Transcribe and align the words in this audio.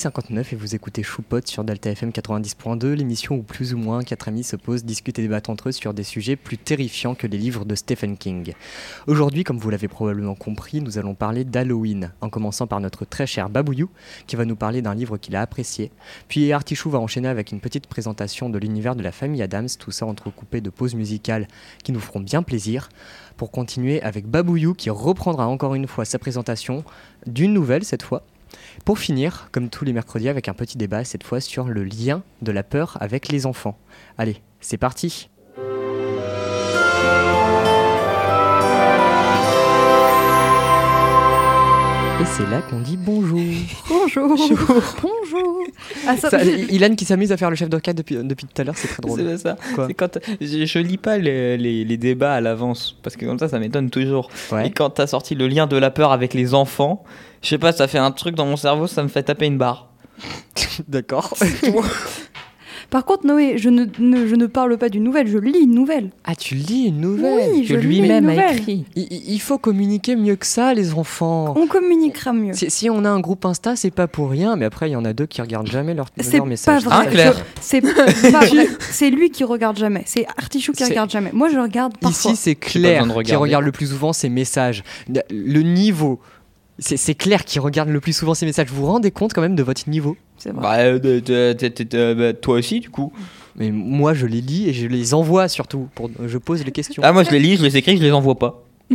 10h59 0.00 0.54
et 0.54 0.56
vous 0.56 0.74
écoutez 0.74 1.02
Choupot 1.02 1.40
sur 1.44 1.62
Delta 1.62 1.90
FM 1.90 2.08
90.2, 2.08 2.92
l'émission 2.92 3.34
où 3.34 3.42
plus 3.42 3.74
ou 3.74 3.76
moins 3.76 4.02
quatre 4.02 4.28
amis 4.28 4.44
se 4.44 4.56
posent, 4.56 4.82
discutent 4.82 5.18
et 5.18 5.22
débattent 5.22 5.50
entre 5.50 5.68
eux 5.68 5.72
sur 5.72 5.92
des 5.92 6.04
sujets 6.04 6.36
plus 6.36 6.56
terrifiants 6.56 7.14
que 7.14 7.26
les 7.26 7.36
livres 7.36 7.66
de 7.66 7.74
Stephen 7.74 8.16
King. 8.16 8.54
Aujourd'hui, 9.06 9.44
comme 9.44 9.58
vous 9.58 9.68
l'avez 9.68 9.88
probablement 9.88 10.34
compris, 10.34 10.80
nous 10.80 10.96
allons 10.96 11.14
parler 11.14 11.44
d'Halloween, 11.44 12.12
en 12.22 12.30
commençant 12.30 12.66
par 12.66 12.80
notre 12.80 13.04
très 13.04 13.26
cher 13.26 13.50
Babouyou, 13.50 13.90
qui 14.26 14.36
va 14.36 14.46
nous 14.46 14.56
parler 14.56 14.80
d'un 14.80 14.94
livre 14.94 15.18
qu'il 15.18 15.36
a 15.36 15.42
apprécié. 15.42 15.90
Puis 16.28 16.50
Artichou 16.50 16.88
va 16.88 16.98
enchaîner 16.98 17.28
avec 17.28 17.52
une 17.52 17.60
petite 17.60 17.86
présentation 17.86 18.48
de 18.48 18.56
l'univers 18.56 18.96
de 18.96 19.02
la 19.02 19.12
famille 19.12 19.42
Adams, 19.42 19.68
tout 19.78 19.90
ça 19.90 20.06
entrecoupé 20.06 20.62
de 20.62 20.70
pauses 20.70 20.94
musicales 20.94 21.46
qui 21.84 21.92
nous 21.92 22.00
feront 22.00 22.20
bien 22.20 22.42
plaisir 22.42 22.88
pour 23.36 23.50
continuer 23.50 24.00
avec 24.00 24.26
Babouyou 24.26 24.72
qui 24.72 24.88
reprendra 24.88 25.46
encore 25.46 25.74
une 25.74 25.86
fois 25.86 26.06
sa 26.06 26.18
présentation 26.18 26.84
d'une 27.26 27.52
nouvelle 27.52 27.84
cette 27.84 28.02
fois. 28.02 28.24
Pour 28.84 28.98
finir, 28.98 29.48
comme 29.52 29.68
tous 29.68 29.84
les 29.84 29.92
mercredis, 29.92 30.28
avec 30.28 30.48
un 30.48 30.54
petit 30.54 30.78
débat 30.78 31.04
cette 31.04 31.24
fois 31.24 31.40
sur 31.40 31.68
le 31.68 31.84
lien 31.84 32.22
de 32.42 32.52
la 32.52 32.62
peur 32.62 32.96
avec 33.00 33.28
les 33.28 33.46
enfants. 33.46 33.78
Allez, 34.18 34.42
c'est 34.60 34.78
parti 34.78 35.28
Et 42.20 42.26
c'est 42.26 42.50
là 42.50 42.60
qu'on 42.60 42.80
dit 42.80 42.98
bonjour. 42.98 43.40
Bonjour. 43.88 44.36
Bonjour. 45.00 45.64
Ah, 46.06 46.18
ça, 46.18 46.44
Ilan 46.44 46.94
qui 46.94 47.06
s'amuse 47.06 47.32
à 47.32 47.38
faire 47.38 47.48
le 47.48 47.56
chef 47.56 47.70
d'orchestre 47.70 47.96
depuis, 47.96 48.16
depuis 48.16 48.46
tout 48.46 48.60
à 48.60 48.64
l'heure, 48.64 48.76
c'est 48.76 48.88
très 48.88 49.00
drôle. 49.00 49.20
C'est 49.20 49.38
ça. 49.38 49.56
Quand 49.96 50.18
je, 50.38 50.66
je, 50.66 50.78
lis 50.80 50.98
pas 50.98 51.16
les, 51.16 51.56
les, 51.56 51.96
débats 51.96 52.34
à 52.34 52.42
l'avance 52.42 52.94
parce 53.02 53.16
que 53.16 53.24
comme 53.24 53.38
ça, 53.38 53.48
ça 53.48 53.58
m'étonne 53.58 53.88
toujours. 53.88 54.28
Et 54.62 54.70
quand 54.70 54.90
tu 54.90 55.00
as 55.00 55.06
sorti 55.06 55.34
le 55.34 55.48
lien 55.48 55.66
de 55.66 55.78
la 55.78 55.90
peur 55.90 56.12
avec 56.12 56.34
les 56.34 56.52
enfants, 56.52 57.04
je 57.42 57.48
sais 57.48 57.58
pas, 57.58 57.72
ça 57.72 57.88
fait 57.88 57.98
un 57.98 58.10
truc 58.10 58.34
dans 58.34 58.46
mon 58.46 58.56
cerveau, 58.56 58.86
ça 58.86 59.02
me 59.02 59.08
fait 59.08 59.22
taper 59.22 59.46
une 59.46 59.58
barre. 59.58 59.88
D'accord. 60.88 61.34
Par 62.90 63.04
contre, 63.04 63.24
Noé, 63.24 63.56
je 63.56 63.68
ne, 63.68 63.86
je 63.94 64.34
ne 64.34 64.46
parle 64.46 64.76
pas 64.76 64.88
d'une 64.88 65.04
nouvelle, 65.04 65.28
je 65.28 65.38
lis 65.38 65.60
une 65.60 65.74
nouvelle. 65.74 66.10
Ah, 66.24 66.34
tu 66.34 66.56
lis 66.56 66.86
une 66.86 67.00
nouvelle 67.00 67.50
oui, 67.52 67.64
que 67.64 67.74
lui-même 67.74 68.28
a 68.28 68.52
écrit. 68.52 68.84
Il, 68.96 69.38
faut 69.38 69.58
communiquer 69.58 70.16
mieux 70.16 70.34
que 70.34 70.46
ça, 70.46 70.74
les 70.74 70.92
enfants. 70.94 71.54
On 71.56 71.68
communiquera 71.68 72.32
mieux. 72.32 72.52
Si, 72.52 72.90
on 72.90 73.04
a 73.04 73.08
un 73.08 73.20
groupe 73.20 73.44
Insta, 73.44 73.76
c'est 73.76 73.92
pas 73.92 74.08
pour 74.08 74.28
rien, 74.28 74.56
mais 74.56 74.64
après, 74.64 74.88
il 74.88 74.92
y 74.92 74.96
en 74.96 75.04
a 75.04 75.12
deux 75.12 75.26
qui 75.26 75.40
regardent 75.40 75.68
jamais 75.68 75.94
leur, 75.94 76.08
leur 76.32 76.46
message. 76.46 76.84
Pas 76.84 77.04
vrai. 77.04 77.32
c'est 77.60 77.80
C'est 78.90 79.10
lui 79.10 79.30
qui 79.30 79.44
regarde 79.44 79.78
jamais. 79.78 80.02
C'est 80.06 80.26
Artichou 80.36 80.72
qui 80.72 80.84
regarde 80.84 81.10
jamais. 81.10 81.30
Moi, 81.32 81.48
je 81.48 81.58
regarde 81.58 81.96
parfois. 81.96 82.32
Ici, 82.32 82.42
c'est 82.42 82.54
Claire 82.56 83.06
qui 83.24 83.36
regarde 83.36 83.64
le 83.64 83.72
plus 83.72 83.86
souvent 83.86 84.12
ses 84.12 84.28
messages. 84.28 84.82
Le 85.30 85.62
niveau 85.62 86.18
c'est 86.80 87.14
clair 87.14 87.44
qui 87.44 87.58
regarde 87.58 87.88
le 87.88 88.00
plus 88.00 88.12
souvent 88.12 88.34
ces 88.34 88.46
messages. 88.46 88.68
Vous 88.68 88.82
vous 88.82 88.86
rendez 88.86 89.10
compte 89.10 89.32
quand 89.32 89.42
même 89.42 89.56
de 89.56 89.62
votre 89.62 89.88
niveau? 89.88 90.16
Bah, 90.54 90.78
euh, 90.78 92.14
bah, 92.14 92.32
toi 92.32 92.56
aussi, 92.56 92.80
du 92.80 92.90
coup. 92.90 93.12
Mais 93.56 93.70
moi, 93.70 94.14
je 94.14 94.26
les 94.26 94.40
lis 94.40 94.68
et 94.68 94.72
je 94.72 94.86
les 94.86 95.12
envoie 95.12 95.48
surtout. 95.48 95.88
Pour, 95.94 96.10
je 96.24 96.38
pose 96.38 96.64
les 96.64 96.72
questions. 96.72 97.02
Ah, 97.04 97.12
moi, 97.12 97.24
je 97.24 97.30
les 97.30 97.38
lis, 97.38 97.56
je 97.56 97.62
les 97.62 97.76
écris, 97.76 97.96
je 97.98 98.02
les 98.02 98.12
envoie 98.12 98.36
pas. 98.36 98.62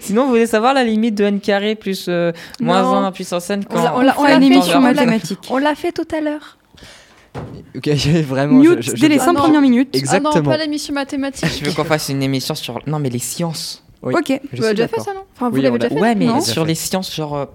Sinon, 0.00 0.24
vous 0.24 0.30
voulez 0.30 0.46
savoir 0.46 0.74
la 0.74 0.84
limite 0.84 1.14
de 1.14 1.24
n 1.24 1.40
carré 1.40 1.74
plus 1.74 2.06
euh, 2.08 2.32
moins 2.60 3.04
1 3.06 3.12
puissance 3.12 3.48
n 3.50 3.64
quand 3.64 3.94
on 3.96 4.02
l'a 4.02 4.12
fait 4.12 4.62
sur 4.62 4.80
mathématiques. 4.80 5.46
On 5.50 5.58
l'a 5.58 5.74
fait 5.74 5.92
tout 5.92 6.08
à 6.14 6.20
l'heure. 6.20 6.58
Ok, 7.76 7.88
vraiment. 8.26 8.58
Mute 8.58 8.82
je, 8.82 8.92
dès 8.92 9.08
les 9.08 9.18
5 9.18 9.34
premières 9.34 9.60
minutes. 9.60 9.94
Exactement. 9.94 10.30
Ah 10.34 10.38
non, 10.38 10.44
pas 10.44 10.56
l'émission 10.56 10.94
mathématique. 10.94 11.48
je 11.60 11.64
veux 11.68 11.72
qu'on 11.74 11.84
fasse 11.84 12.08
une 12.08 12.22
émission 12.22 12.54
sur. 12.54 12.80
Non, 12.86 12.98
mais 12.98 13.10
les 13.10 13.18
sciences. 13.18 13.85
Ok. 14.02 14.40
Vous 14.52 14.64
avez 14.64 14.74
déjà 14.74 14.88
fait 14.88 15.00
ça, 15.00 15.14
non 15.14 15.22
Enfin, 15.34 15.50
vous 15.50 15.56
l'avez 15.56 15.78
déjà 15.78 15.94
fait 15.94 16.00
Ouais, 16.00 16.14
mais 16.14 16.40
sur 16.40 16.64
les 16.64 16.74
sciences, 16.74 17.14
genre. 17.14 17.36
Euh, 17.36 17.46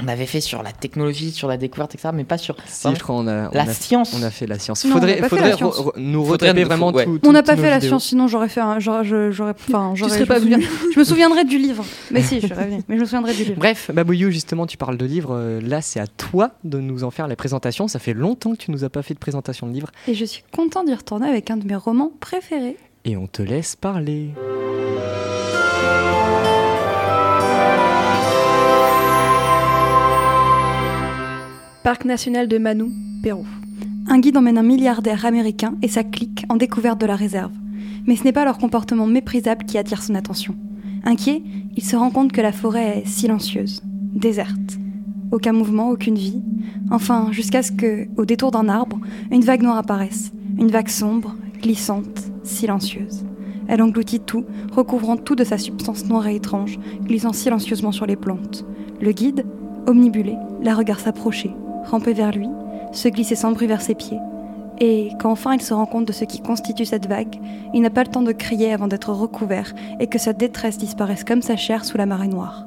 on 0.00 0.06
avait 0.06 0.26
fait 0.26 0.40
sur 0.40 0.62
la 0.62 0.70
technologie, 0.70 1.32
sur 1.32 1.48
la 1.48 1.56
découverte, 1.56 1.94
etc., 1.94 2.10
mais 2.14 2.22
pas 2.22 2.38
sur 2.38 2.56
si, 2.66 2.88
je 2.94 3.00
crois 3.00 3.16
on 3.16 3.26
a, 3.26 3.50
la 3.52 3.66
science. 3.66 4.14
On 4.16 4.22
a 4.22 4.30
fait 4.30 4.46
la 4.46 4.58
science. 4.58 4.84
Il 4.84 4.92
faudrait, 4.92 5.20
faudrait 5.28 5.56
nous 5.96 6.22
retaper 6.22 6.62
vraiment 6.62 6.92
tout, 6.92 7.20
On 7.24 7.32
n'a 7.32 7.42
pas 7.42 7.56
fait 7.56 7.70
la 7.70 7.80
science, 7.80 8.04
sinon 8.04 8.28
j'aurais 8.28 8.48
fait 8.48 8.60
un. 8.60 8.78
J'aurais, 8.78 9.00
enfin, 9.68 9.94
serais 9.96 10.26
pas 10.26 10.38
venu. 10.38 10.64
je 10.94 10.98
me 10.98 11.04
souviendrai 11.04 11.44
du 11.44 11.58
livre. 11.58 11.84
Mais 12.12 12.22
si, 12.22 12.40
je 12.40 12.46
serais 12.46 12.66
venu. 12.66 12.82
Mais 12.88 12.94
je 12.94 13.00
me 13.00 13.06
souviendrai 13.06 13.34
du 13.34 13.44
livre. 13.44 13.56
Bref, 13.58 13.90
Babouyou, 13.92 14.30
justement, 14.30 14.66
tu 14.66 14.76
parles 14.76 14.96
de 14.96 15.06
livres. 15.06 15.34
Euh, 15.34 15.60
là, 15.60 15.80
c'est 15.80 16.00
à 16.00 16.06
toi 16.06 16.52
de 16.62 16.78
nous 16.78 17.02
en 17.02 17.10
faire 17.10 17.26
la 17.26 17.36
présentation. 17.36 17.88
Ça 17.88 17.98
fait 17.98 18.14
longtemps 18.14 18.52
que 18.52 18.58
tu 18.58 18.70
nous 18.70 18.84
as 18.84 18.90
pas 18.90 19.02
fait 19.02 19.14
de 19.14 19.18
présentation 19.18 19.66
de 19.66 19.72
livres. 19.72 19.90
Et 20.06 20.14
je 20.14 20.24
suis 20.24 20.44
content 20.54 20.84
d'y 20.84 20.94
retourner 20.94 21.28
avec 21.28 21.50
un 21.50 21.56
de 21.56 21.66
mes 21.66 21.76
romans 21.76 22.12
préférés. 22.20 22.76
Et 23.10 23.16
on 23.16 23.26
te 23.26 23.40
laisse 23.40 23.74
parler. 23.74 24.34
Parc 31.82 32.04
national 32.04 32.48
de 32.48 32.58
Manu, 32.58 32.90
Pérou. 33.22 33.46
Un 34.08 34.18
guide 34.18 34.36
emmène 34.36 34.58
un 34.58 34.62
milliardaire 34.62 35.24
américain 35.24 35.74
et 35.80 35.88
sa 35.88 36.04
clique 36.04 36.44
en 36.50 36.56
découverte 36.56 37.00
de 37.00 37.06
la 37.06 37.16
réserve. 37.16 37.52
Mais 38.06 38.14
ce 38.14 38.24
n'est 38.24 38.32
pas 38.32 38.44
leur 38.44 38.58
comportement 38.58 39.06
méprisable 39.06 39.64
qui 39.64 39.78
attire 39.78 40.02
son 40.02 40.14
attention. 40.14 40.54
Inquiet, 41.04 41.42
il 41.78 41.82
se 41.82 41.96
rend 41.96 42.10
compte 42.10 42.32
que 42.32 42.42
la 42.42 42.52
forêt 42.52 42.98
est 42.98 43.08
silencieuse, 43.08 43.80
déserte. 44.12 44.78
Aucun 45.32 45.54
mouvement, 45.54 45.88
aucune 45.88 46.16
vie. 46.16 46.42
Enfin, 46.90 47.32
jusqu'à 47.32 47.62
ce 47.62 47.72
que, 47.72 48.06
au 48.18 48.26
détour 48.26 48.50
d'un 48.50 48.68
arbre, 48.68 49.00
une 49.30 49.44
vague 49.44 49.62
noire 49.62 49.78
apparaisse. 49.78 50.30
Une 50.58 50.70
vague 50.70 50.88
sombre, 50.88 51.34
glissante, 51.62 52.30
silencieuse. 52.48 53.24
Elle 53.68 53.82
engloutit 53.82 54.20
tout, 54.20 54.44
recouvrant 54.72 55.16
tout 55.16 55.34
de 55.34 55.44
sa 55.44 55.58
substance 55.58 56.06
noire 56.06 56.26
et 56.26 56.36
étrange, 56.36 56.78
glissant 57.02 57.32
silencieusement 57.32 57.92
sur 57.92 58.06
les 58.06 58.16
plantes. 58.16 58.64
Le 59.00 59.12
guide, 59.12 59.44
omnibulé, 59.86 60.36
la 60.62 60.74
regarde 60.74 61.00
s'approcher, 61.00 61.54
ramper 61.84 62.14
vers 62.14 62.32
lui, 62.32 62.48
se 62.92 63.08
glisser 63.08 63.34
sans 63.34 63.52
bruit 63.52 63.66
vers 63.66 63.82
ses 63.82 63.94
pieds. 63.94 64.18
Et 64.80 65.10
quand 65.20 65.30
enfin 65.30 65.54
il 65.54 65.60
se 65.60 65.74
rend 65.74 65.86
compte 65.86 66.06
de 66.06 66.12
ce 66.12 66.24
qui 66.24 66.40
constitue 66.40 66.84
cette 66.84 67.08
vague, 67.08 67.36
il 67.74 67.82
n'a 67.82 67.90
pas 67.90 68.04
le 68.04 68.10
temps 68.10 68.22
de 68.22 68.32
crier 68.32 68.72
avant 68.72 68.86
d'être 68.86 69.12
recouvert 69.12 69.74
et 70.00 70.06
que 70.06 70.18
sa 70.18 70.32
détresse 70.32 70.78
disparaisse 70.78 71.24
comme 71.24 71.42
sa 71.42 71.56
chair 71.56 71.84
sous 71.84 71.98
la 71.98 72.06
marée 72.06 72.28
noire. 72.28 72.66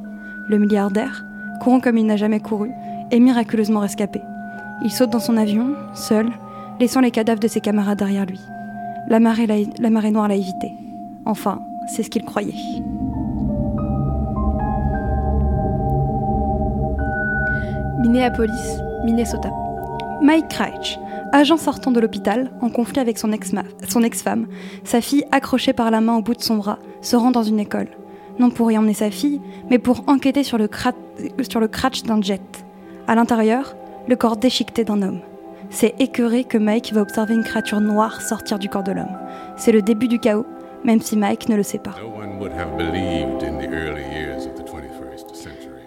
Le 0.50 0.58
milliardaire, 0.58 1.25
courant 1.62 1.80
comme 1.80 1.97
il 1.97 2.06
n'a 2.06 2.18
jamais 2.18 2.41
couru, 2.41 2.72
est 3.12 3.20
miraculeusement 3.20 3.80
rescapé. 3.80 4.22
Il 4.84 4.91
saute 4.91 5.12
dans 5.12 5.20
son 5.20 5.38
avion, 5.38 5.75
seul, 5.94 6.30
laissant 6.80 7.02
les 7.02 7.12
cadavres 7.12 7.40
de 7.40 7.47
ses 7.47 7.62
camarades 7.62 8.00
derrière 8.00 8.25
lui. 8.25 8.40
La 9.07 9.19
marée, 9.19 9.47
la 9.79 9.89
marée 9.89 10.12
noire 10.12 10.28
l'a 10.28 10.35
évité. 10.35 10.73
Enfin, 11.25 11.62
c'est 11.88 12.03
ce 12.03 12.09
qu'il 12.09 12.23
croyait. 12.23 12.53
Minneapolis, 18.00 18.79
Minnesota. 19.03 19.50
Mike 20.22 20.50
Crouch, 20.50 21.00
agent 21.31 21.57
sortant 21.57 21.91
de 21.91 22.00
l'hôpital, 22.00 22.51
en 22.61 22.69
conflit 22.69 23.00
avec 23.00 23.17
son 23.17 23.31
ex-femme, 23.31 24.47
sa 24.84 25.01
fille 25.01 25.25
accrochée 25.31 25.73
par 25.73 25.91
la 25.91 26.01
main 26.01 26.16
au 26.17 26.22
bout 26.22 26.35
de 26.35 26.41
son 26.41 26.57
bras, 26.57 26.79
se 27.01 27.16
rend 27.16 27.31
dans 27.31 27.44
une 27.44 27.59
école. 27.59 27.90
Non 28.40 28.50
pour 28.50 28.72
y 28.72 28.78
emmener 28.78 28.94
sa 28.94 29.11
fille, 29.11 29.41
mais 29.69 29.79
pour 29.79 30.03
enquêter 30.07 30.44
sur 30.44 30.57
le, 30.57 30.69
sur 31.47 31.59
le 31.59 31.67
crash 31.67 32.03
d'un 32.03 32.22
jet. 32.22 32.66
À 33.07 33.16
l'intérieur, 33.16 33.75
le 34.07 34.16
corps 34.16 34.38
déchiqueté 34.38 34.84
d'un 34.84 35.01
homme. 35.01 35.22
C'est 35.72 35.96
écœuré 36.00 36.44
que 36.44 36.58
Mike 36.58 36.92
va 36.94 37.02
observer 37.02 37.34
une 37.34 37.44
créature 37.44 37.80
noire 37.80 38.22
sortir 38.22 38.59
du 38.59 38.68
corps 38.68 38.84
de 38.84 38.92
l'homme. 38.92 39.18
C'est 39.56 39.72
le 39.72 39.82
début 39.82 40.09
du 40.09 40.20
chaos, 40.20 40.46
même 40.84 41.00
si 41.00 41.16
Mike 41.16 41.48
ne 41.48 41.56
le 41.56 41.64
sait 41.64 41.80
pas. 41.80 41.96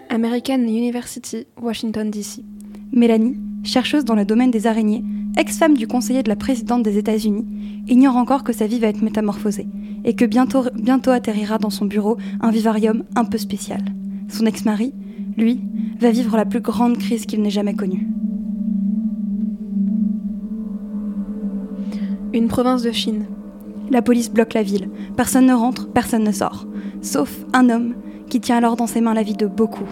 American 0.09 0.59
University, 0.59 1.45
Washington, 1.61 2.09
D.C. 2.09 2.43
Mélanie, 2.91 3.37
chercheuse 3.63 4.05
dans 4.05 4.15
le 4.15 4.25
domaine 4.25 4.49
des 4.49 4.65
araignées, 4.65 5.03
ex-femme 5.37 5.77
du 5.77 5.87
conseiller 5.87 6.23
de 6.23 6.29
la 6.29 6.35
présidente 6.35 6.81
des 6.81 6.97
États-Unis, 6.97 7.45
ignore 7.87 8.17
encore 8.17 8.43
que 8.43 8.53
sa 8.53 8.65
vie 8.65 8.79
va 8.79 8.87
être 8.87 9.03
métamorphosée 9.03 9.67
et 10.03 10.15
que 10.15 10.25
bientôt, 10.25 10.63
bientôt 10.73 11.11
atterrira 11.11 11.59
dans 11.59 11.69
son 11.69 11.85
bureau 11.85 12.17
un 12.41 12.49
vivarium 12.49 13.03
un 13.15 13.25
peu 13.25 13.37
spécial. 13.37 13.81
Son 14.29 14.47
ex-mari, 14.47 14.93
lui, 15.37 15.61
va 15.99 16.09
vivre 16.09 16.37
la 16.37 16.45
plus 16.45 16.61
grande 16.61 16.97
crise 16.97 17.25
qu'il 17.25 17.41
n'ait 17.41 17.49
jamais 17.51 17.75
connue. 17.75 18.07
Une 22.35 22.49
province 22.49 22.81
de 22.81 22.91
Chine. 22.91 23.27
La 23.89 24.01
police 24.01 24.29
bloque 24.29 24.55
la 24.55 24.61
ville. 24.61 24.89
Personne 25.15 25.45
ne 25.45 25.53
rentre, 25.53 25.87
personne 25.87 26.25
ne 26.25 26.33
sort. 26.33 26.67
Sauf 27.01 27.33
un 27.53 27.69
homme 27.69 27.95
qui 28.29 28.41
tient 28.41 28.57
alors 28.57 28.75
dans 28.75 28.87
ses 28.87 28.99
mains 28.99 29.13
la 29.13 29.23
vie 29.23 29.37
de 29.37 29.47
beaucoup. 29.47 29.87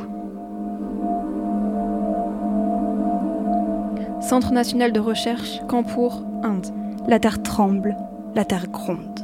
Centre 4.20 4.52
national 4.52 4.92
de 4.92 5.00
recherche, 5.00 5.62
Kanpur, 5.70 6.26
Inde. 6.44 6.68
La 7.08 7.18
terre 7.18 7.42
tremble, 7.42 7.96
la 8.36 8.44
terre 8.44 8.68
gronde. 8.68 9.22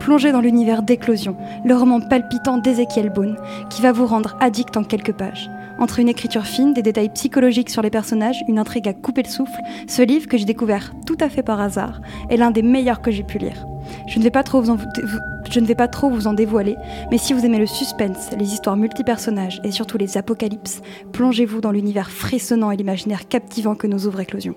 Plongez 0.00 0.32
dans 0.32 0.40
l'univers 0.40 0.82
d'éclosion, 0.82 1.36
le 1.64 1.76
roman 1.76 2.00
palpitant 2.00 2.58
d'Ezekiel 2.58 3.10
Boone, 3.10 3.36
qui 3.70 3.80
va 3.80 3.92
vous 3.92 4.06
rendre 4.06 4.36
addict 4.40 4.76
en 4.76 4.82
quelques 4.82 5.12
pages. 5.12 5.48
Entre 5.78 6.00
une 6.00 6.08
écriture 6.08 6.44
fine, 6.44 6.74
des 6.74 6.82
détails 6.82 7.10
psychologiques 7.10 7.70
sur 7.70 7.82
les 7.82 7.90
personnages, 7.90 8.42
une 8.48 8.58
intrigue 8.58 8.88
à 8.88 8.92
couper 8.92 9.22
le 9.22 9.28
souffle, 9.28 9.60
ce 9.86 10.02
livre 10.02 10.26
que 10.26 10.36
j'ai 10.36 10.44
découvert 10.44 10.92
tout 11.06 11.16
à 11.20 11.28
fait 11.28 11.42
par 11.42 11.60
hasard 11.60 12.00
est 12.30 12.36
l'un 12.36 12.50
des 12.50 12.62
meilleurs 12.62 13.00
que 13.00 13.12
j'ai 13.12 13.22
pu 13.22 13.38
lire. 13.38 13.64
Je 14.08 14.18
ne 14.18 14.24
vais 14.24 14.30
pas 14.30 14.42
trop 14.42 14.60
vous 14.60 16.26
en, 16.26 16.32
dévoiler, 16.32 16.76
mais 17.10 17.18
si 17.18 17.32
vous 17.32 17.44
aimez 17.46 17.58
le 17.58 17.66
suspense, 17.66 18.30
les 18.38 18.52
histoires 18.52 18.76
multipersonages 18.76 19.60
et 19.62 19.70
surtout 19.70 19.98
les 19.98 20.18
apocalypses, 20.18 20.82
plongez-vous 21.12 21.60
dans 21.60 21.72
l'univers 21.72 22.10
frissonnant 22.10 22.70
et 22.70 22.76
l'imaginaire 22.76 23.28
captivant 23.28 23.74
que 23.76 23.86
nous 23.86 24.06
ouvre 24.06 24.20
Éclosion. 24.20 24.56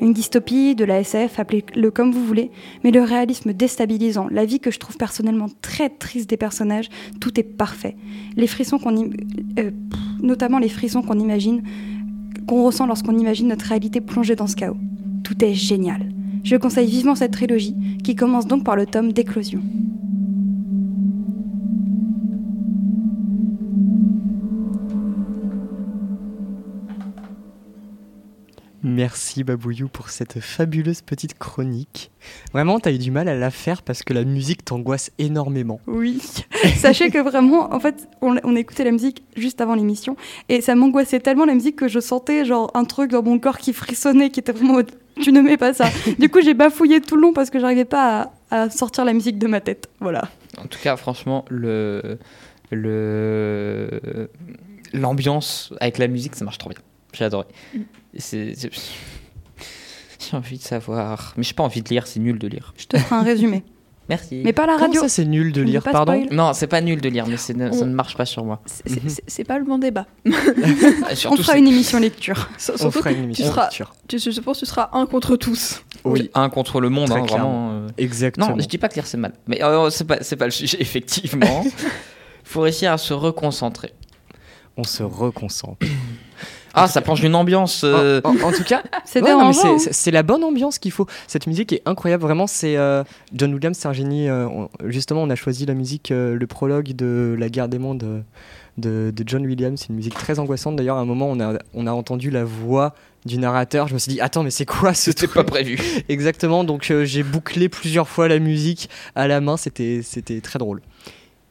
Une 0.00 0.12
dystopie, 0.12 0.74
de 0.74 0.84
la 0.84 1.00
SF, 1.00 1.38
appelez-le 1.38 1.90
comme 1.90 2.12
vous 2.12 2.24
voulez, 2.24 2.50
mais 2.84 2.90
le 2.90 3.02
réalisme 3.02 3.52
déstabilisant, 3.52 4.28
la 4.30 4.44
vie 4.44 4.60
que 4.60 4.70
je 4.70 4.78
trouve 4.78 4.96
personnellement 4.96 5.48
très 5.62 5.88
triste 5.88 6.30
des 6.30 6.36
personnages, 6.36 6.88
tout 7.20 7.38
est 7.38 7.44
parfait. 7.44 7.96
Les 8.36 8.46
frissons 8.46 8.78
qu'on, 8.78 8.94
euh, 9.58 9.70
notamment 10.20 10.58
les 10.58 10.68
frissons 10.68 11.02
qu'on 11.02 11.18
imagine, 11.18 11.62
qu'on 12.46 12.64
ressent 12.64 12.86
lorsqu'on 12.86 13.16
imagine 13.16 13.48
notre 13.48 13.66
réalité 13.66 14.00
plongée 14.00 14.36
dans 14.36 14.46
ce 14.46 14.56
chaos. 14.56 14.76
Tout 15.24 15.44
est 15.44 15.54
génial. 15.54 16.08
Je 16.44 16.56
conseille 16.56 16.88
vivement 16.88 17.14
cette 17.14 17.32
trilogie, 17.32 17.76
qui 18.02 18.14
commence 18.14 18.46
donc 18.46 18.64
par 18.64 18.76
le 18.76 18.86
tome 18.86 19.12
d'éclosion. 19.12 19.60
Merci 28.82 29.42
Babouillou 29.42 29.88
pour 29.88 30.08
cette 30.10 30.38
fabuleuse 30.40 31.02
petite 31.02 31.36
chronique. 31.36 32.12
Vraiment, 32.52 32.78
t'as 32.78 32.92
eu 32.92 32.98
du 32.98 33.10
mal 33.10 33.28
à 33.28 33.34
la 33.34 33.50
faire 33.50 33.82
parce 33.82 34.04
que 34.04 34.12
la 34.12 34.24
musique 34.24 34.64
t'angoisse 34.64 35.10
énormément. 35.18 35.80
Oui. 35.88 36.22
Sachez 36.76 37.10
que 37.10 37.18
vraiment, 37.18 37.74
en 37.74 37.80
fait, 37.80 38.08
on, 38.20 38.36
écoutait 38.54 38.84
la 38.84 38.92
musique 38.92 39.24
juste 39.36 39.60
avant 39.60 39.74
l'émission 39.74 40.16
et 40.48 40.60
ça 40.60 40.76
m'angoissait 40.76 41.18
tellement 41.18 41.44
la 41.44 41.54
musique 41.54 41.76
que 41.76 41.88
je 41.88 41.98
sentais 41.98 42.44
genre 42.44 42.70
un 42.74 42.84
truc 42.84 43.10
dans 43.10 43.22
mon 43.22 43.40
corps 43.40 43.58
qui 43.58 43.72
frissonnait, 43.72 44.30
qui 44.30 44.40
était 44.40 44.52
vraiment 44.52 44.82
tu 45.20 45.32
ne 45.32 45.40
mets 45.40 45.56
pas 45.56 45.74
ça. 45.74 45.88
Du 46.18 46.28
coup, 46.28 46.40
j'ai 46.40 46.54
bafouillé 46.54 47.00
tout 47.00 47.16
le 47.16 47.22
long 47.22 47.32
parce 47.32 47.50
que 47.50 47.58
j'arrivais 47.58 47.84
pas 47.84 48.32
à, 48.52 48.70
sortir 48.70 49.04
la 49.04 49.12
musique 49.12 49.38
de 49.38 49.48
ma 49.48 49.60
tête. 49.60 49.88
Voilà. 49.98 50.28
En 50.56 50.66
tout 50.66 50.78
cas, 50.80 50.96
franchement, 50.96 51.44
le 51.48 52.18
le 52.70 54.28
l'ambiance 54.92 55.72
avec 55.80 55.98
la 55.98 56.06
musique, 56.06 56.36
ça 56.36 56.44
marche 56.44 56.58
trop 56.58 56.70
bien. 56.70 56.78
J'ai 57.18 57.24
adoré. 57.24 57.46
Mm. 57.74 57.80
J'ai 60.30 60.36
envie 60.36 60.58
de 60.58 60.62
savoir. 60.62 61.34
Mais 61.36 61.42
j'ai 61.42 61.54
pas 61.54 61.62
envie 61.62 61.82
de 61.82 61.88
lire, 61.88 62.06
c'est 62.06 62.20
nul 62.20 62.38
de 62.38 62.46
lire. 62.48 62.74
Je 62.76 62.86
te 62.86 62.98
ferai 62.98 63.16
un 63.16 63.22
résumé. 63.22 63.64
Merci. 64.08 64.40
Mais 64.42 64.52
pas 64.54 64.66
la 64.66 64.76
radio. 64.76 65.02
ça, 65.02 65.08
c'est 65.08 65.24
nul 65.24 65.52
de 65.52 65.60
lire, 65.60 65.82
pardon 65.82 66.26
Non, 66.30 66.54
c'est 66.54 66.66
pas 66.66 66.80
nul 66.80 67.00
de 67.00 67.08
lire, 67.10 67.26
mais 67.26 67.36
ça 67.36 67.52
ne 67.52 67.84
marche 67.92 68.16
pas 68.16 68.24
sur 68.24 68.44
moi. 68.44 68.62
C'est 69.26 69.44
pas 69.44 69.58
le 69.58 69.64
bon 69.64 69.78
débat. 69.78 70.06
On 70.24 71.36
fera 71.36 71.58
une 71.58 71.66
émission 71.68 71.98
lecture. 71.98 72.48
On 72.80 72.90
fera 72.90 73.12
une 73.12 73.24
émission 73.24 73.52
lecture. 73.54 73.94
Tu, 74.06 74.18
je 74.18 74.40
pense 74.40 74.60
que 74.60 74.64
tu 74.64 74.70
seras 74.70 74.88
un 74.92 75.04
contre 75.06 75.36
tous. 75.36 75.82
Oui, 76.04 76.30
un 76.34 76.48
contre 76.48 76.80
le 76.80 76.88
monde, 76.88 77.10
hein, 77.10 77.24
vraiment. 77.26 77.70
Euh. 77.72 77.88
Exactement. 77.98 78.50
Non, 78.50 78.58
je 78.58 78.66
dis 78.66 78.78
pas 78.78 78.88
que 78.88 78.94
lire 78.94 79.06
c'est 79.06 79.18
mal. 79.18 79.34
Mais 79.46 79.62
euh, 79.62 79.90
c'est 79.90 80.04
pas, 80.06 80.16
pas 80.16 80.44
le 80.46 80.50
sujet, 80.52 80.78
effectivement. 80.80 81.64
Il 81.64 81.72
faut 82.44 82.62
réussir 82.62 82.92
à 82.92 82.98
se 82.98 83.12
reconcentrer. 83.12 83.92
On 84.78 84.84
se 84.84 85.02
reconcentre. 85.02 85.84
Ah, 86.82 86.88
ça 86.88 87.00
penche 87.00 87.20
d'une 87.20 87.34
ambiance. 87.34 87.82
Euh. 87.84 88.20
En, 88.24 88.52
tout 88.52 88.64
cas, 88.64 88.82
c'est 89.04 89.22
c'est 89.90 90.10
la 90.10 90.22
bonne 90.22 90.44
ambiance 90.44 90.78
qu'il 90.78 90.92
faut. 90.92 91.06
Cette 91.26 91.46
musique 91.46 91.72
est 91.72 91.82
incroyable, 91.86 92.22
vraiment. 92.22 92.46
C'est 92.46 92.76
euh, 92.76 93.04
John 93.34 93.52
Williams, 93.54 93.76
c'est 93.78 93.88
un 93.88 93.92
génie. 93.92 94.28
Euh, 94.28 94.48
justement, 94.84 95.22
on 95.22 95.30
a 95.30 95.34
choisi 95.34 95.66
la 95.66 95.74
musique, 95.74 96.10
le 96.10 96.46
prologue 96.46 96.92
de 96.92 97.36
La 97.38 97.48
Guerre 97.48 97.68
des 97.68 97.78
Mondes 97.78 98.24
de, 98.76 99.12
John 99.26 99.44
Williams. 99.44 99.80
C'est 99.80 99.88
une 99.88 99.96
musique 99.96 100.14
très 100.14 100.38
angoissante. 100.38 100.76
D'ailleurs, 100.76 100.96
à 100.96 101.00
un 101.00 101.06
moment, 101.06 101.28
on 101.28 101.40
a, 101.40 101.58
on 101.74 101.86
a 101.86 101.92
entendu 101.92 102.30
la 102.30 102.44
voix 102.44 102.94
du 103.26 103.38
narrateur. 103.38 103.88
Je 103.88 103.94
me 103.94 103.98
suis 103.98 104.12
dit, 104.12 104.20
attends, 104.20 104.42
mais 104.42 104.50
c'est 104.50 104.66
quoi 104.66 104.94
ce 104.94 105.10
C'était 105.10 105.26
pas 105.26 105.44
prévu. 105.44 105.78
Exactement. 106.08 106.64
Donc, 106.64 106.92
j'ai 107.02 107.22
bouclé 107.22 107.68
plusieurs 107.68 108.08
fois 108.08 108.28
la 108.28 108.38
musique 108.38 108.88
à 109.14 109.28
la 109.28 109.40
main. 109.40 109.56
C'était 109.56 110.02
très 110.42 110.58
drôle. 110.58 110.80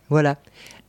Voilà. 0.09 0.37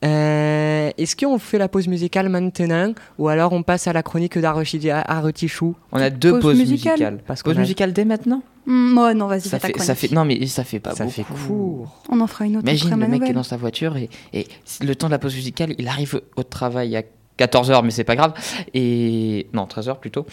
Euh, 0.04 0.90
est-ce 0.96 1.16
qu'on 1.16 1.38
fait 1.38 1.58
la 1.58 1.68
pause 1.68 1.88
musicale 1.88 2.28
maintenant 2.28 2.92
ou 3.18 3.28
alors 3.28 3.52
on 3.52 3.62
passe 3.64 3.88
à 3.88 3.92
la 3.92 4.02
chronique 4.04 4.38
d'Arutichou 4.38 5.74
On 5.92 5.98
a 5.98 6.08
deux 6.10 6.38
pauses 6.38 6.56
musicales. 6.56 7.18
pause 7.44 7.58
musicale 7.58 7.92
dès 7.92 8.04
maintenant? 8.04 8.42
Mm, 8.66 8.96
Ouais, 8.98 9.14
non, 9.14 9.26
vas-y, 9.26 9.40
ça 9.42 9.58
fait, 9.58 9.76
ça 9.78 9.94
fait, 9.94 10.12
Non, 10.12 10.24
mais 10.24 10.46
ça 10.46 10.62
fait 10.62 10.78
pas 10.78 10.94
Ça 10.94 11.06
fait 11.08 11.24
court. 11.24 12.02
On 12.10 12.20
en 12.20 12.26
fera 12.26 12.44
une 12.46 12.58
autre. 12.58 12.68
Imagine 12.68 12.90
le 13.00 13.08
mec 13.08 13.24
qui 13.24 13.30
est 13.30 13.34
dans 13.34 13.42
sa 13.42 13.56
voiture 13.56 13.96
et, 13.96 14.08
et 14.32 14.46
le 14.82 14.94
temps 14.94 15.08
de 15.08 15.12
la 15.12 15.18
pause 15.18 15.34
musicale, 15.34 15.74
il 15.78 15.88
arrive 15.88 16.20
au 16.36 16.42
travail 16.42 16.96
à 16.96 17.02
14h, 17.38 17.84
mais 17.84 17.90
c'est 17.90 18.04
pas 18.04 18.16
grave. 18.16 18.32
Et 18.74 19.46
non, 19.52 19.64
13h 19.64 19.98
plutôt. 19.98 20.26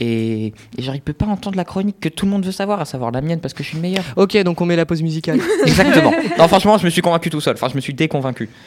Et, 0.00 0.52
et 0.78 0.82
genre, 0.82 0.94
il 0.94 1.00
peut 1.00 1.12
pas 1.12 1.26
entendre 1.26 1.56
la 1.56 1.64
chronique 1.64 2.00
que 2.00 2.08
tout 2.08 2.26
le 2.26 2.32
monde 2.32 2.44
veut 2.44 2.52
savoir, 2.52 2.80
à 2.80 2.84
savoir 2.84 3.10
la 3.10 3.20
mienne, 3.20 3.40
parce 3.40 3.54
que 3.54 3.62
je 3.62 3.68
suis 3.68 3.76
le 3.76 3.82
meilleur. 3.82 4.04
Ok, 4.16 4.36
donc 4.42 4.60
on 4.60 4.66
met 4.66 4.76
la 4.76 4.86
pause 4.86 5.02
musicale. 5.02 5.40
Exactement. 5.66 6.12
Non, 6.38 6.48
franchement, 6.48 6.78
je 6.78 6.84
me 6.84 6.90
suis 6.90 7.02
convaincu 7.02 7.30
tout 7.30 7.40
seul. 7.40 7.54
Enfin, 7.54 7.68
je 7.68 7.74
me 7.74 7.80
suis 7.80 7.94
déconvaincu. 7.94 8.48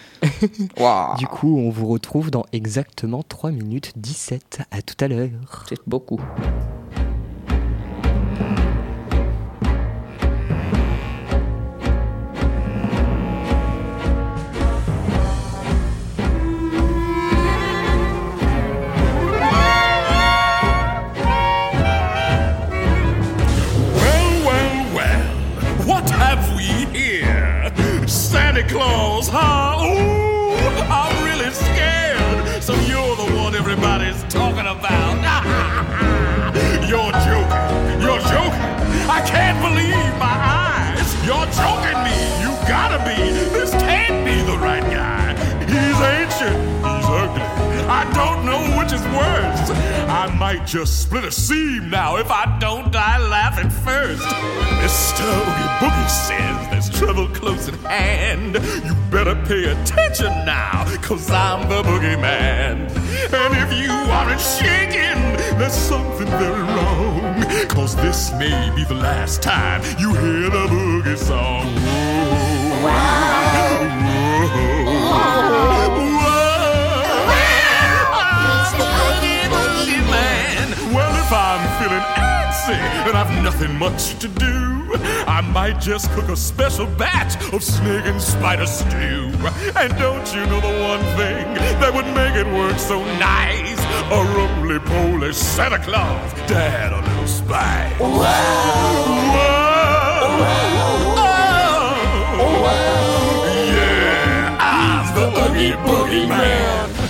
Du 1.17 1.27
coup, 1.27 1.59
on 1.59 1.69
vous 1.69 1.87
retrouve 1.87 2.31
dans 2.31 2.45
exactement 2.51 3.23
3 3.23 3.51
minutes 3.51 3.93
17. 3.95 4.63
À 4.71 4.81
tout 4.81 4.95
à 4.99 5.07
l'heure. 5.07 5.29
C'est 5.67 5.79
beaucoup. 5.87 6.19
Santa 28.55 28.73
Claus, 28.73 29.27
huh? 29.27 29.83
Ooh, 29.83 30.55
I'm 30.87 31.11
really 31.25 31.51
scared. 31.51 32.63
So 32.63 32.71
you're 32.87 33.15
the 33.17 33.35
one 33.35 33.53
everybody's 33.53 34.23
talking 34.31 34.63
about. 34.63 35.19
you're 36.87 37.11
joking. 37.27 37.99
You're 37.99 38.23
joking. 38.31 38.63
I 39.11 39.19
can't 39.27 39.59
believe 39.59 40.07
my 40.15 40.39
eyes. 40.39 41.03
You're 41.27 41.51
joking 41.51 41.99
me. 42.07 42.15
You 42.39 42.55
gotta 42.63 43.03
be. 43.03 43.19
This 43.51 43.71
can't 43.71 44.23
be 44.23 44.39
the 44.49 44.57
right 44.57 44.83
guy. 44.83 45.35
He's 45.67 45.99
ancient. 46.15 46.55
He's 46.79 47.09
ugly. 47.11 47.43
I 47.91 48.07
don't 48.15 48.45
know 48.45 48.79
which 48.79 48.93
is 48.93 49.03
worse. 49.11 49.69
I 50.07 50.33
might 50.39 50.65
just 50.65 51.01
split 51.01 51.25
a 51.25 51.31
seam 51.31 51.89
now 51.89 52.15
if 52.15 52.31
I 52.31 52.57
don't 52.59 52.89
die 52.89 53.17
laughing 53.17 53.69
first. 53.69 54.23
Mr. 54.79 55.27
Oogie 55.27 55.69
Boogie 55.83 56.09
says 56.09 56.74
hand. 57.87 58.55
You 58.85 58.95
better 59.09 59.35
pay 59.45 59.65
attention 59.65 60.31
now, 60.45 60.85
cause 61.01 61.29
I'm 61.29 61.69
the 61.69 61.81
boogeyman. 61.83 62.89
And 63.33 63.53
if 63.63 63.71
you 63.81 63.91
aren't 63.91 64.41
shaking, 64.41 65.19
there's 65.57 65.73
something 65.73 66.27
very 66.27 66.61
wrong. 66.61 67.43
Cause 67.67 67.95
this 67.95 68.31
may 68.33 68.71
be 68.75 68.83
the 68.83 68.95
last 68.95 69.41
time 69.41 69.81
you 69.99 70.13
hear 70.13 70.49
the 70.49 70.67
boogie 70.67 71.17
song. 71.17 71.65
Whoa. 72.83 73.74
And 82.73 83.15
I've 83.17 83.43
nothing 83.43 83.77
much 83.77 84.17
to 84.19 84.27
do, 84.27 84.95
I 85.27 85.41
might 85.53 85.79
just 85.79 86.09
cook 86.11 86.29
a 86.29 86.35
special 86.35 86.87
batch 86.87 87.35
of 87.53 87.63
snake 87.63 88.05
and 88.05 88.21
spider 88.21 88.65
stew. 88.65 89.31
And 89.77 89.95
don't 89.99 90.33
you 90.33 90.45
know 90.47 90.59
the 90.61 90.75
one 90.81 91.03
thing 91.17 91.53
that 91.79 91.93
would 91.93 92.07
make 92.07 92.35
it 92.35 92.47
work 92.47 92.77
so 92.79 93.03
nice? 93.19 93.79
A 94.11 94.23
roly 94.35 94.79
poly 94.79 95.33
Santa 95.33 95.79
Claus, 95.79 96.33
dad 96.47 96.93
a 96.93 97.01
little 97.01 97.27
spice. 97.27 97.93
Whoa. 97.99 98.07
Whoa. 98.09 98.25
Whoa. 100.39 100.65
Oh. 102.37 102.61
Whoa. 102.63 103.75
Yeah, 103.75 104.57
I'm 104.59 105.05
the 105.15 105.25
Oogie 105.41 105.73
Boogie 105.85 106.27
Man. 106.29 107.04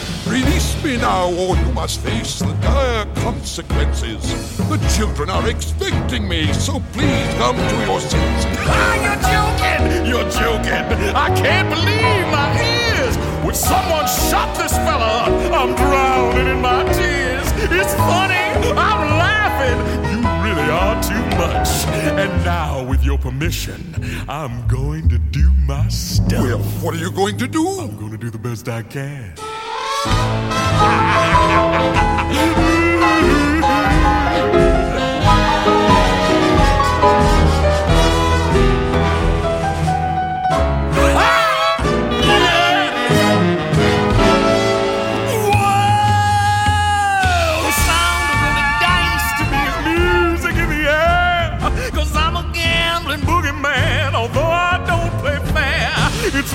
Now, 0.97 1.27
or 1.27 1.55
you 1.57 1.71
must 1.73 1.99
face 1.99 2.39
the 2.39 2.53
dire 2.61 3.05
consequences. 3.15 4.57
The 4.57 4.77
children 4.97 5.29
are 5.29 5.47
expecting 5.47 6.27
me, 6.27 6.51
so 6.53 6.79
please 6.93 7.33
come 7.35 7.57
to 7.57 7.75
your 7.85 7.99
senses. 7.99 8.45
Ah, 8.65 8.95
you're 9.03 9.21
joking! 9.29 10.05
You're 10.07 10.29
joking! 10.31 11.15
I 11.15 11.29
can't 11.35 11.69
believe 11.69 12.27
my 12.31 12.49
ears! 12.59 13.15
Would 13.45 13.55
someone 13.55 14.07
shut 14.07 14.55
this 14.57 14.71
fella 14.71 15.25
up? 15.25 15.51
I'm 15.53 15.75
drowning 15.75 16.47
in 16.47 16.61
my 16.61 16.83
tears. 16.93 17.47
It's 17.71 17.93
funny, 17.93 18.45
I'm 18.71 19.19
laughing. 19.19 19.77
You 20.09 20.19
really 20.43 20.69
are 20.71 21.03
too 21.03 21.37
much. 21.37 21.85
And 22.17 22.31
now, 22.43 22.83
with 22.83 23.03
your 23.03 23.17
permission, 23.19 23.93
I'm 24.27 24.65
going 24.67 25.09
to 25.09 25.19
do 25.19 25.51
my 25.67 25.87
stuff. 25.89 26.41
Well, 26.41 26.59
what 26.81 26.95
are 26.95 26.99
you 26.99 27.11
going 27.11 27.37
to 27.37 27.47
do? 27.47 27.67
I'm 27.79 27.97
going 27.97 28.11
to 28.11 28.17
do 28.17 28.31
the 28.31 28.39
best 28.39 28.67
I 28.69 28.81
can. 28.81 29.35
Ha 30.05 30.11
ha 30.81 31.23
ha 31.51 31.61
ha 31.73 31.95
ha! 31.95 32.04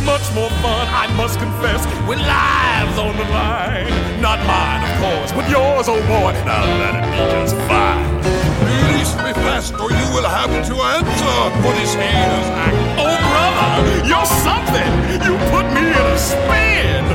Much 0.00 0.22
more 0.34 0.50
fun, 0.62 0.86
I 0.88 1.06
must 1.16 1.38
confess, 1.38 1.84
with 2.06 2.18
lives 2.18 2.98
on 2.98 3.16
the 3.16 3.24
line. 3.24 3.90
Not 4.20 4.38
mine, 4.46 4.82
of 4.86 4.92
course, 5.02 5.32
but 5.32 5.48
yours, 5.50 5.88
oh 5.88 6.00
boy. 6.06 6.32
Now 6.44 6.62
that'd 6.78 7.02
be 7.10 7.18
just 7.34 7.56
fine. 7.66 8.04
Release 8.62 9.14
me 9.16 9.32
fast, 9.42 9.74
or 9.74 9.90
you 9.90 10.06
will 10.14 10.28
have 10.28 10.50
to 10.50 10.74
answer 10.94 11.38
for 11.62 11.72
this 11.74 11.94
heinous 11.94 12.48
act. 12.54 12.76
Oh, 13.02 13.16
brother, 13.32 14.06
you're 14.06 14.30
something. 14.46 14.90
You 15.26 15.34
put 15.50 15.66
me 15.74 15.88
in 15.90 16.06
a 16.14 16.18
spin. 16.18 17.09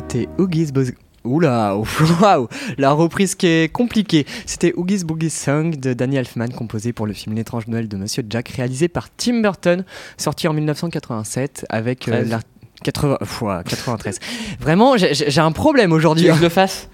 C'était 0.00 0.28
Oogie's 0.38 0.72
Buzz. 0.72 0.92
Oula, 1.24 1.76
waouh, 2.22 2.48
la 2.78 2.92
reprise 2.92 3.34
qui 3.34 3.46
est 3.46 3.70
compliquée. 3.70 4.24
C'était 4.46 4.72
Oogie's 4.74 5.04
Boogie 5.04 5.28
Song 5.28 5.76
de 5.78 5.92
Danny 5.92 6.16
Elfman, 6.16 6.48
composé 6.48 6.94
pour 6.94 7.06
le 7.06 7.12
film 7.12 7.36
L'étrange 7.36 7.66
Noël 7.66 7.86
de 7.86 7.98
Monsieur 7.98 8.24
Jack, 8.26 8.48
réalisé 8.48 8.88
par 8.88 9.14
Tim 9.14 9.42
Burton, 9.42 9.84
sorti 10.16 10.48
en 10.48 10.54
1987 10.54 11.66
avec 11.68 12.08
euh, 12.08 12.12
13. 12.12 12.30
la 12.30 12.40
80, 12.82 13.18
ouah, 13.42 13.62
93. 13.62 14.18
Vraiment, 14.58 14.96
j'ai- 14.96 15.38
un 15.38 15.52
problème 15.52 15.92
aujourd'hui. 15.92 16.28
que 16.28 16.34
je 16.34 16.40
le 16.40 16.48
fasse? 16.48 16.88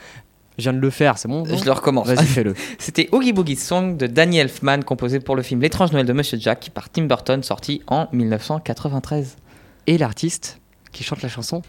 Je 0.58 0.64
viens 0.64 0.72
de 0.72 0.80
le 0.80 0.90
faire, 0.90 1.16
c'est 1.18 1.28
bon 1.28 1.44
Je 1.44 1.64
le 1.64 1.70
recommence. 1.72 2.08
Vas-y, 2.08 2.26
fais-le. 2.26 2.54
C'était 2.80 3.08
Oogie 3.12 3.32
Boogie 3.32 3.54
Song 3.54 3.96
de 3.96 4.08
Danny 4.08 4.38
Elfman, 4.38 4.82
composé 4.82 5.20
pour 5.20 5.36
le 5.36 5.42
film 5.42 5.60
L'étrange 5.60 5.92
Noël 5.92 6.06
de 6.06 6.12
Monsieur 6.12 6.38
Jack 6.40 6.70
par 6.74 6.90
Tim 6.90 7.04
Burton, 7.04 7.44
sorti 7.44 7.82
en 7.86 8.08
1993. 8.12 9.36
Et 9.86 9.96
l'artiste 9.98 10.58
qui 10.90 11.04
chante 11.04 11.22
la 11.22 11.28
chanson 11.28 11.62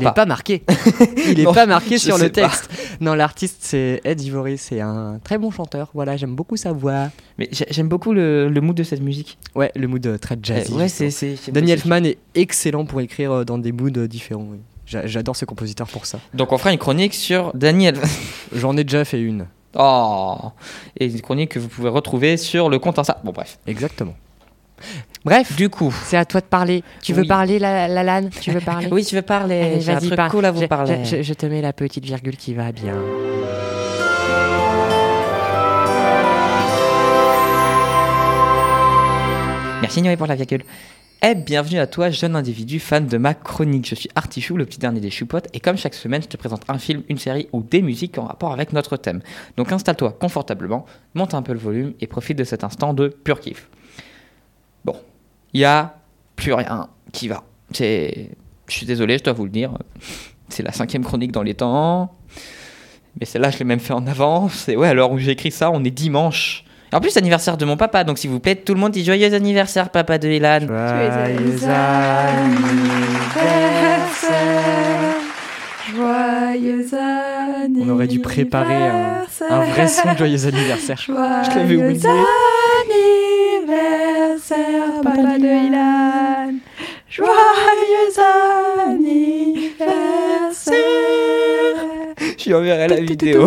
Il 0.00 0.04
n'est 0.06 0.12
pas 0.12 0.26
marqué. 0.26 0.62
Il 1.26 1.38
n'est 1.38 1.44
pas 1.52 1.66
marqué 1.66 1.98
sur 1.98 2.16
le 2.18 2.24
pas. 2.30 2.42
texte. 2.48 2.68
Non, 3.00 3.14
l'artiste 3.14 3.58
c'est 3.60 4.00
Ed 4.04 4.20
Ivory, 4.20 4.58
c'est 4.58 4.80
un 4.80 5.18
très 5.22 5.38
bon 5.38 5.50
chanteur. 5.50 5.88
Voilà, 5.94 6.16
j'aime 6.16 6.34
beaucoup 6.34 6.56
sa 6.56 6.72
voix. 6.72 7.08
Mais 7.38 7.48
j'ai- 7.52 7.66
j'aime 7.70 7.88
beaucoup 7.88 8.12
le, 8.12 8.48
le 8.48 8.60
mood 8.60 8.76
de 8.76 8.82
cette 8.82 9.00
musique. 9.02 9.38
Ouais, 9.54 9.70
le 9.76 9.86
mood 9.88 10.06
euh, 10.06 10.18
très 10.18 10.36
jazzy. 10.42 10.72
Euh, 10.72 10.76
ouais, 10.76 10.88
j'aime 10.88 11.54
Danny 11.54 11.66
beaucoup. 11.66 11.72
Elfman 11.72 12.04
est 12.06 12.18
excellent 12.34 12.84
pour 12.84 13.00
écrire 13.00 13.32
euh, 13.32 13.44
dans 13.44 13.58
des 13.58 13.72
moods 13.72 13.90
euh, 13.96 14.06
différents. 14.08 14.46
oui. 14.50 14.58
J'adore 14.86 15.36
ce 15.36 15.44
compositeur 15.46 15.86
pour 15.86 16.04
ça. 16.04 16.18
Donc 16.34 16.52
on 16.52 16.58
fera 16.58 16.70
une 16.72 16.78
chronique 16.78 17.14
sur 17.14 17.52
Elfman. 17.54 17.94
J'en 18.54 18.76
ai 18.76 18.84
déjà 18.84 19.04
fait 19.06 19.20
une. 19.22 19.46
Oh 19.74 20.36
Et 21.00 21.06
une 21.06 21.20
chronique 21.22 21.52
que 21.52 21.58
vous 21.58 21.68
pouvez 21.68 21.88
retrouver 21.88 22.36
sur 22.36 22.68
le 22.68 22.78
compte 22.78 22.98
Insta. 22.98 23.18
Bon, 23.24 23.32
bref. 23.32 23.58
Exactement. 23.66 24.14
Bref, 25.24 25.54
Du 25.56 25.68
coup. 25.68 25.94
c'est 26.04 26.16
à 26.16 26.24
toi 26.24 26.40
de 26.40 26.46
parler. 26.46 26.82
Tu 27.00 27.12
veux 27.12 27.24
parler, 27.24 27.58
la, 27.58 27.86
la 27.86 28.02
Lan 28.02 28.28
Tu 28.40 28.50
veux 28.50 28.60
parler 28.64 28.88
Oui, 28.90 29.04
tu 29.04 29.14
veux 29.14 29.22
parler 29.22 29.80
J'ai 29.80 29.92
un 29.92 29.98
truc 29.98 30.16
parle. 30.16 30.30
cool 30.30 30.44
à 30.44 30.50
vous 30.50 30.62
Je- 30.62 30.66
parler. 30.66 30.98
Je, 31.04 31.18
je- 31.18 31.22
je 31.22 31.34
te 31.34 31.46
mets 31.46 31.62
la 31.62 31.72
petite 31.72 32.04
virgule 32.04 32.36
qui 32.36 32.54
va 32.54 32.72
bien. 32.72 32.96
Merci 39.80 40.00
Noé 40.02 40.16
pour 40.16 40.26
la 40.28 40.36
virgule. 40.36 40.62
Eh, 41.24 41.34
bienvenue 41.34 41.78
à 41.78 41.86
toi, 41.86 42.10
jeune 42.10 42.34
individu 42.36 42.78
fan 42.80 43.06
de 43.06 43.16
ma 43.18 43.34
chronique. 43.34 43.88
Je 43.88 43.94
suis 43.94 44.08
Artichou, 44.14 44.56
le 44.56 44.64
petit 44.64 44.78
dernier 44.78 45.00
des 45.00 45.10
choupottes, 45.10 45.48
et 45.52 45.60
comme 45.60 45.76
chaque 45.76 45.94
semaine, 45.94 46.22
je 46.22 46.28
te 46.28 46.36
présente 46.36 46.62
un 46.68 46.78
film, 46.78 47.02
une 47.08 47.18
série 47.18 47.48
ou 47.52 47.62
des 47.62 47.82
musiques 47.82 48.16
en 48.18 48.24
rapport 48.24 48.52
avec 48.52 48.72
notre 48.72 48.96
thème. 48.96 49.20
Donc 49.56 49.70
installe-toi 49.72 50.12
confortablement, 50.20 50.84
monte 51.14 51.34
un 51.34 51.42
peu 51.42 51.52
le 51.52 51.58
volume 51.58 51.94
et 52.00 52.06
profite 52.06 52.38
de 52.38 52.44
cet 52.44 52.64
instant 52.64 52.94
de 52.94 53.08
pur 53.08 53.40
kiff. 53.40 53.68
Il 55.54 55.60
y 55.60 55.64
a 55.64 55.96
plus 56.36 56.52
rien 56.52 56.88
qui 57.12 57.28
va. 57.28 57.42
C'est, 57.72 58.30
je 58.68 58.74
suis 58.74 58.86
désolé, 58.86 59.18
je 59.18 59.24
dois 59.24 59.32
vous 59.32 59.44
le 59.44 59.50
dire. 59.50 59.72
C'est 60.48 60.62
la 60.62 60.72
cinquième 60.72 61.04
chronique 61.04 61.32
dans 61.32 61.42
les 61.42 61.54
temps. 61.54 62.14
Mais 63.18 63.26
celle-là, 63.26 63.50
je 63.50 63.58
l'ai 63.58 63.64
même 63.64 63.80
fait 63.80 63.92
en 63.92 64.06
avance. 64.06 64.68
Et 64.68 64.76
ouais, 64.76 64.88
à 64.88 64.94
l'heure 64.94 65.10
où 65.12 65.18
j'ai 65.18 65.32
écrit 65.32 65.50
ça, 65.50 65.70
on 65.70 65.84
est 65.84 65.90
dimanche. 65.90 66.64
Et 66.92 66.96
en 66.96 67.00
plus, 67.00 67.10
c'est 67.10 67.20
l'anniversaire 67.20 67.56
de 67.56 67.64
mon 67.64 67.76
papa, 67.76 68.04
donc 68.04 68.18
s'il 68.18 68.30
vous 68.30 68.40
plaît, 68.40 68.54
tout 68.56 68.74
le 68.74 68.80
monde 68.80 68.92
dit 68.92 69.04
joyeux 69.04 69.32
anniversaire, 69.32 69.88
papa 69.90 70.18
de 70.18 70.28
Ilan. 70.28 70.60
Joyeux 70.60 71.58
Joyeux 75.94 76.94
anniversaire. 77.64 77.86
On 77.86 77.88
aurait 77.90 78.06
dû 78.06 78.20
préparer 78.20 78.74
un, 78.74 79.24
un 79.50 79.64
vrai 79.64 79.88
son 79.88 80.12
de 80.12 80.18
joyeux 80.18 80.46
anniversaire. 80.46 80.98
Joyeux 80.98 81.18
l'avais 81.54 81.76
oublié. 81.76 82.08
Anniversaire, 83.72 85.00
papa 85.02 85.38
de 85.38 85.66
Ilan. 85.66 86.54
Joyeux 87.08 88.18
anniversaire. 88.88 90.76
Je 92.38 92.54
enverrai 92.54 92.88
la 92.88 93.00
vidéo. 93.00 93.46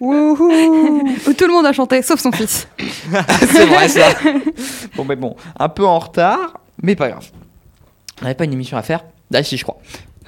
Wouhou. 0.00 1.02
Où 1.26 1.32
tout 1.32 1.46
le 1.46 1.52
monde 1.52 1.66
a 1.66 1.72
chanté, 1.72 2.02
sauf 2.02 2.20
son 2.20 2.32
fils. 2.32 2.68
c'est 2.78 3.66
vrai 3.66 3.88
ça. 3.88 4.08
Bon, 4.96 5.04
mais 5.04 5.16
bon, 5.16 5.36
un 5.58 5.68
peu 5.68 5.86
en 5.86 5.98
retard, 5.98 6.60
mais 6.82 6.96
pas 6.96 7.08
grave. 7.08 7.30
On 8.20 8.24
n'avait 8.24 8.34
pas 8.34 8.44
une 8.44 8.52
émission 8.52 8.76
à 8.76 8.82
faire 8.82 9.04
Ah, 9.32 9.42
si, 9.42 9.56
je 9.56 9.62
crois. 9.62 9.78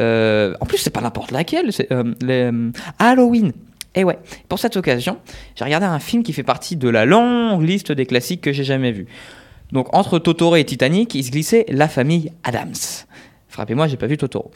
Euh, 0.00 0.54
en 0.60 0.66
plus, 0.66 0.78
c'est 0.78 0.90
pas 0.90 1.00
n'importe 1.00 1.30
laquelle, 1.30 1.72
c'est 1.72 1.92
euh, 1.92 2.14
les, 2.20 2.50
euh, 2.50 2.70
Halloween. 2.98 3.52
Et 3.94 4.04
ouais, 4.04 4.18
pour 4.48 4.58
cette 4.58 4.76
occasion, 4.76 5.18
j'ai 5.54 5.64
regardé 5.64 5.86
un 5.86 5.98
film 5.98 6.22
qui 6.22 6.32
fait 6.32 6.42
partie 6.42 6.76
de 6.76 6.88
la 6.88 7.04
longue 7.04 7.62
liste 7.62 7.92
des 7.92 8.06
classiques 8.06 8.40
que 8.40 8.52
j'ai 8.52 8.64
jamais 8.64 8.92
vus. 8.92 9.06
Donc, 9.70 9.94
entre 9.94 10.18
Totoro 10.18 10.56
et 10.56 10.64
Titanic, 10.64 11.14
il 11.14 11.24
se 11.24 11.30
glissait 11.30 11.64
La 11.68 11.88
famille 11.88 12.32
Adams. 12.44 12.74
Frappez-moi, 13.48 13.86
j'ai 13.88 13.96
pas 13.96 14.06
vu 14.06 14.16
Totoro. 14.16 14.50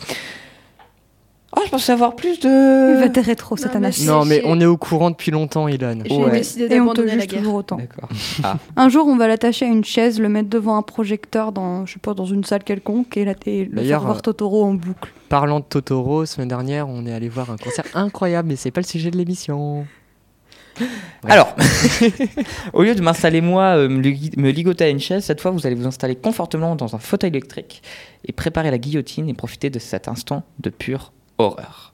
Oh, 1.58 1.62
je 1.64 1.70
pensais 1.70 1.92
avoir 1.92 2.14
plus 2.16 2.38
Il 2.42 2.48
va 3.00 3.08
de. 3.08 3.12
te 3.12 3.20
rétro, 3.20 3.56
cette 3.56 3.72
c'est- 3.92 4.04
Non, 4.06 4.25
mais 4.26 4.42
on 4.44 4.60
est 4.60 4.66
au 4.66 4.76
courant 4.76 5.10
depuis 5.10 5.30
longtemps, 5.30 5.68
Ilan. 5.68 5.98
J'ai 6.04 6.14
Ouais. 6.16 6.30
décidé 6.30 6.75
Et 6.75 6.80
on 6.80 6.92
te 6.92 7.06
juge 7.06 7.26
toujours 7.26 7.54
autant. 7.54 7.76
D'accord. 7.76 8.08
Un 8.76 8.88
jour, 8.90 9.06
on 9.06 9.16
va 9.16 9.26
l'attacher 9.26 9.64
à 9.64 9.68
une 9.68 9.84
chaise, 9.84 10.20
le 10.20 10.28
mettre 10.28 10.50
devant 10.50 10.76
un 10.76 10.82
projecteur 10.82 11.52
dans, 11.52 11.86
je 11.86 11.94
sais 11.94 11.98
pas, 11.98 12.12
dans 12.14 12.26
une 12.26 12.44
salle 12.44 12.62
quelconque 12.62 13.16
et, 13.16 13.25
la, 13.25 13.32
et 13.46 13.64
le 13.64 13.82
faire 13.82 14.02
voir 14.02 14.16
euh, 14.18 14.20
Totoro 14.20 14.64
en 14.64 14.75
boucle. 14.75 15.10
Parlant 15.30 15.60
de 15.60 15.64
Totoro, 15.64 16.26
semaine 16.26 16.48
dernière, 16.48 16.88
on 16.88 17.06
est 17.06 17.12
allé 17.12 17.28
voir 17.30 17.50
un 17.50 17.56
concert 17.56 17.84
incroyable, 17.94 18.48
mais 18.48 18.56
c'est 18.56 18.70
pas 18.70 18.80
le 18.82 18.86
sujet 18.86 19.10
de 19.10 19.16
l'émission. 19.16 19.86
Ouais. 20.78 20.86
Alors, 21.30 21.56
au 22.75 22.82
lieu 22.82 22.94
de 22.94 23.00
m'installer 23.00 23.40
moi, 23.40 23.76
euh, 23.78 23.88
me 23.88 24.50
ligoter 24.50 24.84
à 24.84 24.88
une 24.90 25.00
chaise, 25.00 25.25
cette 25.25 25.40
fois 25.40 25.50
vous 25.50 25.66
allez 25.66 25.75
vous 25.75 25.86
installer 25.86 26.16
confortablement 26.16 26.76
dans 26.76 26.94
un 26.94 26.98
fauteuil 26.98 27.28
électrique 27.30 27.82
et 28.26 28.32
préparer 28.32 28.70
la 28.70 28.76
guillotine 28.76 29.28
et 29.30 29.34
profiter 29.34 29.70
de 29.70 29.78
cet 29.78 30.06
instant 30.06 30.42
de 30.60 30.68
pure 30.68 31.12
horreur. 31.38 31.93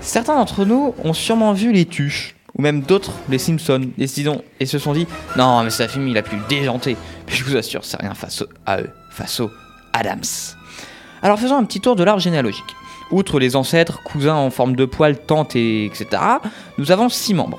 Certains 0.00 0.34
d'entre 0.36 0.64
nous 0.64 0.94
ont 1.04 1.12
sûrement 1.12 1.52
vu 1.52 1.72
les 1.72 1.84
Tuches, 1.86 2.34
ou 2.58 2.62
même 2.62 2.80
d'autres, 2.82 3.12
les 3.28 3.38
Simpsons, 3.38 3.90
et, 3.98 4.06
se 4.06 4.14
disons- 4.14 4.42
et 4.58 4.66
se 4.66 4.78
sont 4.78 4.92
dit 4.92 5.06
Non, 5.36 5.62
mais 5.62 5.70
un 5.82 5.88
film, 5.88 6.08
il 6.08 6.18
a 6.18 6.22
le 6.22 6.48
déjanter. 6.48 6.96
Mais 7.26 7.32
je 7.34 7.44
vous 7.44 7.56
assure, 7.56 7.84
c'est 7.84 8.00
rien 8.00 8.14
face 8.14 8.42
à 8.66 8.80
eux, 8.80 8.90
face 9.10 9.40
aux 9.40 9.50
Adams. 9.92 10.22
Alors 11.22 11.38
faisons 11.38 11.56
un 11.56 11.64
petit 11.64 11.80
tour 11.80 11.96
de 11.96 12.02
l'arbre 12.02 12.20
généalogique. 12.22 12.64
Outre 13.10 13.38
les 13.38 13.56
ancêtres, 13.56 14.02
cousins 14.04 14.34
en 14.36 14.50
forme 14.50 14.74
de 14.74 14.84
poils, 14.84 15.18
tantes, 15.18 15.54
et 15.54 15.84
etc., 15.84 16.06
nous 16.78 16.90
avons 16.92 17.08
six 17.08 17.34
membres. 17.34 17.58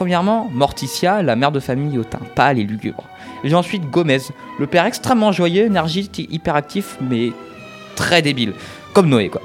Premièrement, 0.00 0.48
Morticia, 0.54 1.22
la 1.22 1.36
mère 1.36 1.52
de 1.52 1.60
famille 1.60 1.98
au 1.98 2.04
teint 2.04 2.22
pâle 2.34 2.58
et 2.58 2.62
lugubre. 2.64 3.04
Et 3.44 3.52
ensuite 3.52 3.90
Gomez, 3.90 4.22
le 4.58 4.66
père 4.66 4.86
extrêmement 4.86 5.30
joyeux, 5.30 5.66
énergique, 5.66 6.26
hyperactif, 6.30 6.96
mais 7.02 7.32
très 7.96 8.22
débile. 8.22 8.54
Comme 8.94 9.10
Noé, 9.10 9.28
quoi. 9.28 9.42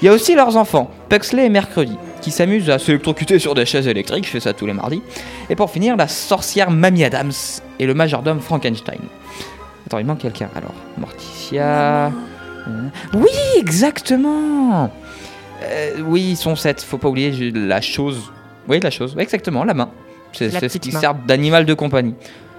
Il 0.00 0.06
y 0.06 0.08
a 0.08 0.12
aussi 0.12 0.34
leurs 0.34 0.56
enfants, 0.56 0.90
Puxley 1.08 1.46
et 1.46 1.48
Mercredi, 1.48 1.96
qui 2.20 2.32
s'amusent 2.32 2.68
à 2.68 2.80
s'électrocuter 2.80 3.38
sur 3.38 3.54
des 3.54 3.64
chaises 3.64 3.86
électriques, 3.86 4.24
je 4.24 4.30
fais 4.30 4.40
ça 4.40 4.52
tous 4.52 4.66
les 4.66 4.72
mardis. 4.72 5.02
Et 5.48 5.54
pour 5.54 5.70
finir, 5.70 5.96
la 5.96 6.08
sorcière 6.08 6.72
Mamie 6.72 7.04
Adams 7.04 7.30
et 7.78 7.86
le 7.86 7.94
majordome 7.94 8.40
Frankenstein. 8.40 8.98
Attends, 9.86 9.98
il 9.98 10.06
manque 10.06 10.18
quelqu'un. 10.18 10.48
Alors, 10.56 10.74
Morticia... 10.98 12.06
Euh, 12.06 12.10
Oui, 13.14 13.30
exactement 13.56 14.90
Euh, 15.62 15.90
Oui, 16.04 16.30
ils 16.30 16.36
sont 16.36 16.56
sept, 16.56 16.82
faut 16.82 16.98
pas 16.98 17.06
oublier 17.06 17.52
la 17.52 17.80
chose. 17.80 18.32
Oui, 18.68 18.80
la 18.80 18.90
chose, 18.90 19.14
Oui, 19.16 19.22
exactement, 19.22 19.64
la 19.64 19.74
main. 19.74 19.90
C'est 20.32 20.48
La 20.48 20.60
ce 20.60 20.66
petite 20.66 20.82
qui 20.82 20.92
main. 20.92 21.00
sert 21.00 21.14
d'animal 21.14 21.66
de 21.66 21.74
compagnie. 21.74 22.14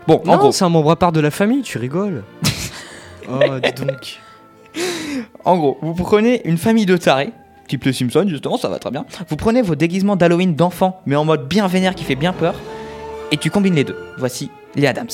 Bon, 0.08 0.22
en 0.28 0.32
Non, 0.34 0.38
gros, 0.38 0.52
c'est 0.52 0.66
un 0.66 0.70
membre 0.70 0.92
à 0.92 0.96
part 0.96 1.12
de 1.12 1.20
la 1.20 1.32
famille, 1.32 1.62
tu 1.64 1.78
rigoles. 1.78 2.24
oh, 3.30 3.40
dis 3.64 3.72
donc. 3.84 4.20
En 5.46 5.58
gros, 5.58 5.78
vous 5.82 5.94
prenez 5.94 6.42
une 6.48 6.58
famille 6.58 6.86
de 6.86 6.98
tarés, 6.98 7.32
type 7.68 7.84
les 7.86 7.94
Simpsons 7.94 8.26
justement, 8.28 8.58
ça 8.58 8.70
va 8.70 8.80
très 8.80 8.92
bien. 8.92 9.06
Vous 9.28 9.36
prenez 9.36 9.62
vos 9.62 9.76
déguisements 9.76 10.16
d'Halloween 10.16 10.56
d'enfants, 10.56 11.02
mais 11.06 11.16
en 11.16 11.26
mode 11.26 11.48
bien 11.48 11.68
vénère 11.68 11.96
qui 11.96 12.04
fait 12.04 12.16
bien 12.16 12.34
peur, 12.34 12.56
et 13.32 13.38
tu 13.38 13.50
combines 13.50 13.76
les 13.76 13.84
deux. 13.84 13.98
Voici 14.18 14.50
les 14.76 14.86
Adams. 14.88 15.08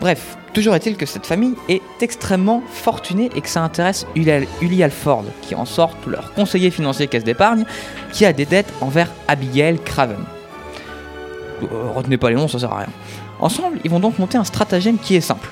Bref, 0.00 0.38
toujours 0.54 0.74
est-il 0.74 0.96
que 0.96 1.04
cette 1.04 1.26
famille 1.26 1.54
est 1.68 1.82
extrêmement 2.00 2.62
fortunée 2.66 3.28
et 3.36 3.42
que 3.42 3.48
ça 3.48 3.62
intéresse 3.62 4.06
Uli 4.16 4.82
Alford, 4.82 5.24
qui 5.42 5.54
en 5.54 5.66
sorte 5.66 6.06
leur 6.06 6.32
conseiller 6.32 6.70
financier 6.70 7.06
caisse 7.06 7.24
d'épargne, 7.24 7.64
qui 8.10 8.24
a 8.24 8.32
des 8.32 8.46
dettes 8.46 8.72
envers 8.80 9.10
Abigail 9.28 9.78
Craven. 9.78 10.24
Euh, 11.62 11.90
retenez 11.94 12.16
pas 12.16 12.30
les 12.30 12.36
noms, 12.36 12.48
ça 12.48 12.58
sert 12.58 12.72
à 12.72 12.78
rien. 12.78 12.88
Ensemble, 13.40 13.78
ils 13.84 13.90
vont 13.90 14.00
donc 14.00 14.18
monter 14.18 14.38
un 14.38 14.44
stratagème 14.44 14.98
qui 14.98 15.16
est 15.16 15.20
simple. 15.20 15.48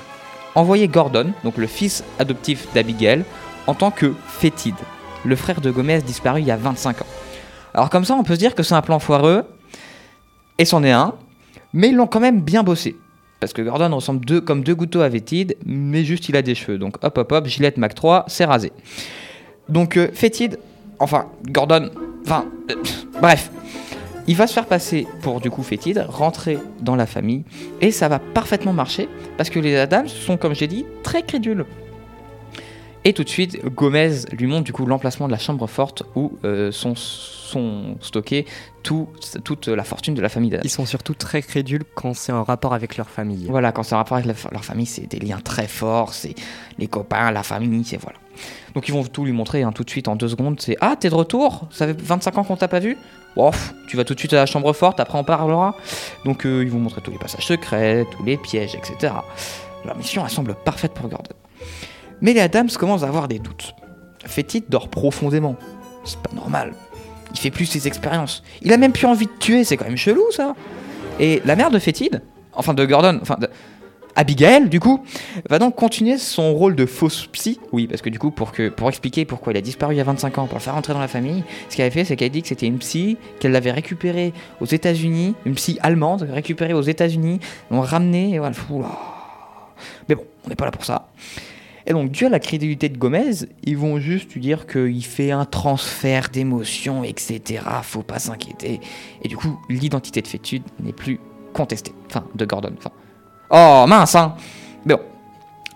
Envoyer 0.55 0.87
Gordon, 0.87 1.31
donc 1.43 1.57
le 1.57 1.67
fils 1.67 2.03
adoptif 2.17 2.67
d'Abigail, 2.73 3.23
en 3.67 3.75
tant 3.75 3.91
que 3.91 4.15
fétide, 4.27 4.75
le 5.25 5.35
frère 5.35 5.61
de 5.61 5.69
Gomez 5.69 6.01
disparu 6.01 6.41
il 6.41 6.47
y 6.47 6.51
a 6.51 6.57
25 6.57 7.03
ans. 7.03 7.07
Alors 7.75 7.91
comme 7.91 8.03
ça, 8.03 8.15
on 8.15 8.23
peut 8.23 8.33
se 8.33 8.39
dire 8.39 8.55
que 8.55 8.63
c'est 8.63 8.73
un 8.73 8.81
plan 8.81 8.97
foireux, 8.97 9.45
et 10.57 10.65
c'en 10.65 10.83
est 10.83 10.91
un, 10.91 11.13
mais 11.71 11.89
ils 11.89 11.95
l'ont 11.95 12.07
quand 12.07 12.19
même 12.19 12.41
bien 12.41 12.63
bossé. 12.63 12.97
Parce 13.39 13.53
que 13.53 13.61
Gordon 13.61 13.95
ressemble 13.95 14.41
comme 14.41 14.63
deux 14.63 14.75
gouttes 14.75 14.97
à 14.97 15.09
Fétide, 15.09 15.55
mais 15.65 16.03
juste 16.03 16.27
il 16.29 16.35
a 16.35 16.41
des 16.41 16.55
cheveux. 16.55 16.77
Donc 16.77 16.97
hop 17.03 17.17
hop 17.17 17.31
hop, 17.31 17.47
Gillette 17.47 17.77
Mac 17.77 17.95
3, 17.95 18.25
c'est 18.27 18.45
rasé. 18.45 18.71
Donc 19.69 19.97
euh, 19.97 20.09
Fétide, 20.13 20.59
enfin 20.99 21.27
Gordon, 21.49 21.89
enfin 22.25 22.45
euh, 22.69 22.75
bref, 23.21 23.49
il 24.27 24.35
va 24.35 24.45
se 24.45 24.53
faire 24.53 24.65
passer 24.65 25.07
pour 25.21 25.41
du 25.41 25.49
coup 25.49 25.63
Fétide, 25.63 26.05
rentrer 26.07 26.59
dans 26.81 26.95
la 26.95 27.05
famille, 27.05 27.43
et 27.81 27.91
ça 27.91 28.09
va 28.09 28.19
parfaitement 28.19 28.73
marcher, 28.73 29.07
parce 29.37 29.49
que 29.49 29.59
les 29.59 29.75
Adams 29.75 30.07
sont, 30.07 30.37
comme 30.37 30.53
j'ai 30.53 30.67
dit, 30.67 30.85
très 31.03 31.23
crédules. 31.23 31.65
Et 33.05 33.13
tout 33.13 33.23
de 33.23 33.29
suite, 33.29 33.63
Gomez 33.65 34.25
lui 34.33 34.45
montre 34.47 34.65
du 34.65 34.73
coup 34.73 34.85
l'emplacement 34.85 35.27
de 35.27 35.31
la 35.31 35.37
chambre 35.37 35.65
forte 35.67 36.03
où 36.15 36.33
euh, 36.43 36.71
sont, 36.71 36.93
sont 37.49 37.97
stockées 38.01 38.45
tout- 38.83 39.09
toute 39.43 39.67
la 39.67 39.83
fortune 39.83 40.13
de 40.13 40.21
la 40.21 40.29
famille 40.29 40.49
d'Adams. 40.49 40.65
Ils 40.65 40.69
sont 40.69 40.85
surtout 40.85 41.13
très 41.13 41.41
crédules 41.41 41.83
quand 41.95 42.13
c'est 42.13 42.31
en 42.31 42.43
rapport 42.43 42.73
avec 42.73 42.97
leur 42.97 43.09
famille. 43.09 43.47
Voilà, 43.49 43.71
quand 43.71 43.83
c'est 43.83 43.95
en 43.95 43.97
rapport 43.99 44.17
avec 44.17 44.27
la- 44.27 44.51
leur 44.51 44.63
famille, 44.65 44.85
c'est 44.85 45.07
des 45.07 45.19
liens 45.19 45.39
très 45.43 45.67
forts, 45.67 46.13
c'est 46.13 46.35
les 46.77 46.87
copains, 46.87 47.31
la 47.31 47.43
famille, 47.43 47.83
c'est 47.83 47.97
voilà. 47.97 48.17
Donc 48.73 48.87
ils 48.87 48.93
vont 48.93 49.03
tout 49.03 49.25
lui 49.25 49.33
montrer 49.33 49.63
hein, 49.63 49.71
tout 49.73 49.83
de 49.83 49.89
suite 49.89 50.07
en 50.07 50.15
deux 50.15 50.29
secondes. 50.29 50.61
C'est 50.61 50.77
ah 50.79 50.95
t'es 50.97 51.09
de 51.09 51.15
retour? 51.15 51.67
Ça 51.71 51.85
fait 51.87 51.99
25 52.01 52.37
ans 52.37 52.43
qu'on 52.43 52.55
t'a 52.55 52.67
pas 52.69 52.79
vu? 52.79 52.97
Pff, 53.35 53.73
tu 53.87 53.95
vas 53.97 54.03
tout 54.03 54.13
de 54.15 54.19
suite 54.19 54.33
à 54.33 54.37
la 54.37 54.45
chambre 54.45 54.71
forte, 54.73 54.99
après 54.99 55.17
on 55.17 55.23
parlera. 55.23 55.75
Donc 56.25 56.45
euh, 56.45 56.63
ils 56.63 56.69
vont 56.69 56.79
montrer 56.79 57.01
tous 57.01 57.11
les 57.11 57.17
passages 57.17 57.45
secrets, 57.45 58.05
tous 58.11 58.23
les 58.23 58.37
pièges, 58.37 58.75
etc. 58.75 59.13
Leur 59.85 59.97
mission 59.97 60.23
elle 60.25 60.31
semble 60.31 60.55
parfaite 60.55 60.93
pour 60.93 61.07
Gordon. 61.09 61.31
Mais 62.21 62.33
les 62.33 62.41
Adams 62.41 62.69
commencent 62.77 63.03
à 63.03 63.07
avoir 63.07 63.27
des 63.27 63.39
doutes. 63.39 63.73
Fétide 64.25 64.65
dort 64.69 64.89
profondément? 64.89 65.55
C'est 66.03 66.19
pas 66.19 66.33
normal. 66.35 66.73
Il 67.31 67.39
fait 67.39 67.51
plus 67.51 67.65
ses 67.65 67.87
expériences. 67.87 68.43
Il 68.61 68.73
a 68.73 68.77
même 68.77 68.91
plus 68.91 69.05
envie 69.05 69.27
de 69.27 69.31
tuer, 69.39 69.63
c'est 69.63 69.77
quand 69.77 69.85
même 69.85 69.97
chelou 69.97 70.23
ça. 70.31 70.55
Et 71.19 71.41
la 71.45 71.55
mère 71.55 71.69
de 71.69 71.79
Fétide, 71.79 72.21
enfin 72.53 72.73
de 72.73 72.85
Gordon, 72.85 73.19
enfin 73.21 73.35
de 73.39 73.49
Abigail 74.15 74.67
du 74.67 74.79
coup, 74.79 75.01
va 75.49 75.59
donc 75.59 75.75
continuer 75.75 76.17
son 76.17 76.53
rôle 76.53 76.75
de 76.75 76.85
fausse 76.85 77.27
psy. 77.27 77.59
Oui, 77.71 77.87
parce 77.87 78.01
que 78.01 78.09
du 78.09 78.19
coup, 78.19 78.31
pour, 78.31 78.51
que, 78.51 78.69
pour 78.69 78.89
expliquer 78.89 79.25
pourquoi 79.25 79.53
il 79.53 79.57
a 79.57 79.61
disparu 79.61 79.93
il 79.93 79.97
y 79.97 80.01
a 80.01 80.03
25 80.03 80.37
ans, 80.39 80.47
pour 80.47 80.57
le 80.57 80.63
faire 80.63 80.73
rentrer 80.73 80.93
dans 80.93 80.99
la 80.99 81.07
famille, 81.07 81.43
ce 81.69 81.75
qu'elle 81.75 81.85
avait 81.85 81.93
fait, 81.93 82.05
c'est 82.05 82.15
qu'elle 82.15 82.27
a 82.27 82.29
dit 82.29 82.41
que 82.41 82.49
c'était 82.49 82.65
une 82.65 82.79
psy, 82.79 83.17
qu'elle 83.39 83.51
l'avait 83.51 83.71
récupérée 83.71 84.33
aux 84.59 84.65
États-Unis, 84.65 85.35
une 85.45 85.55
psy 85.55 85.77
allemande 85.81 86.27
récupérée 86.29 86.73
aux 86.73 86.81
États-Unis, 86.81 87.39
l'ont 87.71 87.81
ramenée, 87.81 88.33
et 88.33 88.39
voilà. 88.39 88.55
Mais 90.09 90.15
bon, 90.15 90.23
on 90.45 90.49
n'est 90.49 90.55
pas 90.55 90.65
là 90.65 90.71
pour 90.71 90.83
ça. 90.83 91.09
Et 91.89 91.93
donc, 91.93 92.11
dû 92.11 92.27
à 92.27 92.29
la 92.29 92.39
crédulité 92.39 92.87
de 92.87 92.97
Gomez, 92.97 93.31
ils 93.63 93.75
vont 93.75 93.99
juste 93.99 94.33
lui 94.33 94.41
dire 94.41 94.67
qu'il 94.67 95.03
fait 95.03 95.31
un 95.31 95.45
transfert 95.45 96.29
d'émotions, 96.29 97.03
etc. 97.03 97.63
Faut 97.81 98.03
pas 98.03 98.19
s'inquiéter. 98.19 98.79
Et 99.23 99.27
du 99.27 99.35
coup, 99.35 99.59
l'identité 99.69 100.21
de 100.21 100.27
Fétude 100.27 100.61
n'est 100.79 100.93
plus 100.93 101.19
contestée. 101.51 101.93
Enfin, 102.05 102.25
de 102.35 102.45
Gordon. 102.45 102.73
Enfin. 102.77 102.91
Oh 103.49 103.85
mince, 103.87 104.13
hein 104.13 104.35
Mais 104.85 104.95
bon, 104.95 105.01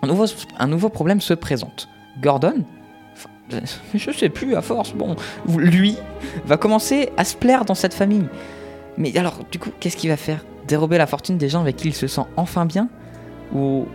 un 0.02 0.06
nouveau, 0.06 0.26
un 0.56 0.68
nouveau 0.68 0.88
problème 0.88 1.20
se 1.20 1.34
présente. 1.34 1.88
Gordon, 2.22 2.64
je 3.94 4.10
sais 4.12 4.28
plus 4.28 4.54
à 4.54 4.62
force, 4.62 4.92
bon, 4.92 5.16
lui 5.56 5.96
va 6.46 6.56
commencer 6.56 7.10
à 7.16 7.24
se 7.24 7.36
plaire 7.36 7.64
dans 7.64 7.74
cette 7.74 7.94
famille. 7.94 8.26
Mais 8.96 9.16
alors, 9.18 9.40
du 9.50 9.58
coup, 9.58 9.70
qu'est-ce 9.80 9.96
qu'il 9.96 10.10
va 10.10 10.16
faire? 10.16 10.44
Dérober 10.68 10.96
la 10.96 11.06
fortune 11.06 11.36
des 11.38 11.48
gens 11.48 11.60
avec 11.60 11.76
qui 11.76 11.88
il 11.88 11.94
se 11.94 12.06
sent 12.06 12.22
enfin 12.36 12.64
bien? 12.64 12.88
Ou 13.52 13.86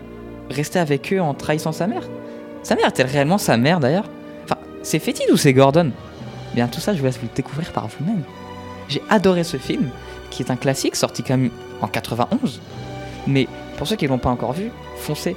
rester 0.49 0.79
avec 0.79 1.13
eux 1.13 1.21
en 1.21 1.33
trahissant 1.33 1.71
sa 1.71 1.87
mère 1.87 2.07
Sa 2.63 2.75
mère 2.75 2.87
est-elle 2.87 3.07
réellement 3.07 3.37
sa 3.37 3.57
mère 3.57 3.79
d'ailleurs? 3.79 4.09
Enfin, 4.43 4.57
c'est 4.83 4.99
Fétide 4.99 5.31
ou 5.31 5.37
c'est 5.37 5.53
Gordon? 5.53 5.91
Bien, 6.53 6.67
tout 6.67 6.79
ça, 6.79 6.93
je 6.93 6.99
vous 6.99 7.05
laisse 7.05 7.17
vous 7.17 7.27
le 7.27 7.35
découvrir 7.35 7.71
par 7.71 7.87
vous-même. 7.87 8.23
J'ai 8.87 9.01
adoré 9.09 9.43
ce 9.43 9.57
film, 9.57 9.89
qui 10.31 10.41
est 10.41 10.51
un 10.51 10.55
classique 10.55 10.95
sorti 10.95 11.23
quand 11.23 11.37
même 11.37 11.51
en 11.81 11.87
91. 11.87 12.59
Mais 13.27 13.47
pour 13.77 13.87
ceux 13.87 13.95
qui 13.95 14.05
ne 14.05 14.09
l'ont 14.09 14.17
pas 14.17 14.29
encore 14.29 14.53
vu, 14.53 14.71
foncez. 14.97 15.35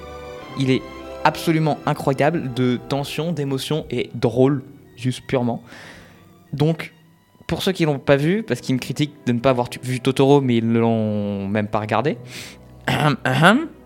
Il 0.59 0.71
est 0.71 0.83
absolument 1.25 1.79
incroyable 1.87 2.53
de 2.55 2.81
tension, 2.89 3.33
d'émotion 3.33 3.87
et 3.91 4.11
drôle, 4.15 4.63
juste 4.97 5.23
purement. 5.27 5.63
Donc, 6.53 6.93
pour 7.47 7.63
ceux 7.63 7.73
qui 7.73 7.85
l'ont 7.85 7.99
pas 7.99 8.17
vu, 8.17 8.43
parce 8.43 8.61
qu'ils 8.61 8.75
me 8.75 8.81
critiquent 8.81 9.15
de 9.27 9.33
ne 9.33 9.39
pas 9.39 9.51
avoir 9.51 9.69
vu 9.83 10.01
Totoro, 10.01 10.41
mais 10.41 10.57
ils 10.57 10.69
ne 10.69 10.79
l'ont 10.79 11.49
même 11.49 11.69
pas 11.69 11.81
regardé. 11.81 12.17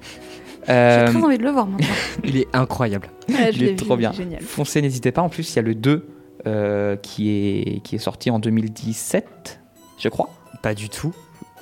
J'ai 0.66 0.72
Euh, 0.72 1.06
très 1.08 1.22
envie 1.22 1.38
de 1.38 1.42
le 1.44 1.50
voir 1.50 1.66
maintenant. 1.66 1.86
Il 2.24 2.36
est 2.36 2.48
incroyable. 2.52 3.08
Ouais, 3.28 3.52
je 3.52 3.58
il 3.58 3.62
est 3.64 3.70
vu, 3.70 3.76
trop 3.76 3.96
bien. 3.96 4.12
Génial. 4.12 4.40
Foncez, 4.42 4.82
n'hésitez 4.82 5.12
pas. 5.12 5.22
En 5.22 5.28
plus, 5.28 5.52
il 5.52 5.56
y 5.56 5.58
a 5.58 5.62
le 5.62 5.74
2 5.74 6.06
euh, 6.46 6.96
qui, 6.96 7.30
est, 7.30 7.80
qui 7.82 7.96
est 7.96 7.98
sorti 7.98 8.30
en 8.30 8.38
2017, 8.38 9.60
je 9.98 10.08
crois. 10.08 10.30
Pas 10.62 10.74
du 10.74 10.88
tout. 10.88 11.12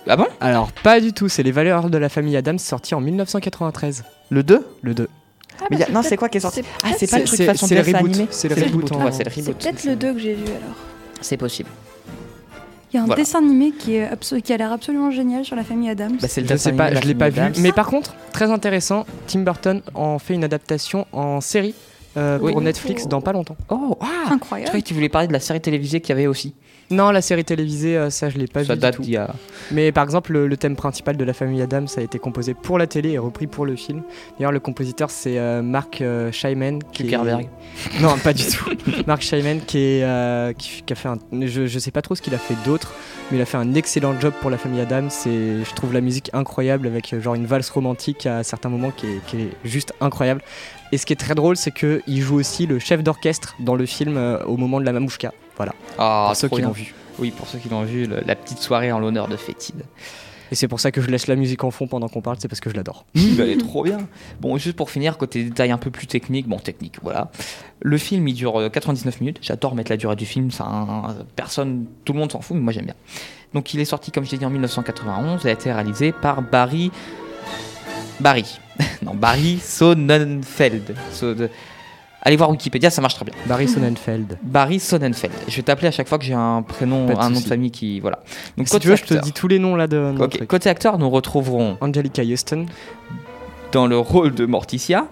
Ah 0.07 0.17
bon? 0.17 0.27
Alors, 0.41 0.71
pas 0.73 1.01
du 1.01 1.13
tout. 1.13 1.29
C'est 1.29 1.43
Les 1.43 1.53
Valeurs 1.53 1.89
de 1.91 1.99
la 1.99 2.09
famille 2.09 2.37
Adams, 2.37 2.59
sorti 2.59 2.95
en 2.95 3.01
1993. 3.01 4.05
Le 4.31 4.43
2 4.43 4.67
Le 4.83 4.95
2. 4.95 5.09
Ah, 5.61 5.65
Mais 5.71 5.77
il 5.77 5.81
y 5.81 5.83
a- 5.83 5.87
bah, 5.87 5.93
non, 5.95 6.03
c'est 6.03 6.17
quoi 6.17 6.29
qui 6.29 6.39
est 6.39 6.41
sorti? 6.41 6.63
Ah, 6.83 6.89
c'est 6.99 7.11
pas 7.11 7.19
le 7.19 7.25
truc 7.25 7.43
façon 7.43 7.67
c'est 7.67 7.75
le 7.77 7.97
reboot. 7.99 8.27
C'est 8.31 8.49
le 8.49 8.55
reboot 8.55 8.89
c'est 9.11 9.25
peut-être 9.55 9.85
le 9.85 9.97
2 9.97 10.13
que 10.15 10.19
j'ai 10.19 10.35
vu 10.35 10.45
alors. 10.47 10.77
C'est 11.21 11.37
possible. 11.37 11.69
Il 12.95 12.99
y 12.99 13.01
a 13.01 13.03
un 13.03 13.07
Voilà. 13.07 13.23
dessin 13.23 13.41
animé 13.41 13.73
qui, 13.73 13.97
est 13.97 14.07
abso- 14.09 14.41
qui 14.41 14.53
a 14.53 14.57
l'air 14.57 14.71
absolument 14.71 15.11
génial 15.11 15.45
sur 15.45 15.57
la 15.57 15.65
famille 15.65 15.91
Adams. 15.91 16.17
Bah, 16.23 16.29
c'est 16.29 16.43
le 16.43 16.47
Je 16.47 16.55
sais 16.57 16.73
pas, 16.73 16.91
je 16.91 16.95
la 16.95 17.01
l'ai 17.01 17.15
pas 17.17 17.29
vu. 17.29 17.41
Adams. 17.41 17.55
Mais 17.61 17.73
par 17.73 17.89
contre, 17.89 18.15
très 18.33 18.53
intéressant, 18.53 19.05
Tim 19.27 19.41
Burton 19.41 19.83
en 19.95 20.21
fait 20.21 20.35
une 20.35 20.45
adaptation 20.45 21.05
en 21.13 21.41
série 21.41 21.75
euh, 22.17 22.39
Oui. 22.41 22.53
pour 22.53 22.61
Netflix 22.61 23.09
dans 23.09 23.21
pas 23.21 23.33
longtemps. 23.33 23.57
Oh, 23.69 23.99
ah 24.01 24.07
Je 24.29 24.33
Incroyable. 24.35 24.69
croyais 24.69 24.83
que 24.83 24.87
tu 24.87 24.95
voulais 24.95 25.09
parler 25.09 25.27
de 25.27 25.33
la 25.33 25.41
série 25.41 25.61
télévisée 25.61 26.01
qu'il 26.01 26.11
y 26.11 26.13
avait 26.13 26.29
aussi. 26.29 26.55
Non, 26.91 27.11
la 27.11 27.23
série 27.23 27.45
télévisée, 27.45 27.97
euh, 27.97 28.11
ça 28.11 28.29
je 28.29 28.37
l'ai 28.39 28.47
pas 28.47 28.63
Ça 28.65 28.75
vu. 28.75 28.81
date 28.81 29.01
d'il 29.01 29.13
y 29.13 29.17
a. 29.17 29.35
Mais 29.71 29.91
par 29.91 30.05
exemple, 30.05 30.33
le, 30.33 30.47
le 30.47 30.57
thème 30.57 30.77
principal 30.77 31.17
de 31.17 31.25
la 31.25 31.33
famille 31.33 31.63
Adams 31.63 31.87
a 31.97 32.01
été 32.03 32.19
composé 32.19 32.53
pour 32.55 32.79
la 32.79 32.87
télé 32.87 33.11
et 33.13 33.19
repris 33.19 33.47
pour 33.47 33.65
le 33.65 33.75
film. 33.75 34.03
D'ailleurs, 34.39 34.53
le 34.53 34.61
compositeur 34.61 35.11
c'est 35.11 35.39
euh, 35.39 35.63
Mark 35.63 36.01
euh, 36.03 36.31
Scheiman. 36.31 36.81
est-. 37.01 37.49
Non, 38.01 38.17
pas 38.23 38.33
du 38.33 38.45
tout. 38.45 38.71
Mark 39.07 39.23
Scheiman 39.23 39.61
qui, 39.67 39.79
est, 39.79 40.05
euh, 40.05 40.53
qui, 40.53 40.83
qui 40.83 40.93
a 40.93 40.97
fait 40.97 41.09
un. 41.09 41.19
Je, 41.33 41.67
je 41.67 41.79
sais 41.79 41.91
pas 41.91 42.03
trop 42.03 42.15
ce 42.15 42.23
qu'il 42.23 42.35
a 42.35 42.39
fait 42.39 42.57
d'autre, 42.67 42.93
mais 43.31 43.39
il 43.39 43.41
a 43.41 43.47
fait 43.47 43.57
un 43.57 43.75
excellent 43.75 44.19
job 44.21 44.35
pour 44.41 44.51
la 44.51 44.59
famille 44.59 44.81
Adams. 44.81 45.11
Et 45.27 45.65
je 45.65 45.75
trouve 45.75 45.93
la 45.95 46.01
musique 46.03 46.31
incroyable 46.35 46.87
avec 46.87 47.19
genre 47.21 47.35
une 47.35 47.47
valse 47.47 47.71
romantique 47.71 48.27
à 48.27 48.43
certains 48.43 48.69
moments 48.69 48.91
qui 48.91 49.07
est, 49.07 49.21
qui 49.27 49.37
est 49.39 49.51
juste 49.65 49.95
incroyable. 50.01 50.43
Et 50.93 50.99
ce 50.99 51.07
qui 51.07 51.13
est 51.15 51.17
très 51.17 51.35
drôle, 51.35 51.57
c'est 51.57 51.73
qu'il 51.73 52.21
joue 52.21 52.37
aussi 52.37 52.67
le 52.67 52.79
chef 52.79 53.03
d'orchestre 53.03 53.57
dans 53.59 53.75
le 53.75 53.87
film 53.87 54.19
au 54.47 54.57
moment 54.57 54.81
de 54.81 54.85
la 54.85 54.93
mamouchka. 54.93 55.33
Voilà, 55.57 55.73
Ah, 55.99 56.27
pour 56.29 56.37
ceux 56.37 56.49
qui 56.49 56.61
l'ont 56.63 56.71
vu. 56.73 56.95
Oui, 57.19 57.31
pour 57.31 57.47
ceux 57.47 57.59
qui 57.59 57.69
l'ont 57.69 57.85
vu, 57.85 58.07
le- 58.07 58.21
la 58.27 58.35
petite 58.35 58.59
soirée 58.59 58.91
en 58.93 58.99
l'honneur 58.99 59.29
de 59.29 59.37
Fétide. 59.37 59.83
Et 60.53 60.57
c'est 60.57 60.69
pour 60.69 60.79
ça 60.79 60.91
que 60.93 61.01
je 61.01 61.09
laisse 61.11 61.27
la 61.27 61.37
musique 61.37 61.65
en 61.65 61.71
fond 61.71 61.87
pendant 61.87 62.09
qu'on 62.09 62.21
parle, 62.21 62.37
c'est 62.39 62.49
parce 62.49 62.61
que 62.61 62.69
je 62.71 62.75
l'adore. 62.75 63.07
Oui, 63.15 63.35
bah, 63.37 63.45
elle 63.45 63.51
est 63.51 63.57
trop 63.57 63.83
bien. 63.83 63.99
Bon, 64.41 64.57
juste 64.59 64.77
pour 64.77 64.91
finir, 64.91 65.17
côté 65.17 65.43
détails 65.45 65.71
un 65.71 65.79
peu 65.79 65.91
plus 65.91 66.07
techniques, 66.07 66.47
bon, 66.49 66.59
technique, 66.59 66.97
voilà. 67.03 67.31
Le 67.81 67.97
film, 67.99 68.27
il 68.29 68.35
dure 68.35 68.61
euh, 68.61 68.69
99 68.69 69.21
minutes. 69.21 69.39
J'adore 69.43 69.75
mettre 69.75 69.91
la 69.91 69.97
durée 69.97 70.17
du 70.17 70.27
film, 70.27 70.51
ça, 70.51 70.65
un- 70.65 71.15
personne, 71.37 71.87
tout 72.05 72.13
le 72.13 72.19
monde 72.19 72.31
s'en 72.33 72.41
fout, 72.41 72.57
mais 72.57 72.63
moi 72.63 72.73
j'aime 72.73 72.85
bien. 72.87 72.95
Donc, 73.55 73.73
il 73.75 73.81
est 73.81 73.85
sorti, 73.85 74.11
comme 74.11 74.25
je 74.27 74.33
l'ai 74.33 74.39
dit, 74.39 74.45
en 74.45 74.51
1991 74.51 75.47
et 75.47 75.49
a 75.49 75.53
été 75.53 75.73
réalisé 75.73 76.13
par 76.13 76.43
Barry. 76.43 76.91
Barry. 78.21 78.59
non, 79.03 79.15
Barry 79.15 79.59
Sonnenfeld. 79.61 80.95
So- 81.13 81.35
de- 81.35 81.49
Allez 82.27 82.37
voir 82.37 82.49
Wikipédia, 82.51 82.89
ça 82.91 83.03
marche 83.03 83.15
très 83.17 83.25
bien. 83.27 83.35
Barry 83.47 83.69
Sonnenfeld. 83.69 84.39
Barry 84.43 84.81
Sonnenfeld. 84.81 85.33
Je 85.47 85.57
vais 85.57 85.63
t'appeler 85.63 85.89
à 85.89 85.91
chaque 85.91 86.09
fois 86.09 86.19
que 86.19 86.25
j'ai 86.25 86.33
un 86.35 86.63
prénom, 86.63 87.07
un 87.21 87.29
nom 87.31 87.39
de 87.41 87.45
famille 87.45 87.71
qui. 87.71 88.01
Voilà. 88.01 88.21
Donc, 88.57 88.67
Si 88.67 88.73
côté 88.73 88.83
tu 88.85 88.89
veux, 88.89 88.97
je 88.97 89.05
te 89.05 89.15
dis 89.15 89.33
tous 89.33 89.47
les 89.49 89.59
noms 89.59 89.77
là 89.77 89.87
de. 89.87 89.99
mon 89.99 90.25
Ok, 90.25 90.37
truc. 90.37 90.49
Côté 90.49 90.71
acteur, 90.71 90.97
nous 90.99 91.11
retrouverons 91.11 91.77
Angelica 91.83 92.23
Houston, 92.23 92.65
dans 93.73 93.87
le 93.87 93.99
rôle 93.99 94.33
de 94.35 94.47
Morticia. 94.47 95.07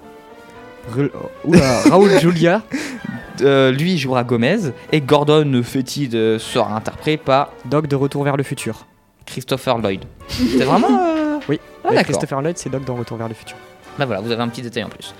Oula, 1.45 1.81
Raoul 1.91 2.11
Julia, 2.21 2.63
Euh, 3.41 3.73
lui 3.73 3.99
jouera 3.99 4.25
Gomez 4.25 4.59
et 4.93 5.01
Gordon 5.01 5.63
Fétide 5.65 6.15
euh, 6.15 6.39
sera 6.39 6.77
interprété 6.77 7.17
par 7.17 7.51
Doc 7.65 7.87
de 7.89 7.97
Retour 7.97 8.25
vers 8.25 8.37
le 8.37 8.43
futur. 8.43 8.87
Christopher 9.27 9.79
Lloyd. 9.79 10.05
C'est 10.29 10.65
vraiment. 10.65 10.89
euh, 10.91 11.39
Oui, 11.49 11.59
Ah. 11.85 12.05
Christopher 12.05 12.41
Lloyd, 12.43 12.59
c'est 12.59 12.71
Doc 12.71 12.85
dans 12.85 12.95
Retour 12.95 13.17
vers 13.17 13.29
le 13.29 13.35
futur. 13.35 13.57
Bah 13.99 14.05
voilà, 14.07 14.21
vous 14.21 14.31
avez 14.31 14.43
un 14.43 14.49
petit 14.49 14.63
détail 14.63 14.85
en 14.85 14.89
plus. 14.89 15.15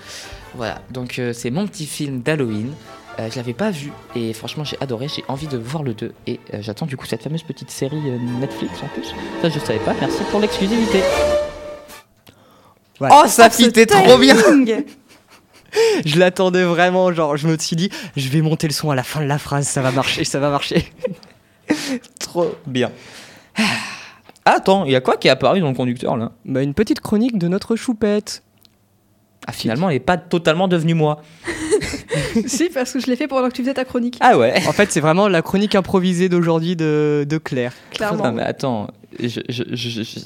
Voilà, 0.55 0.81
donc 0.91 1.19
euh, 1.19 1.33
c'est 1.33 1.49
mon 1.49 1.67
petit 1.67 1.85
film 1.85 2.21
d'Halloween. 2.21 2.73
Euh, 3.19 3.29
je 3.29 3.35
l'avais 3.35 3.53
pas 3.53 3.69
vu 3.69 3.91
et 4.15 4.33
franchement 4.33 4.63
j'ai 4.63 4.77
adoré, 4.81 5.07
j'ai 5.07 5.23
envie 5.27 5.45
de 5.47 5.57
voir 5.57 5.83
le 5.83 5.93
2 5.93 6.13
et 6.25 6.39
euh, 6.53 6.57
j'attends 6.61 6.87
du 6.87 6.97
coup 6.97 7.05
cette 7.05 7.21
fameuse 7.21 7.43
petite 7.43 7.69
série 7.69 8.01
euh, 8.07 8.17
Netflix 8.39 8.73
en 8.81 8.87
plus. 8.87 9.13
Ça 9.41 9.49
je 9.49 9.59
savais 9.59 9.79
pas, 9.79 9.93
merci 9.99 10.23
pour 10.31 10.39
l'exclusivité. 10.39 10.99
Voilà. 12.97 13.21
Oh, 13.23 13.27
ça 13.27 13.51
fit, 13.51 13.71
t'es 13.71 13.85
trop 13.85 14.17
bien 14.17 14.35
Je 16.05 16.17
l'attendais 16.17 16.63
vraiment, 16.63 17.11
genre 17.13 17.37
je 17.37 17.47
me 17.47 17.57
suis 17.57 17.75
dit, 17.75 17.89
je 18.15 18.29
vais 18.29 18.41
monter 18.41 18.67
le 18.67 18.73
son 18.73 18.89
à 18.89 18.95
la 18.95 19.03
fin 19.03 19.21
de 19.21 19.27
la 19.27 19.37
phrase, 19.37 19.67
ça 19.67 19.81
va 19.81 19.91
marcher, 19.91 20.23
ça 20.23 20.39
va 20.39 20.49
marcher. 20.49 20.91
Trop 22.19 22.55
bien. 22.65 22.91
Ah, 24.45 24.55
attends, 24.55 24.85
il 24.85 24.91
y 24.91 24.95
a 24.95 25.01
quoi 25.01 25.17
qui 25.17 25.27
est 25.27 25.31
apparu 25.31 25.59
dans 25.61 25.69
le 25.69 25.75
conducteur 25.75 26.17
là? 26.17 26.31
Bah, 26.45 26.61
une 26.61 26.73
petite 26.73 26.99
chronique 26.99 27.37
de 27.37 27.47
notre 27.47 27.75
choupette. 27.75 28.43
Ah, 29.47 29.51
finalement, 29.51 29.89
elle 29.89 29.97
est 29.97 29.99
pas 29.99 30.17
totalement 30.17 30.67
devenue 30.67 30.93
moi. 30.93 31.21
si, 32.47 32.69
parce 32.69 32.93
que 32.93 32.99
je 32.99 33.07
l'ai 33.07 33.15
fait 33.15 33.27
pendant 33.27 33.47
que 33.49 33.53
tu 33.53 33.61
faisais 33.61 33.73
ta 33.73 33.85
chronique. 33.85 34.17
Ah 34.21 34.37
ouais 34.37 34.55
En 34.67 34.71
fait, 34.73 34.91
c'est 34.91 35.01
vraiment 35.01 35.27
la 35.27 35.41
chronique 35.41 35.75
improvisée 35.75 36.29
d'aujourd'hui 36.29 36.75
de, 36.75 37.25
de 37.27 37.37
Claire. 37.37 37.73
Clairement. 37.91 38.23
Non, 38.25 38.31
mais 38.31 38.43
attends, 38.43 38.87
je, 39.19 39.41
je, 39.49 39.63
je, 39.71 40.03
je- 40.03 40.19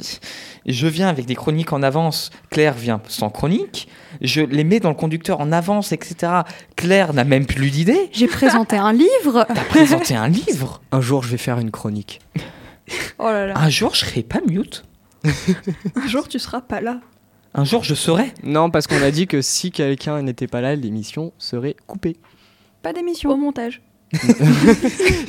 je 0.66 0.88
viens 0.88 1.08
avec 1.08 1.26
des 1.26 1.36
chroniques 1.36 1.72
en 1.74 1.82
avance. 1.82 2.30
Claire 2.52 2.74
vient 2.74 3.02
sans 3.08 3.30
chronique. 3.30 3.88
Je 4.22 4.42
les 4.42 4.64
mets 4.64 4.80
dans 4.80 4.90
le 4.90 4.96
conducteur 4.96 5.40
en 5.40 5.52
avance, 5.52 5.92
etc. 5.94 6.32
Claire 6.76 7.14
n'a 7.14 7.24
même 7.24 7.46
plus 7.46 7.70
d'idée. 7.72 8.10
J'ai 8.12 8.28
présenté 8.28 8.76
un 8.78 8.92
livre. 8.94 9.46
T'as 9.48 9.64
présenté 9.64 10.16
un 10.16 10.28
livre. 10.28 10.82
Un 10.92 11.02
jour, 11.02 11.24
je 11.24 11.30
vais 11.30 11.38
faire 11.38 11.58
une 11.60 11.72
chronique. 11.72 12.20
Oh 13.20 13.26
là 13.26 13.48
là. 13.48 13.54
Un 13.58 13.70
jour, 13.70 13.96
je 13.96 14.06
serai 14.06 14.24
pas 14.24 14.40
mute. 14.48 14.84
Un 15.96 16.08
jour, 16.08 16.28
tu 16.28 16.38
seras 16.40 16.62
pas 16.62 16.82
là. 16.82 17.00
Un 17.54 17.64
jour, 17.66 17.84
je 17.84 17.96
serai. 17.96 18.34
Non, 18.44 18.70
parce 18.70 18.88
qu'on 18.88 19.02
a 19.02 19.12
dit 19.12 19.28
que 19.28 19.42
si 19.42 19.72
quelqu'un 19.72 20.22
n'était 20.22 20.48
pas 20.48 20.62
là, 20.62 20.76
l'émission 20.76 21.34
serait 21.38 21.76
coupée. 21.88 22.18
Pas 22.84 22.92
Au 22.92 22.94
d'émission. 22.94 23.38
montage. 23.38 23.82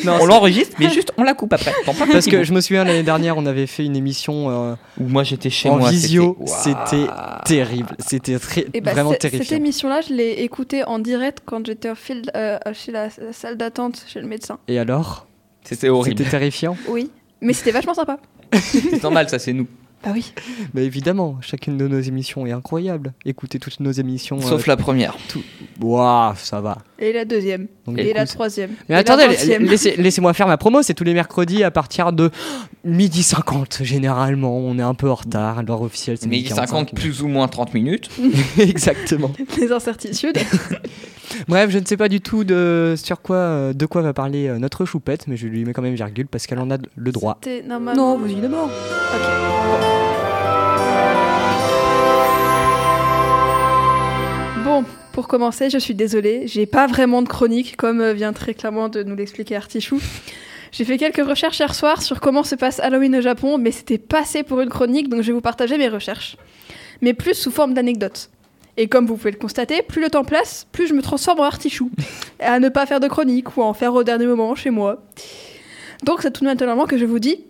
Non, 0.05 0.19
on 0.21 0.27
l'enregistre, 0.27 0.77
mais 0.79 0.89
juste 0.91 1.13
on 1.17 1.25
la 1.25 1.35
coupe 1.35 1.53
après. 1.53 1.73
Parce 2.13 2.27
que 2.27 2.45
je 2.45 2.53
me 2.53 2.61
souviens 2.61 2.85
l'année 2.85 3.03
dernière, 3.03 3.37
on 3.37 3.47
avait 3.47 3.67
fait 3.67 3.85
une 3.85 3.97
émission 3.97 4.51
euh, 4.51 4.75
Où 5.01 5.09
moi 5.09 5.25
j'étais 5.25 5.51
chez 5.51 5.69
en 5.69 5.79
moi. 5.79 5.91
visio. 5.91 6.39
c'était- 6.47 7.07
terrible. 7.45 7.97
C'était 7.99 8.39
très, 8.39 8.67
Et 8.75 8.81
bah, 8.81 8.93
vraiment 8.93 9.13
c'est- 9.21 9.31
cette 9.37 9.51
émission-là, 9.53 10.01
je 10.03 10.15
l'ai 10.15 10.43
écoutée 10.45 10.85
en 10.85 10.99
direct 11.01 11.41
quand 11.45 11.67
j'étais 11.67 11.91
au 11.91 11.95
field, 11.97 12.31
euh, 12.37 12.59
chez 12.73 12.93
la, 12.93 13.07
la 13.07 13.33
salle 13.33 13.57
d'attente 13.57 14.05
chez 14.07 14.21
le 14.21 14.29
médecin. 14.29 14.59
Et 14.69 14.79
alors? 14.79 15.27
C'était 15.65 15.89
horrible. 15.89 16.19
C'était 16.19 16.31
terrifiant? 16.31 16.77
Oui. 16.89 17.11
Mais 17.41 17.53
c'était 17.53 17.73
vachement 17.73 17.95
sympa. 17.95 18.19
C'est 18.55 19.03
normal, 19.03 19.29
ça 19.29 19.39
c'est 19.39 19.53
nous. 19.53 19.67
Bah 20.05 20.11
oui. 20.15 20.33
Bah 20.75 20.81
évidemment, 20.81 21.39
chacune 21.41 21.77
de 21.77 21.89
nos 21.89 22.01
émissions 22.01 22.47
est 22.47 22.53
incroyable. 22.53 23.13
Écoutez 23.25 23.59
toutes 23.59 23.81
nos 23.81 23.91
émissions. 23.91 24.41
Sauf 24.41 24.63
euh, 24.63 24.65
la 24.69 24.77
première. 24.77 25.17
Waouh, 25.81 26.35
ça 26.37 26.61
va. 26.61 26.79
Et 27.01 27.13
la 27.13 27.25
deuxième. 27.25 27.67
Donc, 27.87 27.99
Et 27.99 28.03
écoute. 28.03 28.17
la 28.17 28.27
troisième. 28.27 28.71
Mais 28.71 28.85
Et 28.87 28.93
la 28.93 28.99
attendez, 28.99 29.27
laissez- 29.61 29.97
laissez-moi 29.97 30.33
faire 30.35 30.47
ma 30.47 30.57
promo, 30.57 30.83
c'est 30.83 30.95
tous 30.95 31.05
les 31.05 31.15
mercredis 31.15 31.65
à 31.65 31.71
partir 31.73 32.13
de 32.13 32.31
midi 32.85 33.23
50 33.25 33.81
généralement. 33.83 34.57
On 34.57 34.79
est 34.79 34.83
un 34.83 34.95
peu 34.95 35.11
en 35.11 35.15
retard, 35.17 35.63
l'heure 35.65 35.83
officielle 35.83 36.17
c'est 36.21 36.29
midi 36.29 36.49
50 36.49 36.95
plus 36.95 37.23
ou 37.23 37.29
moins 37.29 37.49
30 37.49 37.75
minutes. 37.75 38.09
Exactement. 38.59 39.33
Les 39.61 39.73
incertitudes. 39.73 40.39
Bref, 41.49 41.71
je 41.71 41.79
ne 41.79 41.85
sais 41.85 41.97
pas 41.99 42.09
du 42.09 42.21
tout 42.23 42.43
de 42.45 42.95
sur 42.97 43.21
quoi, 43.21 43.73
de 43.75 43.87
quoi 43.87 44.01
va 44.01 44.15
parler 44.15 44.49
euh, 44.49 44.59
notre 44.59 44.87
choupette, 44.87 45.27
mais 45.29 45.37
je 45.37 45.47
lui 45.47 45.65
mets 45.65 45.73
quand 45.75 45.83
même 45.83 45.95
virgule 45.95 46.27
parce 46.27 46.47
qu'elle 46.47 46.59
en 46.59 46.71
a 46.71 46.79
le 46.97 47.13
droit. 47.13 47.39
C'était 47.45 47.63
normalement. 47.67 48.17
Non, 48.17 48.25
vas-y 48.25 48.37
d'abord. 48.41 48.69
Bon, 48.69 49.88
pour 55.19 55.27
commencer, 55.27 55.69
je 55.69 55.79
suis 55.79 55.97
désolée, 55.97 56.47
j'ai 56.47 56.65
pas 56.65 56.87
vraiment 56.87 57.23
de 57.23 57.29
chronique, 57.29 57.77
comme 57.77 58.01
euh, 58.01 58.13
vient 58.13 58.33
très 58.33 58.55
clairement 58.55 58.89
de 58.89 59.03
nous 59.03 59.17
l'expliquer 59.17 59.57
Artichou. 59.57 60.01
J'ai 60.71 60.85
fait 60.85 60.97
quelques 60.97 61.27
recherches 61.29 61.59
hier 61.59 61.75
soir 61.75 62.03
sur 62.03 62.21
comment 62.21 62.45
se 62.45 62.55
passe 62.55 62.79
Halloween 62.79 63.17
au 63.17 63.21
Japon, 63.21 63.59
mais 63.59 63.73
c'était 63.73 63.99
pas 63.99 64.21
assez 64.21 64.45
pour 64.45 64.61
une 64.61 64.69
chronique, 64.69 65.09
donc 65.09 65.23
je 65.23 65.27
vais 65.27 65.33
vous 65.33 65.41
partager 65.41 65.77
mes 65.77 65.89
recherches. 65.89 66.37
Mais 67.01 67.15
plus 67.15 67.35
sous 67.35 67.51
forme 67.51 67.75
d'anecdotes. 67.75 68.31
Et 68.77 68.87
comme 68.87 69.07
vous 69.07 69.17
pouvez 69.17 69.33
le 69.33 69.39
constater, 69.39 69.83
plus 69.83 70.01
le 70.01 70.09
temps 70.09 70.23
passe, 70.23 70.69
plus 70.71 70.87
je 70.87 70.95
me 70.95 71.03
transforme 71.03 71.41
en 71.41 71.45
Artichou. 71.47 71.91
à 72.39 72.61
ne 72.61 72.69
pas 72.69 72.87
faire 72.87 73.01
de 73.01 73.09
chronique 73.09 73.57
ou 73.57 73.63
à 73.63 73.65
en 73.65 73.75
faire 73.75 73.95
au 73.95 74.05
dernier 74.05 74.27
moment 74.27 74.55
chez 74.55 74.71
moi. 74.71 75.03
Donc 76.05 76.23
c'est 76.23 76.31
tout 76.31 76.45
naturellement 76.45 76.87
que 76.87 76.97
je 76.97 77.07
vous 77.07 77.19
dis 77.19 77.41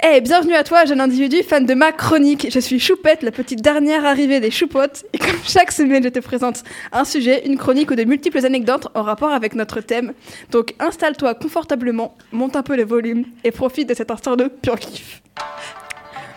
Hey, 0.00 0.20
bienvenue 0.20 0.54
à 0.54 0.62
toi, 0.62 0.84
jeune 0.84 1.00
individu 1.00 1.42
fan 1.42 1.66
de 1.66 1.74
ma 1.74 1.90
chronique. 1.90 2.46
Je 2.52 2.60
suis 2.60 2.78
Choupette, 2.78 3.24
la 3.24 3.32
petite 3.32 3.60
dernière 3.60 4.04
arrivée 4.04 4.38
des 4.38 4.52
choupottes. 4.52 5.04
Et 5.12 5.18
comme 5.18 5.34
chaque 5.44 5.72
semaine, 5.72 6.04
je 6.04 6.08
te 6.08 6.20
présente 6.20 6.62
un 6.92 7.04
sujet, 7.04 7.44
une 7.44 7.58
chronique 7.58 7.90
ou 7.90 7.96
de 7.96 8.04
multiples 8.04 8.46
anecdotes 8.46 8.86
en 8.94 9.02
rapport 9.02 9.32
avec 9.32 9.56
notre 9.56 9.80
thème. 9.80 10.12
Donc 10.52 10.76
installe-toi 10.78 11.34
confortablement, 11.34 12.14
monte 12.30 12.54
un 12.54 12.62
peu 12.62 12.76
le 12.76 12.84
volume 12.84 13.24
et 13.42 13.50
profite 13.50 13.88
de 13.88 13.94
cet 13.94 14.12
instant 14.12 14.36
de 14.36 14.44
pur 14.44 14.78
kiff. 14.78 15.20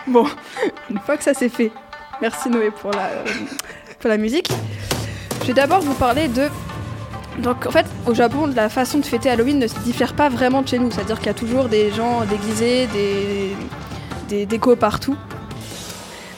Bon, 0.07 0.25
une 0.89 0.97
fois 0.97 1.15
que 1.17 1.23
ça 1.23 1.35
c'est 1.35 1.49
fait, 1.49 1.71
merci 2.19 2.49
Noé 2.49 2.71
pour 2.71 2.89
la, 2.89 3.11
pour 3.99 4.09
la 4.09 4.17
musique. 4.17 4.49
Je 5.41 5.47
vais 5.47 5.53
d'abord 5.53 5.81
vous 5.81 5.93
parler 5.93 6.27
de 6.29 6.47
donc 7.39 7.65
en 7.65 7.71
fait, 7.71 7.85
au 8.07 8.13
Japon, 8.13 8.49
la 8.55 8.69
façon 8.69 8.99
de 8.99 9.05
fêter 9.05 9.29
Halloween 9.29 9.59
ne 9.59 9.67
se 9.67 9.79
diffère 9.79 10.13
pas 10.13 10.29
vraiment 10.29 10.61
de 10.61 10.67
chez 10.67 10.79
nous. 10.79 10.91
C'est-à-dire 10.91 11.17
qu'il 11.17 11.27
y 11.27 11.29
a 11.29 11.33
toujours 11.33 11.65
des 11.65 11.91
gens 11.91 12.23
déguisés, 12.25 12.87
des, 12.87 13.55
des 14.29 14.45
décos 14.45 14.75
partout. 14.75 15.15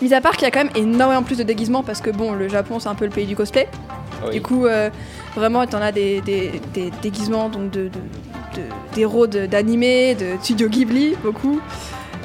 Mis 0.01 0.13
à 0.13 0.21
part 0.21 0.33
qu'il 0.33 0.43
y 0.43 0.47
a 0.47 0.51
quand 0.51 0.63
même 0.63 0.75
énormément 0.75 1.23
plus 1.23 1.37
de 1.37 1.43
déguisements 1.43 1.81
parce 1.83 2.01
que 2.01 2.09
bon, 2.09 2.33
le 2.33 2.47
Japon 2.49 2.79
c'est 2.79 2.89
un 2.89 2.95
peu 2.95 3.05
le 3.05 3.11
pays 3.11 3.25
du 3.25 3.35
cosplay. 3.35 3.67
Du 4.31 4.41
coup, 4.41 4.65
euh, 4.65 4.89
vraiment, 5.35 5.65
t'en 5.67 5.81
as 5.81 5.91
des, 5.91 6.21
des, 6.21 6.61
des 6.73 6.91
déguisements 7.01 7.49
donc 7.49 7.71
de, 7.71 7.89
d'héros 8.93 9.27
de- 9.27 9.45
d'animés, 9.47 10.15
de 10.15 10.35
studio 10.41 10.69
Ghibli, 10.69 11.15
beaucoup. 11.23 11.59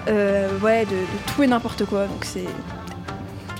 Euh, 0.08 0.48
ouais, 0.60 0.84
de, 0.84 0.90
de 0.90 1.32
tout 1.34 1.42
et 1.42 1.46
n'importe 1.46 1.84
quoi. 1.86 2.06
Donc 2.06 2.24
c'est 2.24 2.44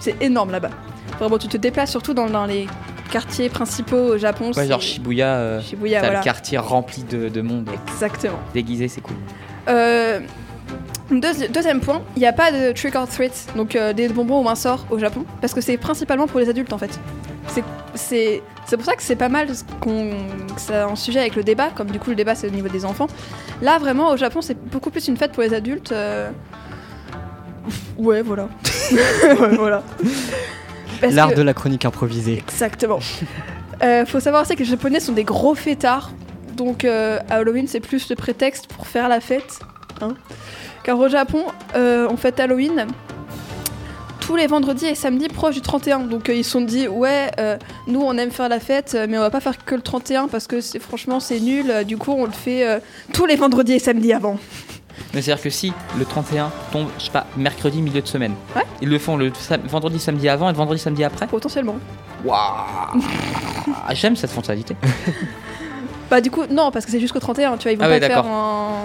c'est 0.01 0.15
énorme 0.23 0.51
là-bas. 0.53 0.71
Vraiment, 1.19 1.39
tu 1.39 1.49
te 1.49 1.57
déplaces 1.57 1.91
surtout 1.91 2.15
dans, 2.15 2.29
dans 2.29 2.47
les 2.47 2.67
quartiers 3.11 3.49
principaux 3.49 3.97
au 4.15 4.19
Japon. 4.19 4.53
Ouais, 4.57 4.67
genre 4.67 4.81
Shibuya, 4.83 5.35
euh, 5.35 5.61
Shibuya, 5.61 6.01
voilà. 6.01 6.19
le 6.19 6.25
quartier 6.25 6.59
rempli 6.59 7.03
de, 7.05 7.29
de 7.29 7.41
monde. 7.41 7.69
Exactement. 7.93 8.39
Déguisé, 8.55 8.89
c'est 8.89 9.01
cool. 9.01 9.17
Euh, 9.69 10.21
deuxi- 11.11 11.51
deuxième 11.51 11.81
point, 11.81 12.03
il 12.17 12.21
n'y 12.21 12.27
a 12.27 12.33
pas 12.33 12.53
de 12.53 12.73
trick 12.73 12.95
or 12.95 13.09
treat, 13.09 13.47
donc 13.57 13.75
euh, 13.77 13.93
des 13.93 14.09
bonbons 14.09 14.45
au 14.45 14.49
un 14.49 14.55
sort 14.55 14.87
au 14.91 14.99
Japon, 14.99 15.25
parce 15.41 15.55
que 15.55 15.61
c'est 15.61 15.77
principalement 15.77 16.27
pour 16.27 16.39
les 16.41 16.49
adultes 16.49 16.73
en 16.73 16.79
fait. 16.79 16.99
C'est- 17.49 17.65
C'est 17.95 18.43
c'est 18.67 18.77
pour 18.77 18.85
ça 18.85 18.95
que 18.95 19.03
c'est 19.03 19.17
pas 19.17 19.31
mal 19.31 19.49
qu'on 19.81 20.11
que 20.55 20.61
c'est 20.61 20.75
un 20.77 20.95
sujet 20.95 21.21
avec 21.21 21.35
le 21.37 21.43
débat, 21.43 21.71
comme 21.75 21.91
du 21.91 21.99
coup 21.99 22.11
le 22.11 22.17
débat 22.17 22.35
c'est 22.35 22.47
au 22.47 22.51
niveau 22.51 22.69
des 22.69 22.85
enfants. 22.85 23.07
Là 23.63 23.79
vraiment 23.79 24.11
au 24.11 24.17
Japon 24.19 24.41
c'est 24.43 24.59
beaucoup 24.71 24.91
plus 24.91 25.09
une 25.09 25.17
fête 25.17 25.33
pour 25.33 25.43
les 25.43 25.55
adultes. 25.55 25.91
euh, 25.91 26.31
Ouais 27.99 28.23
voilà. 28.23 28.49
Ouais, 28.93 29.57
voilà. 29.57 29.83
L'art 31.03 31.31
que- 31.31 31.35
de 31.37 31.43
la 31.43 31.55
chronique 31.55 31.85
improvisée. 31.85 32.39
Exactement. 32.39 32.99
Euh, 33.81 34.05
faut 34.07 34.19
savoir 34.19 34.43
aussi 34.43 34.55
que 34.57 34.59
les 34.59 34.65
Japonais 34.65 34.99
sont 34.99 35.13
des 35.13 35.23
gros 35.23 35.55
fêtards. 35.55 36.11
Donc 36.57 36.85
euh, 36.85 37.21
Halloween, 37.31 37.69
c'est 37.69 37.79
plus 37.79 38.11
le 38.11 38.17
prétexte 38.17 38.67
pour 38.67 38.89
faire 38.89 39.09
la 39.09 39.21
fête. 39.21 39.61
hein. 40.01 40.15
Car 40.83 40.99
au 40.99 41.09
Japon, 41.09 41.45
euh, 41.77 42.09
on 42.11 42.17
fête 42.17 42.41
Halloween 42.41 42.87
tous 44.21 44.35
les 44.35 44.49
vendredis 44.49 44.87
et 44.87 44.95
samedis 44.97 45.29
proches 45.29 45.55
du 45.55 45.61
31. 45.63 46.01
Donc 46.01 46.29
euh, 46.29 46.35
ils 46.35 46.43
se 46.45 46.51
sont 46.51 46.61
dit, 46.61 46.89
ouais, 46.89 47.31
euh, 47.39 47.57
nous 47.87 48.01
on 48.03 48.19
aime 48.19 48.33
faire 48.33 48.49
la 48.49 48.59
fête, 48.59 48.95
euh, 48.97 49.07
mais 49.09 49.17
on 49.17 49.21
va 49.21 49.31
pas 49.31 49.39
faire 49.41 49.65
que 49.65 49.77
le 49.77 49.81
31 49.81 50.27
parce 50.27 50.49
que 50.49 50.61
c'est- 50.61 50.81
franchement 50.81 51.21
c'est 51.21 51.39
nul. 51.39 51.73
Du 51.87 51.97
coup, 51.97 52.11
on 52.13 52.25
le 52.27 52.33
fait 52.33 52.81
tous 53.13 53.27
les 53.27 53.37
vendredis 53.37 53.75
et 53.75 53.79
samedis 53.79 54.13
avant. 54.13 54.39
Mais 55.15 55.23
c'est-à-dire 55.23 55.43
que 55.43 55.51
si 55.51 55.73
le 55.99 56.05
31 56.05 56.51
tombe, 56.73 56.89
je 56.99 57.05
sais 57.05 57.11
pas, 57.11 57.27
mercredi, 57.37 57.81
milieu 57.83 58.01
de 58.03 58.07
semaine, 58.07 58.35
Ouais. 58.55 58.63
ils 58.83 58.89
le 58.89 58.99
font 58.99 59.17
le 59.17 59.33
sam- 59.39 59.63
vendredi, 59.67 59.99
samedi 59.99 60.29
avant 60.29 60.49
et 60.49 60.53
le 60.53 60.59
vendredi, 60.59 60.81
samedi 60.81 61.03
après 61.05 61.27
Potentiellement. 61.27 61.77
Waouh 62.25 62.37
Ah, 63.87 63.95
J'aime 63.95 64.17
cette 64.17 64.31
fonctionnalité. 64.31 64.77
Bah 66.11 66.23
du 66.23 66.31
coup, 66.31 66.45
non, 66.51 66.71
parce 66.71 66.87
que 66.87 66.91
c'est 66.91 67.01
jusqu'au 67.01 67.19
31, 67.21 67.59
tu 67.59 67.65
vois, 67.65 67.73
ils 67.73 67.77
vont 67.79 67.85
Ah 67.85 67.89
pas 67.89 67.93
ouais, 67.95 68.01
le 68.01 68.07
faire 68.07 68.25
en... 68.25 68.85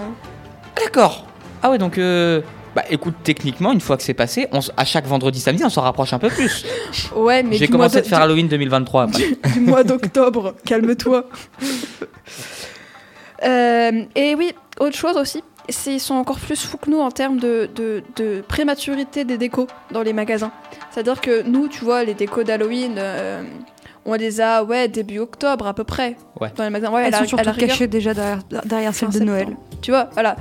D'accord. 0.76 1.26
Ah 1.62 1.70
ouais, 1.72 1.78
donc 1.78 1.98
euh, 1.98 2.42
bah 2.76 2.84
écoute, 2.90 3.14
techniquement, 3.24 3.72
une 3.72 3.80
fois 3.80 3.96
que 3.96 4.04
c'est 4.04 4.14
passé, 4.14 4.48
on 4.52 4.60
à 4.76 4.84
chaque 4.84 5.06
vendredi, 5.08 5.40
samedi, 5.40 5.64
on 5.64 5.70
s'en 5.70 5.84
rapproche 5.84 6.12
un 6.12 6.20
peu 6.20 6.28
plus. 6.28 6.66
Ouais, 7.16 7.42
mais 7.42 7.56
J'ai 7.56 7.68
du 7.68 7.72
commencé 7.72 7.98
à 8.00 8.04
faire 8.04 8.18
du- 8.18 8.24
Halloween 8.26 8.50
2023 8.50 9.04
après. 9.04 9.24
du 9.54 9.60
mois 9.62 9.86
d'octobre. 9.86 10.54
Calme-toi. 10.66 11.24
Euh, 13.44 14.04
et 14.16 14.36
oui, 14.36 14.52
autre 14.82 14.96
chose 14.98 15.16
aussi, 15.18 15.44
ils 15.88 16.00
sont 16.00 16.16
encore 16.16 16.40
plus 16.40 16.60
fous 16.66 16.78
que 16.78 16.90
nous 16.90 17.00
en 17.00 17.12
termes 17.12 17.40
de, 17.40 17.70
de, 17.76 18.04
de 18.18 18.42
prématurité 18.48 19.24
des 19.26 19.38
décos 19.38 19.68
dans 19.92 20.02
les 20.02 20.14
magasins. 20.14 20.52
C'est-à-dire 20.92 21.22
que 21.22 21.44
nous, 21.44 21.68
tu 21.68 21.84
vois, 21.86 22.04
les 22.04 22.14
décos 22.14 22.44
d'Halloween, 22.44 22.96
euh, 22.98 23.44
on 24.06 24.14
les 24.16 24.42
a 24.42 24.64
ouais, 24.64 24.88
début 24.90 25.20
octobre 25.20 25.66
à 25.68 25.74
peu 25.74 25.84
près. 25.86 26.18
Ouais. 26.42 26.52
Dans 26.56 26.64
les 26.66 26.70
magasins. 26.70 26.92
Ouais, 26.94 27.06
Elles 27.06 27.12
la- 27.12 27.20
sont 27.20 27.26
surtout 27.38 27.54
cachées 27.58 27.88
déjà 27.88 28.14
derrière, 28.14 28.40
derrière 28.66 28.94
celles 28.94 29.10
de 29.10 29.20
Noël. 29.20 29.56
Tu 29.82 29.92
vois, 29.92 30.10
voilà. 30.14 30.36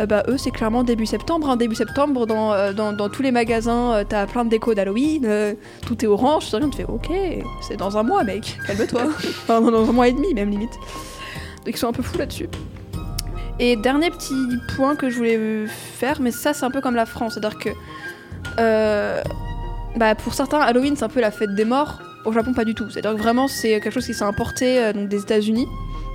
Euh, 0.00 0.06
bah, 0.06 0.24
eux, 0.28 0.38
c'est 0.38 0.50
clairement 0.50 0.82
début 0.82 1.06
septembre. 1.06 1.48
hein. 1.50 1.56
Début 1.56 1.74
septembre, 1.76 2.26
dans, 2.26 2.52
euh, 2.52 2.72
dans, 2.72 2.92
dans 2.92 3.08
tous 3.08 3.22
les 3.22 3.30
magasins, 3.30 3.92
euh, 3.94 4.04
t'as 4.08 4.26
plein 4.26 4.44
de 4.44 4.50
décos 4.50 4.74
d'Halloween. 4.74 5.24
euh, 5.26 5.54
tout 5.86 6.02
est 6.04 6.08
orange. 6.08 6.46
Tu 6.50 6.58
te 6.70 6.74
fais, 6.76 6.84
ok, 6.84 7.10
c'est 7.60 7.76
dans 7.76 7.96
un 7.98 8.02
mois, 8.02 8.24
mec. 8.24 8.58
Calme-toi. 8.66 9.02
enfin, 9.42 9.60
dans 9.60 9.88
un 9.88 9.92
mois 9.92 10.08
et 10.08 10.12
demi, 10.12 10.32
même 10.34 10.50
limite. 10.50 10.72
Donc, 11.64 11.74
ils 11.74 11.76
sont 11.76 11.88
un 11.88 11.92
peu 11.92 12.02
fous 12.02 12.18
là-dessus. 12.18 12.48
Et 13.60 13.76
dernier 13.76 14.10
petit 14.10 14.34
point 14.76 14.96
que 14.96 15.10
je 15.10 15.16
voulais 15.16 15.36
euh, 15.36 15.66
faire, 15.68 16.20
mais 16.20 16.32
ça, 16.32 16.52
c'est 16.52 16.64
un 16.64 16.70
peu 16.70 16.80
comme 16.80 16.96
la 16.96 17.06
France. 17.06 17.34
C'est-à-dire 17.34 17.58
que. 17.58 17.70
euh, 18.58 19.22
bah, 19.96 20.14
pour 20.16 20.34
certains, 20.34 20.60
Halloween, 20.60 20.96
c'est 20.96 21.04
un 21.04 21.08
peu 21.08 21.20
la 21.20 21.30
fête 21.30 21.54
des 21.54 21.64
morts. 21.64 22.00
Au 22.24 22.32
Japon, 22.32 22.52
pas 22.52 22.64
du 22.64 22.74
tout. 22.74 22.90
C'est-à-dire 22.90 23.12
que 23.12 23.22
vraiment, 23.22 23.46
c'est 23.48 23.80
quelque 23.80 23.90
chose 23.90 24.06
qui 24.06 24.14
s'est 24.14 24.24
importé 24.24 24.78
euh, 24.78 24.92
donc, 24.92 25.08
des 25.08 25.20
États-Unis, 25.22 25.68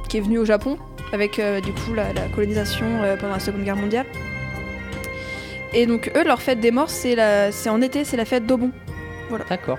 qui 0.09 0.17
est 0.17 0.21
venu 0.21 0.37
au 0.37 0.45
Japon, 0.45 0.77
avec 1.13 1.39
euh, 1.39 1.61
du 1.61 1.71
coup 1.71 1.93
la, 1.95 2.11
la 2.13 2.27
colonisation 2.35 2.87
pendant 3.19 3.33
la 3.33 3.39
Seconde 3.39 3.63
Guerre 3.63 3.77
mondiale. 3.77 4.05
Et 5.73 5.85
donc, 5.85 6.11
eux, 6.17 6.23
leur 6.23 6.41
fête 6.41 6.59
des 6.59 6.71
morts, 6.71 6.89
c'est 6.89 7.15
la... 7.15 7.51
c'est 7.51 7.69
en 7.69 7.79
été, 7.81 8.03
c'est 8.03 8.17
la 8.17 8.25
fête 8.25 8.45
d'Obon. 8.45 8.71
D'accord. 9.49 9.77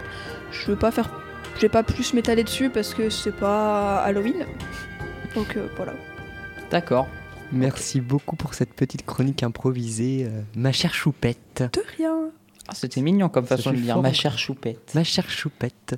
Je 0.52 0.66
veux 0.68 0.76
pas 0.76 0.92
faire. 0.92 1.10
Je 1.56 1.62
vais 1.62 1.68
pas 1.68 1.82
plus 1.82 2.14
m'étaler 2.14 2.44
dessus 2.44 2.70
parce 2.70 2.94
que 2.94 3.10
c'est 3.10 3.34
pas 3.34 3.96
Halloween. 3.98 4.46
Donc 5.34 5.58
voilà. 5.76 5.92
D'accord. 6.70 7.08
Merci 7.52 8.00
beaucoup 8.00 8.36
pour 8.36 8.54
cette 8.54 8.72
petite 8.74 9.04
chronique 9.04 9.42
improvisée, 9.42 10.24
euh, 10.28 10.40
ma 10.56 10.72
chère 10.72 10.94
choupette. 10.94 11.64
De 11.72 11.82
rien. 11.98 12.14
Ah, 12.68 12.72
C'était 12.74 13.00
mignon 13.00 13.28
comme 13.28 13.46
Ça 13.46 13.56
façon 13.56 13.72
de 13.72 13.76
dire 13.78 14.00
ma 14.00 14.12
chère 14.12 14.38
choupette. 14.38 14.92
Ma 14.94 15.02
chère 15.02 15.28
choupette. 15.28 15.96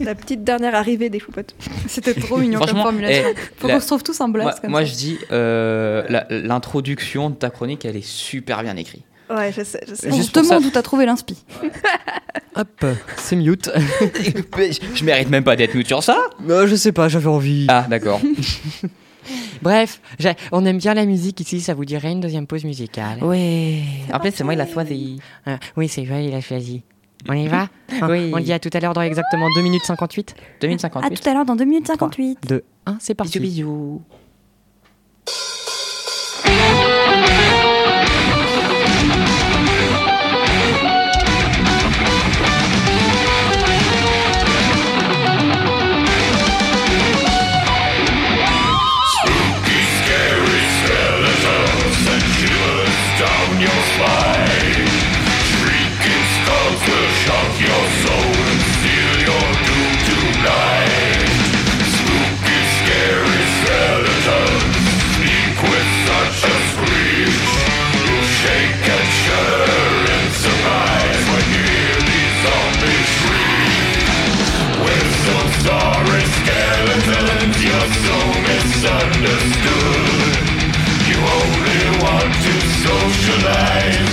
La 0.00 0.14
petite 0.14 0.44
dernière 0.44 0.74
arrivée 0.74 1.08
des 1.08 1.18
choupettes. 1.18 1.54
C'était 1.88 2.12
trop 2.12 2.36
mignon 2.36 2.60
comme 2.60 2.76
formulation. 2.82 3.24
eh, 3.32 3.34
Faut 3.56 3.68
qu'on 3.68 3.80
se 3.80 3.86
trouve 3.86 4.02
tous 4.02 4.20
un 4.20 4.28
moi, 4.28 4.52
comme 4.60 4.70
moi, 4.70 4.80
ça. 4.80 4.86
je 4.86 4.94
dis, 4.94 5.18
euh, 5.32 6.04
l'introduction 6.28 7.30
de 7.30 7.36
ta 7.36 7.48
chronique, 7.48 7.86
elle 7.86 7.96
est 7.96 8.06
super 8.06 8.62
bien 8.62 8.76
écrite. 8.76 9.04
Ouais, 9.30 9.50
je 9.56 9.64
sais, 9.64 9.80
je 9.88 9.94
sais. 9.94 10.12
On 10.12 10.22
se 10.22 10.30
demande 10.30 10.64
où 10.66 10.70
t'as 10.70 10.82
trouvé 10.82 11.06
l'inspi. 11.06 11.36
Hop, 12.54 12.84
c'est 13.16 13.34
mute. 13.36 13.70
je, 13.74 14.78
je 14.94 15.04
mérite 15.04 15.30
même 15.30 15.42
pas 15.44 15.56
d'être 15.56 15.74
mute 15.74 15.86
sur 15.88 16.02
ça. 16.02 16.18
Euh, 16.48 16.66
je 16.66 16.76
sais 16.76 16.92
pas, 16.92 17.08
j'avais 17.08 17.26
envie. 17.26 17.66
Ah, 17.68 17.86
d'accord. 17.88 18.20
Bref, 19.62 20.00
on 20.52 20.64
aime 20.64 20.78
bien 20.78 20.94
la 20.94 21.06
musique 21.06 21.40
ici, 21.40 21.60
ça 21.60 21.74
vous 21.74 21.84
dirait 21.84 22.12
une 22.12 22.20
deuxième 22.20 22.46
pause 22.46 22.64
musicale 22.64 23.22
ouais. 23.22 23.82
En 24.12 24.18
plus, 24.20 24.32
c'est 24.34 24.44
moi, 24.44 24.54
il 24.54 24.60
a 24.60 24.66
choisi. 24.66 25.20
Ah, 25.46 25.58
Oui, 25.76 25.88
c'est 25.88 26.04
vrai, 26.04 26.26
il 26.26 26.34
a 26.34 26.40
choisi. 26.40 26.82
On 27.28 27.32
y 27.32 27.48
va? 27.48 27.68
On- 28.02 28.06
Oui. 28.10 28.30
On 28.34 28.38
dit 28.40 28.52
à 28.52 28.58
tout 28.58 28.70
à 28.72 28.78
l'heure 28.80 28.92
dans 28.92 29.00
exactement 29.02 29.48
2 29.56 29.62
minutes 29.62 29.82
58 29.84 30.34
À 30.38 30.42
2058. 30.60 31.20
tout 31.22 31.28
à 31.28 31.34
l'heure 31.34 31.44
dans 31.44 31.56
2 31.56 31.64
minutes 31.64 31.86
58. 31.86 32.38
2, 32.48 32.62
1, 32.86 32.96
c'est 33.00 33.14
parti. 33.14 33.40
Bisous, 33.40 33.62
bisous. 33.64 34.02
Socialize, 82.86 84.05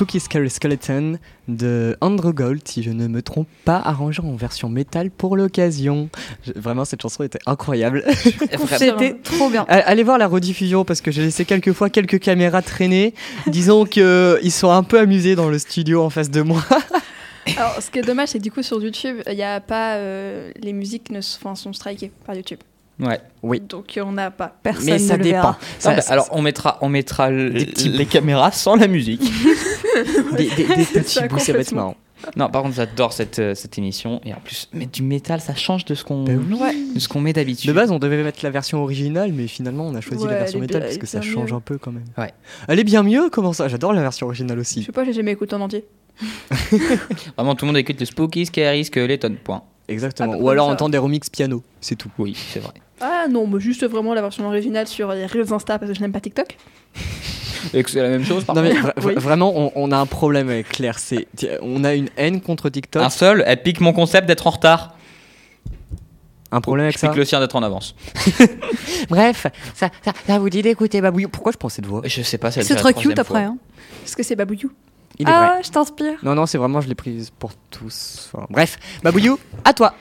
Spooky 0.00 0.18
Scary 0.18 0.48
Skeleton 0.48 1.18
de 1.46 1.94
Andrew 2.00 2.32
Gold, 2.32 2.66
si 2.66 2.82
je 2.82 2.88
ne 2.90 3.06
me 3.06 3.20
trompe 3.20 3.48
pas, 3.66 3.76
arrangé 3.76 4.22
en 4.22 4.34
version 4.34 4.70
métal 4.70 5.10
pour 5.10 5.36
l'occasion. 5.36 6.08
Vraiment, 6.56 6.86
cette 6.86 7.02
chanson 7.02 7.22
était 7.22 7.38
incroyable. 7.44 8.02
C'était 8.78 9.18
trop 9.22 9.50
bien. 9.50 9.66
Allez 9.68 10.02
voir 10.02 10.16
la 10.16 10.26
rediffusion 10.26 10.86
parce 10.86 11.02
que 11.02 11.10
j'ai 11.10 11.20
laissé 11.20 11.44
quelques 11.44 11.74
fois 11.74 11.90
quelques 11.90 12.18
caméras 12.18 12.62
traîner. 12.62 13.12
Disons 13.46 13.84
qu'ils 13.84 14.50
sont 14.52 14.70
un 14.70 14.82
peu 14.84 14.98
amusés 14.98 15.34
dans 15.36 15.50
le 15.50 15.58
studio 15.58 16.02
en 16.02 16.08
face 16.08 16.30
de 16.30 16.40
moi. 16.40 16.62
Alors, 17.58 17.82
ce 17.82 17.90
qui 17.90 17.98
est 17.98 18.02
dommage, 18.02 18.30
c'est 18.30 18.38
que 18.38 18.44
du 18.44 18.50
coup, 18.50 18.62
sur 18.62 18.82
YouTube, 18.82 19.16
il 19.28 19.34
n'y 19.36 19.42
a 19.42 19.60
pas. 19.60 19.96
euh, 19.96 20.50
les 20.62 20.72
musiques 20.72 21.10
ne, 21.10 21.18
s- 21.18 21.38
enfin, 21.42 21.54
sont 21.54 21.74
strikées 21.74 22.10
par 22.24 22.34
YouTube. 22.34 22.60
Ouais. 23.00 23.20
Oui. 23.42 23.60
Donc, 23.60 23.98
on 24.04 24.12
n'a 24.12 24.30
pas. 24.30 24.54
Personne 24.62 24.84
Mais 24.84 24.98
ça 24.98 25.14
ne 25.14 25.18
le 25.18 25.24
dépend. 25.24 25.36
verra. 25.40 25.58
Ça- 25.78 25.90
Non, 25.90 25.96
bah, 25.96 26.02
alors, 26.08 26.28
on 26.32 26.42
mettra, 26.42 26.78
on 26.82 26.88
mettra 26.88 27.28
petits 27.30 27.88
les 27.88 28.06
caméras 28.06 28.52
sans 28.52 28.76
la 28.76 28.86
musique. 28.88 29.22
des, 30.36 30.48
des- 30.50 30.64
des 30.76 30.84
petits 30.84 31.04
ça, 31.14 31.26
bouts, 31.26 31.38
ça 31.38 31.52
va 31.52 31.60
être 31.60 31.72
marrant. 31.72 31.96
non, 32.36 32.50
par 32.50 32.62
contre, 32.62 32.74
j'adore 32.76 33.12
cette, 33.14 33.38
euh, 33.38 33.54
cette 33.54 33.78
émission. 33.78 34.20
Et 34.26 34.34
en 34.34 34.40
plus, 34.40 34.68
mettre 34.74 34.92
du 34.92 35.02
métal, 35.02 35.40
ça 35.40 35.54
change 35.54 35.86
de 35.86 35.94
ce 35.94 36.04
qu'on 36.04 36.24
Bah 36.24 36.32
oui. 36.36 36.54
Ouais. 36.60 36.74
de 36.94 36.98
ce 37.00 37.08
qu'on 37.08 37.20
met 37.20 37.32
d'habitude. 37.32 37.68
De 37.70 37.74
base, 37.74 37.90
on 37.90 37.98
devait 37.98 38.22
mettre 38.22 38.40
la 38.42 38.50
version 38.50 38.82
originale, 38.82 39.32
mais 39.32 39.46
finalement, 39.46 39.86
on 39.86 39.94
a 39.94 40.02
choisi 40.02 40.24
Ouais, 40.24 40.32
la 40.32 40.38
version 40.40 40.58
métal 40.60 40.82
parce 40.82 40.98
que 40.98 41.06
ça 41.06 41.22
change 41.22 41.50
mieux. 41.52 41.56
un 41.56 41.60
peu 41.60 41.78
quand 41.78 41.92
même. 41.92 42.04
Ouais. 42.18 42.32
Elle 42.68 42.78
est 42.78 42.84
bien 42.84 43.02
mieux, 43.02 43.30
comment 43.30 43.54
ça? 43.54 43.68
J'adore 43.68 43.94
la 43.94 44.02
version 44.02 44.26
originale 44.26 44.58
Je 44.58 44.60
aussi. 44.60 44.82
sais 44.82 44.92
pas, 44.92 45.04
j'ai 45.04 45.14
jamais 45.14 45.32
écouté 45.32 45.54
en 45.54 45.62
entier. 45.62 45.86
Vraiment, 47.36 47.54
tout 47.54 47.64
le 47.64 47.68
monde 47.68 47.78
écoute 47.78 47.98
le 47.98 48.04
Spooky, 48.06 48.44
Scary, 48.46 48.84
Skeleton. 48.84 49.36
Point. 49.42 49.62
Exactement. 49.88 50.34
Ah, 50.34 50.38
Ou 50.38 50.48
alors 50.50 50.66
ça. 50.68 50.72
entendre 50.74 50.90
des 50.92 50.98
remix 50.98 51.28
piano, 51.30 51.62
c'est 51.80 51.96
tout. 51.96 52.10
Oui, 52.18 52.36
c'est 52.52 52.60
vrai. 52.60 52.74
Ah 53.00 53.26
non, 53.30 53.46
mais 53.46 53.60
juste 53.60 53.86
vraiment 53.86 54.14
la 54.14 54.20
version 54.22 54.46
originale 54.46 54.86
sur 54.86 55.12
les 55.12 55.26
Reels 55.26 55.52
Insta 55.52 55.78
parce 55.78 55.90
que 55.90 55.96
je 55.96 56.00
n'aime 56.02 56.12
pas 56.12 56.20
TikTok. 56.20 56.56
Et 57.74 57.82
que 57.82 57.90
c'est 57.90 58.00
la 58.02 58.08
même 58.08 58.24
chose, 58.24 58.44
par 58.44 58.56
Non, 58.56 58.62
mais 58.62 58.72
vra- 58.72 59.18
vraiment, 59.18 59.52
on, 59.54 59.72
on 59.74 59.92
a 59.92 59.98
un 59.98 60.06
problème 60.06 60.48
avec 60.48 60.68
Claire. 60.70 60.98
C'est, 60.98 61.28
on 61.60 61.84
a 61.84 61.94
une 61.94 62.08
haine 62.16 62.40
contre 62.40 62.70
TikTok. 62.70 63.02
Un 63.02 63.10
seul, 63.10 63.44
elle 63.46 63.62
pique 63.62 63.80
mon 63.80 63.92
concept 63.92 64.26
d'être 64.26 64.46
en 64.46 64.50
retard. 64.50 64.96
Un 66.52 66.60
problème 66.60 66.84
avec 66.84 66.94
Je 66.96 67.00
ça. 67.00 67.08
pique 67.08 67.18
le 67.18 67.24
sien 67.24 67.38
d'être 67.38 67.54
en 67.56 67.62
avance. 67.62 67.94
Bref, 69.10 69.46
ça, 69.74 69.90
ça, 70.04 70.12
ça 70.26 70.38
vous 70.38 70.48
dit 70.50 70.62
d'écouter 70.62 71.00
Babouillou. 71.00 71.28
Pourquoi 71.28 71.52
je 71.52 71.58
prends 71.58 71.68
cette 71.68 71.86
voix? 71.86 72.00
Je 72.04 72.22
sais 72.22 72.38
pas, 72.38 72.50
c'est 72.50 72.62
troisième 72.74 73.02
cute 73.10 73.18
après. 73.18 73.44
Hein. 73.44 73.56
Parce 74.02 74.14
que 74.16 74.22
c'est 74.22 74.36
Babouillou. 74.36 74.72
Il 75.18 75.28
est 75.28 75.30
vrai. 75.30 75.40
Ah, 75.40 75.58
je 75.62 75.68
t'inspire. 75.68 76.14
Non, 76.22 76.34
non, 76.34 76.46
c'est 76.46 76.58
vraiment, 76.58 76.80
je 76.80 76.88
l'ai 76.88 76.94
prise 76.94 77.30
pour 77.38 77.52
tous. 77.70 78.30
Enfin, 78.32 78.46
bref, 78.50 78.78
Babouillou, 79.04 79.38
à 79.64 79.74
toi. 79.74 79.94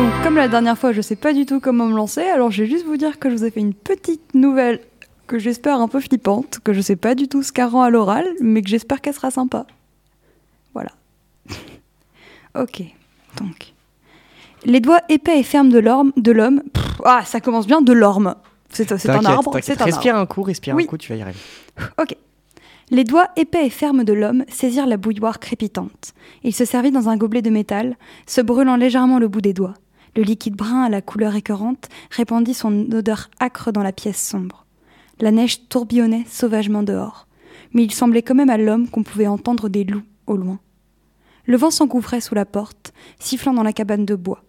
Donc, 0.00 0.22
comme 0.22 0.36
la 0.36 0.48
dernière 0.48 0.78
fois, 0.78 0.92
je 0.92 1.02
sais 1.02 1.14
pas 1.14 1.34
du 1.34 1.44
tout 1.44 1.60
comment 1.60 1.84
me 1.84 1.94
lancer, 1.94 2.22
alors 2.22 2.50
je 2.50 2.62
vais 2.62 2.70
juste 2.70 2.86
vous 2.86 2.96
dire 2.96 3.18
que 3.18 3.28
je 3.28 3.34
vous 3.34 3.44
ai 3.44 3.50
fait 3.50 3.60
une 3.60 3.74
petite 3.74 4.32
nouvelle 4.34 4.80
que 5.26 5.38
j'espère 5.38 5.78
un 5.78 5.88
peu 5.88 6.00
flippante, 6.00 6.58
que 6.64 6.72
je 6.72 6.80
sais 6.80 6.96
pas 6.96 7.14
du 7.14 7.28
tout 7.28 7.42
ce 7.42 7.52
qu'elle 7.52 7.66
rend 7.66 7.82
à 7.82 7.90
l'oral, 7.90 8.24
mais 8.40 8.62
que 8.62 8.68
j'espère 8.70 9.02
qu'elle 9.02 9.12
sera 9.12 9.30
sympa. 9.30 9.66
Voilà. 10.72 10.92
ok, 12.58 12.82
donc. 13.36 13.74
Les 14.64 14.80
doigts 14.80 15.02
épais 15.10 15.38
et 15.38 15.42
fermes 15.42 15.68
de 15.68 15.78
l'orme, 15.78 16.12
de 16.16 16.32
l'homme. 16.32 16.62
Ah, 17.04 17.20
ça 17.26 17.42
commence 17.42 17.66
bien, 17.66 17.82
de 17.82 17.92
l'orme. 17.92 18.36
C'est 18.70 18.90
un 18.92 18.94
arbre, 19.26 19.58
c'est 19.60 19.72
un 19.72 19.84
arbre. 19.84 19.84
Respire 19.84 20.16
un 20.16 20.24
coup, 20.24 20.42
respire 20.42 20.76
Oui. 20.76 20.84
un 20.84 20.86
coup, 20.86 20.96
tu 20.96 21.12
vas 21.12 21.18
y 21.18 21.22
arriver. 21.22 21.38
Ok. 22.00 22.16
Les 22.90 23.04
doigts 23.04 23.28
épais 23.36 23.66
et 23.66 23.70
fermes 23.70 24.04
de 24.04 24.14
l'homme 24.14 24.46
saisirent 24.48 24.86
la 24.86 24.96
bouilloire 24.96 25.40
crépitante. 25.40 26.14
Il 26.42 26.54
se 26.54 26.64
servit 26.64 26.90
dans 26.90 27.10
un 27.10 27.18
gobelet 27.18 27.42
de 27.42 27.50
métal, 27.50 27.98
se 28.26 28.40
brûlant 28.40 28.76
légèrement 28.76 29.18
le 29.18 29.28
bout 29.28 29.42
des 29.42 29.52
doigts. 29.52 29.74
Le 30.16 30.22
liquide 30.22 30.56
brun 30.56 30.82
à 30.82 30.88
la 30.88 31.02
couleur 31.02 31.34
écœurante 31.36 31.88
répandit 32.10 32.54
son 32.54 32.90
odeur 32.92 33.30
âcre 33.40 33.72
dans 33.72 33.82
la 33.82 33.92
pièce 33.92 34.20
sombre. 34.20 34.66
La 35.20 35.30
neige 35.30 35.68
tourbillonnait 35.68 36.24
sauvagement 36.28 36.82
dehors, 36.82 37.26
mais 37.72 37.84
il 37.84 37.92
semblait 37.92 38.22
quand 38.22 38.34
même 38.34 38.50
à 38.50 38.56
l'homme 38.56 38.88
qu'on 38.88 39.02
pouvait 39.02 39.26
entendre 39.26 39.68
des 39.68 39.84
loups 39.84 40.02
au 40.26 40.36
loin. 40.36 40.58
Le 41.44 41.56
vent 41.56 41.70
s'engouffrait 41.70 42.20
sous 42.20 42.34
la 42.34 42.46
porte, 42.46 42.92
sifflant 43.18 43.52
dans 43.52 43.62
la 43.62 43.72
cabane 43.72 44.06
de 44.06 44.14
bois, 44.14 44.42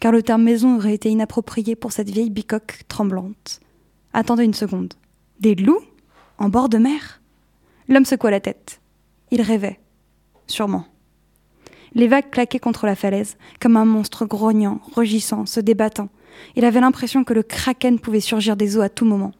car 0.00 0.12
le 0.12 0.22
terme 0.22 0.42
maison 0.42 0.76
aurait 0.76 0.94
été 0.94 1.10
inapproprié 1.10 1.76
pour 1.76 1.92
cette 1.92 2.10
vieille 2.10 2.30
bicoque 2.30 2.82
tremblante. 2.88 3.60
Attendez 4.12 4.44
une 4.44 4.54
seconde. 4.54 4.94
Des 5.40 5.54
loups? 5.54 5.82
En 6.38 6.48
bord 6.48 6.68
de 6.68 6.78
mer? 6.78 7.20
L'homme 7.88 8.04
secoua 8.04 8.30
la 8.30 8.40
tête. 8.40 8.80
Il 9.30 9.42
rêvait. 9.42 9.80
Sûrement. 10.46 10.86
Les 11.94 12.08
vagues 12.08 12.30
claquaient 12.30 12.58
contre 12.58 12.86
la 12.86 12.94
falaise, 12.94 13.36
comme 13.60 13.76
un 13.76 13.84
monstre 13.84 14.26
grognant, 14.26 14.80
rugissant, 14.94 15.46
se 15.46 15.60
débattant. 15.60 16.08
Il 16.56 16.64
avait 16.64 16.80
l'impression 16.80 17.24
que 17.24 17.34
le 17.34 17.42
kraken 17.42 17.98
pouvait 17.98 18.20
surgir 18.20 18.56
des 18.56 18.76
eaux 18.76 18.82
à 18.82 18.88
tout 18.88 19.04
moment. 19.04 19.32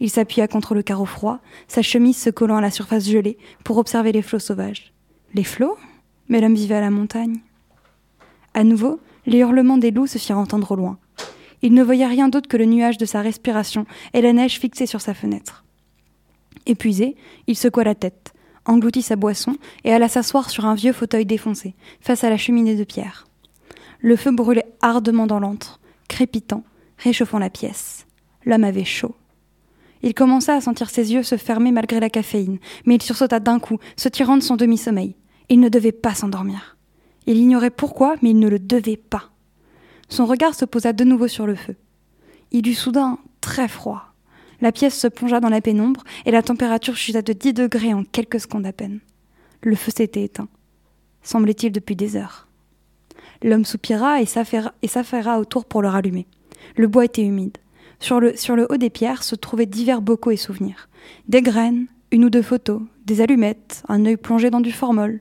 Il 0.00 0.10
s'appuya 0.10 0.48
contre 0.48 0.74
le 0.74 0.82
carreau 0.82 1.04
froid, 1.04 1.38
sa 1.68 1.82
chemise 1.82 2.16
se 2.16 2.30
collant 2.30 2.56
à 2.56 2.60
la 2.60 2.70
surface 2.70 3.08
gelée, 3.08 3.38
pour 3.64 3.78
observer 3.78 4.12
les 4.12 4.22
flots 4.22 4.38
sauvages. 4.38 4.92
Les 5.34 5.44
flots? 5.44 5.76
Mais 6.28 6.40
l'homme 6.40 6.54
vivait 6.54 6.74
à 6.74 6.80
la 6.80 6.90
montagne. 6.90 7.40
À 8.54 8.64
nouveau, 8.64 9.00
les 9.26 9.38
hurlements 9.38 9.78
des 9.78 9.90
loups 9.90 10.06
se 10.06 10.18
firent 10.18 10.38
entendre 10.38 10.72
au 10.72 10.76
loin. 10.76 10.98
Il 11.62 11.72
ne 11.72 11.82
voyait 11.82 12.06
rien 12.06 12.28
d'autre 12.28 12.48
que 12.48 12.56
le 12.56 12.64
nuage 12.64 12.98
de 12.98 13.06
sa 13.06 13.20
respiration 13.20 13.86
et 14.12 14.20
la 14.20 14.32
neige 14.32 14.58
fixée 14.58 14.86
sur 14.86 15.00
sa 15.00 15.14
fenêtre. 15.14 15.64
Épuisé, 16.66 17.16
il 17.46 17.56
secoua 17.56 17.84
la 17.84 17.94
tête, 17.94 18.25
engloutit 18.66 19.02
sa 19.02 19.16
boisson 19.16 19.56
et 19.84 19.92
alla 19.92 20.08
s'asseoir 20.08 20.50
sur 20.50 20.66
un 20.66 20.74
vieux 20.74 20.92
fauteuil 20.92 21.24
défoncé, 21.26 21.74
face 22.00 22.24
à 22.24 22.30
la 22.30 22.36
cheminée 22.36 22.74
de 22.74 22.84
pierre. 22.84 23.26
Le 24.00 24.16
feu 24.16 24.30
brûlait 24.30 24.66
ardemment 24.82 25.26
dans 25.26 25.40
l'antre, 25.40 25.80
crépitant, 26.08 26.64
réchauffant 26.98 27.38
la 27.38 27.50
pièce. 27.50 28.06
L'homme 28.44 28.64
avait 28.64 28.84
chaud. 28.84 29.14
Il 30.02 30.14
commença 30.14 30.54
à 30.54 30.60
sentir 30.60 30.90
ses 30.90 31.12
yeux 31.12 31.22
se 31.22 31.36
fermer 31.36 31.72
malgré 31.72 32.00
la 32.00 32.10
caféine, 32.10 32.58
mais 32.84 32.96
il 32.96 33.02
sursauta 33.02 33.40
d'un 33.40 33.58
coup, 33.58 33.78
se 33.96 34.08
tirant 34.08 34.36
de 34.36 34.42
son 34.42 34.56
demi-sommeil. 34.56 35.16
Il 35.48 35.60
ne 35.60 35.68
devait 35.68 35.92
pas 35.92 36.14
s'endormir. 36.14 36.76
Il 37.26 37.38
ignorait 37.38 37.70
pourquoi, 37.70 38.16
mais 38.22 38.30
il 38.30 38.38
ne 38.38 38.48
le 38.48 38.58
devait 38.58 38.96
pas. 38.96 39.30
Son 40.08 40.26
regard 40.26 40.54
se 40.54 40.64
posa 40.64 40.92
de 40.92 41.04
nouveau 41.04 41.28
sur 41.28 41.46
le 41.46 41.56
feu. 41.56 41.76
Il 42.52 42.68
eut 42.68 42.74
soudain 42.74 43.18
très 43.40 43.68
froid. 43.68 44.05
La 44.60 44.72
pièce 44.72 44.98
se 44.98 45.06
plongea 45.06 45.40
dans 45.40 45.48
la 45.48 45.60
pénombre 45.60 46.02
et 46.24 46.30
la 46.30 46.42
température 46.42 46.96
chuta 46.96 47.22
de 47.22 47.32
10 47.32 47.54
degrés 47.54 47.94
en 47.94 48.04
quelques 48.04 48.40
secondes 48.40 48.66
à 48.66 48.72
peine. 48.72 49.00
Le 49.62 49.76
feu 49.76 49.92
s'était 49.94 50.24
éteint. 50.24 50.48
Semblait-il 51.22 51.72
depuis 51.72 51.96
des 51.96 52.16
heures. 52.16 52.46
L'homme 53.42 53.64
soupira 53.64 54.20
et 54.22 54.26
s'affaira 54.26 55.38
autour 55.38 55.64
pour 55.64 55.82
le 55.82 55.88
rallumer. 55.88 56.26
Le 56.76 56.86
bois 56.86 57.04
était 57.04 57.24
humide. 57.24 57.58
Sur 57.98 58.20
le, 58.20 58.66
haut 58.70 58.76
des 58.76 58.90
pierres 58.90 59.22
se 59.22 59.34
trouvaient 59.34 59.66
divers 59.66 60.02
bocaux 60.02 60.30
et 60.30 60.36
souvenirs. 60.36 60.88
Des 61.28 61.42
graines, 61.42 61.86
une 62.10 62.24
ou 62.24 62.30
deux 62.30 62.42
photos, 62.42 62.82
des 63.04 63.20
allumettes, 63.20 63.82
un 63.88 64.04
œil 64.04 64.16
plongé 64.16 64.50
dans 64.50 64.60
du 64.60 64.72
formol. 64.72 65.20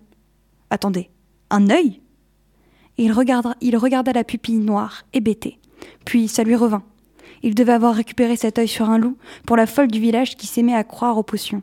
Attendez, 0.69 1.09
un 1.49 1.69
œil? 1.69 2.01
Il 2.97 3.13
il 3.61 3.77
regarda 3.77 4.13
la 4.13 4.23
pupille 4.23 4.57
noire, 4.57 5.03
hébétée. 5.13 5.59
Puis 6.05 6.27
ça 6.27 6.43
lui 6.43 6.55
revint. 6.55 6.83
Il 7.43 7.55
devait 7.55 7.73
avoir 7.73 7.95
récupéré 7.95 8.35
cet 8.35 8.59
œil 8.59 8.67
sur 8.67 8.89
un 8.89 8.97
loup 8.97 9.17
pour 9.45 9.57
la 9.57 9.67
folle 9.67 9.87
du 9.87 9.99
village 9.99 10.35
qui 10.35 10.47
s'aimait 10.47 10.75
à 10.75 10.83
croire 10.83 11.17
aux 11.17 11.23
potions. 11.23 11.61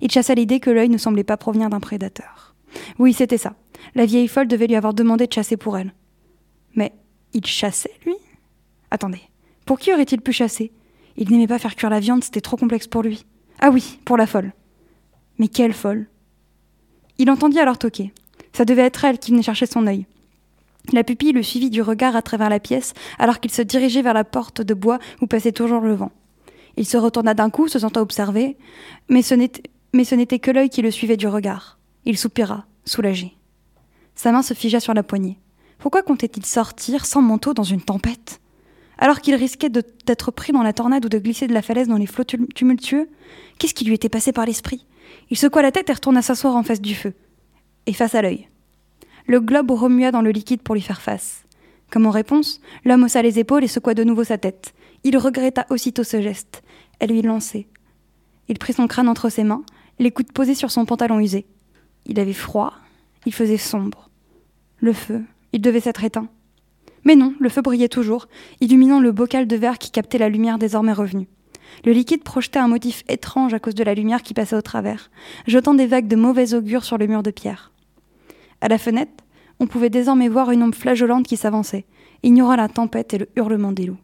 Il 0.00 0.10
chassa 0.10 0.34
l'idée 0.34 0.60
que 0.60 0.70
l'œil 0.70 0.88
ne 0.88 0.98
semblait 0.98 1.24
pas 1.24 1.36
provenir 1.36 1.70
d'un 1.70 1.80
prédateur. 1.80 2.54
Oui, 2.98 3.12
c'était 3.12 3.38
ça. 3.38 3.54
La 3.94 4.06
vieille 4.06 4.28
folle 4.28 4.48
devait 4.48 4.66
lui 4.66 4.76
avoir 4.76 4.94
demandé 4.94 5.26
de 5.26 5.32
chasser 5.32 5.56
pour 5.56 5.78
elle. 5.78 5.94
Mais 6.74 6.92
il 7.32 7.46
chassait, 7.46 7.94
lui? 8.04 8.14
Attendez, 8.90 9.22
pour 9.64 9.78
qui 9.78 9.92
aurait-il 9.92 10.20
pu 10.20 10.32
chasser? 10.32 10.72
Il 11.16 11.30
n'aimait 11.30 11.46
pas 11.46 11.58
faire 11.58 11.76
cuire 11.76 11.90
la 11.90 12.00
viande, 12.00 12.22
c'était 12.22 12.40
trop 12.40 12.56
complexe 12.56 12.86
pour 12.86 13.02
lui. 13.02 13.24
Ah 13.60 13.70
oui, 13.70 13.98
pour 14.04 14.16
la 14.16 14.26
folle. 14.26 14.52
Mais 15.38 15.48
quelle 15.48 15.72
folle? 15.72 16.06
Il 17.18 17.30
entendit 17.30 17.58
alors 17.58 17.78
toquer. 17.78 18.12
Ça 18.52 18.64
devait 18.64 18.82
être 18.82 19.04
elle 19.04 19.18
qui 19.18 19.30
venait 19.30 19.42
chercher 19.42 19.66
son 19.66 19.86
œil. 19.86 20.06
La 20.92 21.04
pupille 21.04 21.32
le 21.32 21.42
suivit 21.42 21.70
du 21.70 21.82
regard 21.82 22.14
à 22.16 22.22
travers 22.22 22.48
la 22.48 22.60
pièce, 22.60 22.94
alors 23.18 23.40
qu'il 23.40 23.50
se 23.50 23.62
dirigeait 23.62 24.02
vers 24.02 24.14
la 24.14 24.24
porte 24.24 24.62
de 24.62 24.74
bois 24.74 24.98
où 25.20 25.26
passait 25.26 25.52
toujours 25.52 25.80
le 25.80 25.94
vent. 25.94 26.12
Il 26.76 26.86
se 26.86 26.96
retourna 26.96 27.34
d'un 27.34 27.50
coup, 27.50 27.68
se 27.68 27.78
sentant 27.78 28.02
observé, 28.02 28.56
mais 29.08 29.22
ce 29.22 29.34
n'était, 29.34 30.38
que 30.38 30.50
l'œil 30.50 30.68
qui 30.70 30.82
le 30.82 30.90
suivait 30.90 31.16
du 31.16 31.26
regard. 31.26 31.78
Il 32.04 32.16
soupira, 32.18 32.66
soulagé. 32.84 33.36
Sa 34.14 34.30
main 34.30 34.42
se 34.42 34.54
figea 34.54 34.78
sur 34.80 34.94
la 34.94 35.02
poignée. 35.02 35.38
Pourquoi 35.78 36.02
comptait-il 36.02 36.44
sortir 36.46 37.04
sans 37.04 37.22
manteau 37.22 37.52
dans 37.52 37.62
une 37.64 37.82
tempête? 37.82 38.40
Alors 38.98 39.20
qu'il 39.20 39.34
risquait 39.34 39.68
d'être 39.68 40.30
pris 40.30 40.52
dans 40.52 40.62
la 40.62 40.72
tornade 40.72 41.04
ou 41.04 41.08
de 41.08 41.18
glisser 41.18 41.46
de 41.46 41.52
la 41.52 41.62
falaise 41.62 41.88
dans 41.88 41.98
les 41.98 42.06
flots 42.06 42.24
tum- 42.24 42.46
tumultueux 42.54 43.10
Qu'est-ce 43.58 43.74
qui 43.74 43.84
lui 43.84 43.94
était 43.94 44.08
passé 44.08 44.32
par 44.32 44.46
l'esprit? 44.46 44.86
Il 45.30 45.36
secoua 45.36 45.62
la 45.62 45.72
tête 45.72 45.90
et 45.90 45.92
retourna 45.92 46.22
s'asseoir 46.22 46.56
en 46.56 46.62
face 46.62 46.80
du 46.80 46.94
feu. 46.94 47.12
Et 47.86 47.92
face 47.92 48.14
à 48.14 48.22
l'œil. 48.22 48.48
Le 49.26 49.40
globe 49.40 49.72
remua 49.72 50.12
dans 50.12 50.22
le 50.22 50.30
liquide 50.30 50.62
pour 50.62 50.76
lui 50.76 50.82
faire 50.82 51.00
face. 51.00 51.44
Comme 51.90 52.06
en 52.06 52.10
réponse, 52.10 52.60
l'homme 52.84 53.04
haussa 53.04 53.22
les 53.22 53.38
épaules 53.38 53.64
et 53.64 53.68
secoua 53.68 53.94
de 53.94 54.04
nouveau 54.04 54.22
sa 54.22 54.38
tête. 54.38 54.72
Il 55.02 55.16
regretta 55.18 55.66
aussitôt 55.70 56.04
ce 56.04 56.20
geste. 56.20 56.62
Elle 57.00 57.10
lui 57.10 57.22
lançait. 57.22 57.66
Il 58.48 58.58
prit 58.58 58.72
son 58.72 58.86
crâne 58.86 59.08
entre 59.08 59.28
ses 59.28 59.44
mains, 59.44 59.64
les 59.98 60.10
coudes 60.10 60.32
posés 60.32 60.54
sur 60.54 60.70
son 60.70 60.84
pantalon 60.84 61.18
usé. 61.18 61.46
Il 62.06 62.20
avait 62.20 62.32
froid, 62.32 62.72
il 63.24 63.34
faisait 63.34 63.56
sombre. 63.56 64.10
Le 64.78 64.92
feu, 64.92 65.22
il 65.52 65.60
devait 65.60 65.80
s'être 65.80 66.04
éteint. 66.04 66.28
Mais 67.04 67.16
non, 67.16 67.34
le 67.40 67.48
feu 67.48 67.62
brillait 67.62 67.88
toujours, 67.88 68.28
illuminant 68.60 69.00
le 69.00 69.12
bocal 69.12 69.46
de 69.46 69.56
verre 69.56 69.78
qui 69.78 69.90
captait 69.90 70.18
la 70.18 70.28
lumière 70.28 70.58
désormais 70.58 70.92
revenue. 70.92 71.28
Le 71.84 71.92
liquide 71.92 72.22
projetait 72.22 72.58
un 72.58 72.68
motif 72.68 73.02
étrange 73.08 73.54
à 73.54 73.58
cause 73.58 73.74
de 73.74 73.84
la 73.84 73.94
lumière 73.94 74.22
qui 74.22 74.34
passait 74.34 74.56
au 74.56 74.62
travers, 74.62 75.10
jetant 75.46 75.74
des 75.74 75.86
vagues 75.86 76.08
de 76.08 76.16
mauvais 76.16 76.54
augure 76.54 76.84
sur 76.84 76.98
le 76.98 77.06
mur 77.06 77.22
de 77.22 77.30
pierre. 77.30 77.72
À 78.60 78.68
la 78.68 78.78
fenêtre, 78.78 79.24
on 79.60 79.66
pouvait 79.66 79.90
désormais 79.90 80.28
voir 80.28 80.50
une 80.50 80.62
ombre 80.62 80.74
flageolante 80.74 81.26
qui 81.26 81.36
s'avançait, 81.36 81.86
ignorant 82.22 82.56
la 82.56 82.68
tempête 82.68 83.14
et 83.14 83.18
le 83.18 83.28
hurlement 83.36 83.72
des 83.72 83.86
loups. 83.86 83.98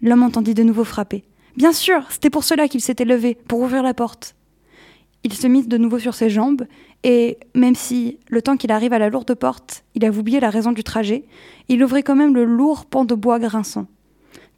L'homme 0.00 0.22
entendit 0.22 0.54
de 0.54 0.62
nouveau 0.62 0.84
frapper. 0.84 1.24
Bien 1.56 1.72
sûr, 1.72 2.10
c'était 2.10 2.30
pour 2.30 2.44
cela 2.44 2.68
qu'il 2.68 2.80
s'était 2.80 3.04
levé, 3.04 3.36
pour 3.46 3.60
ouvrir 3.60 3.82
la 3.82 3.94
porte. 3.94 4.34
Il 5.24 5.32
se 5.34 5.46
mit 5.46 5.66
de 5.66 5.78
nouveau 5.78 5.98
sur 5.98 6.14
ses 6.14 6.30
jambes, 6.30 6.66
et 7.04 7.38
même 7.54 7.76
si, 7.76 8.18
le 8.28 8.42
temps 8.42 8.56
qu'il 8.56 8.72
arrive 8.72 8.92
à 8.92 8.98
la 8.98 9.08
lourde 9.08 9.34
porte, 9.34 9.84
il 9.94 10.04
avait 10.04 10.18
oublié 10.18 10.40
la 10.40 10.50
raison 10.50 10.72
du 10.72 10.82
trajet, 10.82 11.24
il 11.68 11.84
ouvrit 11.84 12.02
quand 12.02 12.16
même 12.16 12.34
le 12.34 12.44
lourd 12.44 12.86
pan 12.86 13.04
de 13.04 13.14
bois 13.14 13.38
grinçant. 13.38 13.86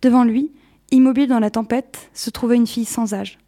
Devant 0.01 0.25
lui, 0.25 0.53
immobile 0.91 1.29
dans 1.29 1.41
la 1.41 1.51
tempête, 1.51 2.11
se 2.15 2.31
trouvait 2.31 2.57
une 2.57 2.67
fille 2.67 2.85
sans 2.85 3.13
âge. 3.13 3.39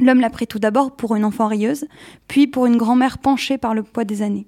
L'homme 0.00 0.20
la 0.20 0.30
prit 0.30 0.46
tout 0.46 0.58
d'abord 0.58 0.96
pour 0.96 1.14
une 1.14 1.24
enfant 1.24 1.46
rieuse, 1.46 1.86
puis 2.26 2.46
pour 2.46 2.66
une 2.66 2.76
grand-mère 2.76 3.18
penchée 3.18 3.58
par 3.58 3.74
le 3.74 3.82
poids 3.82 4.04
des 4.04 4.22
années. 4.22 4.46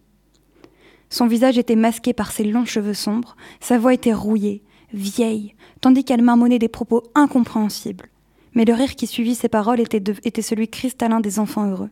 Son 1.12 1.26
visage 1.26 1.58
était 1.58 1.76
masqué 1.76 2.14
par 2.14 2.32
ses 2.32 2.42
longs 2.42 2.64
cheveux 2.64 2.94
sombres, 2.94 3.36
sa 3.60 3.76
voix 3.76 3.92
était 3.92 4.14
rouillée, 4.14 4.62
vieille, 4.94 5.54
tandis 5.82 6.04
qu'elle 6.04 6.22
marmonnait 6.22 6.58
des 6.58 6.70
propos 6.70 7.02
incompréhensibles. 7.14 8.08
Mais 8.54 8.64
le 8.64 8.72
rire 8.72 8.96
qui 8.96 9.06
suivit 9.06 9.34
ses 9.34 9.50
paroles 9.50 9.80
était, 9.80 10.02
était 10.24 10.40
celui 10.40 10.68
cristallin 10.68 11.20
des 11.20 11.38
enfants 11.38 11.68
heureux. 11.68 11.90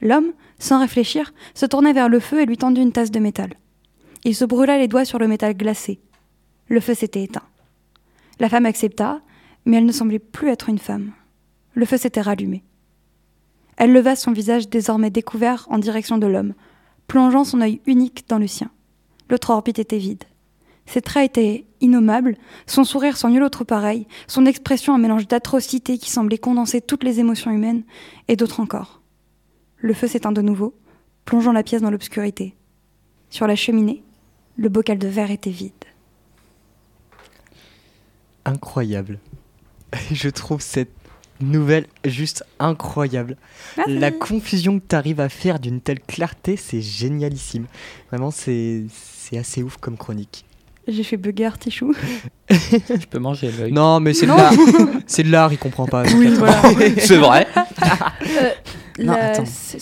L'homme, 0.00 0.32
sans 0.58 0.80
réfléchir, 0.80 1.32
se 1.54 1.64
tourna 1.64 1.92
vers 1.92 2.08
le 2.08 2.18
feu 2.18 2.40
et 2.40 2.44
lui 2.44 2.56
tendit 2.56 2.82
une 2.82 2.90
tasse 2.90 3.12
de 3.12 3.20
métal. 3.20 3.50
Il 4.24 4.34
se 4.34 4.44
brûla 4.44 4.78
les 4.78 4.88
doigts 4.88 5.04
sur 5.04 5.20
le 5.20 5.28
métal 5.28 5.56
glacé. 5.56 6.00
Le 6.66 6.80
feu 6.80 6.94
s'était 6.94 7.22
éteint. 7.22 7.46
La 8.40 8.48
femme 8.48 8.66
accepta, 8.66 9.20
mais 9.64 9.76
elle 9.76 9.86
ne 9.86 9.92
semblait 9.92 10.18
plus 10.18 10.48
être 10.48 10.68
une 10.68 10.80
femme. 10.80 11.12
Le 11.74 11.86
feu 11.86 11.98
s'était 11.98 12.20
rallumé. 12.20 12.64
Elle 13.76 13.92
leva 13.92 14.16
son 14.16 14.32
visage 14.32 14.68
désormais 14.68 15.10
découvert 15.10 15.68
en 15.70 15.78
direction 15.78 16.18
de 16.18 16.26
l'homme, 16.26 16.54
plongeant 17.06 17.44
son 17.44 17.60
œil 17.60 17.80
unique 17.86 18.24
dans 18.28 18.38
le 18.38 18.46
sien. 18.46 18.70
L'autre 19.28 19.50
orbite 19.50 19.78
était 19.78 19.98
vide. 19.98 20.24
Ses 20.86 21.00
traits 21.00 21.30
étaient 21.30 21.64
innommables, 21.80 22.36
son 22.66 22.84
sourire 22.84 23.16
sans 23.16 23.30
nul 23.30 23.42
autre 23.42 23.64
pareil, 23.64 24.06
son 24.26 24.46
expression 24.46 24.94
un 24.94 24.98
mélange 24.98 25.26
d'atrocité 25.26 25.98
qui 25.98 26.10
semblait 26.10 26.38
condenser 26.38 26.80
toutes 26.80 27.04
les 27.04 27.20
émotions 27.20 27.50
humaines, 27.50 27.84
et 28.28 28.36
d'autres 28.36 28.60
encore. 28.60 29.00
Le 29.78 29.94
feu 29.94 30.06
s'éteint 30.06 30.32
de 30.32 30.42
nouveau, 30.42 30.74
plongeant 31.24 31.52
la 31.52 31.62
pièce 31.62 31.82
dans 31.82 31.90
l'obscurité. 31.90 32.54
Sur 33.30 33.46
la 33.46 33.56
cheminée, 33.56 34.02
le 34.56 34.68
bocal 34.68 34.98
de 34.98 35.08
verre 35.08 35.30
était 35.30 35.50
vide. 35.50 35.72
Incroyable. 38.44 39.18
Je 40.10 40.28
trouve 40.28 40.60
cette 40.60 40.90
nouvelle 41.40 41.86
juste 42.04 42.44
incroyable. 42.58 43.36
La 43.86 44.10
confusion 44.10 44.78
que 44.78 44.84
tu 44.88 44.94
arrives 44.96 45.20
à 45.20 45.28
faire 45.28 45.58
d'une 45.58 45.80
telle 45.80 46.00
clarté, 46.00 46.56
c'est 46.56 46.80
génialissime. 46.80 47.66
Vraiment, 48.10 48.30
c'est 48.30 48.84
c'est 48.92 49.38
assez 49.38 49.62
ouf 49.62 49.76
comme 49.78 49.96
chronique. 49.96 50.44
J'ai 50.86 51.02
fait 51.02 51.16
bugger 51.16 51.48
Tichou. 51.58 51.94
Je 52.50 53.06
peux 53.10 53.18
manger 53.18 53.50
l'œil. 53.50 53.72
Non, 53.72 54.00
mais 54.00 54.12
c'est 54.12 54.26
de 54.26 54.32
l'art. 54.32 54.52
C'est 55.06 55.22
de 55.22 55.30
l'art, 55.30 55.50
il 55.52 55.58
comprend 55.58 55.86
pas. 55.86 56.02
Oui, 56.14 56.28
voilà. 56.28 56.60
C'est 56.98 57.16
vrai. 57.16 57.46
Euh, 57.56 58.50
Non, 58.98 59.14
la- 59.14 59.32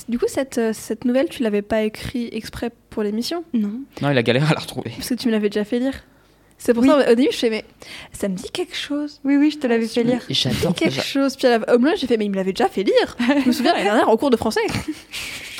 Du 0.09 0.18
coup, 0.18 0.26
cette, 0.28 0.59
euh, 0.59 0.72
cette 0.72 1.05
nouvelle, 1.05 1.28
tu 1.28 1.42
l'avais 1.42 1.62
pas 1.62 1.82
écrit 1.82 2.28
exprès 2.32 2.70
pour 2.90 3.03
l'émission? 3.03 3.42
Non. 3.53 3.80
Non, 4.00 4.11
il 4.11 4.16
a 4.18 4.22
galéré 4.22 4.46
à 4.46 4.55
la 4.55 4.61
retrouver. 4.61 4.90
Parce 4.96 5.09
que 5.09 5.14
tu 5.14 5.26
me 5.26 5.32
l'avais 5.32 5.48
déjà 5.48 5.64
fait 5.64 5.80
lire. 5.80 5.94
C'est 6.64 6.74
pour 6.74 6.82
Oui. 6.84 6.88
ça, 6.88 7.10
au 7.10 7.14
début, 7.16 7.28
je 7.32 7.36
fais, 7.38 7.50
mais 7.50 7.64
ça 8.12 8.28
me 8.28 8.36
dit 8.36 8.48
quelque 8.52 8.76
chose. 8.76 9.20
Oui, 9.24 9.36
oui, 9.36 9.50
je 9.50 9.58
te 9.58 9.66
l'avais 9.66 9.88
fait 9.88 10.04
lire. 10.04 10.22
J'adore. 10.30 10.74
Quelque 10.74 11.02
chose. 11.02 11.34
Puis 11.34 11.48
à 11.48 11.58
la... 11.58 11.74
au 11.74 11.78
moins, 11.80 11.94
j'ai 11.96 12.06
fait, 12.06 12.16
mais 12.16 12.26
il 12.26 12.30
me 12.30 12.36
l'avait 12.36 12.52
déjà 12.52 12.68
fait 12.68 12.84
lire. 12.84 13.16
Je 13.42 13.48
me 13.48 13.52
souviens 13.52 13.72
l'année 13.74 13.84
dernière 13.84 14.08
en 14.08 14.16
cours 14.16 14.30
de 14.30 14.36
français. 14.36 14.60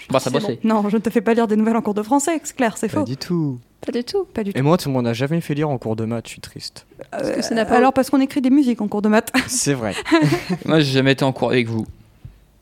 Bon, 0.09 0.18
ça 0.20 0.30
bossait. 0.30 0.61
Non, 0.62 0.88
je 0.88 0.96
ne 0.96 1.00
te 1.03 1.11
fais 1.11 1.20
pas 1.20 1.34
lire 1.34 1.48
des 1.48 1.57
nouvelles 1.57 1.76
en 1.76 1.82
cours 1.82 1.94
de 1.94 2.03
français, 2.03 2.40
c'est 2.44 2.55
clair, 2.55 2.76
c'est 2.76 2.88
Pas 2.88 3.00
faux. 3.00 3.05
du 3.05 3.16
tout. 3.16 3.59
Pas 3.84 3.90
du 3.90 4.05
tout. 4.05 4.24
Pas 4.32 4.44
du 4.44 4.53
tout. 4.53 4.59
Et 4.59 4.62
moi, 4.62 4.76
tu 4.76 4.88
m'en 4.90 5.00
as 5.05 5.12
jamais 5.12 5.40
fait 5.40 5.55
lire 5.55 5.68
en 5.70 5.78
cours 5.78 5.96
de 5.96 6.05
maths, 6.05 6.26
je 6.26 6.32
suis 6.32 6.40
triste. 6.40 6.86
Parce 7.11 7.30
que 7.32 7.42
ça 7.42 7.50
Euh, 7.53 7.55
n'a 7.57 7.64
pas- 7.64 7.74
Alors, 7.76 7.92
parce 7.92 8.09
qu'on 8.11 8.20
écrit 8.20 8.40
des 8.40 8.50
musiques 8.50 8.80
en 8.80 8.86
cours 8.86 9.03
de 9.03 9.09
maths. 9.09 9.32
C'est 9.48 9.74
vrai. 9.74 9.94
Moi, 10.66 10.78
j'ai 10.80 10.92
jamais 10.92 11.12
été 11.12 11.24
en 11.24 11.32
cours 11.32 11.50
avec 11.50 11.66
vous. 11.66 11.84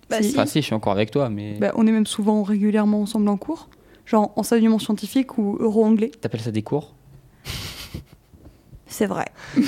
Bah, 0.08 0.16
Si. 0.22 0.30
si. 0.30 0.34
Enfin, 0.34 0.46
si, 0.46 0.60
je 0.60 0.64
suis 0.66 0.74
en 0.74 0.80
cours 0.80 0.92
avec 0.92 1.10
toi, 1.10 1.28
mais. 1.28 1.58
Bah, 1.60 1.72
on 1.74 1.86
est 1.86 1.92
même 1.92 2.06
souvent 2.06 2.42
régulièrement 2.42 3.02
ensemble 3.02 3.28
en 3.28 3.36
cours, 3.36 3.68
genre 4.06 4.32
enseignement 4.36 4.78
scientifique 4.78 5.36
ou 5.36 5.58
euro-anglais. 5.60 6.10
T'appelles 6.22 6.40
ça 6.40 6.50
des 6.52 6.62
cours? 6.62 6.94
C'est 8.92 9.06
vrai. 9.06 9.26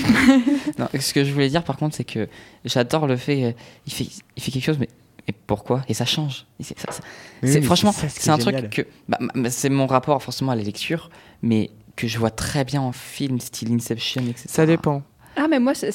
Non, 0.79 0.89
ce 0.99 1.13
que 1.15 1.25
je 1.25 1.33
voulais 1.33 1.49
dire 1.49 1.63
par 1.65 1.77
contre, 1.77 1.97
c'est 1.97 2.05
que 2.05 2.29
j'adore 2.65 3.07
le 3.07 3.17
fait. 3.17 3.45
euh, 3.45 3.53
il, 3.87 3.93
fait 3.93 4.07
il 4.37 4.43
fait 4.43 4.51
quelque 4.51 4.65
chose, 4.65 4.79
mais, 4.79 4.89
mais 5.29 5.35
pourquoi? 5.47 5.83
Et 5.89 5.95
ça 5.95 6.05
change. 6.05 6.47
Et 6.61 6.65
c'est- 6.65 6.79
ça- 6.79 6.91
ça- 6.93 7.03
Oui, 7.43 7.49
c'est- 7.53 7.61
mais 7.61 7.67
franchement, 7.67 7.93
ce 7.93 8.07
c'est 8.09 8.27
est 8.27 8.31
un 8.31 8.39
truc 8.39 8.71
que. 8.71 8.83
bah, 9.09 9.19
bah, 9.35 9.51
c'est 9.51 9.69
mon 9.71 9.87
rapport 9.87 10.23
forcément 10.23 10.53
à 10.53 10.57
la 10.57 10.63
lecture, 10.63 11.11
mais 11.43 11.71
que 11.97 12.09
je 12.09 12.19
vois 12.19 12.31
très 12.31 12.65
bien 12.65 12.81
en 12.81 12.93
film, 12.93 13.39
style 13.39 13.73
Inception, 13.73 14.23
etc. 14.23 14.45
Ça 14.49 14.67
dépend. 14.67 15.03
Ah, 15.37 15.47
mais 15.49 15.59
moi, 15.59 15.75
c'est. 15.75 15.93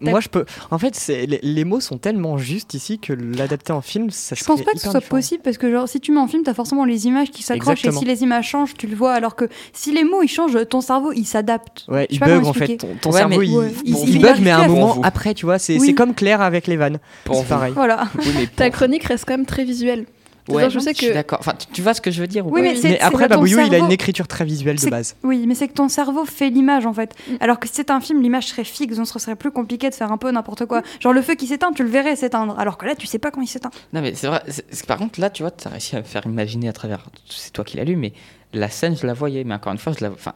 Moi, 0.00 0.20
je 0.20 0.28
peux. 0.28 0.44
En 0.70 0.78
fait, 0.78 0.96
les, 1.08 1.40
les 1.42 1.64
mots 1.64 1.80
sont 1.80 1.98
tellement 1.98 2.38
justes 2.38 2.74
ici 2.74 2.98
que 2.98 3.12
l'adapter 3.12 3.72
en 3.72 3.80
film, 3.80 4.10
ça 4.10 4.34
Je 4.36 4.44
pense 4.44 4.62
pas 4.62 4.72
que 4.72 4.78
ce 4.78 4.90
soit 4.90 5.00
différent. 5.00 5.16
possible 5.16 5.42
parce 5.42 5.58
que 5.58 5.70
genre 5.70 5.88
si 5.88 6.00
tu 6.00 6.12
mets 6.12 6.20
en 6.20 6.28
film, 6.28 6.42
t'as 6.44 6.54
forcément 6.54 6.84
les 6.84 7.06
images 7.06 7.30
qui 7.30 7.42
s'accrochent 7.42 7.84
et 7.84 7.92
si 7.92 8.04
les 8.04 8.22
images 8.22 8.46
changent, 8.48 8.74
tu 8.74 8.86
le 8.86 8.94
vois. 8.96 9.12
Alors 9.14 9.34
que 9.36 9.46
si 9.72 9.92
les 9.92 10.04
mots 10.04 10.22
ils 10.22 10.28
changent, 10.28 10.56
ton 10.68 10.80
cerveau 10.80 11.12
il 11.12 11.24
s'adapte. 11.24 11.84
Ouais, 11.88 12.06
il 12.10 12.20
bug 12.20 12.44
en 12.46 12.52
fait. 12.52 12.76
Ton, 12.76 12.88
ton 13.00 13.10
Ouais, 13.10 13.18
cerveau, 13.18 13.38
mais- 13.40 13.46
il, 13.46 13.56
Ouais, 13.56 13.72
il- 13.84 14.08
il- 14.10 14.20
bug, 14.22 14.36
mais 14.40 14.50
à 14.50 14.60
un 14.60 14.68
moment 14.68 15.00
après, 15.02 15.34
tu 15.34 15.44
vois, 15.46 15.58
c'est 15.58 15.78
Oui. 15.78 15.86
c'est 15.88 15.94
comme 15.94 16.14
Claire 16.14 16.40
avec 16.40 16.66
les 16.66 16.76
vannes. 16.76 16.98
Pour 17.24 17.36
C'est 17.40 17.48
pareil. 17.48 17.72
Voilà. 17.74 18.08
Oui, 18.18 18.26
mais 18.36 18.46
Ta 18.46 18.70
chronique 18.70 19.04
reste 19.04 19.24
quand 19.26 19.34
même 19.36 19.46
très 19.46 19.64
visuelle. 19.64 20.06
Ouais, 20.48 20.62
C'est-à-dire, 20.62 20.80
je 20.80 20.84
sais 20.84 20.94
suis 20.94 21.08
que- 21.08 21.14
d'accord. 21.14 21.38
Enfin, 21.40 21.54
tu, 21.58 21.66
tu 21.68 21.82
vois 21.82 21.94
ce 21.94 22.00
que 22.00 22.10
je 22.10 22.20
veux 22.20 22.26
dire 22.26 22.46
ou 22.46 22.50
Oui, 22.50 22.62
pas 22.62 22.88
mais 22.88 23.00
après, 23.00 23.28
Babouillou, 23.28 23.60
il 23.60 23.74
a 23.74 23.78
une 23.78 23.92
écriture 23.92 24.26
très 24.26 24.44
visuelle 24.44 24.78
de 24.78 24.88
base. 24.90 25.16
Oui, 25.22 25.44
mais 25.46 25.54
c'est 25.54 25.68
que 25.68 25.74
ton 25.74 25.88
cerveau 25.88 26.24
fait 26.24 26.50
l'image 26.50 26.86
en 26.86 26.92
fait. 26.92 27.14
Mm. 27.28 27.34
Alors 27.40 27.60
que 27.60 27.68
si 27.68 27.74
c'est 27.74 27.90
un 27.90 28.00
film, 28.00 28.22
l'image 28.22 28.46
serait 28.48 28.64
fixe, 28.64 28.96
donc 28.96 29.06
ce 29.06 29.18
serait 29.18 29.36
plus 29.36 29.50
compliqué 29.50 29.90
de 29.90 29.94
faire 29.94 30.10
un 30.12 30.18
peu 30.18 30.30
n'importe 30.30 30.66
quoi. 30.66 30.82
Genre 31.00 31.12
le 31.12 31.22
feu 31.22 31.34
qui 31.34 31.46
s'éteint, 31.46 31.72
tu 31.72 31.82
le 31.82 31.88
verrais 31.90 32.16
s'éteindre. 32.16 32.58
Alors 32.58 32.78
que 32.78 32.86
là, 32.86 32.94
tu 32.94 33.06
sais 33.06 33.18
pas 33.18 33.30
quand 33.30 33.40
il 33.42 33.46
s'éteint. 33.46 33.70
Non, 33.92 34.00
mais 34.00 34.14
c'est 34.14 34.26
vrai. 34.28 34.42
par 34.86 34.98
contre, 34.98 35.20
là, 35.20 35.30
tu 35.30 35.42
vois, 35.42 35.50
tu 35.50 35.66
as 35.68 35.70
réussi 35.70 35.96
à 35.96 36.00
me 36.00 36.04
faire 36.04 36.24
imaginer 36.26 36.68
à 36.68 36.72
travers. 36.72 37.06
C'est 37.28 37.52
toi 37.52 37.64
qui 37.64 37.76
l'as 37.76 37.84
lu, 37.84 37.96
mais 37.96 38.12
la 38.52 38.68
scène, 38.70 38.96
je 38.96 39.06
la 39.06 39.14
voyais. 39.14 39.44
Mais 39.44 39.54
encore 39.54 39.72
une 39.72 39.78
fois, 39.78 39.92
je 39.98 40.04
la. 40.04 40.10
Enfin, 40.12 40.32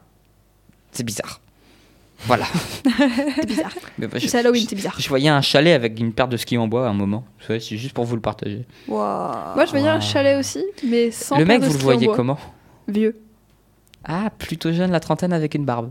c'est 0.93 1.05
bizarre. 1.05 1.41
Voilà. 2.27 2.47
C'est 3.37 3.47
bizarre. 3.47 3.73
Mais 3.99 4.07
bah, 4.07 4.19
je, 4.19 4.27
C'est 4.27 4.39
Halloween, 4.39 4.65
c'est 4.69 4.77
bizarre. 4.77 4.95
je 4.99 5.09
voyais 5.09 5.29
un 5.29 5.41
chalet 5.41 5.75
avec 5.75 5.99
une 5.99 6.13
paire 6.13 6.29
de 6.29 6.37
skis 6.37 6.57
en 6.57 6.69
bois 6.69 6.87
à 6.87 6.91
un 6.91 6.95
moment. 6.95 7.25
C'est 7.41 7.61
juste 7.61 7.95
pour 7.95 8.05
vous 8.05 8.15
le 8.15 8.23
partager. 8.23 8.65
Moi, 8.89 9.55
je 9.67 9.71
voyais 9.71 9.89
un 9.89 10.01
chalet 10.01 10.39
aussi, 10.39 10.65
mais 10.87 11.11
sans 11.11 11.39
le 11.39 11.45
paire 11.45 11.59
mec, 11.59 11.69
de 11.69 11.73
vous 11.73 11.79
le 11.79 11.85
voyez 11.85 12.09
comment? 12.09 12.39
Vieux. 12.89 13.21
Ah, 14.05 14.31
plutôt 14.37 14.73
jeune, 14.73 14.91
la 14.91 15.01
trentaine 15.01 15.33
avec 15.33 15.55
une 15.55 15.65
barbe. 15.65 15.91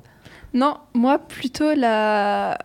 Non, 0.53 0.77
moi, 0.93 1.17
plutôt 1.17 1.73
la 1.73 2.57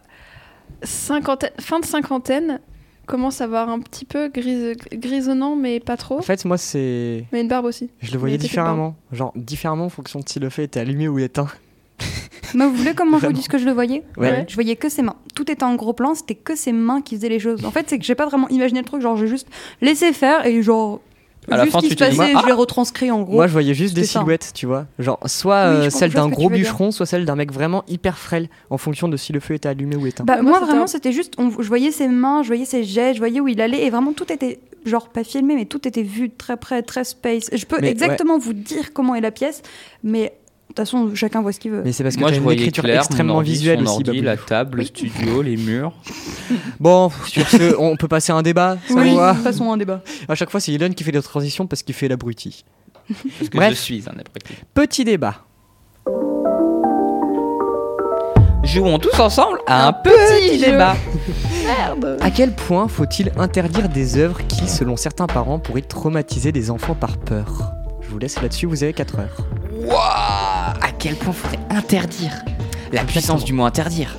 cinquantaine, 0.82 1.52
fin 1.60 1.78
de 1.78 1.84
cinquantaine, 1.84 2.60
commence 3.06 3.40
à 3.40 3.44
avoir 3.44 3.68
un 3.68 3.78
petit 3.80 4.04
peu 4.04 4.28
gris... 4.28 4.74
grisonnant, 4.92 5.54
mais 5.54 5.78
pas 5.78 5.96
trop. 5.96 6.18
En 6.18 6.22
fait, 6.22 6.44
moi, 6.44 6.58
c'est. 6.58 7.24
Mais 7.32 7.40
une 7.42 7.48
barbe 7.48 7.66
aussi. 7.66 7.90
Je 8.00 8.12
le 8.12 8.18
voyais 8.18 8.38
différemment. 8.38 8.96
Genre, 9.12 9.32
différemment 9.36 9.84
en 9.84 9.90
fonction 9.90 10.20
de 10.20 10.28
si 10.28 10.40
le 10.40 10.50
fait 10.50 10.64
était 10.64 10.80
allumé 10.80 11.06
ou 11.08 11.18
éteint. 11.18 11.48
Mais 12.54 12.64
vous 12.64 12.74
voulez 12.74 12.94
comment 12.94 13.18
je 13.18 13.26
vous 13.26 13.32
dis 13.32 13.42
ce 13.42 13.48
que 13.48 13.58
je 13.58 13.64
le 13.64 13.72
voyais? 13.72 14.02
Ouais. 14.16 14.44
Je 14.48 14.54
voyais 14.54 14.76
que 14.76 14.88
ses 14.88 15.02
mains. 15.02 15.16
Tout 15.34 15.50
était 15.50 15.64
en 15.64 15.74
gros 15.74 15.92
plan, 15.92 16.14
c'était 16.14 16.34
que 16.34 16.54
ses 16.56 16.72
mains 16.72 17.02
qui 17.02 17.16
faisaient 17.16 17.28
les 17.28 17.40
choses. 17.40 17.64
En 17.64 17.70
fait, 17.70 17.86
c'est 17.88 17.98
que 17.98 18.04
j'ai 18.04 18.14
pas 18.14 18.26
vraiment 18.26 18.48
imaginé 18.48 18.80
le 18.80 18.86
truc, 18.86 19.02
genre 19.02 19.16
j'ai 19.16 19.26
juste 19.26 19.48
laissé 19.80 20.12
faire 20.12 20.46
et 20.46 20.62
genre. 20.62 21.00
À 21.48 21.56
la 21.58 21.62
juste 21.64 21.74
fin, 21.74 21.80
ce 21.80 21.86
qui 21.86 21.94
tu 21.94 22.04
se 22.04 22.08
passait, 22.16 22.32
ah 22.34 22.40
je 22.42 22.46
l'ai 22.46 22.52
retranscrit 22.52 23.10
en 23.12 23.22
gros. 23.22 23.34
Moi, 23.34 23.46
je 23.46 23.52
voyais 23.52 23.72
juste 23.74 23.94
des 23.94 24.02
ça. 24.04 24.18
silhouettes, 24.20 24.50
tu 24.52 24.66
vois. 24.66 24.86
Genre, 24.98 25.18
soit 25.26 25.68
Oui, 25.70 25.86
euh, 25.86 25.90
celle 25.90 26.12
d'un 26.12 26.28
gros 26.28 26.48
bûcheron, 26.50 26.90
soit 26.90 27.06
celle 27.06 27.24
d'un 27.24 27.36
mec 27.36 27.52
vraiment 27.52 27.84
hyper 27.86 28.18
frêle, 28.18 28.48
en 28.70 28.78
fonction 28.78 29.06
de 29.06 29.16
si 29.16 29.32
le 29.32 29.38
feu 29.38 29.54
était 29.54 29.68
allumé 29.68 29.94
ou 29.94 30.06
éteint. 30.08 30.24
Bah, 30.24 30.36
Bah, 30.36 30.42
moi, 30.42 30.58
moi, 30.58 30.66
vraiment, 30.66 30.86
c'était 30.88 31.12
juste, 31.12 31.34
on- 31.38 31.50
je 31.50 31.68
voyais 31.68 31.92
ses 31.92 32.08
mains, 32.08 32.42
je 32.42 32.48
voyais 32.48 32.64
ses 32.64 32.82
gestes, 32.82 33.14
je 33.14 33.20
voyais 33.20 33.40
où 33.40 33.46
il 33.46 33.60
allait, 33.60 33.84
et 33.86 33.90
vraiment 33.90 34.12
tout 34.12 34.32
était, 34.32 34.58
genre 34.84 35.08
pas 35.08 35.22
filmé, 35.22 35.54
mais 35.54 35.66
tout 35.66 35.86
était 35.86 36.02
vu 36.02 36.30
très 36.30 36.56
près, 36.56 36.82
très 36.82 37.04
space. 37.04 37.48
Je 37.52 37.64
peux 37.64 37.78
Mais, 37.80 37.90
exactement 37.90 38.38
vous 38.38 38.52
dire 38.52 38.92
comment 38.92 39.14
est 39.14 39.20
la 39.20 39.30
pièce, 39.30 39.62
mais 40.02 40.32
toute 40.68 40.76
façon, 40.76 41.14
chacun 41.14 41.42
voit 41.42 41.52
ce 41.52 41.60
qu'il 41.60 41.70
veut. 41.70 41.82
Mais 41.84 41.92
c'est 41.92 42.02
parce 42.02 42.16
que 42.16 42.20
Moi, 42.20 42.32
je 42.32 42.40
une 42.40 42.50
écriture 42.50 42.82
clair, 42.84 42.98
extrêmement 42.98 43.36
ordi, 43.36 43.52
visuelle 43.52 43.82
aussi. 43.82 44.02
ordi, 44.08 44.20
la 44.20 44.36
table, 44.36 44.78
le 44.78 44.84
studio, 44.84 45.42
les 45.42 45.56
murs. 45.56 45.92
Bon, 46.80 47.10
sur 47.26 47.48
ce, 47.48 47.74
on 47.78 47.96
peut 47.96 48.08
passer 48.08 48.32
à 48.32 48.36
un 48.36 48.42
débat. 48.42 48.76
Ça 48.88 48.94
oui, 48.96 49.14
va 49.14 49.34
passons 49.34 49.70
à 49.70 49.74
un 49.74 49.76
débat. 49.76 50.02
À 50.28 50.34
chaque 50.34 50.50
fois, 50.50 50.60
c'est 50.60 50.72
Elon 50.72 50.90
qui 50.90 51.02
fait 51.04 51.12
la 51.12 51.22
transition 51.22 51.66
parce 51.66 51.82
qu'il 51.82 51.94
fait 51.94 52.08
l'abruti. 52.08 52.64
Parce 53.38 53.48
que 53.48 53.56
Bref. 53.56 53.70
je 53.70 53.74
suis 53.80 54.04
un 54.06 54.12
abruti. 54.18 54.54
Petit 54.74 55.04
débat. 55.04 55.44
Jouons 58.64 58.98
tous 58.98 59.18
ensemble 59.20 59.58
à 59.66 59.86
un, 59.86 59.88
Un 59.88 59.92
petit, 59.92 60.48
petit 60.50 60.58
débat. 60.58 60.96
Merde 61.64 62.18
À 62.20 62.30
quel 62.30 62.52
point 62.54 62.88
faut-il 62.88 63.30
interdire 63.38 63.88
des 63.88 64.18
œuvres 64.18 64.40
qui, 64.48 64.68
selon 64.68 64.96
certains 64.96 65.26
parents, 65.26 65.58
pourraient 65.60 65.82
traumatiser 65.82 66.50
des 66.52 66.70
enfants 66.70 66.94
par 66.94 67.16
peur? 67.16 67.72
Je 68.06 68.10
vous 68.12 68.18
laisse 68.18 68.40
là-dessus, 68.40 68.66
vous 68.66 68.82
avez 68.82 68.92
4 68.92 69.18
heures. 69.18 69.36
Wouah 69.72 70.74
À 70.80 70.90
quel 70.98 71.14
point 71.16 71.32
faudrait 71.32 71.58
interdire 71.70 72.32
La 72.92 73.04
puissance 73.04 73.44
du 73.44 73.52
mot 73.52 73.64
interdire. 73.64 74.16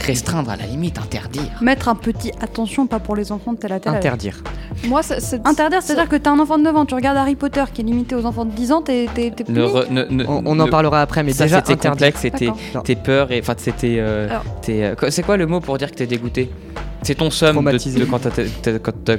Restreindre 0.00 0.50
à 0.50 0.56
la 0.56 0.64
limite, 0.64 0.98
interdire. 0.98 1.50
Mettre 1.60 1.88
un 1.88 1.94
petit 1.94 2.32
attention, 2.40 2.86
pas 2.86 2.98
pour 2.98 3.14
les 3.14 3.30
enfants 3.30 3.52
de 3.52 3.58
tel 3.58 3.72
à. 3.72 3.76
Interdire. 3.84 4.42
Moi, 4.84 5.02
ça- 5.02 5.20
c'est. 5.20 5.46
Interdire, 5.46 5.82
c'est-à-dire 5.82 6.08
que 6.08 6.16
t'as 6.16 6.30
un 6.30 6.38
enfant 6.38 6.56
de 6.56 6.62
9 6.62 6.76
ans, 6.76 6.86
tu 6.86 6.94
regardes 6.94 7.16
Harry 7.18 7.36
Potter 7.36 7.64
qui 7.74 7.82
est 7.82 7.84
limité 7.84 8.14
aux 8.14 8.24
enfants 8.24 8.44
de 8.46 8.52
10 8.52 8.72
ans, 8.72 8.80
t'es 8.80 9.06
t'es- 9.14 9.30
t'es 9.32 9.44
Ne 9.52 9.66
puni. 9.66 9.66
re- 9.66 9.90
ne- 9.90 10.04
ne- 10.04 10.24
On, 10.26 10.42
on 10.46 10.60
en 10.60 10.66
ne- 10.66 10.70
parlera 10.70 11.02
après, 11.02 11.22
mais 11.24 11.32
ça, 11.32 11.44
déjà 11.44 11.62
c'était 11.66 11.88
complexe, 11.88 12.20
c'était 12.20 12.46
D'accord. 12.46 12.82
tes 12.84 12.96
peurs 12.96 13.30
et 13.32 13.40
enfin 13.40 13.54
c'était 13.58 13.96
euh, 13.98 14.28
Alors. 14.30 14.44
tes, 14.62 14.84
euh, 14.84 14.94
quoi- 14.94 15.10
c'est 15.10 15.22
quoi 15.22 15.36
le 15.36 15.46
mot 15.46 15.60
pour 15.60 15.76
dire 15.78 15.90
que 15.90 15.96
t'es 15.96 16.06
dégoûté? 16.06 16.50
C'est 17.02 17.16
ton 17.16 17.30
somme 17.30 17.48
de, 17.50 17.52
Traumatisé. 17.54 17.98
de 18.00 18.04
quand 18.06 18.18
t'as- 18.20 18.30
t'as- 18.62 18.78
quand 18.78 18.92
t'as- 19.04 19.16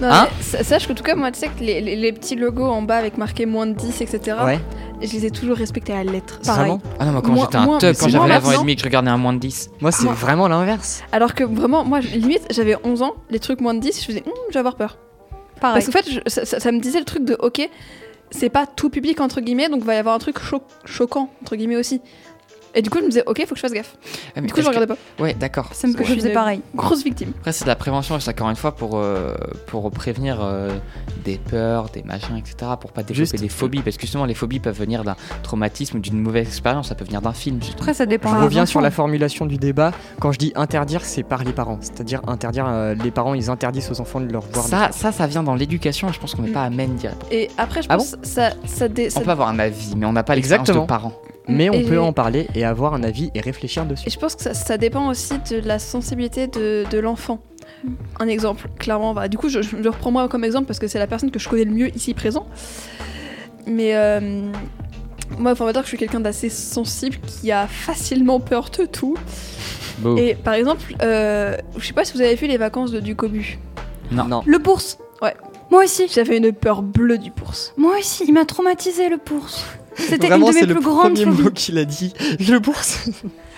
Non, 0.00 0.08
Hein 0.10 0.28
sache 0.40 0.86
que, 0.86 0.92
en 0.92 0.94
tout 0.94 1.02
cas, 1.02 1.14
moi, 1.14 1.30
tu 1.32 1.38
sais 1.40 1.48
que 1.48 1.60
les, 1.62 1.80
les- 1.80 1.96
les 1.96 2.12
petits 2.12 2.36
logos 2.36 2.66
en 2.66 2.82
bas 2.82 2.96
avec 2.98 3.16
marqué 3.18 3.46
moins 3.46 3.66
de 3.66 3.72
10, 3.72 4.00
etc., 4.02 4.36
Ouais, 4.44 4.60
je 5.02 5.10
les 5.12 5.26
ai 5.26 5.30
toujours 5.30 5.56
respectés 5.56 5.92
à 5.94 6.04
la 6.04 6.12
lettre. 6.12 6.38
Pareil. 6.44 6.66
vraiment. 6.66 6.80
Ah 6.98 7.04
non, 7.06 7.12
moi 7.12 7.22
quand 7.22 7.34
j'étais 7.36 7.56
un 7.56 7.66
mais 7.66 7.94
quand 7.94 8.08
j'avais 8.08 8.18
moi, 8.18 8.28
l'avant 8.28 8.50
et 8.66 8.74
que 8.74 8.80
je 8.80 8.84
regardais 8.84 9.10
un 9.10 9.16
moins 9.16 9.32
de 9.32 9.38
10. 9.38 9.70
Moi, 9.80 9.92
c'est 9.92 10.06
vraiment 10.08 10.48
l'inverse. 10.48 11.02
Alors 11.12 11.34
que 11.34 11.44
vraiment, 11.44 11.84
moi, 11.84 12.00
limite, 12.00 12.46
j'avais 12.50 12.76
11 12.84 13.02
ans, 13.02 13.14
les 13.30 13.38
trucs 13.38 13.60
moins 13.60 13.74
de 13.74 13.80
10, 13.80 14.00
je 14.00 14.06
faisais, 14.06 14.22
Hum, 14.26 14.32
je 14.48 14.54
vais 14.54 14.58
avoir 14.60 14.76
peur. 14.76 14.98
Pareil. 15.60 15.82
Parce 15.82 15.86
qu'en 15.86 15.92
fait, 15.92 16.10
je- 16.10 16.20
ça, 16.30 16.44
ça- 16.44 16.60
ça 16.60 16.72
me 16.72 16.80
disait 16.80 16.98
le 16.98 17.04
truc 17.06 17.24
de, 17.24 17.34
ok, 17.40 17.68
c'est 18.30 18.50
pas 18.50 18.66
tout 18.66 18.90
public, 18.90 19.20
entre 19.20 19.40
guillemets, 19.40 19.68
donc 19.70 19.80
il 19.80 19.86
va 19.86 19.94
y 19.94 19.98
avoir 19.98 20.14
un 20.14 20.18
truc 20.18 20.38
cho- 20.38 20.60
choquant, 20.84 21.30
entre 21.42 21.56
guillemets 21.56 21.76
aussi. 21.76 22.00
Et 22.76 22.82
du 22.82 22.90
coup, 22.90 22.98
je 22.98 23.04
me 23.04 23.08
disais, 23.08 23.22
ok, 23.26 23.40
faut 23.40 23.54
que 23.54 23.56
je 23.56 23.60
fasse 23.62 23.72
gaffe. 23.72 23.96
Ah, 24.36 24.40
mais 24.40 24.46
Du 24.48 24.52
coup, 24.52 24.60
je 24.60 24.64
que- 24.64 24.68
regardais 24.68 24.86
pas. 24.86 24.96
Ouais, 25.22 25.34
d'accord. 25.34 25.68
Parce 25.68 25.80
que 25.94 26.04
je 26.04 26.14
faisais 26.14 26.32
pareil. 26.32 26.60
Grosse 26.74 27.02
victime. 27.02 27.32
Après, 27.38 27.52
c'est 27.52 27.64
de 27.64 27.68
la 27.70 27.74
prévention, 27.76 28.20
c'est 28.20 28.30
encore 28.30 28.50
une 28.50 28.56
fois 28.56 28.76
pour, 28.76 28.92
euh, 28.98 29.34
pour 29.66 29.90
prévenir 29.90 30.38
euh, 30.42 30.76
des 31.24 31.38
peurs, 31.38 31.88
des 31.88 32.02
machins, 32.02 32.36
etc. 32.36 32.72
Pour 32.80 32.92
pas 32.92 33.02
développer 33.02 33.30
Juste- 33.30 33.40
des 33.42 33.48
phobies. 33.48 33.80
Parce 33.80 33.96
que 33.96 34.02
justement, 34.02 34.26
les 34.26 34.34
phobies 34.34 34.60
peuvent 34.60 34.78
venir 34.78 35.02
d'un 35.04 35.16
traumatisme 35.42 35.96
ou 35.96 36.00
d'une 36.00 36.20
mauvaise 36.20 36.46
expérience. 36.46 36.88
Ça 36.88 36.94
peut 36.94 37.04
venir 37.06 37.22
d'un 37.22 37.32
film. 37.32 37.56
justement. 37.60 37.78
Après, 37.80 37.94
ça 37.94 38.04
dépend. 38.06 38.28
Je 38.38 38.44
reviens 38.44 38.66
sur 38.66 38.80
la 38.82 38.90
formulation 38.90 39.46
du 39.46 39.56
débat. 39.56 39.92
Quand 40.20 40.32
je 40.32 40.38
dis 40.38 40.52
interdire, 40.54 41.04
c'est 41.04 41.22
par 41.22 41.42
les 41.44 41.52
parents. 41.52 41.78
C'est-à-dire 41.80 42.20
interdire, 42.26 42.66
euh, 42.68 42.94
les 42.94 43.10
parents, 43.10 43.32
ils 43.34 43.48
interdisent 43.50 43.90
aux 43.90 44.00
enfants 44.02 44.20
de 44.20 44.30
leur 44.30 44.42
voir. 44.52 44.66
Ça, 44.66 44.90
ça, 44.92 45.12
ça 45.12 45.26
vient 45.26 45.42
dans 45.42 45.54
l'éducation 45.54 46.10
et 46.10 46.12
je 46.12 46.20
pense 46.20 46.34
qu'on 46.34 46.42
n'est 46.42 46.50
pas 46.52 46.64
à 46.64 46.70
même 46.70 46.94
d'y 46.96 47.06
répondre. 47.08 47.26
Et 47.30 47.48
après, 47.56 47.80
je 47.82 47.86
Ah 47.90 47.96
pense 47.96 48.16
que 48.16 48.26
ça, 48.26 48.50
ça, 48.66 48.88
dé- 48.88 49.08
ça- 49.08 49.20
On 49.20 49.24
peut 49.24 49.30
avoir 49.30 49.48
un 49.48 49.58
avis, 49.58 49.94
mais 49.96 50.04
on 50.04 50.12
n'a 50.12 50.22
pas 50.22 50.34
l'expérience 50.34 50.66
de 50.68 50.72
Exactement. 50.72 50.86
parents. 50.86 51.12
Mais 51.48 51.70
on 51.70 51.74
Et- 51.74 51.84
peut 51.84 52.00
en 52.00 52.12
parler 52.12 52.48
et 52.54 52.64
avoir 52.64 52.94
un 52.94 53.02
avis 53.02 53.30
et 53.34 53.40
réfléchir 53.40 53.84
dessus. 53.86 54.08
Et 54.08 54.10
je 54.10 54.18
pense 54.18 54.34
que 54.34 54.42
ça, 54.42 54.54
ça 54.54 54.78
dépend 54.78 55.08
aussi 55.08 55.34
de 55.50 55.60
la 55.66 55.78
sensibilité 55.78 56.46
de, 56.48 56.84
de 56.90 56.98
l'enfant. 56.98 57.40
Un 58.18 58.26
exemple, 58.28 58.68
clairement, 58.78 59.14
bah, 59.14 59.28
du 59.28 59.38
coup, 59.38 59.48
je, 59.48 59.62
je 59.62 59.76
le 59.76 59.90
reprends 59.90 60.10
moi 60.10 60.28
comme 60.28 60.44
exemple 60.44 60.66
parce 60.66 60.78
que 60.78 60.88
c'est 60.88 60.98
la 60.98 61.06
personne 61.06 61.30
que 61.30 61.38
je 61.38 61.48
connais 61.48 61.64
le 61.64 61.70
mieux 61.72 61.94
ici 61.94 62.14
présent. 62.14 62.46
Mais 63.66 63.94
euh, 63.96 64.20
moi, 65.38 65.52
enfin, 65.52 65.64
on 65.64 65.66
va 65.66 65.72
dire 65.72 65.82
que 65.82 65.86
je 65.86 65.90
suis 65.90 65.98
quelqu'un 65.98 66.20
d'assez 66.20 66.48
sensible 66.48 67.16
qui 67.26 67.50
a 67.52 67.66
facilement 67.66 68.40
peur 68.40 68.70
de 68.76 68.86
tout. 68.86 69.16
Beau. 69.98 70.16
Et 70.16 70.34
par 70.34 70.54
exemple, 70.54 70.94
euh, 71.02 71.56
je 71.76 71.86
sais 71.86 71.92
pas 71.92 72.04
si 72.04 72.12
vous 72.14 72.20
avez 72.20 72.34
vu 72.34 72.46
les 72.46 72.58
vacances 72.58 72.90
de 72.90 73.00
Ducobu. 73.00 73.58
Non. 74.12 74.42
Le 74.46 74.58
bourse. 74.58 74.98
Ouais. 75.22 75.34
Moi 75.70 75.84
aussi. 75.84 76.06
J'avais 76.08 76.36
une 76.38 76.52
peur 76.52 76.82
bleue 76.82 77.18
du 77.18 77.30
bourse. 77.30 77.72
Moi 77.76 77.94
aussi. 77.98 78.24
Il 78.28 78.32
m'a 78.34 78.44
traumatisé 78.44 79.08
le 79.08 79.18
bourse. 79.24 79.64
C'était 79.96 80.28
une 80.28 80.40
de 80.40 80.44
mes 80.46 80.52
c'est 80.52 80.66
le 80.66 80.74
plus 80.74 80.84
grandes 80.84 81.14
premier 81.14 81.24
mot 81.24 81.50
qu'il 81.50 81.78
a 81.78 81.84
dit. 81.84 82.12
Le 82.48 82.58
bourse. 82.58 83.08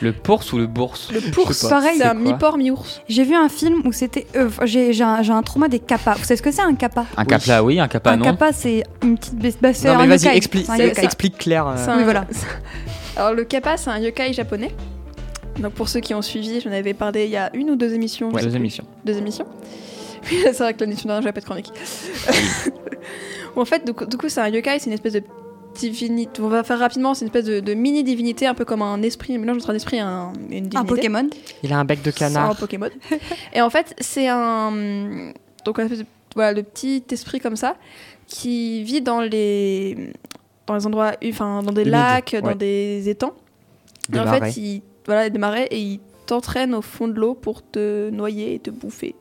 Le 0.01 0.13
bourse 0.13 0.53
ou 0.53 0.59
le 0.59 0.67
bourse 0.69 1.11
Le 1.13 1.21
bourse. 1.33 1.69
Pareil. 1.69 1.97
c'est 1.99 2.05
un 2.05 2.15
mi-porc, 2.15 2.57
mi-ours. 2.57 3.01
J'ai 3.09 3.25
vu 3.25 3.35
un 3.35 3.49
film 3.49 3.83
où 3.85 3.93
c'était. 3.93 4.27
euh, 4.37 4.49
j'ai 4.65 4.93
j'ai 4.93 5.03
un, 5.03 5.23
j'ai 5.23 5.33
un 5.33 5.43
trauma 5.43 5.67
des 5.69 5.81
kappas. 5.81 6.15
Vous 6.15 6.23
savez 6.23 6.37
ce 6.37 6.43
que 6.43 6.53
c'est 6.53 6.63
un 6.63 6.75
kappa 6.77 7.05
Un 7.17 7.25
capla, 7.25 7.65
oui, 7.65 7.81
un 7.81 7.89
Un 8.05 8.17
non. 8.17 8.25
kappa, 8.25 8.53
c'est 8.53 8.85
une 9.03 9.19
petite. 9.19 9.61
Bah, 9.61 9.71
Non, 9.85 9.91
un 9.91 10.07
mais 10.07 10.17
vas-y, 10.17 10.25
yokai. 10.27 10.37
explique, 10.37 10.67
C'est 10.67 10.73
un 10.73 10.77
c'est- 10.77 10.87
yokai. 10.89 11.05
explique 11.05 11.39
Claire. 11.39 11.67
euh, 11.67 11.75
C'est 11.77 11.91
Oui, 11.91 12.01
un- 12.01 12.05
voilà. 12.05 12.25
Alors 13.17 13.35
le 13.35 13.43
kappa, 13.45 13.77
c'est 13.77 13.91
un 13.91 13.99
yokai 13.99 14.33
japonais. 14.33 14.73
Donc 15.59 15.73
pour 15.73 15.89
ceux 15.89 15.99
qui 15.99 16.15
ont 16.15 16.23
suivi, 16.23 16.61
j'en 16.61 16.71
avais 16.71 16.95
parlé 16.95 17.25
il 17.25 17.31
y 17.31 17.37
a 17.37 17.51
une 17.57 17.71
ou 17.71 17.75
deux 17.77 17.93
émissions. 17.93 18.29
Ouais, 18.31 18.43
deux 18.43 18.49
plus. 18.51 18.57
émissions. 18.57 18.85
Deux 19.05 19.17
émissions. 19.19 19.47
Oui, 20.31 20.39
c'est 20.45 20.59
vrai 20.59 20.75
que 20.75 20.81
l'année 20.81 20.95
dernière, 20.95 21.21
j'avais 21.23 21.33
pas 21.33 21.41
de 21.41 21.45
chronique. 21.45 21.73
En 23.57 23.65
fait, 23.65 23.85
du 23.85 23.93
coup, 23.93 24.07
du 24.07 24.17
coup, 24.17 24.29
c'est 24.29 24.41
un 24.41 24.49
yokai, 24.49 24.79
c'est 24.79 24.87
une 24.87 24.93
espèce 24.93 25.15
de 25.15 25.23
divinité. 25.79 26.41
On 26.43 26.49
va 26.49 26.63
faire 26.65 26.79
rapidement, 26.79 27.15
c'est 27.15 27.25
une 27.25 27.29
espèce 27.29 27.45
de, 27.45 27.61
de 27.61 27.75
mini 27.75 28.05
divinité, 28.05 28.47
un 28.47 28.55
peu 28.55 28.65
comme 28.65 28.83
un 28.83 29.03
esprit, 29.03 29.35
un 29.35 29.39
mélange 29.39 29.59
entre 29.59 29.71
un 29.71 29.75
esprit 29.75 29.97
et 29.97 30.01
un, 30.01 30.33
une 30.51 30.69
divinité. 30.69 30.77
Un 30.77 30.85
Pokémon. 30.85 31.31
Il 31.63 31.73
a 31.73 31.79
un 31.79 31.85
bec 31.85 32.03
de 32.03 32.11
C'est 32.11 32.25
un 32.25 32.29
canard. 32.29 32.57
Pokémon. 32.57 32.91
et 33.53 33.61
en 33.61 33.71
fait, 33.71 33.95
c'est 33.99 34.29
un 34.29 35.33
donc 35.65 35.79
un 35.79 35.85
espèce 35.85 36.01
de, 36.01 36.07
voilà, 36.35 36.53
le 36.53 36.63
petit 36.63 37.03
esprit 37.11 37.41
comme 37.41 37.57
ça 37.57 37.77
qui 38.27 38.83
vit 38.85 39.01
dans 39.01 39.21
les 39.21 40.13
dans 40.67 40.75
les 40.75 40.87
endroits, 40.87 41.13
enfin 41.25 41.63
dans 41.63 41.73
des 41.73 41.85
lacs, 41.85 42.37
dans 42.37 42.55
des 42.55 43.09
étangs. 43.09 43.35
Des 44.09 44.19
et 44.19 44.21
en 44.21 44.25
marais. 44.25 44.53
fait, 44.53 44.61
il 44.61 44.83
voilà 45.07 45.31
des 45.31 45.39
marais 45.39 45.67
et 45.71 45.81
il 45.81 46.01
t'entraîne 46.27 46.75
au 46.75 46.83
fond 46.83 47.09
de 47.09 47.15
l'eau 47.15 47.35
pour 47.35 47.63
te 47.63 48.11
noyer 48.11 48.55
et 48.55 48.59
te 48.59 48.71
bouffer. 48.71 49.15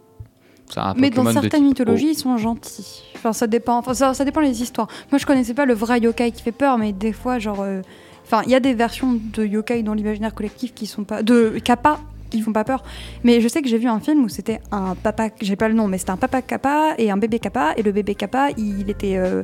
Un 0.75 0.93
Mais 0.95 1.09
dans 1.09 1.23
Pokémon 1.23 1.41
certaines 1.41 1.63
mythologies, 1.63 2.11
ils 2.11 2.17
sont 2.17 2.37
gentils. 2.37 3.03
Enfin, 3.15 3.33
ça 3.33 3.47
dépend. 3.47 3.77
Enfin, 3.77 3.93
ça, 3.93 4.13
ça 4.13 4.25
dépend 4.25 4.41
les 4.41 4.61
histoires. 4.61 4.87
Moi, 5.11 5.17
je 5.17 5.25
connaissais 5.25 5.53
pas 5.53 5.65
le 5.65 5.73
vrai 5.73 5.99
yokai 5.99 6.31
qui 6.31 6.43
fait 6.43 6.51
peur, 6.51 6.77
mais 6.77 6.91
des 6.91 7.13
fois, 7.13 7.39
genre, 7.39 7.61
euh, 7.61 7.81
enfin, 8.25 8.41
il 8.45 8.51
y 8.51 8.55
a 8.55 8.59
des 8.59 8.73
versions 8.73 9.19
de 9.33 9.45
yokai 9.45 9.83
dans 9.83 9.93
l'imaginaire 9.93 10.33
collectif 10.33 10.73
qui 10.73 10.85
sont 10.85 11.03
pas 11.03 11.23
de 11.23 11.59
kappa 11.63 11.99
qui 12.29 12.41
font 12.41 12.53
pas 12.53 12.63
peur. 12.63 12.83
Mais 13.23 13.41
je 13.41 13.47
sais 13.47 13.61
que 13.61 13.69
j'ai 13.69 13.77
vu 13.77 13.87
un 13.87 13.99
film 13.99 14.23
où 14.23 14.29
c'était 14.29 14.59
un 14.71 14.95
papa, 14.95 15.29
j'ai 15.41 15.55
pas 15.55 15.67
le 15.67 15.73
nom, 15.73 15.87
mais 15.87 15.97
c'était 15.97 16.11
un 16.11 16.17
papa 16.17 16.41
kappa 16.41 16.93
et 16.97 17.11
un 17.11 17.17
bébé 17.17 17.39
kappa, 17.39 17.73
et 17.77 17.83
le 17.83 17.91
bébé 17.91 18.15
kappa, 18.15 18.49
il 18.57 18.89
était 18.89 19.17
euh, 19.17 19.43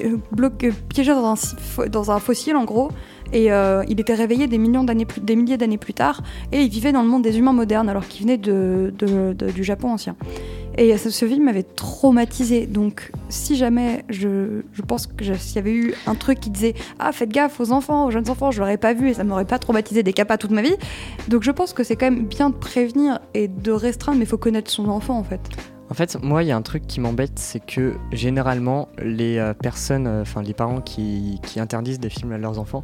euh, 0.00 0.16
bloqué, 0.32 0.72
piégé 0.88 1.12
dans 1.12 1.34
un, 1.34 1.86
dans 1.86 2.10
un 2.10 2.18
fossile 2.18 2.56
en 2.56 2.64
gros. 2.64 2.90
Et 3.32 3.52
euh, 3.52 3.84
il 3.88 4.00
était 4.00 4.14
réveillé 4.14 4.46
des, 4.46 4.58
millions 4.58 4.84
d'années 4.84 5.06
des 5.22 5.36
milliers 5.36 5.56
d'années 5.56 5.78
plus 5.78 5.94
tard, 5.94 6.22
et 6.52 6.62
il 6.62 6.68
vivait 6.68 6.92
dans 6.92 7.02
le 7.02 7.08
monde 7.08 7.22
des 7.22 7.38
humains 7.38 7.52
modernes 7.52 7.88
alors 7.88 8.06
qu'il 8.06 8.22
venait 8.22 8.38
du 8.38 9.64
Japon 9.64 9.90
ancien. 9.90 10.16
Et 10.78 10.96
ce, 10.98 11.08
ce 11.08 11.26
film 11.26 11.44
m'avait 11.44 11.62
traumatisé. 11.62 12.66
Donc, 12.66 13.10
si 13.28 13.56
jamais 13.56 14.04
je, 14.10 14.60
pense 14.86 15.06
que 15.06 15.24
y 15.24 15.58
avait 15.58 15.72
eu 15.72 15.94
un 16.06 16.14
truc 16.14 16.38
qui 16.38 16.50
disait 16.50 16.74
Ah, 16.98 17.12
faites 17.12 17.30
gaffe 17.30 17.60
aux 17.60 17.72
enfants, 17.72 18.06
aux 18.06 18.10
jeunes 18.10 18.28
enfants, 18.28 18.50
je 18.50 18.60
l'aurais 18.60 18.76
pas 18.76 18.92
vu 18.92 19.08
et 19.08 19.14
ça 19.14 19.24
m'aurait 19.24 19.46
pas 19.46 19.58
traumatisé 19.58 20.02
des 20.02 20.12
capas 20.12 20.36
toute 20.36 20.50
ma 20.50 20.62
vie. 20.62 20.76
Donc, 21.28 21.42
je 21.42 21.50
pense 21.50 21.72
que 21.72 21.82
c'est 21.82 21.96
quand 21.96 22.10
même 22.10 22.26
bien 22.26 22.50
de 22.50 22.54
prévenir 22.54 23.20
et 23.32 23.48
de 23.48 23.72
restreindre, 23.72 24.18
mais 24.18 24.24
il 24.24 24.28
faut 24.28 24.38
connaître 24.38 24.70
son 24.70 24.88
enfant 24.88 25.18
en 25.18 25.24
fait. 25.24 25.40
En 25.88 25.94
fait, 25.94 26.20
moi, 26.20 26.42
il 26.42 26.48
y 26.48 26.52
a 26.52 26.56
un 26.56 26.62
truc 26.62 26.86
qui 26.86 27.00
m'embête, 27.00 27.38
c'est 27.38 27.64
que 27.64 27.94
généralement, 28.12 28.88
les 28.98 29.38
euh, 29.38 29.54
personnes, 29.54 30.06
euh, 30.06 30.22
enfin 30.22 30.42
les 30.42 30.54
parents 30.54 30.80
qui, 30.80 31.40
qui 31.44 31.60
interdisent 31.60 32.00
des 32.00 32.10
films 32.10 32.32
à 32.32 32.38
leurs 32.38 32.58
enfants, 32.58 32.82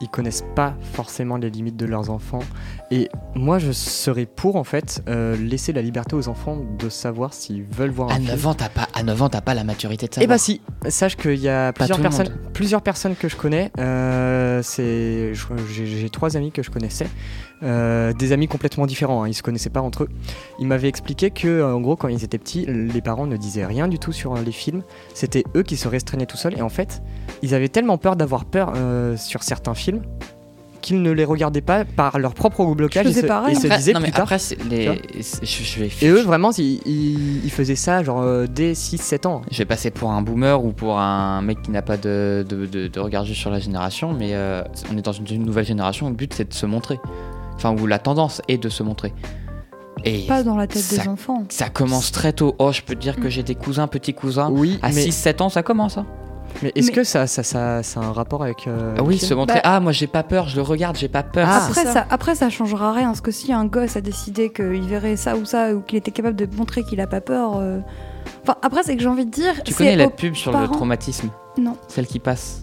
ils 0.00 0.08
connaissent 0.08 0.44
pas 0.54 0.74
forcément 0.92 1.36
les 1.36 1.50
limites 1.50 1.76
de 1.76 1.86
leurs 1.86 2.10
enfants. 2.10 2.40
Et 2.90 3.08
moi, 3.34 3.58
je 3.58 3.72
serais 3.72 4.26
pour, 4.26 4.56
en 4.56 4.64
fait, 4.64 5.02
euh, 5.08 5.36
laisser 5.36 5.72
la 5.72 5.82
liberté 5.82 6.14
aux 6.16 6.28
enfants 6.28 6.58
de 6.78 6.88
savoir 6.88 7.32
s'ils 7.32 7.62
veulent 7.64 7.90
voir 7.90 8.10
un 8.10 8.14
À 8.14 8.16
film. 8.16 8.26
9 8.28 8.46
ans, 8.46 8.54
t'as 8.54 8.68
pas, 8.68 8.88
à 8.94 9.02
9 9.02 9.22
ans, 9.22 9.28
t'as 9.28 9.40
pas 9.40 9.54
la 9.54 9.64
maturité 9.64 10.06
de 10.06 10.12
Eh 10.12 10.14
savoir. 10.20 10.28
bah 10.30 10.38
si, 10.38 10.60
sache 10.88 11.16
qu'il 11.16 11.36
y 11.40 11.48
a 11.48 11.72
plusieurs 11.72 12.00
personnes, 12.00 12.28
plusieurs 12.52 12.82
personnes 12.82 13.14
que 13.16 13.28
je 13.28 13.36
connais. 13.36 13.70
euh, 13.78 14.60
c'est, 14.62 15.32
j'ai, 15.72 16.10
trois 16.10 16.36
amis 16.36 16.52
que 16.52 16.62
je 16.62 16.70
connaissais, 16.70 17.06
euh, 17.62 18.12
des 18.12 18.32
amis 18.32 18.46
complètement 18.48 18.86
différents. 18.86 19.22
hein, 19.24 19.28
ils 19.28 19.34
se 19.34 19.42
connaissaient 19.42 19.70
pas 19.70 19.80
entre 19.80 20.04
eux. 20.04 20.08
Ils 20.58 20.66
m'avaient 20.66 20.88
expliqué 20.88 21.30
que, 21.30 21.62
en 21.64 21.80
gros, 21.80 21.96
quand 21.96 22.08
ils 22.08 22.22
étaient 22.24 22.38
petits, 22.38 22.66
les 22.66 23.00
parents 23.00 23.26
ne 23.26 23.36
disaient 23.36 23.66
rien 23.66 23.88
du 23.88 23.98
tout 23.98 24.12
sur 24.12 24.34
les 24.34 24.52
films. 24.52 24.82
C'était 25.14 25.44
eux 25.56 25.62
qui 25.62 25.76
se 25.76 25.88
restreignaient 25.88 26.26
tout 26.26 26.36
seuls. 26.36 26.56
Et 26.58 26.62
en 26.62 26.68
fait, 26.68 27.02
ils 27.42 27.54
avaient 27.54 27.68
tellement 27.68 27.96
peur 27.98 28.16
d'avoir 28.16 28.44
peur 28.44 28.72
sur 29.16 29.42
certains 29.42 29.74
films 29.74 29.93
qu'ils 30.80 31.00
ne 31.00 31.10
les 31.12 31.24
regardaient 31.24 31.62
pas 31.62 31.86
par 31.86 32.18
leur 32.18 32.34
propre 32.34 32.62
blocage. 32.74 33.06
Faisais 33.06 33.22
se, 33.22 33.26
pareil. 33.26 33.54
ils 33.54 33.58
se 33.60 33.66
Après- 33.66 33.78
disaient 33.78 33.92
non, 33.94 34.00
mais 34.00 34.08
plus 34.08 34.12
tard. 34.12 34.24
après, 34.30 34.36
les... 34.68 35.00
je, 35.14 35.46
je 35.64 35.80
vais, 35.80 35.88
Et 36.02 36.08
eux, 36.10 36.20
vraiment, 36.20 36.50
ils, 36.58 36.80
ils- 36.86 37.42
ils 37.44 37.50
faisaient 37.50 37.74
ça 37.74 38.02
genre 38.02 38.20
euh, 38.20 38.46
dès 38.46 38.72
6-7 38.74 39.26
ans. 39.26 39.40
je 39.50 39.56
vais 39.56 39.64
passer 39.64 39.90
pour 39.90 40.10
un 40.10 40.20
boomer 40.20 40.62
ou 40.62 40.72
pour 40.72 40.98
un 40.98 41.40
mec 41.40 41.62
qui 41.62 41.70
n'a 41.70 41.80
pas 41.80 41.96
de, 41.96 42.44
de, 42.46 42.66
de- 42.66 42.88
de 42.88 43.00
regard 43.00 43.24
juste 43.24 43.40
sur 43.40 43.50
la 43.50 43.60
génération, 43.60 44.12
mais 44.12 44.34
euh, 44.34 44.62
on 44.92 44.98
est 44.98 45.02
dans 45.02 45.12
une, 45.12 45.24
une 45.30 45.44
nouvelle 45.46 45.64
génération 45.64 46.06
où 46.06 46.10
le 46.10 46.16
but 46.16 46.34
c'est 46.34 46.48
de 46.50 46.54
se 46.54 46.66
montrer. 46.66 47.00
Enfin, 47.56 47.74
où 47.74 47.86
la 47.86 47.98
tendance 47.98 48.42
est 48.48 48.58
de 48.58 48.68
se 48.68 48.82
montrer. 48.82 49.14
Et 50.04 50.26
Pas 50.26 50.42
dans 50.42 50.56
la 50.56 50.66
tête 50.66 50.82
ça, 50.82 51.02
des 51.02 51.08
enfants. 51.08 51.44
ça 51.48 51.70
commence 51.70 52.12
très 52.12 52.34
tôt. 52.34 52.54
Oh, 52.58 52.72
je 52.72 52.82
peux 52.82 52.94
te 52.94 53.00
dire 53.00 53.16
que 53.16 53.30
j'ai 53.30 53.42
des 53.42 53.54
cousins, 53.54 53.86
petits 53.86 54.12
cousins. 54.12 54.50
Oui, 54.52 54.78
À 54.82 54.88
mais, 54.90 55.06
6-7 55.06 55.40
ans, 55.42 55.48
ça 55.48 55.62
commence. 55.62 55.96
Hein. 55.96 56.04
Mais 56.62 56.72
est-ce 56.74 56.88
Mais- 56.88 56.92
que 56.92 57.04
ça, 57.04 57.26
ça, 57.26 57.42
ça, 57.42 57.82
ça 57.82 58.00
a 58.00 58.04
un 58.04 58.12
rapport 58.12 58.42
avec. 58.42 58.66
euh, 58.66 58.94
Ah 58.98 59.02
oui, 59.02 59.18
se 59.18 59.34
montrer. 59.34 59.56
Bah- 59.56 59.60
Ah, 59.64 59.80
moi 59.80 59.92
j'ai 59.92 60.06
pas 60.06 60.22
peur, 60.22 60.48
je 60.48 60.56
le 60.56 60.62
regarde, 60.62 60.96
j'ai 60.96 61.08
pas 61.08 61.22
peur. 61.22 61.46
Ah, 61.50 61.66
après, 61.66 61.84
c'est 61.84 61.92
ça. 61.92 62.06
après, 62.10 62.34
ça 62.34 62.50
changera 62.50 62.92
rien. 62.92 63.06
Parce 63.08 63.20
que 63.20 63.30
si 63.30 63.52
un 63.52 63.64
gosse 63.64 63.96
a 63.96 64.00
décidé 64.00 64.50
qu'il 64.52 64.82
verrait 64.82 65.16
ça 65.16 65.36
ou 65.36 65.44
ça, 65.44 65.72
ou 65.74 65.80
qu'il 65.80 65.98
était 65.98 66.10
capable 66.10 66.36
de 66.36 66.46
montrer 66.56 66.82
qu'il 66.84 67.00
a 67.00 67.06
pas 67.06 67.20
peur. 67.20 67.56
euh, 67.56 67.78
Enfin, 68.42 68.56
après, 68.62 68.82
c'est 68.84 68.96
que 68.96 69.02
j'ai 69.02 69.08
envie 69.08 69.26
de 69.26 69.30
dire. 69.30 69.62
tu 69.64 69.74
connais 69.74 69.96
la 69.96 70.08
pub 70.10 70.34
sur 70.34 70.58
le 70.58 70.66
traumatisme? 70.68 71.28
Non. 71.58 71.76
Celle 71.88 72.06
qui 72.06 72.18
passe? 72.18 72.62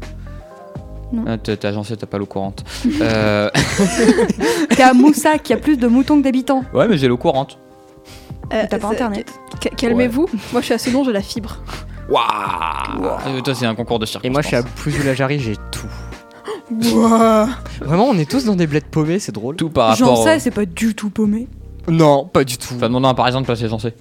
Non. 1.14 1.26
Ah, 1.28 1.38
t'es 1.38 1.66
agencé, 1.66 1.98
t'as 1.98 2.08
pas 2.08 2.18
l'eau 2.18 2.26
courante. 2.26 2.64
Euh, 3.02 3.50
T'es 4.70 4.84
à 4.84 4.94
Moussac, 4.94 5.50
il 5.50 5.52
y 5.52 5.56
a 5.56 5.58
plus 5.58 5.78
de 5.78 5.88
moutons 5.88 6.18
que 6.18 6.24
d'habitants. 6.24 6.64
Ouais, 6.74 6.88
mais 6.88 6.98
j'ai 6.98 7.08
l'eau 7.08 7.18
courante. 7.18 7.58
Euh, 8.54 8.64
T'as 8.70 8.80
pas 8.80 8.88
c'est- 8.88 8.94
internet. 8.96 9.28
ca- 9.62 9.70
Calmez-vous. 9.70 10.28
Moi, 10.52 10.62
je 10.62 10.66
suis 10.66 10.74
à 10.74 10.78
Senon, 10.78 11.04
j'ai 11.04 11.12
la 11.14 11.22
fibre. 11.22 11.58
Waouh 12.12 13.42
Toi, 13.42 13.56
c'est 13.56 13.66
un 13.66 13.76
concours 13.76 14.00
de 14.00 14.06
circonstances. 14.06 14.26
Et 14.26 14.30
moi, 14.30 14.42
je 14.42 14.48
suis 14.48 14.56
à 14.56 14.64
Pouzoulajari, 14.64 15.40
j'ai 15.40 15.56
tout. 15.72 15.88
Vraiment, 17.82 18.08
on 18.10 18.18
est 18.18 18.30
tous 18.30 18.46
dans 18.46 18.56
des 18.56 18.68
bleds 18.68 18.82
paumés, 18.90 19.20
c'est 19.20 19.32
drôle. 19.32 19.56
tout 19.56 19.70
par 19.70 19.96
J'en 19.96 20.08
rapport. 20.08 20.24
sais, 20.24 20.36
au- 20.36 20.40
c'est 20.40 20.52
pas 20.52 20.66
du 20.66 20.96
tout 20.96 21.10
paumé. 21.10 21.48
Non, 21.88 22.26
pas 22.26 22.44
du 22.44 22.58
tout. 22.58 22.78
Va 22.78 22.88
demander 22.88 23.08
à 23.08 23.10
un 23.10 23.14
parisien 23.14 23.42
de 23.42 23.46
placer 23.46 23.68
Jeancé. 23.68 23.94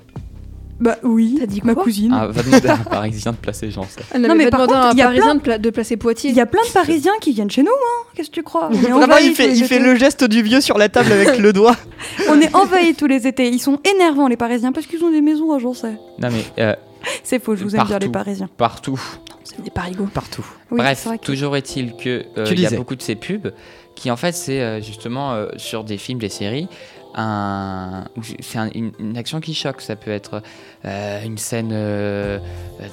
Bah 0.81 0.97
oui, 1.03 1.37
T'as 1.39 1.47
dit 1.47 1.61
ma 1.63 1.75
quoi 1.75 1.83
cousine. 1.85 2.11
Ah, 2.15 2.27
va 2.29 2.43
demander 2.43 2.69
à 2.69 2.75
un 2.75 2.79
parisien 2.79 3.33
de 3.33 3.37
placer 3.37 3.71
Jeancé. 3.71 4.01
Elle 4.15 4.23
Non, 4.23 4.29
n'avait 4.29 4.45
mais 4.45 4.51
pas 4.51 4.59
par 4.59 4.61
à 4.63 4.67
contre, 4.67 4.79
un 4.87 4.91
il 4.93 4.99
y 4.99 5.03
a 5.03 5.05
Parisien 5.07 5.35
de, 5.35 5.41
pla- 5.41 5.59
de 5.59 5.71
placer 5.71 5.97
Poitiers. 5.99 6.31
Il 6.31 6.37
y 6.37 6.41
a 6.41 6.47
plein 6.47 6.63
de 6.67 6.73
Parisiens 6.73 7.13
qui 7.21 7.33
viennent 7.33 7.51
chez 7.51 7.63
nous, 7.63 7.69
hein. 7.71 8.07
Qu'est-ce 8.15 8.29
que 8.31 8.35
tu 8.35 8.43
crois? 8.43 8.69
Vraiment, 8.71 9.01
envahis 9.03 9.27
il 9.29 9.35
fait, 9.35 9.53
il 9.55 9.65
fait 9.65 9.79
le 9.79 9.95
geste 9.97 10.25
du 10.25 10.43
vieux 10.43 10.61
sur 10.63 10.79
la 10.79 10.89
table 10.89 11.13
avec 11.13 11.39
le 11.39 11.53
doigt. 11.53 11.77
On 12.31 12.41
est 12.41 12.55
envahis 12.55 12.95
tous 12.95 13.07
les 13.07 13.27
étés. 13.27 13.49
Ils 13.51 13.59
sont 13.61 13.79
énervants, 13.95 14.27
les 14.29 14.39
Parisiens, 14.39 14.73
parce 14.73 14.87
qu'ils 14.87 15.05
ont 15.05 15.11
des 15.11 15.21
maisons, 15.21 15.59
j'en 15.59 15.75
sais. 15.75 15.93
Non, 16.19 16.29
mais 16.33 16.45
euh, 16.63 16.75
C'est 17.25 17.43
faux, 17.43 17.57
je 17.57 17.65
vous 17.65 17.77
aime 17.77 17.85
bien, 17.87 17.99
les 17.99 18.07
Partout. 18.09 18.13
Parisiens. 18.13 18.49
partout. 18.57 19.01
C'est 19.45 19.63
des 19.63 19.71
parigots. 19.71 20.07
Partout. 20.13 20.47
Oui, 20.71 20.79
Bref, 20.79 21.09
que- 21.21 21.25
toujours 21.27 21.57
est-il 21.57 21.97
que 21.97 22.25
euh, 22.39 22.45
Tu 22.47 22.55
il 22.55 22.61
y 22.61 22.67
a 22.67 22.71
beaucoup 22.71 22.97
de 22.97 23.03
ces 23.03 23.17
pubs 23.17 23.53
qui 23.97 24.11
en 24.11 24.17
fait 24.17 24.33
c'est 24.33 24.61
euh, 24.61 24.81
justement 24.81 25.33
euh, 25.33 25.49
sur 25.57 25.83
des 25.85 25.99
films, 25.99 26.19
des 26.21 26.29
séries, 26.29 26.69
un, 27.15 28.05
c'est 28.41 28.59
un- 28.59 28.71
une, 28.75 28.93
une 29.01 29.17
action 29.17 29.41
qui 29.41 29.55
choque. 29.55 29.81
Ça 29.81 29.97
peut 29.97 30.11
être 30.13 30.43
euh, 30.85 31.23
une 31.25 31.39
scène 31.39 31.71
euh, 31.73 32.39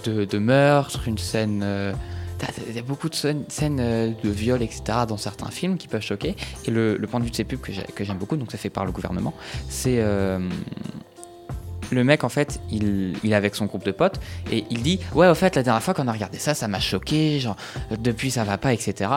de, 0.05 0.25
de 0.25 0.37
meurtre, 0.39 1.07
une 1.07 1.17
scène, 1.19 1.61
euh, 1.63 1.93
Il 2.67 2.75
y 2.75 2.79
a 2.79 2.81
beaucoup 2.81 3.09
de 3.09 3.15
scènes, 3.15 3.43
scènes, 3.49 3.77
de 3.77 4.29
viol, 4.29 4.61
etc. 4.63 4.81
dans 5.07 5.17
certains 5.17 5.49
films 5.51 5.77
qui 5.77 5.87
peuvent 5.87 6.01
choquer. 6.01 6.35
Et 6.65 6.71
le, 6.71 6.95
le 6.97 7.07
point 7.07 7.19
de 7.19 7.25
vue 7.25 7.31
de 7.31 7.35
ces 7.35 7.43
pubs 7.43 7.61
que 7.61 7.71
j'ai- 7.71 7.83
que 7.83 8.03
j'aime 8.03 8.17
beaucoup, 8.17 8.35
donc 8.37 8.51
ça 8.51 8.57
fait 8.57 8.69
par 8.71 8.85
le 8.85 8.91
gouvernement, 8.91 9.33
c'est. 9.69 9.97
euh, 9.99 10.39
le 11.91 12.03
mec, 12.03 12.23
en 12.23 12.29
fait, 12.29 12.59
il, 12.71 13.13
il 13.23 13.31
est 13.31 13.35
avec 13.35 13.55
son 13.55 13.65
groupe 13.65 13.83
de 13.85 13.91
potes 13.91 14.19
et 14.51 14.65
il 14.69 14.81
dit 14.81 14.99
Ouais, 15.15 15.27
au 15.27 15.35
fait, 15.35 15.55
la 15.55 15.63
dernière 15.63 15.81
fois 15.83 15.93
qu'on 15.93 16.07
a 16.07 16.11
regardé 16.11 16.37
ça, 16.39 16.53
ça 16.53 16.67
m'a 16.67 16.79
choqué, 16.79 17.39
genre, 17.39 17.55
depuis 17.99 18.31
ça 18.31 18.43
va 18.43 18.57
pas, 18.57 18.73
etc. 18.73 19.09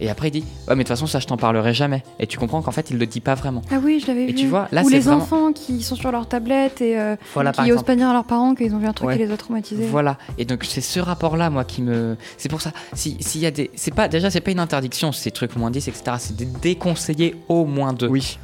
Et 0.00 0.10
après, 0.10 0.28
il 0.28 0.32
dit 0.32 0.44
Ouais, 0.68 0.74
mais 0.74 0.76
de 0.76 0.78
toute 0.80 0.88
façon, 0.88 1.06
ça, 1.06 1.18
je 1.20 1.26
t'en 1.26 1.36
parlerai 1.36 1.74
jamais. 1.74 2.02
Et 2.18 2.26
tu 2.26 2.38
comprends 2.38 2.62
qu'en 2.62 2.72
fait, 2.72 2.90
il 2.90 2.98
le 2.98 3.06
dit 3.06 3.20
pas 3.20 3.34
vraiment. 3.34 3.62
Ah 3.70 3.76
oui, 3.82 4.00
je 4.00 4.06
l'avais 4.06 4.24
Et 4.24 4.26
vu. 4.28 4.34
tu 4.34 4.46
vois, 4.46 4.68
là, 4.72 4.82
Ou 4.82 4.88
c'est 4.88 4.94
les 4.94 5.00
vraiment- 5.00 5.22
enfants 5.22 5.52
qui 5.52 5.82
sont 5.82 5.96
sur 5.96 6.12
leur 6.12 6.26
tablette 6.28 6.80
et 6.80 6.98
euh, 6.98 7.16
Voilà, 7.34 7.52
qui 7.52 7.70
osent 7.72 7.82
pas 7.82 7.96
dire 7.96 8.08
à 8.08 8.12
leurs 8.12 8.24
parents 8.24 8.54
qu'ils 8.54 8.74
ont 8.74 8.78
vu 8.78 8.86
un 8.86 8.92
truc 8.92 9.08
Ouais. 9.08 9.16
qui 9.18 9.24
les 9.24 9.32
a 9.32 9.36
traumatisés. 9.36 9.86
Voilà. 9.86 10.18
Et 10.38 10.44
donc 10.44 10.64
c'est 10.64 10.80
ce 10.80 11.00
rapport-là, 11.00 11.50
moi, 11.50 11.64
qui 11.64 11.82
me. 11.82 12.16
C'est 12.36 12.48
pour 12.48 12.60
ça. 12.60 12.72
Si 12.92 13.16
s'il 13.20 13.40
y 13.40 13.46
a 13.46 13.50
des, 13.50 13.70
c'est 13.74 13.94
pas 13.94 14.08
déjà 14.08 14.30
c'est 14.30 14.40
pas 14.40 14.50
une 14.50 14.60
interdiction 14.60 15.12
ces 15.12 15.30
trucs 15.30 15.56
moins 15.56 15.70
10, 15.70 15.88
etc. 15.88 16.16
C'est 16.18 16.36
de 16.36 16.44
déconseiller 16.60 17.36
au 17.48 17.64
moins 17.64 17.92
deux. 17.92 18.08
Oui. 18.08 18.38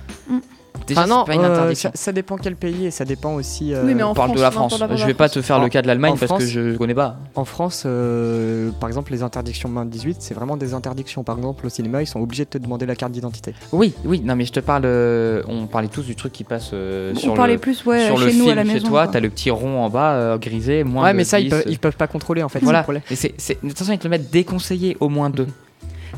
Déjà 0.87 1.03
Enfin, 1.03 1.09
non, 1.09 1.25
c'est 1.27 1.33
pas 1.33 1.35
une 1.35 1.45
euh, 1.45 1.75
ça, 1.75 1.91
ça 1.95 2.13
dépend 2.13 2.37
quel 2.37 2.57
pays 2.57 2.87
et 2.87 2.91
ça 2.91 3.05
dépend 3.05 3.35
aussi. 3.35 3.73
euh, 3.75 3.85
Oui, 3.85 3.95
mais 3.95 4.03
en 4.03 4.11
On 4.11 4.15
parle 4.15 4.29
France, 4.31 4.37
de 4.37 4.43
la 4.43 4.51
France. 4.51 4.81
la 4.81 4.97
Je 4.97 5.07
vais 5.07 5.15
pas 5.15 5.29
te 5.29 5.41
faire 5.43 5.59
En- 5.59 5.63
le 5.63 5.69
cas 5.69 5.83
de 5.83 5.87
l'Allemagne 5.87 6.13
parce 6.19 6.21
que 6.23 6.27
France- 6.27 6.43
je 6.45 6.77
connais 6.77 6.95
pas. 6.95 7.17
En 7.35 7.45
France, 7.45 7.85
euh, 7.87 8.71
par 8.81 8.89
exemple, 8.89 9.13
les 9.13 9.23
interdictions 9.23 9.69
moins 9.69 9.85
de 9.85 9.91
18, 9.91 10.17
c'est 10.21 10.35
vraiment 10.35 10.57
des 10.57 10.75
interdictions. 10.75 11.23
Par 11.25 11.37
exemple, 11.37 11.67
au 11.67 11.69
cinéma, 11.69 12.03
ils 12.03 12.07
sont 12.07 12.21
obligés 12.21 12.45
de 12.45 12.51
te 12.51 12.59
demander 12.59 12.87
la 12.87 12.95
carte 12.97 13.13
d'identité. 13.13 13.55
Oui, 13.73 13.95
oui. 14.05 14.21
Non, 14.25 14.37
mais 14.37 14.45
je 14.45 14.53
te 14.53 14.61
parle. 14.61 14.83
euh, 14.85 15.43
on 15.49 15.67
parlait 15.67 15.89
tous 15.89 16.03
du 16.03 16.15
truc 16.17 16.33
qui 16.33 16.45
passe 16.45 16.71
euh, 16.73 17.13
On 17.15 17.19
sur 17.19 17.35
parlait 17.35 17.55
le. 17.55 17.59
plus 17.61 17.85
ouais, 17.85 18.07
sur 18.07 18.19
chez 18.19 18.27
le 18.27 18.33
nous 18.33 18.39
film 18.39 18.49
à 18.51 18.55
la 18.55 18.65
chez 18.65 18.73
maison. 18.75 18.89
toi, 18.89 19.05
quoi. 19.05 19.13
t'as 19.13 19.21
le 19.21 19.31
petit 19.31 19.51
rond 19.51 19.81
en 19.85 19.91
bas 19.91 20.13
euh, 20.13 20.39
grisé, 20.39 20.85
moins 20.85 21.05
ouais, 21.05 21.13
de 21.13 21.17
mais 21.19 21.25
ça, 21.25 21.41
ils 21.41 21.45
10, 21.45 21.51
peuvent, 21.51 21.65
ils 21.69 21.79
peuvent 21.79 21.97
pas 21.97 22.07
contrôler 22.07 22.43
en 22.43 22.49
fait. 22.49 22.61
Voilà. 22.61 22.79
c'est 22.79 22.81
le 22.81 22.85
problème. 22.85 23.03
Et 23.11 23.17
c'est, 23.17 23.35
c'est- 23.39 23.63
de 23.63 23.69
toute 23.69 23.79
façon, 23.79 23.93
ils 23.93 23.99
te 23.99 24.05
le 24.05 24.11
mettent 24.11 24.31
déconseillé 24.31 24.97
au 25.01 25.09
moins 25.09 25.31
deux. 25.31 25.47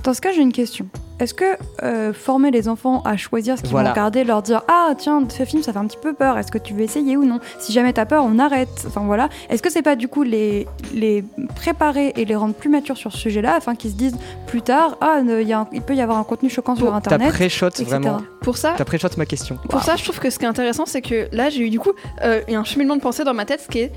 Dans 0.05 0.14
ce 0.14 0.20
cas, 0.20 0.32
j'ai 0.32 0.41
une 0.43 0.53
question. 0.53 0.86
Est-ce 1.20 1.34
que 1.34 1.45
euh, 1.82 2.12
former 2.12 2.53
les 2.53 2.68
enfants 2.68 3.03
à 3.05 3.16
choisir 3.16 3.57
ce 3.59 3.62
qu'ils 3.62 3.72
Voilà. 3.72 3.89
vont 3.89 3.93
regarder, 3.95 4.22
leur 4.22 4.41
dire 4.41 4.62
Ah, 4.68 4.93
tiens, 4.97 5.24
ce 5.28 5.45
film, 5.45 5.64
ça 5.64 5.72
fait 5.72 5.78
un 5.80 5.86
petit 5.86 5.97
peu 6.01 6.12
peur, 6.12 6.39
est-ce 6.39 6.53
que 6.53 6.59
tu 6.59 6.74
veux 6.74 6.82
essayer 6.82 7.16
ou 7.16 7.24
non? 7.24 7.41
Si 7.59 7.72
jamais 7.72 7.93
t'as 7.93 8.05
peur, 8.07 8.22
on 8.24 8.39
arrête. 8.39 8.68
Enfin 8.86 9.03
voilà. 9.05 9.28
Est-ce 9.51 9.61
que 9.61 9.68
c'est 9.70 9.82
pas 9.82 9.97
du 9.97 10.07
coup 10.07 10.22
les, 10.22 10.68
les 10.95 11.24
préparer 11.57 12.12
et 12.16 12.24
les 12.24 12.36
rendre 12.36 12.55
plus 12.55 12.68
matures 12.70 12.97
sur 12.97 13.11
ce 13.11 13.18
sujet-là 13.18 13.57
afin 13.57 13.74
qu'ils 13.74 13.91
se 13.91 13.97
disent 13.97 14.16
plus 14.47 14.62
tard 14.62 14.97
Ah, 15.01 15.20
ne- 15.22 15.41
il 15.41 15.49
y 15.49 15.53
a 15.53 15.61
un- 15.61 15.68
il 15.72 15.82
peut 15.82 15.97
y 15.97 16.01
avoir 16.01 16.18
un 16.18 16.24
contenu 16.24 16.49
choquant 16.51 16.76
sur 16.76 16.86
T'as 16.89 16.95
internet 16.97 17.30
pré-shot 17.30 17.66
etc. 17.66 17.84
vraiment. 17.86 18.18
Pour 18.43 18.57
ça, 18.57 18.74
T'as 18.76 18.84
pré-shot 18.84 19.09
ma 19.16 19.26
question. 19.26 19.59
Pour 19.68 19.82
ça, 19.82 19.97
je 19.97 20.05
trouve 20.05 20.20
que 20.20 20.30
ce 20.30 20.39
qui 20.39 20.45
est 20.45 20.49
intéressant, 20.49 20.86
c'est 20.86 21.03
que 21.03 21.28
là, 21.32 21.51
j'ai 21.51 21.62
eu 21.66 21.70
du 21.70 21.80
coup 21.80 21.91
euh, 22.22 22.43
il 22.47 22.53
y 22.53 22.57
a 22.57 22.61
un 22.61 22.64
cheminement 22.64 22.95
de 22.95 23.01
pensée 23.03 23.24
dans 23.24 23.34
ma 23.34 23.45
tête, 23.45 23.62
ce 23.62 23.68
qui 23.68 23.80
est, 23.80 23.93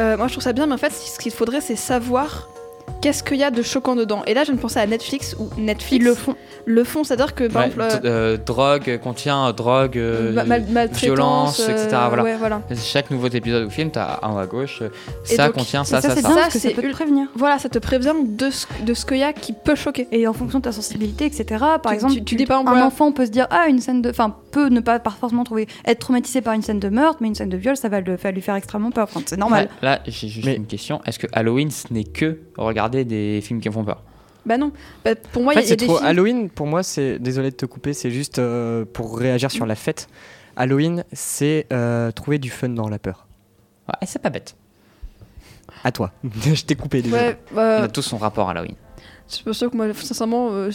euh, 0.00 0.16
moi, 0.16 0.26
je 0.26 0.32
trouve 0.32 0.42
ça 0.42 0.52
bien, 0.52 0.66
mais 0.66 0.74
en 0.74 0.78
fait, 0.78 0.90
ce 0.92 1.20
qu'il 1.20 1.30
faudrait, 1.30 1.60
c'est 1.60 1.76
savoir 1.76 2.48
qu'est-ce 3.04 3.22
qu'il 3.22 3.36
y 3.36 3.44
a 3.44 3.50
de 3.50 3.60
choquant 3.62 3.94
dedans. 3.96 4.22
Et 4.26 4.32
là, 4.32 4.44
je 4.44 4.52
ne 4.52 4.56
pensais 4.56 4.80
à 4.80 4.86
Netflix 4.86 5.36
ou 5.38 5.48
Netflix 5.58 5.92
Ils 6.02 6.04
le 6.04 6.14
font. 6.14 6.34
le 6.64 6.84
font, 6.84 7.04
c'est-à-dire 7.04 7.34
que 7.34 7.44
par 7.48 7.62
Ouais, 7.62 7.68
exemple, 7.68 8.06
euh, 8.06 8.34
euh, 8.34 8.36
drogue 8.38 8.98
contient 9.02 9.48
euh, 9.48 9.52
drogue, 9.52 9.98
euh, 9.98 10.32
ma- 10.46 10.86
violence, 10.86 11.60
etc. 11.60 11.88
Voilà. 12.08 12.22
ouais, 12.22 12.36
voilà. 12.36 12.62
Chaque 12.82 13.10
nouveau 13.10 13.28
épisode 13.28 13.66
ou 13.66 13.70
film, 13.70 13.90
t'as 13.90 14.18
en 14.22 14.34
haut 14.34 14.38
à 14.38 14.46
gauche, 14.46 14.82
Et 15.30 15.36
ça 15.36 15.46
donc- 15.46 15.56
contient 15.56 15.82
Et 15.82 15.86
ça, 15.86 16.00
ça, 16.00 16.14
c'est 16.14 16.22
ça. 16.22 16.28
Ça, 16.30 16.50
ça 16.50 16.58
c'est 16.58 16.70
peut 16.70 16.82
te 16.82 16.90
prévenir. 16.92 17.28
Voilà, 17.36 17.58
ça 17.58 17.68
te 17.68 17.78
prévient 17.78 18.14
de 18.26 18.48
ce, 18.50 18.66
de 18.84 18.94
ce 18.94 19.04
qu'il 19.04 19.18
y 19.18 19.22
a 19.22 19.32
qui 19.32 19.52
peut 19.52 19.74
choquer. 19.74 20.08
Et 20.12 20.26
en 20.26 20.32
fonction 20.32 20.58
de 20.60 20.64
ta 20.64 20.72
sensibilité, 20.72 21.26
etc. 21.26 21.44
Par 21.58 21.80
Tu- 21.88 21.94
exemple, 21.94 22.14
tu- 22.14 22.24
tu 22.24 22.34
dis, 22.36 22.46
par 22.46 22.58
exemple, 22.60 22.70
un 22.70 22.72
voilà. 22.74 22.86
enfant 22.86 23.12
peut 23.12 23.26
se 23.26 23.30
dire 23.30 23.46
ah 23.50 23.66
une 23.68 23.80
scène 23.80 24.00
de, 24.00 24.08
enfin 24.10 24.34
peut 24.50 24.68
ne 24.68 24.80
pas 24.80 24.98
par 25.00 25.16
forcément 25.18 25.44
trouver 25.44 25.66
être 25.84 25.98
traumatisé 25.98 26.40
par 26.40 26.54
une 26.54 26.62
scène 26.62 26.80
de 26.80 26.88
meurtre, 26.88 27.18
mais 27.20 27.28
une 27.28 27.34
scène 27.34 27.48
de 27.50 27.56
viol, 27.56 27.76
ça 27.76 27.88
va 27.88 28.00
le 28.00 28.16
lui 28.34 28.40
faire 28.40 28.54
extrêmement 28.54 28.90
peur. 28.90 29.04
Enfin, 29.10 29.20
c'est 29.26 29.36
normal. 29.36 29.64
Ouais, 29.64 29.86
là, 29.88 30.00
j'ai 30.06 30.28
juste 30.28 30.46
Mais- 30.46 30.54
une 30.56 30.66
question. 30.66 31.00
Est-ce 31.06 31.18
que 31.18 31.26
Halloween, 31.32 31.70
ce 31.70 31.92
n'est 31.92 32.04
que 32.04 32.38
regarder 32.56 32.93
des 33.02 33.40
films 33.42 33.60
qui 33.60 33.68
me 33.68 33.74
font 33.74 33.84
peur 33.84 34.02
Bah 34.46 34.56
non. 34.58 34.70
Bah, 35.04 35.16
pour 35.16 35.42
moi, 35.42 35.54
En 35.54 35.56
il 35.56 35.62
y 35.62 35.62
fait, 35.62 35.66
a 35.66 35.68
c'est 35.70 35.76
des 35.76 35.86
trop. 35.86 35.96
films. 35.96 36.06
Halloween, 36.08 36.50
pour 36.50 36.68
moi, 36.68 36.84
c'est. 36.84 37.18
Désolé 37.18 37.50
de 37.50 37.56
te 37.56 37.66
couper, 37.66 37.92
c'est 37.94 38.12
juste 38.12 38.38
euh, 38.38 38.84
pour 38.84 39.18
réagir 39.18 39.50
sur 39.50 39.66
la 39.66 39.74
fête. 39.74 40.06
Halloween, 40.56 41.02
c'est 41.12 41.66
euh, 41.72 42.12
trouver 42.12 42.38
du 42.38 42.50
fun 42.50 42.68
dans 42.68 42.88
la 42.88 43.00
peur. 43.00 43.26
Ouais, 43.88 44.06
c'est 44.06 44.22
pas 44.22 44.30
bête. 44.30 44.54
À 45.82 45.90
toi. 45.90 46.12
Je 46.44 46.62
t'ai 46.64 46.76
coupé 46.76 47.02
déjà. 47.02 47.16
Ouais, 47.16 47.38
On 47.56 47.60
a 47.82 47.88
tous 47.88 48.02
son 48.02 48.18
rapport 48.18 48.48
à 48.48 48.52
Halloween. 48.52 48.76
C'est 49.26 49.42
pour 49.42 49.54
ça 49.54 49.68
que 49.68 49.76
moi, 49.76 49.86
sincèrement, 49.94 50.48
euh, 50.52 50.70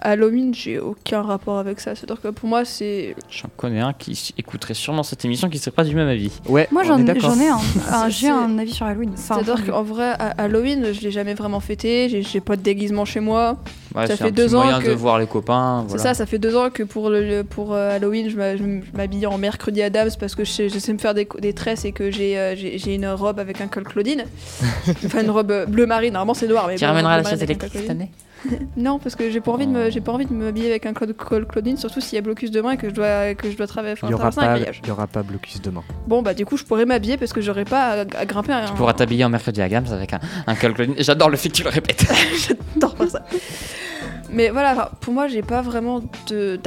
Halloween, 0.00 0.54
j'ai 0.54 0.78
aucun 0.78 1.22
rapport 1.22 1.58
avec 1.58 1.80
ça. 1.80 1.94
C'est-à-dire 1.96 2.20
que 2.20 2.28
pour 2.28 2.48
moi, 2.48 2.64
c'est. 2.64 3.16
J'en 3.30 3.48
connais 3.56 3.80
un 3.80 3.92
qui 3.92 4.32
écouterait 4.38 4.74
sûrement 4.74 5.02
cette 5.02 5.24
émission 5.24 5.48
qui 5.48 5.58
serait 5.58 5.72
pas 5.72 5.82
du 5.84 5.94
même 5.96 6.06
avis. 6.06 6.30
Ouais, 6.48 6.68
Moi 6.70 6.82
on 6.84 6.86
j'en 6.86 6.98
ai 7.04 7.48
un, 7.48 8.08
j'ai 8.08 8.28
un 8.28 8.58
avis 8.58 8.72
sur 8.72 8.86
Halloween. 8.86 9.10
Enfin, 9.14 9.36
C'est-à-dire 9.36 9.54
enfin, 9.54 9.72
qu'en 9.72 9.82
vrai, 9.82 10.14
Halloween, 10.38 10.92
je 10.92 11.00
l'ai 11.00 11.10
jamais 11.10 11.34
vraiment 11.34 11.60
fêté. 11.60 12.08
J'ai- 12.22 12.40
pas 12.40 12.54
de 12.56 12.62
déguisement 12.62 13.04
chez 13.04 13.18
moi. 13.20 13.56
Ouais, 13.96 14.06
Ça 14.06 14.16
fait 14.16 14.24
un 14.26 14.30
deux 14.30 14.44
petit 14.46 14.54
ans 14.54 14.62
moyen 14.62 14.80
que- 14.80 14.86
de 14.88 14.92
voir 14.92 15.18
les 15.18 15.26
copains. 15.26 15.84
C'est 15.88 15.98
ça, 15.98 16.14
ça 16.14 16.24
fait 16.26 16.38
deux 16.38 16.54
ans 16.54 16.70
que 16.70 16.84
pour, 16.84 17.10
le, 17.10 17.42
pour 17.42 17.74
euh, 17.74 17.96
Halloween, 17.96 18.28
je 18.30 18.36
m'habille 18.96 19.26
en 19.26 19.36
mercredi 19.38 19.82
Adams 19.82 20.10
parce 20.20 20.36
que 20.36 20.44
je 20.44 20.50
sais, 20.52 20.68
je 20.68 20.78
sais 20.78 20.92
me 20.92 20.98
faire 20.98 21.14
des, 21.14 21.26
des 21.40 21.52
tresses 21.52 21.84
et 21.84 21.90
que 21.92 22.10
j'ai 22.12 22.38
euh, 22.38 22.54
une 22.86 23.08
robe 23.08 23.40
avec 23.40 23.60
un 23.60 23.66
col 23.66 23.82
Claudine. 23.84 24.24
enfin, 25.06 25.22
une 25.24 25.30
robe 25.30 25.64
bleu 25.68 25.86
marine. 25.86 26.12
Normalement, 26.12 26.34
c'est 26.34 26.46
noir. 26.46 26.66
Mais 26.68 26.76
Tu 26.76 26.82
bon, 26.84 26.88
ramèneras 26.92 27.16
la 27.20 27.28
chaise 27.28 27.42
électrique 27.50 27.72
col 27.72 27.80
cette 27.82 27.86
Claudine. 27.86 28.08
année 28.50 28.58
Non, 28.76 28.98
parce 28.98 29.16
que 29.16 29.30
j'ai 29.30 29.40
pas 29.40 29.50
envie 29.52 29.66
de 29.66 29.72
me, 29.72 29.90
j'ai 29.90 30.00
pas 30.00 30.12
envie 30.12 30.26
de 30.26 30.32
m'habiller 30.32 30.70
avec 30.70 30.86
un 30.86 30.92
col, 30.92 31.46
Claudine, 31.46 31.76
surtout 31.76 32.00
s'il 32.00 32.14
y 32.16 32.18
a 32.18 32.22
blocus 32.22 32.50
demain 32.50 32.72
et 32.72 32.76
que 32.76 32.88
je 32.88 32.94
dois, 32.94 33.34
que 33.34 33.50
je 33.50 33.56
dois 33.56 33.66
travailler, 33.66 33.94
Il 34.04 34.10
y 34.10 34.14
aura 34.14 34.30
pas, 34.30 34.58
il 34.58 34.86
y 34.86 34.90
aura 34.90 35.06
pas 35.06 35.22
blocus 35.22 35.60
demain. 35.60 35.82
Bon, 36.06 36.22
bah 36.22 36.34
du 36.34 36.44
coup, 36.46 36.56
je 36.56 36.64
pourrais 36.64 36.86
m'habiller 36.86 37.16
parce 37.16 37.32
que 37.32 37.40
j'aurais 37.40 37.64
pas 37.64 37.90
à, 37.90 38.00
à 38.00 38.24
grimper 38.26 38.52
un. 38.52 38.66
Tu 38.66 38.72
pourras 38.74 38.92
t'habiller 38.94 39.24
en 39.24 39.28
mercredi 39.30 39.60
à 39.60 39.68
Gams 39.68 39.86
avec 39.90 40.12
un, 40.12 40.20
un 40.46 40.54
col 40.54 40.74
Claudine. 40.74 40.94
J'adore 40.98 41.30
le 41.30 41.36
fait 41.36 41.48
que 41.48 41.54
tu 41.54 41.62
le 41.64 41.70
répètes. 41.70 42.04
J'adore 42.76 42.96
faire 42.96 43.10
ça. 43.10 43.24
Mais 44.30 44.50
voilà, 44.50 44.90
pour 45.00 45.14
moi, 45.14 45.26
j'ai 45.26 45.40
pas 45.42 45.62
vraiment 45.62 46.02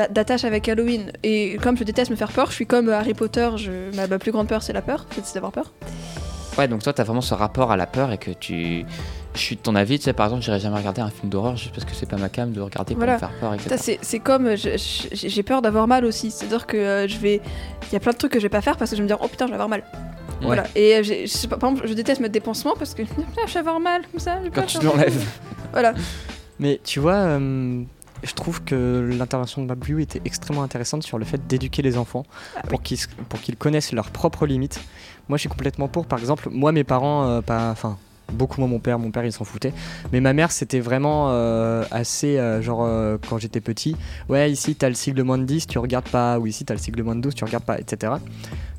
d'attache 0.10 0.44
avec 0.46 0.68
Halloween. 0.68 1.12
Et 1.24 1.58
comme 1.62 1.78
je 1.78 1.84
déteste 1.84 2.10
me 2.10 2.16
faire 2.16 2.32
peur, 2.32 2.48
je 2.50 2.54
suis 2.56 2.66
comme 2.66 2.90
Harry 2.90 3.14
Potter. 3.14 3.50
Je, 3.58 3.96
ma, 3.96 4.08
ma 4.08 4.18
plus 4.18 4.32
grande 4.32 4.48
peur, 4.48 4.64
c'est 4.64 4.74
la 4.74 4.82
peur, 4.82 5.06
c'est 5.24 5.36
d'avoir 5.36 5.52
peur. 5.52 5.72
ouais, 6.58 6.68
donc 6.68 6.82
toi, 6.82 6.92
t'as 6.92 7.04
vraiment 7.04 7.22
ce 7.22 7.36
rapport 7.36 7.72
à 7.72 7.78
la 7.78 7.86
peur 7.86 8.12
et 8.12 8.18
que 8.18 8.32
tu. 8.32 8.84
Je 9.34 9.40
suis 9.40 9.56
de 9.56 9.62
ton 9.62 9.76
avis, 9.76 9.98
tu 9.98 10.06
sais, 10.06 10.14
par 10.14 10.26
exemple, 10.28 10.44
j'irai 10.44 10.60
jamais 10.60 10.78
regarder 10.78 11.02
un 11.02 11.10
film 11.10 11.30
d'horreur 11.30 11.56
juste 11.56 11.74
parce 11.74 11.86
que 11.86 11.94
c'est 11.96 12.06
pas 12.06 12.18
ma 12.18 12.28
cam 12.28 12.52
de 12.52 12.60
regarder 12.60 12.94
pour 12.96 13.00
Voilà. 13.00 13.14
me 13.14 13.20
faire 13.20 13.32
peur, 13.40 13.54
etc. 13.54 13.76
Ça, 13.78 13.94
c'est 14.02 14.20
comme 14.20 14.56
je- 14.58 14.78
je- 14.78 15.28
j'ai 15.28 15.44
peur 15.44 15.62
d'avoir 15.62 15.88
mal 15.88 16.04
aussi. 16.04 16.32
C'est-à-dire 16.32 16.68
que 16.68 16.76
euh, 16.78 17.08
je 17.08 17.18
vais. 17.18 17.42
Il 17.90 17.94
y 17.94 17.96
a 17.96 18.00
plein 18.02 18.12
de 18.12 18.18
trucs 18.18 18.34
que 18.34 18.40
je 18.40 18.44
vais 18.44 18.50
pas 18.50 18.62
faire 18.62 18.76
parce 18.78 18.92
que 18.92 18.98
je 18.98 19.02
vais 19.02 19.06
me 19.06 19.08
dire, 19.08 19.18
oh 19.22 19.28
putain, 19.30 19.46
je 19.46 19.52
vais 19.52 19.56
avoir 19.56 19.70
mal. 19.70 19.84
Ouais. 20.42 20.48
Voilà. 20.48 20.64
Et 20.76 20.96
euh, 20.96 21.04
je 21.04 21.26
sais 21.28 21.48
pas, 21.48 21.56
par 21.58 21.70
exemple, 21.70 21.88
je 21.88 21.94
déteste 21.94 22.20
mettre 22.20 22.34
des 22.34 22.40
pansements 22.42 22.74
parce 22.78 22.94
que 22.94 23.04
je 23.48 23.54
vais 23.54 23.60
avoir 23.60 23.80
mal 23.80 24.02
comme 24.12 24.20
ça. 24.20 24.38
Quand 24.54 24.62
pas 24.62 24.68
tu 24.68 24.80
l'enlèves. 24.84 25.26
Voilà. 25.72 25.94
Mais 26.60 26.82
tu 26.84 27.00
vois, 27.00 27.14
euh, 27.14 27.84
je 28.24 28.34
trouve 28.34 28.62
que 28.64 29.10
l'intervention 29.18 29.62
de 29.62 29.68
Mablu 29.68 30.02
était 30.02 30.22
extrêmement 30.26 30.64
intéressante 30.64 31.04
sur 31.04 31.18
le 31.18 31.24
fait 31.24 31.48
d'éduquer 31.48 31.82
les 31.82 31.98
enfants 31.98 32.26
Ah 32.58 32.64
pour 32.68 32.82
qu'ils 32.82 32.98
pour 33.30 33.40
qu'ils 33.40 33.56
connaissent 33.56 33.94
leurs 33.94 34.12
propres 34.12 34.46
limites. 34.46 34.82
Moi, 35.30 35.38
je 35.38 35.42
suis 35.42 35.50
complètement 35.50 35.88
pour. 35.88 36.06
Par 36.06 36.20
exemple, 36.20 36.50
moi, 36.52 36.74
mes 36.74 36.84
parents, 36.84 37.24
euh, 37.30 37.42
pas, 37.42 37.72
enfin, 37.72 37.98
beaucoup 38.32 38.60
moins 38.62 38.70
mon 38.70 38.80
père. 38.80 38.98
Mon 39.00 39.12
père, 39.12 39.26
il 39.26 39.32
s'en 39.32 39.44
foutait. 39.44 39.74
Mais 40.12 40.20
ma 40.22 40.34
mère, 40.34 40.52
c'était 40.52 40.80
vraiment 40.80 41.28
euh, 41.32 41.84
assez, 41.92 42.38
euh, 42.38 42.62
genre, 42.62 42.84
euh, 42.86 43.18
quand 43.30 43.38
j'étais 43.38 43.62
petit, 43.62 43.96
ouais, 44.30 44.52
ici, 44.52 44.76
t'as 44.76 44.90
le 44.90 44.96
sigle 44.96 45.24
moins 45.24 45.38
de 45.38 45.44
10, 45.46 45.68
tu 45.68 45.78
regardes 45.80 46.10
pas. 46.10 46.40
Ou 46.40 46.48
ici, 46.48 46.66
t'as 46.66 46.74
le 46.74 46.80
sigle 46.80 47.04
moins 47.04 47.16
de 47.16 47.22
12, 47.22 47.36
tu 47.36 47.44
regardes 47.44 47.64
pas, 47.66 47.80
etc. 47.80 48.14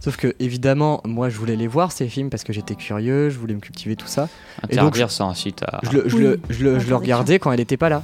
Sauf 0.01 0.17
que, 0.17 0.35
évidemment, 0.41 1.01
moi, 1.05 1.29
je 1.29 1.39
voulais 1.39 1.57
les 1.57 1.69
voir 1.69 1.93
ces 1.93 2.09
films 2.09 2.29
parce 2.31 2.43
que 2.45 2.53
j'étais 2.53 2.75
curieux, 2.75 3.31
je 3.31 3.39
voulais 3.39 3.55
me 3.55 3.61
cultiver 3.61 3.95
tout 3.97 4.07
ça. 4.09 4.29
Interdire 4.63 5.11
ça 5.11 5.25
ensuite 5.25 5.63
à. 5.63 5.81
Je 5.85 5.91
le, 5.93 6.09
je 6.09 6.17
Oui, 6.17 6.23
le- 6.23 6.41
je 6.51 6.65
le- 6.65 6.79
je 6.81 6.89
le 6.89 6.97
regardais 6.97 7.39
quand 7.39 7.53
elle 7.53 7.61
était 7.61 7.77
pas 7.77 7.89
là. 7.89 8.03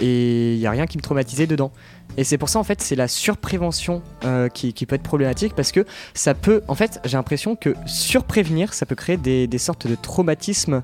Et 0.00 0.54
il 0.54 0.58
y 0.60 0.66
a 0.66 0.70
rien 0.72 0.86
qui 0.86 0.96
me 0.98 1.02
traumatisait 1.02 1.46
dedans. 1.46 1.70
Et 2.16 2.24
c'est 2.24 2.38
pour 2.38 2.48
ça 2.48 2.58
en 2.58 2.64
fait 2.64 2.80
c'est 2.80 2.94
la 2.96 3.08
surprévention 3.08 4.02
euh, 4.24 4.48
qui, 4.48 4.72
qui 4.72 4.86
peut 4.86 4.94
être 4.96 5.02
problématique 5.02 5.54
parce 5.54 5.72
que 5.72 5.84
ça 6.14 6.34
peut 6.34 6.62
en 6.68 6.74
fait 6.74 7.00
j'ai 7.04 7.16
l'impression 7.16 7.56
que 7.56 7.74
surprévenir 7.86 8.72
ça 8.74 8.86
peut 8.86 8.94
créer 8.94 9.16
des, 9.16 9.46
des 9.46 9.58
sortes 9.58 9.86
de 9.86 9.94
traumatismes 9.94 10.82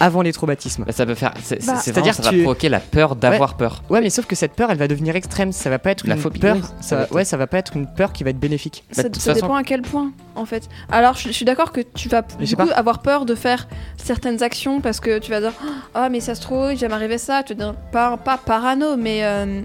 avant 0.00 0.22
les 0.22 0.32
traumatismes. 0.32 0.84
Bah, 0.84 0.92
ça 0.92 1.04
peut 1.06 1.14
faire. 1.14 1.34
C'est 1.42 1.64
Bah, 1.66 1.74
c'est 1.76 1.92
c'est-à-dire 1.92 2.14
ça 2.14 2.22
va 2.22 2.30
provoquer 2.32 2.68
la 2.68 2.80
peur 2.80 3.14
d'avoir 3.14 3.56
peur. 3.56 3.82
Ouais 3.90 4.00
mais 4.00 4.10
sauf 4.10 4.26
que 4.26 4.34
cette 4.34 4.52
peur 4.54 4.70
elle 4.70 4.78
va 4.78 4.88
devenir 4.88 5.14
extrême, 5.16 5.52
ça 5.52 5.70
va 5.70 5.78
pas 5.78 5.90
être 5.90 6.06
La 6.06 6.14
une 6.16 6.20
phobie, 6.20 6.40
peur, 6.40 6.56
oui, 6.56 6.62
ça, 6.80 6.88
ça 6.88 6.96
va 6.96 7.12
ouais 7.12 7.24
ça 7.24 7.36
va 7.36 7.46
pas 7.46 7.58
être 7.58 7.76
une 7.76 7.86
peur 7.86 8.12
qui 8.12 8.24
va 8.24 8.30
être 8.30 8.40
bénéfique. 8.40 8.84
Bah, 8.96 9.02
Ça, 9.02 9.08
façon- 9.10 9.32
dépend 9.34 9.54
à 9.54 9.62
quel 9.62 9.82
point, 9.82 10.12
en 10.34 10.46
fait. 10.46 10.68
Alors, 10.90 11.14
je, 11.14 11.28
je 11.28 11.32
suis 11.32 11.44
d'accord 11.44 11.72
que 11.72 11.80
tu 11.80 12.08
vas 12.08 12.22
du 12.22 12.56
coup, 12.56 12.68
avoir 12.74 13.00
peur 13.02 13.24
de 13.26 13.34
faire 13.34 13.68
certaines 13.96 14.42
actions 14.42 14.80
parce 14.80 14.98
que 15.00 15.18
tu 15.18 15.30
vas 15.30 15.40
dire 15.40 15.52
Ah, 15.94 16.08
mais 16.08 16.20
ça 16.20 16.34
se 16.34 16.40
trouve, 16.40 16.72
il 16.72 16.78
va 16.78 16.88
m'arriver 16.88 17.18
ça. 17.18 17.42
Tu 17.42 17.54
vas 17.54 17.64
dire 17.64 17.74
pas, 17.92 18.16
pas 18.16 18.38
parano, 18.38 18.96
mais 18.96 19.24
euh, 19.24 19.60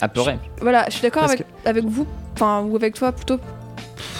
Apeuré. 0.00 0.38
voilà, 0.60 0.84
je 0.86 0.92
suis 0.92 1.02
d'accord 1.02 1.24
avec, 1.24 1.44
avec 1.64 1.84
vous, 1.84 2.06
enfin, 2.34 2.62
ou 2.62 2.76
avec 2.76 2.94
toi 2.94 3.12
plutôt. 3.12 3.38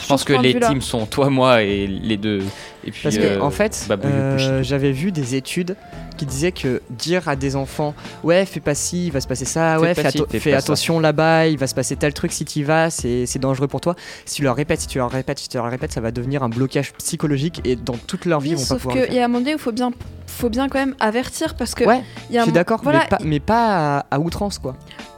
Je 0.02 0.08
pense 0.08 0.24
que 0.24 0.34
les 0.34 0.58
teams 0.60 0.82
sont 0.82 1.06
toi, 1.06 1.30
moi 1.30 1.62
et 1.62 1.86
les 1.86 2.16
deux. 2.16 2.42
Et 2.84 2.90
puis. 2.90 3.02
Parce 3.02 3.16
que 3.16 3.22
euh, 3.22 3.40
en 3.40 3.50
fait 3.50 3.88
euh, 3.90 4.62
j'avais 4.62 4.92
vu 4.92 5.12
des 5.12 5.34
études 5.34 5.76
qui 6.16 6.26
disait 6.26 6.52
que 6.52 6.82
dire 6.90 7.28
à 7.28 7.36
des 7.36 7.56
enfants 7.56 7.94
ouais 8.22 8.46
fais 8.46 8.60
pas 8.60 8.74
ci, 8.74 9.06
il 9.06 9.12
va 9.12 9.20
se 9.20 9.26
passer 9.26 9.44
ça, 9.44 9.76
Fais 9.76 9.82
ouais 9.82 9.94
pas 9.94 10.10
fais, 10.10 10.50
pas 10.52 10.56
attention 10.58 11.00
là-bas, 11.00 11.46
il 11.46 11.58
va 11.58 11.66
se 11.66 11.74
passer 11.74 11.96
tel 11.96 12.12
truc 12.14 12.32
si 12.32 12.44
tu 12.44 12.60
y 12.60 12.62
vas, 12.62 12.90
c'est 12.90 13.26
c'est 13.26 13.38
dangereux 13.38 13.68
pour 13.68 13.80
toi. 13.80 13.94
Si 14.24 14.36
tu 14.36 14.42
leur 14.42 14.56
répètes, 14.56 14.80
si 14.80 14.86
tu 14.86 14.98
leur 14.98 15.10
répètes, 15.10 15.38
si 15.38 15.48
tu 15.48 15.56
leur 15.56 15.70
répètes, 15.70 15.92
ça 15.92 16.00
va 16.00 16.10
devenir 16.10 16.42
un 16.42 16.48
blocage 16.48 16.92
psychologique 16.94 17.60
et 17.64 17.76
dans 17.76 17.96
toute 17.96 18.24
leur 18.24 18.40
vie 18.40 18.50
ils 18.50 18.56
Oui, 18.56 18.56
vont 18.56 18.62
pas 18.62 18.66
sauf 18.74 18.82
pouvoir. 18.82 18.96
le 18.96 19.06
qu'il 19.06 19.14
y 19.14 19.18
a 19.18 19.24
un 19.24 19.28
moment 19.28 19.40
donné 19.40 19.54
où 19.54 19.58
il 19.58 19.60
faut 19.60 19.72
bien, 19.72 19.90
faut 20.26 20.50
bien 20.50 20.68
quand 20.68 20.78
même 20.78 20.94
avertir 21.00 21.54
parce 21.54 21.74
que. 21.74 21.84
Ouais, 21.84 22.02
il 22.30 22.34
y 22.34 22.38
a 22.38 22.40
je 22.40 22.42
un 22.42 22.44
suis 22.44 22.52
d'accord, 22.52 22.80
Voilà, 22.82 23.00
mais 23.00 23.08
pas, 23.08 23.18
mais 23.24 23.40
pas 23.40 23.98
à, 23.98 24.06
à 24.10 24.18
outrance 24.20 24.58
quoi. 24.58 24.76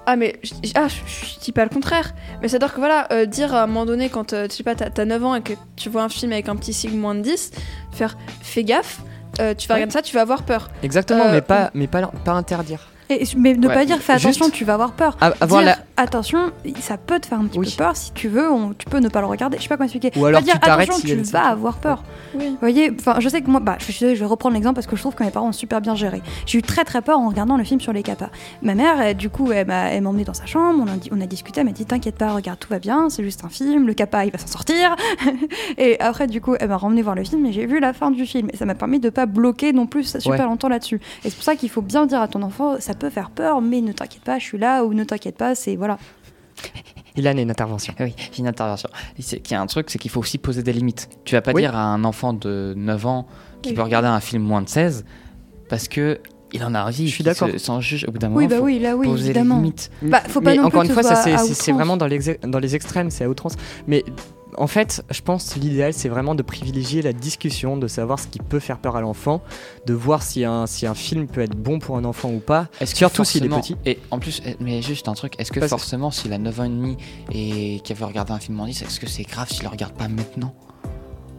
Ah 0.08 0.14
mais 0.14 0.38
je, 0.44 0.52
ah, 0.76 0.86
je, 0.86 0.94
je 1.34 1.40
dis 1.40 1.50
pas 1.50 1.64
le 1.64 1.68
contraire, 1.68 2.14
mais 2.40 2.46
c'est-à-dire 2.46 2.72
que 2.72 2.78
voilà, 2.78 3.08
euh, 3.12 3.26
dire 3.26 3.52
à 3.54 3.64
un 3.64 3.66
moment 3.66 3.84
donné 3.86 4.08
quand 4.08 4.32
euh, 4.34 4.46
tu 4.46 4.54
sais 4.56 4.62
pas 4.62 4.76
t'as 4.76 4.88
t'as 4.88 5.04
9 5.04 5.24
ans 5.24 5.34
et 5.34 5.42
que 5.42 5.54
tu 5.74 5.88
vois 5.88 6.04
un 6.04 6.08
film 6.08 6.30
avec 6.32 6.48
un 6.48 6.54
petit 6.54 6.72
signe 6.72 6.96
moins 6.96 7.16
de 7.16 7.22
10, 7.22 7.50
faire 7.90 8.16
fais 8.40 8.62
gaffe, 8.62 9.00
euh, 9.40 9.54
tu 9.54 9.68
vas 9.68 9.74
Ouais. 9.74 9.80
regarder 9.80 9.92
ça, 9.92 10.02
tu 10.02 10.14
vas 10.14 10.22
avoir 10.22 10.42
peur. 10.42 10.68
Exactement, 10.82 11.24
Euh, 11.26 11.32
mais 11.32 11.40
pas, 11.40 11.70
mais 11.74 11.86
pas, 11.86 12.02
pas 12.24 12.32
interdire. 12.32 12.80
Et, 13.08 13.22
mais 13.36 13.54
ne 13.54 13.68
Ouais, 13.68 13.74
pas 13.74 13.84
dire 13.84 13.98
fais 13.98 14.14
juste- 14.18 14.26
attention, 14.40 14.50
tu 14.50 14.64
vas 14.64 14.74
avoir 14.74 14.92
peur. 14.92 15.16
A- 15.20 15.32
avoir 15.40 15.62
dire 15.62 15.66
la- 15.66 15.78
attention, 15.96 16.50
ça 16.80 16.96
peut 16.96 17.18
te 17.20 17.26
faire 17.26 17.38
un 17.40 17.44
petit 17.46 17.58
Oui. 17.58 17.70
peu 17.76 17.84
peur. 17.84 17.96
Si 17.96 18.12
tu 18.12 18.28
veux, 18.28 18.50
on- 18.50 18.72
tu 18.74 18.86
peux 18.86 18.98
ne 18.98 19.08
pas 19.08 19.20
le 19.20 19.26
regarder. 19.26 19.56
Je 19.58 19.62
sais 19.62 19.68
pas 19.68 19.76
comment 19.76 19.86
expliquer. 19.86 20.12
Ou 20.18 20.24
alors 20.26 20.40
pas 20.40 20.44
dire 20.44 20.54
tu 20.54 20.60
t'arrêtes 20.60 20.88
attention, 20.90 21.08
tu 21.16 21.22
vas 21.30 21.46
avoir 21.48 21.76
peur. 21.78 22.02
Oui. 22.34 22.48
Vous 22.50 22.56
voyez, 22.60 22.92
enfin, 22.98 23.16
je 23.20 23.28
sais 23.28 23.40
que 23.42 23.50
moi, 23.50 23.60
bah, 23.60 23.76
je 23.80 24.06
vais 24.14 24.24
reprendre 24.24 24.54
l'exemple 24.54 24.74
parce 24.74 24.86
que 24.86 24.96
je 24.96 25.00
trouve 25.02 25.14
que 25.14 25.24
mes 25.24 25.30
parents 25.30 25.48
ont 25.48 25.52
super 25.52 25.80
bien 25.80 25.94
géré. 25.94 26.22
J'ai 26.46 26.58
eu 26.58 26.62
très 26.62 26.84
très 26.84 27.02
peur 27.02 27.18
en 27.18 27.28
regardant 27.28 27.56
le 27.56 27.64
film 27.64 27.80
sur 27.80 27.92
les 27.92 28.02
capas. 28.02 28.30
Ma 28.62 28.74
mère, 28.74 29.00
elle, 29.00 29.16
du 29.16 29.30
coup, 29.30 29.52
elle 29.52 29.66
m'a 29.66 29.90
elle 29.90 30.02
m'a 30.02 30.10
emmenée 30.10 30.24
dans 30.24 30.34
sa 30.34 30.46
chambre, 30.46 30.82
on 30.84 30.88
a, 30.92 30.96
dit- 30.96 31.10
on 31.12 31.20
a 31.20 31.26
discuté, 31.26 31.60
elle 31.60 31.66
m'a 31.66 31.72
dit 31.72 31.84
T'inquiète 31.86 32.16
pas, 32.16 32.32
regarde, 32.32 32.58
tout 32.58 32.68
va 32.70 32.78
bien, 32.78 33.08
c'est 33.10 33.22
juste 33.24 33.44
un 33.44 33.48
film, 33.48 33.86
le 33.86 33.94
capa 33.94 34.24
il 34.24 34.32
va 34.32 34.38
s'en 34.38 34.46
sortir. 34.48 34.96
et 35.78 35.98
après, 36.00 36.26
du 36.26 36.40
coup, 36.40 36.54
elle 36.58 36.68
m'a 36.68 36.76
ramené 36.76 37.02
voir 37.02 37.14
le 37.14 37.24
film 37.24 37.44
et 37.46 37.52
j'ai 37.52 37.66
vu 37.66 37.80
la 37.80 37.92
fin 37.92 38.10
du 38.10 38.26
film. 38.26 38.48
Et 38.52 38.56
ça 38.56 38.66
m'a 38.66 38.74
permis 38.74 39.00
de 39.00 39.10
pas 39.10 39.26
bloquer 39.26 39.72
non 39.72 39.86
plus 39.86 40.04
super 40.18 40.30
Ouais. 40.32 40.38
longtemps 40.44 40.68
là-dessus. 40.68 41.00
Et 41.24 41.30
c'est 41.30 41.34
pour 41.36 41.44
ça 41.44 41.56
qu'il 41.56 41.70
faut 41.70 41.82
bien 41.82 42.06
dire 42.06 42.20
à 42.20 42.28
ton 42.28 42.42
enfant 42.42 42.76
Ça 42.80 42.94
peut 42.94 43.10
faire 43.10 43.30
peur, 43.30 43.60
mais 43.60 43.80
ne 43.80 43.92
t'inquiète 43.92 44.22
pas, 44.22 44.38
je 44.38 44.44
suis 44.44 44.58
là, 44.58 44.84
ou 44.84 44.92
ne 44.94 45.04
t'inquiète 45.04 45.36
pas, 45.36 45.54
c'est 45.54 45.76
voilà. 45.76 45.85
Il 47.16 47.26
a 47.26 47.32
une 47.32 47.50
intervention. 47.50 47.94
Oui, 48.00 48.14
une 48.38 48.46
intervention. 48.46 48.88
Qu'il 49.18 49.40
y 49.50 49.54
a 49.54 49.60
un 49.60 49.66
truc, 49.66 49.88
c'est 49.90 49.98
qu'il 49.98 50.10
faut 50.10 50.20
aussi 50.20 50.38
poser 50.38 50.62
des 50.62 50.72
limites. 50.72 51.08
Tu 51.24 51.34
vas 51.34 51.40
pas 51.42 51.52
Oui. 51.52 51.62
dire 51.62 51.74
à 51.74 51.82
un 51.84 52.04
enfant 52.04 52.32
de 52.34 52.74
9 52.76 53.06
ans 53.06 53.26
qui 53.62 53.70
Oui. 53.70 53.74
peut 53.76 53.82
regarder 53.82 54.08
un 54.08 54.20
film 54.20 54.42
moins 54.42 54.60
de 54.62 54.68
16 54.68 55.04
parce 55.68 55.88
que 55.88 56.20
il 56.56 56.64
en 56.64 56.74
a 56.74 56.84
envie. 56.84 57.08
Je 57.08 57.12
suis 57.14 57.24
d'accord. 57.24 57.48
Sans 57.58 57.80
juge, 57.80 58.04
au 58.08 58.12
bout 58.12 58.18
d'un 58.18 58.28
moment, 58.28 58.38
Oui, 58.38 58.46
bah 58.48 58.56
faut 58.58 58.64
oui, 58.64 58.78
là 58.78 58.96
oui, 58.96 59.06
poser 59.06 59.26
évidemment. 59.26 59.56
les 59.56 59.62
limites. 59.62 59.90
Bah, 60.02 60.22
faut 60.28 60.40
pas 60.40 60.50
mais 60.50 60.56
non 60.56 60.62
plus 60.62 60.66
encore 60.68 60.82
que 60.82 60.88
une 60.88 60.92
fois, 60.94 61.02
c'est- 61.44 61.72
vraiment 61.72 61.96
dans 61.96 62.06
les, 62.06 62.18
dans 62.46 62.58
les 62.58 62.74
extrêmes, 62.74 63.10
c'est 63.10 63.24
à 63.24 63.28
outrance. 63.28 63.54
Mais 63.86 64.04
en 64.58 64.66
fait, 64.66 65.04
je 65.10 65.20
pense 65.20 65.54
l'idéal, 65.56 65.92
c'est 65.92 66.08
vraiment 66.08 66.34
de 66.34 66.42
privilégier 66.42 67.02
la 67.02 67.12
discussion, 67.12 67.76
de 67.76 67.86
savoir 67.88 68.18
ce 68.18 68.26
qui 68.26 68.38
peut 68.38 68.58
faire 68.60 68.78
peur 68.78 68.96
à 68.96 69.02
l'enfant, 69.02 69.42
de 69.86 69.92
voir 69.92 70.22
si 70.22 70.44
un, 70.44 70.66
si 70.66 70.86
un 70.86 70.94
film 70.94 71.26
peut 71.26 71.42
être 71.42 71.54
bon 71.56 71.78
pour 71.78 71.98
un 71.98 72.04
enfant 72.06 72.30
ou 72.30 72.38
pas. 72.38 72.68
Est-ce 72.80 72.92
que 72.92 72.98
Surtout 72.98 73.24
s'il 73.24 73.44
est 73.44 73.48
petit. 73.50 73.76
Et 73.84 73.98
en 74.10 74.18
plus, 74.18 74.40
eh, 74.46 74.56
mais 74.60 74.80
juste 74.80 75.08
un 75.08 75.14
truc, 75.14 75.34
est-ce 75.38 75.52
que 75.52 75.60
Parce- 75.60 75.68
forcément, 75.70 76.10
s'il 76.10 76.32
a 76.32 76.38
9 76.38 76.58
ans 76.60 76.64
et 76.64 76.68
demi 76.70 76.96
et 77.32 77.80
qu'il 77.84 77.96
veut 77.96 78.06
regarder 78.06 78.32
un 78.32 78.38
film 78.38 78.58
en 78.60 78.64
10, 78.66 78.80
est-ce 78.80 78.98
que 78.98 79.06
c'est 79.08 79.24
grave 79.24 79.50
s'il 79.50 79.64
le 79.64 79.68
regarde 79.68 79.92
pas 79.92 80.08
maintenant? 80.08 80.54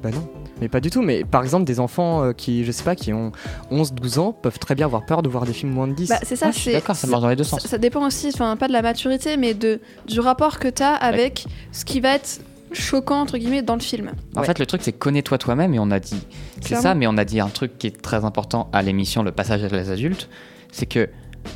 Bah 0.04 0.10
non, 0.12 0.28
mais 0.62 0.68
pas 0.70 0.80
du 0.80 0.90
tout. 0.92 1.02
Mais 1.02 1.24
par 1.24 1.44
exemple, 1.44 1.66
des 1.66 1.80
enfants 1.80 2.24
euh, 2.24 2.34
qui, 2.34 2.64
je 2.64 2.72
sais 2.72 2.84
pas, 2.84 2.96
qui 2.96 3.14
ont 3.14 3.32
11-12 3.72 4.20
ans 4.20 4.32
peuvent 4.34 4.60
très 4.60 4.76
bien 4.76 4.86
avoir 4.86 5.06
peur 5.06 5.22
de 5.24 5.30
voir 5.30 5.46
des 5.46 5.54
films 5.54 5.72
moins 5.72 5.88
de 5.88 5.94
10. 5.94 6.10
Bah, 6.10 6.20
c'est 6.24 6.36
ça, 6.36 6.52
suis 6.52 6.62
c'est 6.66 6.74
d'accord, 6.74 6.96
ça 6.96 7.08
marche 7.08 7.22
dans 7.24 7.30
les 7.30 7.36
deux 7.36 7.44
sens. 7.44 7.66
ça 7.66 7.78
dépend 7.78 8.06
aussi, 8.06 8.30
enfin 8.34 8.56
pas 8.58 8.68
de 8.68 8.74
la 8.74 8.82
maturité, 8.82 9.38
mais 9.38 9.54
de 9.54 9.80
du 10.08 10.20
rapport 10.20 10.60
que 10.60 10.68
t'as 10.68 10.94
avec 10.94 11.46
ce 11.72 11.84
qui 11.84 12.00
va 12.00 12.14
être 12.16 12.42
choquant 12.74 13.22
entre 13.22 13.38
guillemets 13.38 13.62
dans 13.62 13.76
le 13.76 13.80
film. 13.82 14.12
En 14.36 14.42
Ouais. 14.42 14.46
fait, 14.46 14.60
le 14.60 14.66
truc, 14.66 14.82
c'est 14.84 14.92
connais-toi 14.92 15.38
toi-même 15.38 15.74
et 15.74 15.80
on 15.80 15.90
a 15.90 16.00
dit. 16.00 16.22
C'est 16.62 16.76
ça, 16.76 16.94
mais 16.96 17.08
on 17.08 17.18
a 17.18 17.26
dit 17.26 17.40
un 17.40 17.48
truc 17.50 17.78
qui 17.78 17.88
est 17.88 18.02
très 18.02 18.26
important 18.26 18.70
à 18.74 18.82
l'émission 18.82 19.24
Le 19.24 19.32
passage 19.32 19.64
à 19.64 19.68
les 19.70 19.90
adultes 19.90 20.30
c'est 20.72 20.86
que 20.86 21.10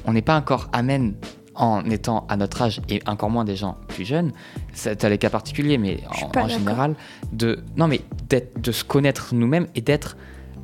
on 0.06 0.14
n'est 0.14 0.22
pas 0.22 0.38
encore 0.38 0.70
amène 0.72 1.14
en 1.62 1.86
étant 1.90 2.26
à 2.28 2.36
notre 2.36 2.62
âge 2.64 2.82
et 2.90 3.02
encore 3.08 3.30
moins 3.30 3.46
des 3.46 3.56
gens 3.56 3.78
plus 3.88 4.04
jeunes. 4.04 4.32
C'est 4.74 5.02
les 5.08 5.18
cas 5.20 5.30
particuliers, 5.30 5.78
mais 5.78 6.00
Je 6.20 6.26
en, 6.40 6.48
général, 6.48 6.96
de, 7.32 7.60
non, 7.78 7.88
mais 7.88 8.02
d'être- 8.30 8.60
de 8.60 8.72
se 8.72 8.84
connaître 8.84 9.34
nous-mêmes 9.34 9.68
et 9.76 9.82
d'être 9.82 10.18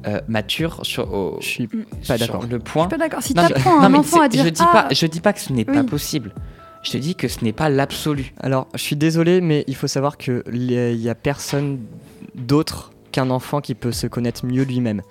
euh, 0.07 0.19
mature 0.27 0.79
sur, 0.83 1.13
au- 1.13 1.37
Je 1.39 1.47
suis 1.47 1.69
sur 2.01 2.07
pas 2.07 2.17
d'accord. 2.17 2.43
le 2.43 2.49
Je 2.49 2.55
point. 2.57 2.83
suis 2.83 2.89
pas 2.89 2.97
d'accord. 2.97 3.21
Si 3.21 3.33
t'apprends 3.33 3.79
non, 3.81 3.83
un 3.85 3.93
enfant 3.93 4.21
à 4.21 4.27
dire 4.27 4.43
je 4.43 4.49
dis 4.49 4.61
ah, 4.63 4.71
pas, 4.71 4.93
je 4.93 5.05
dis 5.05 5.21
pas 5.21 5.33
que 5.33 5.39
ce 5.39 5.53
n'est 5.53 5.65
pas 5.65 5.83
possible. 5.83 6.33
Je 6.83 6.91
te 6.91 6.97
dis 6.97 7.15
que 7.15 7.27
ce 7.27 7.43
n'est 7.43 7.53
pas 7.53 7.69
l'absolu. 7.69 8.33
Alors, 8.39 8.67
je 8.73 8.79
suis 8.79 8.95
désolé, 8.95 9.41
mais 9.41 9.63
il 9.67 9.75
faut 9.75 9.87
savoir 9.87 10.17
que 10.17 10.43
il 10.53 10.71
y 10.71 11.09
a 11.09 11.15
personne 11.15 11.79
d'autre 12.35 12.91
qu'un 13.11 13.29
enfant 13.29 13.61
qui 13.61 13.73
peut 13.75 13.91
se 13.91 14.07
connaître 14.07 14.45
mieux 14.45 14.63
lui-même. 14.63 15.01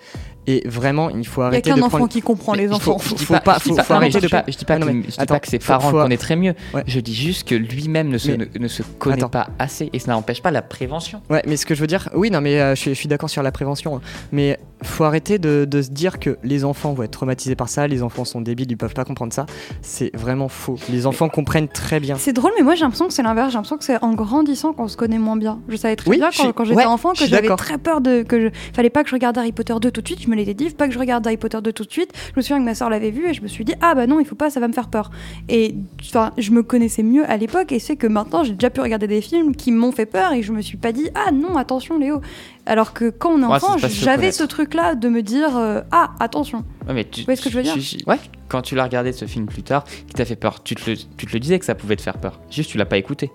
Et 0.49 0.63
vraiment, 0.67 1.11
il 1.11 1.27
faut 1.27 1.41
il 1.41 1.43
y 1.43 1.45
a 1.45 1.49
arrêter 1.49 1.71
qu'un 1.71 1.77
de 1.77 1.83
enfant 1.83 1.97
prendre. 1.99 2.13
qui 2.13 2.23
comprend 2.23 2.53
Mais 2.53 2.59
les 2.67 2.73
enfants. 2.73 2.99
je 3.03 3.15
dis 3.15 3.25
faut 3.25 3.35
pas- 3.35 3.59
faut- 3.59 3.75
pas- 3.75 3.83
faut 3.83 3.93
mais 3.95 3.97
arrêter 3.97 4.21
de- 4.21 4.29
pas, 4.29 4.45
je 4.47 4.57
dis 4.57 4.65
pas, 4.65 4.79
Non, 4.79 4.87
que, 4.87 4.93
mais 4.93 5.03
je 5.05 5.17
dis 5.19 5.27
pas 5.27 5.41
que 5.41 5.49
ses 5.49 5.59
parents 5.59 5.91
faut- 5.91 5.97
le 5.97 6.03
connaîtraient 6.05 6.37
mieux. 6.37 6.55
Ouais. 6.73 6.85
Je 6.87 7.01
dis 7.01 7.15
juste 7.15 7.49
que 7.49 7.55
lui-même 7.55 8.09
ne 8.09 8.19
se, 8.19 8.31
Mais- 8.31 8.37
ne, 8.55 8.59
ne 8.61 8.69
se 8.69 8.83
connaît 8.99 9.17
Attends. 9.17 9.29
pas 9.29 9.49
assez 9.59 9.91
et 9.93 9.99
ça 9.99 10.13
n'empêche 10.13 10.43
pas 10.43 10.51
la 10.53 10.63
prévention. 10.63 11.21
Ouais, 11.31 11.43
mais 11.47 11.57
ce 11.57 11.67
que 11.67 11.75
je 11.75 11.81
veux 11.81 11.87
dire, 11.89 12.09
oui, 12.15 12.31
non, 12.31 12.41
mais 12.41 12.61
euh, 12.61 12.75
je 12.77 12.93
suis, 12.93 13.09
d'accord 13.09 13.29
sur 13.31 13.43
la 13.43 13.51
prévention. 13.53 13.97
hein. 13.97 14.01
Mais 14.33 14.59
faut 14.83 15.05
arrêter 15.05 15.39
de, 15.39 15.65
de 15.69 15.83
se 15.83 15.91
dire 15.91 16.19
que 16.21 16.39
les 16.45 16.65
enfants 16.65 16.93
vont 16.93 17.03
être 17.03 17.11
traumatisés 17.11 17.57
par 17.57 17.69
ça, 17.69 17.87
les 17.89 18.03
enfants 18.03 18.25
sont 18.25 18.41
débiles, 18.41 18.71
ils 18.71 18.77
peuvent 18.77 18.95
pas 18.95 19.05
comprendre 19.05 19.33
ça. 19.33 19.47
C'est 19.83 20.15
vraiment 20.15 20.49
faux. 20.49 20.77
Les 20.91 21.07
enfants 21.07 21.29
comprennent 21.29 21.69
très 21.69 21.99
bien. 21.99 22.17
C'est 22.19 22.33
drôle, 22.33 22.53
mais 22.57 22.63
moi 22.65 22.75
j'ai 22.75 22.83
l'impression 22.83 23.09
que 23.09 23.15
c'est 23.15 23.23
l'inverse. 23.23 23.51
J'ai 23.51 23.55
l'impression 23.57 23.79
que 23.79 23.85
c'est 23.85 24.03
en 24.03 24.13
grandissant 24.15 24.73
qu'on 24.73 24.87
se 24.89 24.97
connaît 24.97 25.19
moins 25.19 25.37
bien. 25.37 25.59
Je 25.69 25.77
savais 25.77 25.97
très 25.97 26.11
Oui, 26.11 26.19
bien 26.19 26.31
quand, 26.55 26.65
j'étais 26.65 26.85
enfant 26.85 27.13
que 27.15 27.27
j'avais 27.27 27.49
très 27.57 27.79
peur 27.79 28.01
de. 28.01 28.23
que 28.23 28.41
je... 28.41 28.49
Fallait 28.75 28.91
pas 28.91 29.03
que 29.03 29.09
je 29.09 29.15
regarde 29.15 29.37
Harry 29.39 29.53
Potter 29.53 29.75
2 29.81 29.91
tout 29.91 30.03
de 30.03 30.07
suite. 30.07 30.23
Je 30.23 30.29
me 30.29 30.36
l'étais 30.37 30.55
dit, 30.55 30.69
faut 30.71 30.77
pas 30.77 30.87
que 30.89 30.95
je 30.95 30.99
regarde 30.99 31.27
Harry 31.27 31.37
Potter 31.37 31.59
2 31.61 31.73
tout 31.73 31.85
de 31.85 31.91
suite. 31.91 32.11
Je 32.33 32.33
me 32.37 32.43
souviens 32.43 32.59
que 32.59 32.65
ma 32.65 32.75
soeur 32.75 32.91
l'avait 32.91 33.11
vu 33.11 33.27
et 33.29 33.35
je 33.35 33.43
me 33.43 33.49
suis 33.49 33.65
dit, 33.65 33.75
ah 33.81 33.95
bah 33.95 34.07
non, 34.07 34.21
il 34.21 34.27
faut 34.27 34.35
pas, 34.37 34.51
ça 34.51 34.61
va 34.61 34.69
me 34.69 34.73
faire 34.73 34.89
peur. 34.89 35.11
Et 35.49 35.75
enfin, 36.01 36.33
je 36.39 36.51
me 36.53 36.63
connaissais 36.63 37.03
mieux 37.03 37.29
à 37.29 37.37
l'époque 37.37 37.73
et 37.73 37.79
c'est 37.79 37.97
que 37.97 38.07
maintenant 38.07 38.45
j'ai 38.45 38.53
déjà 38.53 38.71
pu 38.71 38.81
regarder 38.81 39.07
des 39.09 39.21
films 39.21 39.57
qui 39.57 39.73
m'ont 39.73 39.93
fait 39.93 40.07
peur 40.07 40.33
et 40.33 40.43
je 40.43 40.53
me 40.53 40.61
suis 40.63 40.77
pas 40.77 40.93
dit, 40.93 41.09
ah 41.15 41.33
non, 41.33 41.57
attention 41.57 41.99
Léo. 41.99 42.21
Alors 42.67 42.93
que 42.93 43.11
quand 43.11 43.31
on 43.31 43.43
est 43.43 43.45
enfant, 43.45 43.79
j'avais 43.79 44.33
ce 44.33 44.45
truc-là 44.45 44.95
de 44.97 45.09
me 45.09 45.23
dire, 45.23 45.57
euh, 45.57 45.81
ah 45.93 46.11
attention. 46.21 46.65
Ouais, 46.89 46.95
mais 46.95 47.05
tu, 47.05 47.23
voyez 47.25 47.37
ce 47.37 47.43
que 47.45 47.51
je 47.51 47.57
veux 47.57 47.63
dire? 47.63 47.75
tu- 47.75 47.81
tu- 47.99 48.05
Ouais. 48.09 48.19
Quand 48.49 48.63
tu 48.63 48.75
l'as 48.77 48.85
regardé 48.85 49.13
ce 49.13 49.25
film 49.25 49.47
plus 49.47 49.63
tard, 49.65 49.85
qui 49.85 50.15
t'a 50.15 50.25
fait 50.25 50.37
peur, 50.37 50.63
tu 50.63 50.75
te, 50.77 50.91
le, 50.91 50.97
tu 51.17 51.27
te 51.27 51.33
le 51.33 51.41
disais 51.41 51.59
que 51.59 51.65
ça 51.65 51.75
pouvait 51.75 51.97
te 51.97 52.03
faire 52.03 52.19
peur. 52.19 52.41
Juste 52.51 52.71
tu 52.71 52.79
l'as 52.79 52.87
pas 52.87 52.97
écouté. 52.99 53.31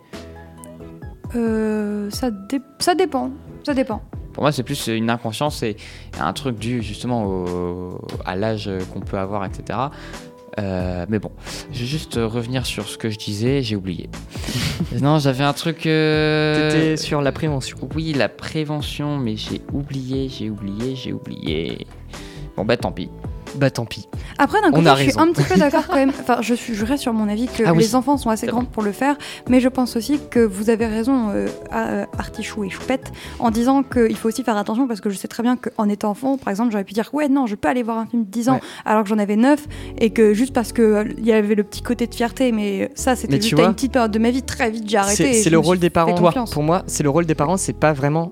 Euh, 1.35 2.09
ça, 2.09 2.31
dé- 2.31 2.61
ça 2.79 2.95
dépend. 2.95 3.31
Ça 3.65 3.73
dépend. 3.73 4.01
Pour 4.33 4.43
moi, 4.43 4.51
c'est 4.51 4.63
plus 4.63 4.87
une 4.87 5.09
inconscience 5.09 5.61
et 5.63 5.75
un 6.19 6.33
truc 6.33 6.57
dû 6.57 6.81
justement 6.81 7.25
au- 7.25 7.99
à 8.25 8.35
l'âge 8.35 8.69
qu'on 8.93 8.99
peut 9.01 9.17
avoir, 9.17 9.45
etc. 9.45 9.79
Euh, 10.59 11.05
mais 11.07 11.19
bon, 11.19 11.31
je 11.71 11.79
vais 11.79 11.85
juste 11.85 12.15
revenir 12.15 12.65
sur 12.65 12.87
ce 12.89 12.97
que 12.97 13.09
je 13.09 13.17
disais, 13.17 13.61
j'ai 13.61 13.75
oublié. 13.77 14.09
non, 15.01 15.17
j'avais 15.19 15.45
un 15.45 15.53
truc. 15.53 15.85
euh, 15.85 16.69
T'étais 16.73 16.97
sur 16.97 17.21
la 17.21 17.31
prévention. 17.31 17.77
Oui, 17.95 18.11
la 18.13 18.27
prévention, 18.27 19.17
mais 19.17 19.37
j'ai 19.37 19.61
oublié, 19.71 20.27
j'ai 20.29 20.49
oublié, 20.49 20.95
j'ai 20.95 21.13
oublié. 21.13 21.87
Bon, 22.57 22.65
bah 22.65 22.75
tant 22.75 22.91
pis. 22.91 23.09
Bah 23.55 23.69
tant 23.69 23.85
pis. 23.85 24.07
Après, 24.37 24.61
d'un 24.61 24.71
côté, 24.71 24.89
je 25.05 25.09
suis 25.11 25.19
un 25.19 25.27
petit 25.31 25.43
peu 25.43 25.55
d'accord 25.59 25.85
quand 25.87 25.95
même. 25.95 26.09
Enfin, 26.21 26.37
je, 26.41 26.53
suis, 26.53 26.73
je 26.73 26.85
reste 26.85 27.03
sur 27.03 27.13
mon 27.13 27.27
avis 27.27 27.47
que 27.47 27.63
Ah 27.65 27.73
oui. 27.73 27.79
les 27.79 27.95
enfants 27.95 28.17
sont 28.17 28.29
assez 28.29 28.47
grands 28.47 28.63
pour 28.65 28.83
le 28.83 28.91
faire, 28.91 29.17
mais 29.49 29.59
je 29.59 29.67
pense 29.69 29.95
aussi 29.95 30.19
que 30.29 30.39
vous 30.39 30.69
avez 30.69 30.85
raison, 30.87 31.29
euh, 31.29 31.47
à- 31.71 31.89
euh, 31.89 32.05
Artichou 32.17 32.63
et 32.63 32.69
Choupette, 32.69 33.11
en 33.39 33.51
disant 33.51 33.83
qu'il 33.83 34.15
faut 34.15 34.29
aussi 34.29 34.43
faire 34.43 34.57
attention 34.57 34.87
parce 34.87 35.01
que 35.01 35.09
je 35.09 35.17
sais 35.17 35.27
très 35.27 35.43
bien 35.43 35.57
qu'en 35.57 35.89
étant 35.89 36.11
enfant, 36.11 36.37
par 36.37 36.49
exemple, 36.49 36.71
j'aurais 36.71 36.83
pu 36.83 36.93
dire 36.93 37.09
ouais, 37.13 37.27
non, 37.29 37.45
je 37.47 37.55
peux 37.55 37.67
aller 37.67 37.83
voir 37.83 37.97
un 37.97 38.05
film 38.05 38.23
de 38.23 38.29
10 38.29 38.49
ans 38.49 38.53
Ouais. 38.55 38.59
alors 38.85 39.03
que 39.03 39.09
j'en 39.09 39.17
avais 39.19 39.35
9 39.35 39.67
et 39.99 40.09
que 40.11 40.33
juste 40.33 40.53
parce 40.53 40.71
qu'il 40.73 41.15
y 41.23 41.31
avait 41.31 41.55
le 41.55 41.63
petit 41.63 41.81
côté 41.81 42.07
de 42.07 42.13
fierté, 42.15 42.51
mais 42.51 42.89
ça, 42.95 43.15
c'était 43.15 43.39
juste 43.41 43.59
à 43.59 43.63
une 43.63 43.73
petite 43.73 43.91
période 43.93 44.11
de 44.11 44.19
ma 44.19 44.31
vie, 44.31 44.43
très 44.43 44.69
vite, 44.71 44.85
j'ai 44.89 44.97
arrêté. 44.97 45.33
C'est 45.33 45.49
le 45.49 45.59
rôle 45.59 45.79
des 45.79 45.89
parents. 45.89 46.15
Pour 46.51 46.63
moi, 46.63 46.83
c'est 46.87 47.03
le 47.03 47.09
rôle 47.09 47.25
des 47.25 47.35
parents, 47.35 47.57
c'est 47.57 47.73
pas 47.73 47.93
vraiment 47.93 48.31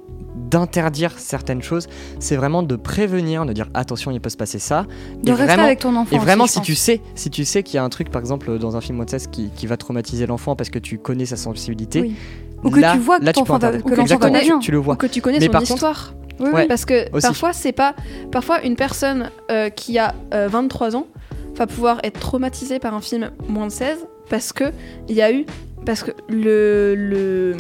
d'interdire 0.49 1.17
certaines 1.17 1.61
choses, 1.61 1.87
c'est 2.19 2.35
vraiment 2.35 2.63
de 2.63 2.75
prévenir, 2.75 3.45
de 3.45 3.53
dire 3.53 3.67
attention, 3.73 4.11
il 4.11 4.19
peut 4.21 4.29
se 4.29 4.37
passer 4.37 4.59
ça. 4.59 4.85
De 5.23 5.29
et 5.29 5.31
rester 5.31 5.45
vraiment, 5.45 5.63
avec 5.63 5.79
ton 5.79 5.95
enfant. 5.95 6.15
et 6.15 6.19
vraiment, 6.19 6.45
aussi, 6.45 6.53
si 6.53 6.61
tu 6.61 6.75
sais, 6.75 7.01
si 7.15 7.29
tu 7.29 7.45
sais 7.45 7.63
qu'il 7.63 7.75
y 7.75 7.77
a 7.77 7.83
un 7.83 7.89
truc, 7.89 8.09
par 8.09 8.19
exemple, 8.21 8.57
dans 8.57 8.75
un 8.75 8.81
film 8.81 8.95
moins 8.97 9.05
de 9.05 9.09
16 9.11 9.27
qui, 9.27 9.49
qui 9.55 9.67
va 9.67 9.77
traumatiser 9.77 10.25
l'enfant 10.25 10.55
parce 10.55 10.69
que 10.69 10.79
tu 10.79 10.97
connais 10.97 11.25
sa 11.25 11.35
sensibilité, 11.37 12.01
Oui. 12.01 12.15
Ou 12.63 12.69
que 12.71 12.79
là- 12.79 12.91
tu 12.93 12.99
vois 12.99 13.19
que 13.19 13.25
va- 13.25 13.31
que 13.33 13.39
l'enfant 13.39 13.57
va 13.57 13.71
bien. 13.71 14.59
tu, 14.59 14.65
tu 14.65 14.71
le 14.71 14.79
Ou 14.79 14.83
vois. 14.83 14.95
que 14.97 15.07
tu 15.07 15.21
connais 15.21 15.39
Mais 15.39 15.45
son 15.45 15.51
par 15.51 15.63
histoire. 15.63 16.13
Oui, 16.41 16.49
Ouais. 16.51 16.67
Parce 16.67 16.85
que 16.85 17.09
Aussi. 17.13 17.25
parfois, 17.27 17.53
c'est 17.53 17.71
pas. 17.73 17.95
Parfois, 18.31 18.61
une 18.63 18.75
personne 18.75 19.29
euh, 19.51 19.69
qui 19.69 19.97
a 19.99 20.13
euh, 20.33 20.47
23 20.49 20.95
ans 20.95 21.07
va 21.55 21.67
pouvoir 21.67 21.99
être 22.03 22.19
traumatisée 22.19 22.79
par 22.79 22.93
un 22.93 23.01
film 23.01 23.31
moins 23.47 23.67
de 23.67 23.71
16 23.71 24.05
parce 24.29 24.51
que 24.53 24.65
il 25.09 25.15
y 25.15 25.21
a 25.21 25.31
eu. 25.33 25.45
Parce 25.85 26.03
que 26.03 26.11
le, 26.27 26.95
le, 26.95 27.55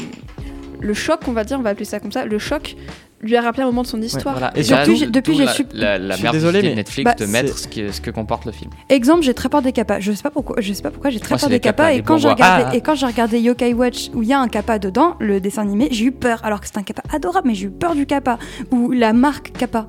le 0.81 0.93
choc, 0.93 1.19
on 1.27 1.31
va 1.33 1.43
dire, 1.43 1.59
on 1.59 1.61
va 1.63 1.71
appeler 1.71 1.85
ça 1.85 1.99
comme 1.99 2.11
ça, 2.11 2.25
le 2.25 2.39
choc 2.39 2.75
lui 3.21 3.35
a 3.35 3.41
rappelé 3.41 3.63
un 3.63 3.65
moment 3.65 3.81
de 3.81 3.87
son 3.87 4.01
histoire. 4.01 4.33
Voilà. 4.37 4.57
Et 4.57 4.63
surtout, 4.63 4.95
depuis, 5.07 5.35
j'ai 5.35 5.45
su- 5.47 5.65
la, 5.73 5.97
la 5.97 6.11
Je 6.11 6.13
suis 6.15 6.23
merde 6.23 6.35
désolé, 6.35 6.61
de 6.61 6.67
mais- 6.69 6.75
Netflix 6.75 7.03
Bah, 7.03 7.15
de 7.19 7.25
mettre 7.25 7.57
ce 7.57 7.67
que, 7.67 7.91
ce 7.91 7.99
que 7.99 8.11
comporte 8.11 8.45
le 8.45 8.53
film. 8.53 8.71
Exemple, 8.87 9.23
j'ai 9.23 9.33
très 9.33 9.49
peur 9.49 9.61
des 9.61 9.73
kappas. 9.73 9.99
Je 9.99 10.13
sais 10.13 10.23
pas 10.23 10.29
pourquoi. 10.31 10.55
Je 10.61 10.71
sais 10.71 10.81
pas 10.81 10.89
pourquoi 10.89 11.09
j'ai 11.09 11.19
très 11.19 11.33
Moi, 11.35 11.39
peur 11.39 11.49
des 11.49 11.59
kappas. 11.59 11.91
Et 11.91 12.01
quand 12.01 12.17
j'ai 12.17 12.29
regardé 12.29 12.63
Ah. 12.69 12.75
et 12.75 12.79
quand 12.79 12.95
j'ai 12.95 13.05
regardé 13.07 13.39
Yokai 13.41 13.73
Watch 13.73 14.09
où 14.13 14.23
il 14.23 14.29
y 14.29 14.33
a 14.33 14.39
un 14.39 14.47
kappa 14.47 14.79
dedans, 14.79 15.15
le 15.19 15.41
dessin 15.41 15.63
animé, 15.63 15.89
j'ai 15.91 16.05
eu 16.05 16.11
peur. 16.13 16.39
Alors 16.45 16.61
que 16.61 16.67
c'est 16.67 16.77
un 16.77 16.83
kappa 16.83 17.01
adorable, 17.13 17.49
mais 17.49 17.55
j'ai 17.55 17.65
eu 17.65 17.71
peur 17.71 17.93
du 17.93 18.05
kappa 18.05 18.39
ou 18.71 18.91
la 18.91 19.11
marque 19.11 19.51
kappa. 19.51 19.87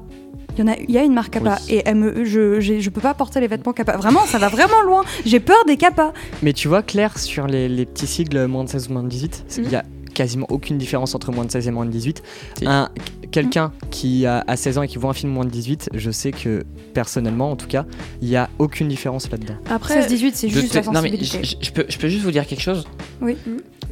Il 0.58 0.64
y, 0.64 0.68
en 0.68 0.72
a, 0.72 0.76
il 0.76 0.90
y 0.90 0.98
a 0.98 1.04
une 1.04 1.14
marque 1.14 1.32
Kappa 1.32 1.58
Oui. 1.68 1.74
et 1.76 1.82
elle 1.86 1.94
me, 1.94 2.24
je, 2.24 2.60
je 2.60 2.90
peux 2.90 3.00
pas 3.00 3.14
porter 3.14 3.38
les 3.40 3.46
vêtements 3.46 3.72
Kappa. 3.72 3.96
Vraiment, 3.96 4.26
ça 4.26 4.36
va 4.38 4.48
vraiment 4.48 4.82
loin. 4.84 5.04
J'ai 5.24 5.38
peur 5.38 5.64
des 5.68 5.76
Kappa. 5.76 6.12
Mais 6.42 6.52
tu 6.52 6.66
vois, 6.66 6.82
Claire, 6.82 7.16
sur 7.20 7.46
les, 7.46 7.68
les 7.68 7.86
petits 7.86 8.08
sigles 8.08 8.46
moins 8.46 8.64
de 8.64 8.68
16 8.68 8.88
ou 8.88 8.94
moins 8.94 9.04
de 9.04 9.08
18, 9.08 9.44
c'est- 9.46 9.62
il 9.62 9.70
y 9.70 9.76
a 9.76 9.84
quasiment 10.14 10.46
aucune 10.50 10.78
différence 10.78 11.14
entre 11.14 11.32
moins 11.32 11.44
de 11.44 11.50
16 11.50 11.68
et 11.68 11.70
moins 11.70 11.86
de 11.86 11.90
18. 11.90 12.22
Si. 12.58 12.66
Un, 12.66 12.90
quelqu'un 13.30 13.72
qui 13.90 14.26
a, 14.26 14.44
a 14.46 14.56
16 14.56 14.78
ans 14.78 14.82
et 14.82 14.88
qui 14.88 14.98
voit 14.98 15.10
un 15.10 15.14
film 15.14 15.32
moins 15.32 15.44
de 15.44 15.50
18, 15.50 15.90
je 15.94 16.10
sais 16.10 16.32
que 16.32 16.64
personnellement, 16.94 17.50
en 17.50 17.56
tout 17.56 17.66
cas, 17.68 17.86
il 18.22 18.28
y 18.28 18.36
a 18.36 18.48
aucune 18.58 18.88
différence 18.88 19.30
là-dedans. 19.30 19.54
Après, 19.70 20.00
16-18, 20.02 20.32
c'est 20.34 20.48
juste 20.48 20.72
sais- 20.72 20.80
la 20.80 20.86
non 20.86 20.92
mais 21.02 21.10
sensibilité. 21.16 21.56
je, 21.60 21.70
peux, 21.72 21.84
je 21.88 21.98
peux 21.98 22.08
juste 22.08 22.24
vous 22.24 22.30
dire 22.32 22.46
quelque 22.46 22.62
chose. 22.62 22.84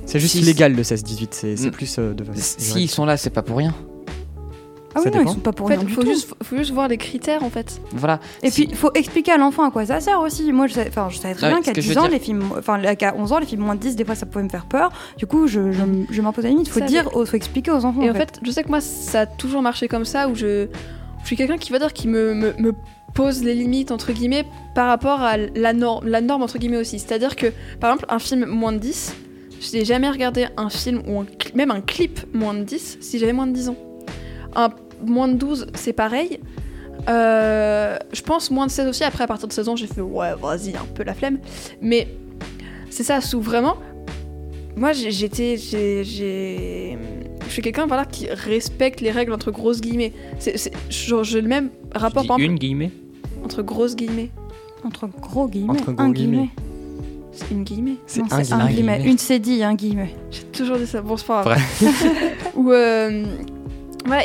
C'est 0.06 0.18
juste 0.20 0.32
Si- 0.32 0.40
illégal 0.40 0.74
le 0.74 0.82
16-18, 0.82 1.28
c'est 1.32 1.56
c'est 1.56 1.68
Mm. 1.68 1.70
plus 1.70 1.96
euh, 1.98 2.14
de. 2.14 2.24
S'ils 2.34 2.88
sont 2.90 3.04
là, 3.04 3.16
c'est 3.16 3.30
pas 3.30 3.42
pour 3.42 3.58
rien. 3.58 3.74
Ah 4.94 5.00
oui, 5.04 5.10
non, 5.14 5.22
ils 5.22 5.28
sont 5.28 5.34
pas 5.40 5.52
pour 5.52 5.66
en 5.66 5.68
fait, 5.68 5.76
rien 5.76 5.84
du 5.84 5.92
faut 5.92 6.02
tout. 6.02 6.08
juste, 6.08 6.28
faut 6.42 6.56
juste 6.56 6.70
voir 6.72 6.88
les 6.88 6.96
critères 6.96 7.42
en 7.44 7.50
fait. 7.50 7.80
Voilà. 7.92 8.20
Et 8.42 8.50
Si- 8.50 8.62
puis, 8.62 8.70
il 8.72 8.76
faut 8.76 8.90
expliquer 8.94 9.32
à 9.32 9.36
l'enfant 9.36 9.64
à 9.64 9.70
quoi 9.70 9.84
ça 9.86 10.00
sert 10.00 10.20
aussi. 10.20 10.50
Moi, 10.52 10.66
je 10.66 10.72
je 10.74 10.76
savais 11.18 11.34
très 11.34 11.46
Ouais, 11.48 11.52
bien 11.52 11.62
qu'à 11.62 11.72
que 11.72 11.80
je 11.80 11.88
10 11.88 11.92
veux 11.94 11.98
ans, 11.98 12.02
dire- 12.02 12.10
les 12.12 12.18
films, 12.18 12.42
enfin, 12.58 12.80
qu'à 12.96 13.14
11 13.16 13.32
ans, 13.32 13.38
les 13.38 13.46
films 13.46 13.62
moins 13.62 13.74
de 13.74 13.80
10, 13.80 13.96
des 13.96 14.04
fois, 14.04 14.14
ça 14.14 14.26
pouvait 14.26 14.44
me 14.44 14.48
faire 14.48 14.66
peur. 14.66 14.90
Du 15.18 15.26
coup, 15.26 15.46
je, 15.46 15.72
je, 15.72 15.82
je 16.10 16.22
m'impose 16.22 16.44
la 16.44 16.50
limite. 16.50 16.66
Il 16.68 16.70
faut 16.72 16.80
Ça, 16.80 16.86
dire, 16.86 17.10
faut 17.12 17.24
expliquer 17.36 17.70
aux 17.70 17.84
enfants. 17.84 18.02
Et 18.02 18.10
en 18.10 18.14
fait, 18.14 18.40
je 18.42 18.50
sais 18.50 18.62
que 18.64 18.68
moi, 18.68 18.80
ça 18.80 19.20
a 19.20 19.26
toujours 19.26 19.62
marché 19.62 19.88
comme 19.88 20.04
ça, 20.04 20.28
où 20.28 20.34
je, 20.34 20.66
je 21.22 21.26
suis 21.26 21.36
quelqu'un 21.36 21.58
qui 21.58 21.70
va 21.72 21.78
dire 21.78 21.92
qui 21.92 22.08
me, 22.08 22.32
me, 22.34 22.54
me 22.58 22.72
pose 23.14 23.42
les 23.42 23.54
limites 23.54 23.90
entre 23.90 24.12
guillemets 24.12 24.44
par 24.74 24.86
rapport 24.86 25.20
à 25.22 25.36
la 25.36 25.72
norme, 25.72 26.06
la 26.08 26.20
norme 26.20 26.42
entre 26.42 26.58
guillemets 26.58 26.76
aussi. 26.78 26.98
C'est-à-dire 26.98 27.36
que, 27.36 27.46
par 27.80 27.90
exemple, 27.92 28.06
un 28.08 28.18
film 28.18 28.46
moins 28.46 28.72
de 28.72 28.78
10, 28.78 29.14
je 29.60 29.76
n'ai 29.76 29.84
jamais 29.84 30.08
regardé 30.08 30.46
un 30.56 30.70
film 30.70 31.02
ou 31.08 31.20
un 31.20 31.26
même 31.54 31.70
un 31.70 31.80
clip 31.80 32.20
moins 32.34 32.54
de 32.54 32.62
10 32.62 32.98
si 33.00 33.18
j'avais 33.18 33.32
moins 33.32 33.46
de 33.46 33.52
10 33.52 33.68
ans. 33.70 33.76
Un 34.56 34.70
moins 35.04 35.28
de 35.28 35.34
12, 35.34 35.66
c'est 35.74 35.92
pareil. 35.92 36.40
Euh, 37.08 37.96
je 38.12 38.20
pense 38.22 38.50
moins 38.50 38.66
de 38.66 38.70
16 38.70 38.88
aussi. 38.88 39.04
Après, 39.04 39.24
à 39.24 39.26
partir 39.26 39.48
de 39.48 39.52
16 39.52 39.68
ans, 39.68 39.76
j'ai 39.76 39.86
fait 39.86 40.00
ouais, 40.00 40.34
vas-y, 40.40 40.74
un 40.76 40.84
peu 40.94 41.04
la 41.04 41.14
flemme. 41.14 41.38
Mais 41.80 42.08
c'est 42.90 43.04
ça, 43.04 43.20
sous 43.20 43.40
vraiment. 43.40 43.76
Moi, 44.76 44.92
j'étais. 44.92 45.56
j'ai- 45.56 46.04
j'ai- 46.04 46.98
Je 47.46 47.52
suis 47.54 47.62
quelqu'un 47.62 47.86
voilà, 47.86 48.04
qui 48.04 48.28
respecte 48.28 49.00
les 49.00 49.10
règles 49.10 49.32
entre 49.32 49.50
grosses 49.50 49.80
guillemets. 49.80 50.12
C'est- 50.38 50.70
J'ai 50.90 51.40
le 51.40 51.48
même 51.48 51.70
rapport 51.94 52.26
par 52.26 52.36
exemple, 52.36 52.42
une 52.42 52.58
guillemets. 52.58 52.90
entre 53.44 53.62
grosses 53.62 53.96
guillemets. 53.96 54.30
Entre 54.84 55.06
gros 55.08 55.48
guillemets. 55.48 55.70
Entre 55.70 55.92
gros 55.92 56.02
un 56.04 56.10
guillemets. 56.10 56.36
guillemets. 56.36 56.50
C'est 57.32 57.50
une 57.52 57.64
guillemet. 57.64 57.94
C'est 58.06 58.20
un 58.20 58.26
c'est 58.28 58.52
un 58.52 58.58
guillemet. 58.58 58.72
guillemet. 58.74 58.96
guillemet. 58.98 59.10
Une 59.12 59.18
c'est 59.18 59.38
dit, 59.38 59.62
un 59.62 59.74
guillemet. 59.74 60.14
J'ai 60.30 60.42
toujours 60.44 60.76
dit 60.76 60.86
ça. 60.86 61.00
Bon, 61.00 61.16
c'est 61.16 61.26
pas 61.26 61.42
grave. 61.44 61.58
Ou. 62.56 62.70
euh, 62.72 63.24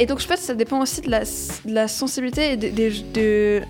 Et 0.01 0.05
donc 0.05 0.19
je 0.19 0.27
pense 0.27 0.37
que 0.37 0.43
ça 0.45 0.53
dépend 0.55 0.81
aussi 0.81 1.01
de 1.01 1.09
la, 1.11 1.21
de 1.21 1.73
la 1.73 1.87
sensibilité 1.87 2.53
et 2.53 2.57
de, 2.57 2.69
des- 2.69 2.89
de, 3.13 3.61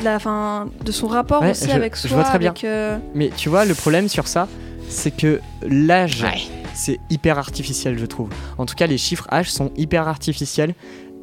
de 0.00 0.04
la, 0.04 0.18
fin, 0.18 0.68
de 0.84 0.92
son 0.92 1.06
rapport 1.06 1.42
Ouais, 1.42 1.50
aussi 1.52 1.66
je- 1.66 1.70
avec 1.72 1.96
je 1.96 2.08
soi. 2.08 2.16
vois 2.18 2.24
très 2.24 2.38
bien. 2.38 2.50
avec, 2.50 2.64
euh, 2.64 2.98
Mais 3.14 3.30
tu 3.36 3.48
vois, 3.48 3.64
le 3.64 3.74
problème 3.74 4.08
sur 4.08 4.26
ça, 4.28 4.48
c'est 4.88 5.10
que 5.10 5.40
l'âge, 5.62 6.22
Ouais. 6.22 6.40
c'est 6.74 6.98
hyper 7.10 7.38
artificiel, 7.38 7.98
je 7.98 8.06
trouve. 8.06 8.28
En 8.58 8.66
tout 8.66 8.74
cas, 8.74 8.86
les 8.86 8.98
chiffres 8.98 9.26
âge 9.32 9.50
sont 9.50 9.70
hyper 9.76 10.08
artificiels 10.08 10.74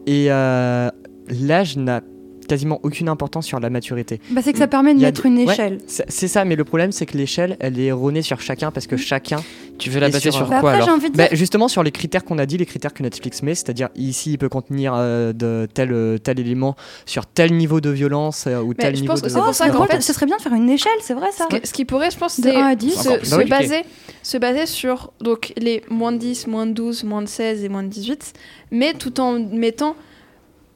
et 0.08 0.28
euh, 0.30 0.90
l'âge 1.30 1.78
n'a 1.78 2.02
quasiment 2.48 2.80
aucune 2.84 3.10
importance 3.10 3.46
sur 3.46 3.60
la 3.60 3.70
maturité. 3.70 4.20
Bah, 4.32 4.42
c'est 4.44 4.54
que 4.54 4.60
ça 4.60 4.68
permet 4.68 4.94
de 4.94 5.00
mettre 5.02 5.26
une 5.26 5.38
échelle. 5.40 5.80
C'est 5.88 6.06
c'est 6.10 6.28
ça, 6.28 6.46
mais 6.46 6.56
le 6.56 6.64
problème, 6.64 6.92
c'est 6.92 7.06
que 7.06 7.18
l'échelle, 7.18 7.58
elle 7.60 7.80
est 7.80 7.86
erronée 7.86 8.22
sur 8.22 8.40
chacun 8.42 8.72
parce 8.72 8.88
que 8.88 8.98
chacun. 8.98 9.38
Tu 9.78 9.90
veux 9.90 10.00
la 10.00 10.08
baser 10.08 10.32
sur- 10.32 10.34
sur, 10.36 10.48
Bah, 10.48 10.62
quoi 10.62 10.70
après, 10.72 10.82
j'ai 10.84 10.88
alors 10.90 10.98
envie 10.98 11.10
de 11.12 11.18
Bah, 11.18 11.28
dire. 11.28 11.38
justement, 11.38 11.68
sur 11.68 11.84
les 11.84 11.92
critères 11.92 12.24
qu'on 12.24 12.38
a 12.38 12.46
dit, 12.46 12.58
les 12.58 12.66
critères 12.66 12.94
que 12.94 13.04
Netflix 13.04 13.44
met, 13.44 13.56
c'est-à-dire 13.56 13.90
ici, 13.96 14.32
il 14.32 14.38
peut 14.38 14.48
contenir 14.48 14.94
euh, 14.96 15.34
de 15.34 15.68
tel, 15.74 15.92
euh, 15.92 16.18
tel 16.18 16.40
élément 16.40 16.76
sur 17.06 17.26
tel 17.26 17.54
niveau 17.54 17.82
de 17.82 17.90
violence 17.90 18.46
euh, 18.48 18.62
ou 18.62 18.70
Mais 18.70 18.76
tel 18.76 18.96
je 18.96 19.02
niveau 19.02 19.12
pense 19.14 19.22
de. 19.22 19.28
que 19.28 19.32
c'est 19.34 19.40
pour 19.40 19.48
Oh, 19.50 19.54
ça 19.54 19.70
qu'en 19.70 19.86
fait- 19.86 20.02
ce 20.02 20.14
serait 20.14 20.26
bien 20.28 20.38
de 20.38 20.42
faire 20.42 20.54
une 20.54 20.70
échelle, 20.70 20.92
c'est 21.02 21.14
vrai 21.14 21.28
ça 21.34 21.46
Ce, 21.52 21.58
que- 21.58 21.68
ce 21.68 21.74
qui 21.74 21.84
pourrait, 21.84 22.10
je 22.12 22.18
pense, 22.18 22.40
De 22.40 22.44
c'est 22.50 22.56
1 22.56 22.66
à 22.68 22.76
10. 22.76 22.94
se, 22.96 23.10
compliqué. 23.36 23.50
baser, 23.50 23.82
se 24.24 24.38
baser 24.38 24.66
sur 24.66 25.12
donc, 25.20 25.52
les 25.58 25.82
moins 25.90 26.14
de 26.14 26.18
10, 26.20 26.48
moins 26.48 26.66
de 26.68 26.72
12, 26.72 27.04
moins 27.04 27.22
de 27.22 27.28
16 27.28 27.64
et 27.66 27.70
moins 27.70 27.84
de 27.84 27.90
18, 27.90 28.32
mais 28.72 28.94
tout 28.94 29.20
en 29.20 29.40
mettant 29.40 29.96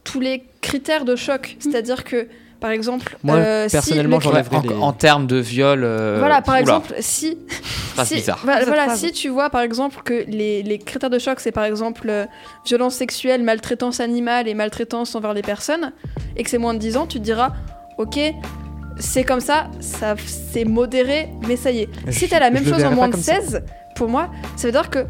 tous 0.04 0.20
les 0.20 0.44
critères 0.60 1.04
de 1.04 1.16
choc. 1.16 1.56
C'est-à-dire 1.60 2.04
que, 2.04 2.26
par 2.60 2.70
exemple, 2.70 3.16
Moi, 3.22 3.36
euh, 3.36 3.68
si 3.68 3.72
personnellement, 3.72 4.16
le- 4.18 4.22
j'enlèverais 4.22 4.56
en, 4.56 4.60
des- 4.60 4.74
en 4.74 4.92
termes 4.92 5.26
de 5.26 5.36
viol. 5.36 5.82
euh, 5.82 6.16
voilà, 6.18 6.42
par 6.42 6.54
oula, 6.54 6.60
exemple, 6.60 6.94
si, 7.00 7.38
si, 8.04 8.14
bizarre. 8.16 8.40
voilà, 8.44 8.94
si 8.96 9.12
tu 9.12 9.28
vois 9.28 9.48
par 9.50 9.62
exemple 9.62 10.02
que 10.04 10.24
les, 10.28 10.62
les 10.62 10.78
critères 10.78 11.10
de 11.10 11.18
choc, 11.18 11.40
c'est 11.40 11.52
par 11.52 11.64
exemple 11.64 12.08
euh, 12.10 12.26
violence 12.66 12.94
sexuelle, 12.96 13.42
maltraitance 13.42 14.00
animale 14.00 14.46
et 14.48 14.54
maltraitance 14.54 15.14
envers 15.14 15.32
les 15.34 15.42
personnes, 15.42 15.92
et 16.36 16.42
que 16.42 16.50
c'est 16.50 16.58
moins 16.58 16.74
de 16.74 16.78
10 16.78 16.96
ans, 16.98 17.06
tu 17.06 17.18
te 17.18 17.24
diras, 17.24 17.52
ok, 17.98 18.18
c'est 18.98 19.24
comme 19.24 19.40
ça, 19.40 19.68
ça 19.80 20.14
c'est 20.26 20.64
modéré, 20.66 21.28
mais 21.48 21.56
ça 21.56 21.70
y 21.70 21.80
est. 21.80 21.88
Si 22.10 22.26
Je- 22.26 22.30
t'as 22.30 22.40
la 22.40 22.50
même 22.50 22.64
chose 22.66 22.84
en 22.84 22.90
moins 22.90 23.08
de 23.08 23.12
comme 23.12 23.22
ça. 23.22 23.40
16, 23.40 23.62
pour 23.96 24.08
moi, 24.08 24.28
ça 24.56 24.66
veut 24.68 24.72
dire 24.72 24.90
que 24.90 25.06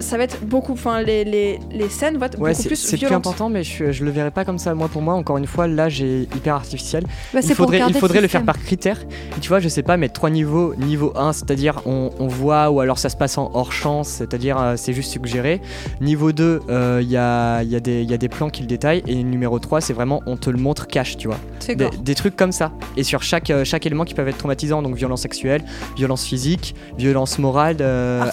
ça 0.00 0.16
va 0.16 0.24
être 0.24 0.44
beaucoup, 0.44 0.72
enfin 0.72 1.02
les, 1.02 1.24
les, 1.24 1.58
les 1.72 1.88
scènes 1.88 2.16
vont 2.18 2.26
être 2.26 2.38
Ouais, 2.38 2.50
beaucoup 2.50 2.62
c'est 2.62 2.68
plus 2.68 2.76
c'est 2.76 2.96
plus 2.96 3.06
violentes. 3.06 3.26
important, 3.26 3.48
mais 3.48 3.62
je, 3.64 3.90
je 3.92 4.04
le 4.04 4.10
verrais 4.10 4.30
pas 4.30 4.44
comme 4.44 4.58
ça. 4.58 4.74
Moi, 4.74 4.88
pour 4.88 5.02
moi, 5.02 5.14
encore 5.14 5.38
une 5.38 5.46
fois, 5.46 5.66
l'âge 5.66 6.02
est 6.02 6.22
hyper 6.36 6.54
artificiel. 6.54 7.04
Bah, 7.34 7.40
il 7.42 7.54
faudrait, 7.54 7.76
il 7.76 7.80
garder 7.80 7.98
faudrait 7.98 8.20
le 8.20 8.28
faire 8.28 8.44
par 8.44 8.58
critère. 8.58 8.98
Et 9.36 9.40
tu 9.40 9.48
vois, 9.48 9.60
je 9.60 9.68
sais 9.68 9.82
pas, 9.82 9.96
mettre 9.96 10.14
trois 10.14 10.30
niveaux. 10.30 10.74
Niveau 10.76 11.12
1, 11.16 11.32
c'est-à-dire 11.32 11.80
on, 11.86 12.10
on 12.18 12.26
voit, 12.28 12.70
ou 12.70 12.80
alors 12.80 12.98
ça 12.98 13.08
se 13.08 13.16
passe 13.16 13.38
en 13.38 13.50
hors 13.54 13.72
champ, 13.72 14.04
c'est-à-dire 14.04 14.56
euh, 14.60 14.74
c'est 14.76 14.92
juste 14.92 15.10
suggéré. 15.12 15.60
Niveau 16.00 16.32
2, 16.32 16.60
euh, 16.68 17.00
il 17.02 17.10
y, 17.10 17.16
a, 17.16 17.62
y, 17.62 17.74
a 17.76 17.80
y 18.02 18.14
a 18.14 18.18
des 18.18 18.28
plans 18.28 18.50
qui 18.50 18.62
le 18.62 18.68
détaillent. 18.68 19.02
Et 19.06 19.22
numéro 19.22 19.58
3, 19.58 19.80
c'est 19.80 19.92
vraiment 19.92 20.22
on 20.26 20.36
te 20.36 20.50
le 20.50 20.58
montre 20.58 20.86
cash, 20.86 21.16
tu 21.16 21.28
vois. 21.28 21.38
C'est 21.58 21.74
Des, 21.76 21.90
des 21.90 22.14
trucs 22.14 22.36
comme 22.36 22.52
ça. 22.52 22.72
Et 22.96 23.02
sur 23.02 23.22
chaque, 23.22 23.50
euh, 23.50 23.64
chaque 23.64 23.84
élément 23.86 24.04
qui 24.04 24.14
peuvent 24.14 24.28
être 24.28 24.38
traumatisants, 24.38 24.82
donc 24.82 24.94
violence 24.94 25.22
sexuelle, 25.22 25.62
violence 25.96 26.24
physique, 26.24 26.74
violence 26.96 27.38
morale, 27.38 27.76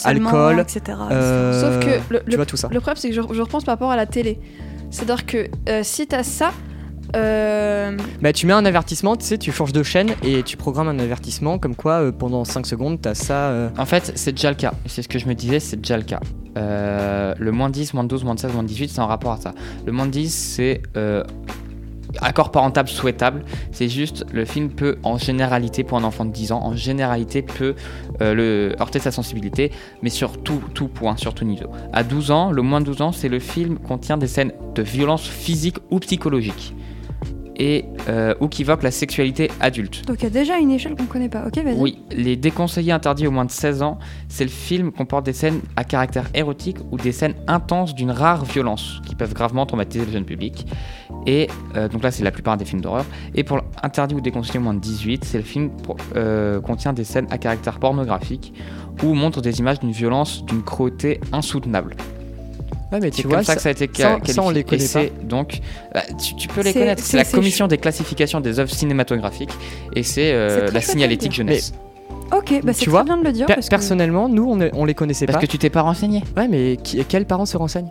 alcool. 0.03 0.59
etc. 0.59 0.97
euh, 1.55 1.61
Sauf 1.81 1.85
que 1.85 2.13
le, 2.13 2.19
tu 2.21 2.29
le- 2.31 2.35
vois 2.35 2.45
tout 2.45 2.57
ça. 2.57 2.67
le 2.71 2.79
problème, 2.79 2.97
c'est 2.97 3.09
que 3.09 3.15
je, 3.15 3.21
je 3.21 3.41
repense 3.41 3.63
par 3.63 3.73
rapport 3.73 3.91
à 3.91 3.95
la 3.95 4.05
télé. 4.05 4.39
C'est-à-dire 4.91 5.25
que 5.25 5.47
euh, 5.69 5.81
si 5.83 6.07
t'as 6.07 6.23
ça, 6.23 6.51
euh, 7.15 7.97
Bah, 8.21 8.33
tu 8.33 8.45
mets 8.45 8.53
un 8.53 8.65
avertissement, 8.65 9.15
tu 9.15 9.25
sais, 9.25 9.37
tu 9.37 9.51
changes 9.51 9.73
de 9.73 9.83
chaîne 9.83 10.11
et 10.23 10.43
tu 10.43 10.57
programmes 10.57 10.87
un 10.87 10.99
avertissement 10.99 11.57
comme 11.59 11.75
quoi 11.75 12.01
euh, 12.01 12.11
pendant 12.11 12.43
5 12.45 12.65
secondes, 12.65 12.99
t'as 13.01 13.13
ça. 13.15 13.49
euh, 13.49 13.69
En 13.77 13.85
fait, 13.85 14.11
c'est 14.15 14.31
déjà 14.33 14.49
le 14.49 14.55
cas. 14.55 14.73
C'est 14.85 15.01
ce 15.01 15.07
que 15.07 15.19
je 15.19 15.27
me 15.27 15.33
disais, 15.35 15.59
c'est 15.59 15.77
déjà 15.77 15.97
le 15.97 16.03
cas. 16.03 16.19
Euh, 16.57 17.33
le 17.37 17.51
moins 17.51 17.69
de 17.69 17.73
10, 17.73 17.93
moins 17.93 18.03
de 18.03 18.09
12, 18.09 18.23
moins 18.23 18.35
de 18.35 18.39
16, 18.39 18.53
moins 18.53 18.63
de 18.63 18.67
18, 18.67 18.89
c'est 18.89 18.99
en 19.01 19.07
rapport 19.07 19.33
à 19.33 19.37
ça. 19.37 19.53
Le 19.85 19.91
moins 19.91 20.05
de 20.05 20.11
10, 20.11 20.29
c'est 20.33 20.81
euh, 20.97 21.23
accord 22.21 22.51
parental 22.51 22.87
souhaitable. 22.87 23.43
C'est 23.71 23.89
juste, 23.89 24.25
le 24.31 24.45
film 24.45 24.69
peut, 24.69 24.97
en 25.03 25.17
généralité, 25.17 25.83
pour 25.83 25.97
un 25.97 26.03
enfant 26.03 26.25
de 26.25 26.31
10 26.31 26.51
ans, 26.51 26.61
en 26.63 26.75
généralité, 26.75 27.41
peut 27.41 27.75
euh, 28.21 28.33
le, 28.33 28.75
heurter 28.79 28.99
sa 28.99 29.11
sensibilité, 29.11 29.71
mais 30.01 30.09
sur 30.09 30.41
tout, 30.41 30.61
tout 30.73 30.87
point, 30.87 31.17
sur 31.17 31.33
tout 31.33 31.45
niveau. 31.45 31.67
À 31.93 32.03
12 32.03 32.31
ans, 32.31 32.51
le 32.51 32.61
moins 32.61 32.81
de 32.81 32.85
12 32.85 33.01
ans, 33.01 33.11
c'est 33.11 33.29
le 33.29 33.39
film 33.39 33.77
contient 33.77 34.17
des 34.17 34.27
scènes 34.27 34.53
de 34.73 34.81
violence 34.81 35.27
physique 35.27 35.77
ou 35.91 35.99
psychologique. 35.99 36.73
Et, 37.57 37.85
euh, 38.09 38.35
ou 38.41 38.47
qui 38.47 38.63
évoque 38.63 38.83
la 38.83 38.91
sexualité 38.91 39.49
adulte. 39.59 40.05
Donc 40.05 40.17
il 40.19 40.23
y 40.23 40.27
a 40.27 40.29
déjà 40.29 40.57
une 40.57 40.71
échelle 40.71 40.95
qu'on 40.95 41.05
connaît 41.05 41.29
pas. 41.29 41.45
Ok, 41.47 41.57
vas-y. 41.63 41.77
Oui, 41.77 41.99
les 42.11 42.35
déconseillés 42.35 42.91
interdits 42.91 43.27
aux 43.27 43.31
moins 43.31 43.45
de 43.45 43.51
16 43.51 43.81
ans, 43.81 43.97
c'est 44.27 44.43
le 44.43 44.49
film 44.49 44.91
comporte 44.91 45.25
des 45.25 45.33
scènes 45.33 45.61
à 45.75 45.83
caractère 45.83 46.29
érotique 46.33 46.77
ou 46.91 46.97
des 46.97 47.11
scènes 47.11 47.35
intenses 47.47 47.95
d'une 47.95 48.11
rare 48.11 48.43
violence 48.45 49.01
qui 49.07 49.15
peuvent 49.15 49.33
gravement 49.33 49.65
traumatiser 49.65 50.05
le 50.05 50.11
jeune 50.11 50.25
public. 50.25 50.65
Et 51.25 51.47
euh, 51.75 51.87
donc 51.87 52.03
là, 52.03 52.11
c'est 52.11 52.23
la 52.23 52.31
plupart 52.31 52.57
des 52.57 52.65
films 52.65 52.81
d'horreur. 52.81 53.05
Et 53.33 53.43
pour 53.43 53.61
interdit 53.81 54.15
ou 54.15 54.21
déconseillé 54.21 54.59
aux 54.59 54.63
moins 54.63 54.73
de 54.73 54.79
18, 54.79 55.23
c'est 55.25 55.37
le 55.37 55.43
film 55.43 55.71
euh, 56.15 56.61
contient 56.61 56.93
des 56.93 57.03
scènes 57.03 57.27
à 57.31 57.37
caractère 57.37 57.79
pornographique 57.79 58.53
ou 59.03 59.13
montre 59.13 59.41
des 59.41 59.59
images 59.59 59.79
d'une 59.79 59.91
violence, 59.91 60.45
d'une 60.45 60.63
cruauté 60.63 61.19
insoutenable. 61.31 61.95
Ouais, 62.91 62.99
mais 63.01 63.09
C'est 63.11 63.11
tu 63.11 63.21
comme 63.23 63.31
vois, 63.31 63.43
ça 63.43 63.55
que 63.55 63.61
ça 63.61 63.69
a 63.69 63.71
été 63.71 63.85
ça- 63.93 64.09
qualifié. 64.13 64.33
ça, 64.33 64.41
on 64.43 64.49
les 64.51 64.63
connaît 64.63 65.11
donc, 65.23 65.59
bah, 65.93 66.03
tu, 66.23 66.35
tu 66.35 66.47
peux 66.47 66.61
les 66.61 66.71
connaître. 66.73 67.01
c'est- 67.03 67.17
la 67.17 67.25
commission 67.25 67.67
des 67.67 67.77
classifications 67.79 68.39
des 68.41 68.59
œuvres 68.59 68.71
cinématographiques 68.71 69.53
et 69.95 70.03
c'est 70.03 70.31
euh, 70.31 70.69
la 70.71 70.81
signalétique 70.81 71.33
jeunesse. 71.33 71.73
Ok, 72.35 72.61
bah 72.63 72.73
Tu 72.73 72.85
c'est 72.85 72.89
vois, 72.89 72.99
très 73.01 73.05
bien 73.13 73.17
de 73.17 73.23
le 73.23 73.31
dire. 73.31 73.45
per- 73.47 73.55
parce 73.55 73.67
que- 73.67 73.69
personnellement, 73.71 74.29
nous, 74.29 74.57
on, 74.73 74.85
les 74.85 74.93
connaissait 74.93 75.25
Parce 75.25 75.37
pas. 75.37 75.41
que 75.45 75.51
tu 75.51 75.57
t'es 75.57 75.69
pas 75.69 75.81
renseigné. 75.81 76.23
Ouais, 76.37 76.47
mais 76.47 76.77
qui, 76.77 77.03
quels 77.05 77.25
parents 77.25 77.45
se 77.45 77.57
renseignent? 77.57 77.89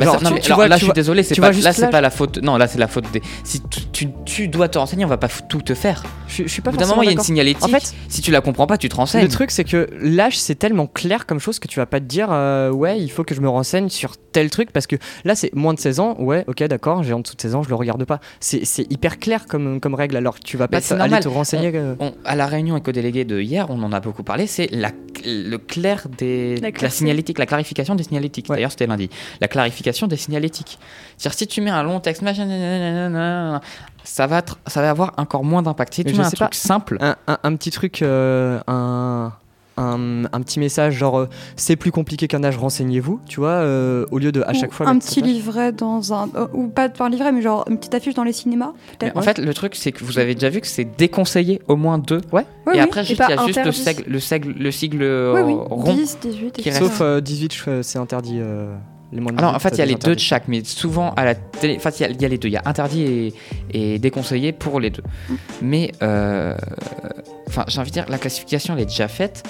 Bah, 0.00 0.06
Genre, 0.06 0.14
ça- 0.16 0.20
non, 0.22 0.28
tu- 0.30 0.34
mais 0.34 0.40
tu 0.40 0.46
alors 0.46 0.56
vois- 0.58 0.68
là, 0.68 0.74
tu 0.76 0.80
je 0.80 0.84
suis 0.84 0.86
vois- 0.86 0.94
désolé, 0.94 1.22
c'est 1.22 1.34
tu 1.34 1.40
pas, 1.40 1.48
vois 1.48 1.52
juste 1.52 1.64
là, 1.64 1.72
c'est 1.72 1.82
l'âge. 1.82 1.90
pas 1.90 2.00
la 2.00 2.10
faute. 2.10 2.38
Non, 2.42 2.56
là, 2.56 2.66
c'est 2.66 2.78
la 2.78 2.88
faute 2.88 3.04
des. 3.12 3.22
Si 3.44 3.60
tu, 3.62 3.80
tu, 3.92 4.08
tu 4.24 4.48
dois 4.48 4.68
te 4.68 4.78
renseigner, 4.78 5.04
on 5.04 5.08
va 5.08 5.16
pas 5.18 5.26
f- 5.28 5.46
tout 5.48 5.62
te 5.62 5.74
faire. 5.74 6.02
Je, 6.28 6.42
je 6.44 6.48
suis 6.48 6.62
pas 6.62 6.70
Au 6.70 6.72
bout 6.72 6.78
d'un 6.78 6.84
forcément 6.86 6.96
moment, 6.96 7.02
il 7.02 7.06
y 7.06 7.08
a 7.08 7.12
une 7.12 7.16
d'accord. 7.16 7.24
signalétique. 7.26 7.64
En 7.64 7.68
fait, 7.68 7.94
si 8.08 8.20
tu 8.22 8.30
la 8.30 8.40
comprends 8.40 8.66
pas, 8.66 8.78
tu 8.78 8.88
te 8.88 8.96
renseignes. 8.96 9.22
Le 9.22 9.28
truc, 9.28 9.50
c'est 9.50 9.64
que 9.64 9.88
l'âge, 10.00 10.38
c'est 10.38 10.54
tellement 10.54 10.86
clair 10.86 11.26
comme 11.26 11.38
chose 11.38 11.58
que 11.58 11.68
tu 11.68 11.78
vas 11.78 11.86
pas 11.86 12.00
te 12.00 12.04
dire, 12.06 12.28
euh, 12.30 12.70
ouais, 12.70 13.00
il 13.00 13.10
faut 13.10 13.24
que 13.24 13.34
je 13.34 13.40
me 13.40 13.48
renseigne 13.48 13.88
sur 13.88 14.16
tel 14.32 14.48
truc, 14.50 14.70
parce 14.72 14.86
que 14.86 14.96
là, 15.24 15.34
c'est 15.34 15.52
moins 15.54 15.74
de 15.74 15.80
16 15.80 15.98
ans, 16.00 16.14
ouais, 16.18 16.44
ok, 16.46 16.62
d'accord, 16.64 17.02
j'ai 17.02 17.12
en 17.12 17.20
dessous 17.20 17.34
de 17.36 17.40
16 17.40 17.54
ans, 17.56 17.62
je 17.62 17.68
le 17.68 17.74
regarde 17.74 18.04
pas. 18.04 18.20
C'est 18.38 18.64
c'est 18.64 18.90
hyper 18.90 19.18
clair 19.18 19.46
comme, 19.46 19.80
comme 19.80 19.94
règle, 19.94 20.16
alors 20.16 20.34
que 20.38 20.44
tu 20.44 20.56
vas 20.56 20.68
pas 20.68 20.76
Bah, 20.78 20.80
c'est 20.80 20.94
aller 20.94 21.00
normal. 21.02 21.22
te 21.22 21.28
renseigner. 21.28 21.72
euh, 21.74 21.94
On- 21.98 22.12
à 22.24 22.36
la 22.36 22.46
réunion 22.46 22.76
éco-déléguée 22.76 23.24
de 23.24 23.40
hier, 23.40 23.66
on 23.70 23.82
en 23.82 23.92
a 23.92 24.00
beaucoup 24.00 24.22
parlé, 24.22 24.46
c'est 24.46 24.68
la, 24.70 24.90
le 25.24 25.56
clair 25.58 26.06
des, 26.16 26.54
La 26.56 26.68
la, 26.68 26.72
clarté. 26.72 26.96
signalétique, 26.96 27.38
la 27.38 27.46
clarification 27.46 27.94
des 27.96 28.04
signalétiques. 28.04 28.46
Ouais. 28.48 28.56
D'ailleurs, 28.56 28.70
c'était 28.70 28.86
lundi. 28.86 29.10
La 29.40 29.48
clarification 29.48 29.89
des 30.08 30.16
signalétiques. 30.16 30.78
C'est-à-dire, 31.16 31.38
si 31.38 31.46
tu 31.46 31.60
mets 31.60 31.70
un 31.70 31.82
long 31.82 32.00
texte, 32.00 32.22
machin, 32.22 32.46
nanana, 32.46 33.60
ça 34.04 34.26
va, 34.26 34.38
être- 34.38 34.58
ça 34.66 34.80
va 34.82 34.90
avoir 34.90 35.12
encore 35.18 35.44
moins 35.44 35.62
d'impact. 35.62 35.94
Si 35.94 36.04
tu 36.04 36.14
mets 36.14 36.20
un 36.20 36.30
truc 36.30 36.38
pas. 36.38 36.48
simple, 36.52 36.96
un, 37.00 37.16
un- 37.26 37.38
un 37.42 37.54
petit 37.56 37.70
truc, 37.70 38.02
euh, 38.02 38.58
un, 38.66 39.32
un, 39.76 40.24
un 40.24 40.40
petit 40.42 40.58
message 40.60 40.94
genre 40.94 41.20
euh, 41.20 41.28
c'est 41.56 41.76
plus 41.76 41.90
compliqué 41.90 42.28
qu'un 42.28 42.44
âge, 42.44 42.58
renseignez-vous, 42.58 43.20
tu 43.26 43.40
vois, 43.40 43.50
euh, 43.50 44.04
au 44.10 44.18
lieu 44.18 44.30
de 44.32 44.42
à 44.42 44.50
Ou 44.50 44.54
chaque 44.54 44.72
fois. 44.72 44.86
un 44.88 44.98
petit 44.98 45.22
livret 45.22 45.72
dans 45.72 46.12
un. 46.12 46.28
euh, 46.34 46.46
ou 46.52 46.68
pas 46.68 46.88
un 46.98 47.08
livret, 47.08 47.32
mais 47.32 47.40
genre 47.40 47.64
une 47.68 47.78
petite 47.78 47.94
affiche 47.94 48.14
dans 48.14 48.24
les 48.24 48.32
cinémas, 48.34 48.72
Mais 49.00 49.12
en 49.16 49.22
fait, 49.22 49.38
le 49.38 49.54
truc, 49.54 49.74
c'est 49.74 49.92
que 49.92 50.04
vous 50.04 50.18
avez 50.18 50.34
déjà 50.34 50.50
vu 50.50 50.60
que 50.60 50.66
c'est 50.66 50.84
déconseillé 50.98 51.62
au 51.68 51.76
moins 51.76 51.96
deux. 51.98 52.20
Ouais. 52.32 52.44
Oui, 52.66 52.74
et 52.74 52.76
oui. 52.78 52.80
après, 52.80 53.04
il 53.04 53.16
y 53.16 53.22
a 53.22 53.46
juste 53.46 53.64
le 53.64 53.72
sigle, 53.72 54.04
le 54.06 54.18
sigle, 54.20 54.52
le 54.58 54.70
sigle 54.70 55.02
Oui, 55.34 55.40
oui. 55.42 55.54
rond. 55.54 55.94
10, 55.94 56.18
18, 56.20 56.52
qui 56.52 56.60
etc. 56.68 56.70
reste. 56.78 56.78
Sauf 56.92 57.00
euh, 57.00 57.20
18, 57.22 57.54
je- 57.54 57.82
c'est 57.82 57.98
interdit. 57.98 58.40
Alors, 59.38 59.50
en 59.50 59.56
18, 59.58 59.62
fait, 59.70 59.74
il 59.76 59.78
y 59.78 59.82
a 59.82 59.86
les 59.86 59.94
deux 59.96 60.14
de 60.14 60.20
chaque, 60.20 60.46
mais 60.48 60.62
souvent 60.64 61.10
à 61.14 61.24
la 61.24 61.34
télé, 61.34 61.74
enfin, 61.76 61.90
il 61.98 62.00
y 62.02 62.04
a- 62.04 62.08
il 62.10 62.22
y, 62.22 62.24
a 62.24 62.28
les 62.28 62.38
deux. 62.38 62.48
Il 62.48 62.52
y 62.52 62.56
a 62.56 62.62
interdit 62.64 63.02
et, 63.02 63.34
et 63.94 63.98
déconseillé 63.98 64.52
pour 64.52 64.78
les 64.80 64.90
deux. 64.90 65.02
Mais, 65.62 65.92
euh, 66.02 66.56
enfin, 67.48 67.64
j'ai 67.68 67.80
envie 67.80 67.90
de 67.90 67.94
dire, 67.94 68.06
la 68.08 68.18
classification, 68.18 68.74
elle 68.74 68.82
est 68.82 68.86
déjà 68.86 69.08
faite. 69.08 69.42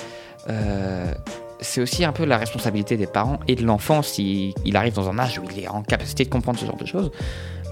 Euh, 0.49 1.13
c'est 1.61 1.83
aussi 1.83 2.05
un 2.07 2.13
peu 2.13 2.25
la 2.25 2.39
responsabilité 2.39 2.97
des 2.97 3.07
parents 3.07 3.39
et 3.47 3.55
de 3.55 3.63
l'enfant 3.65 4.01
s'il 4.01 4.55
il 4.65 4.77
arrive 4.77 4.95
dans 4.95 5.11
un 5.11 5.19
âge 5.19 5.39
où 5.39 5.43
il 5.55 5.65
est 5.65 5.69
en 5.69 5.83
capacité 5.83 6.25
de 6.25 6.31
comprendre 6.31 6.59
ce 6.59 6.65
genre 6.65 6.79
de 6.79 6.87
choses. 6.87 7.11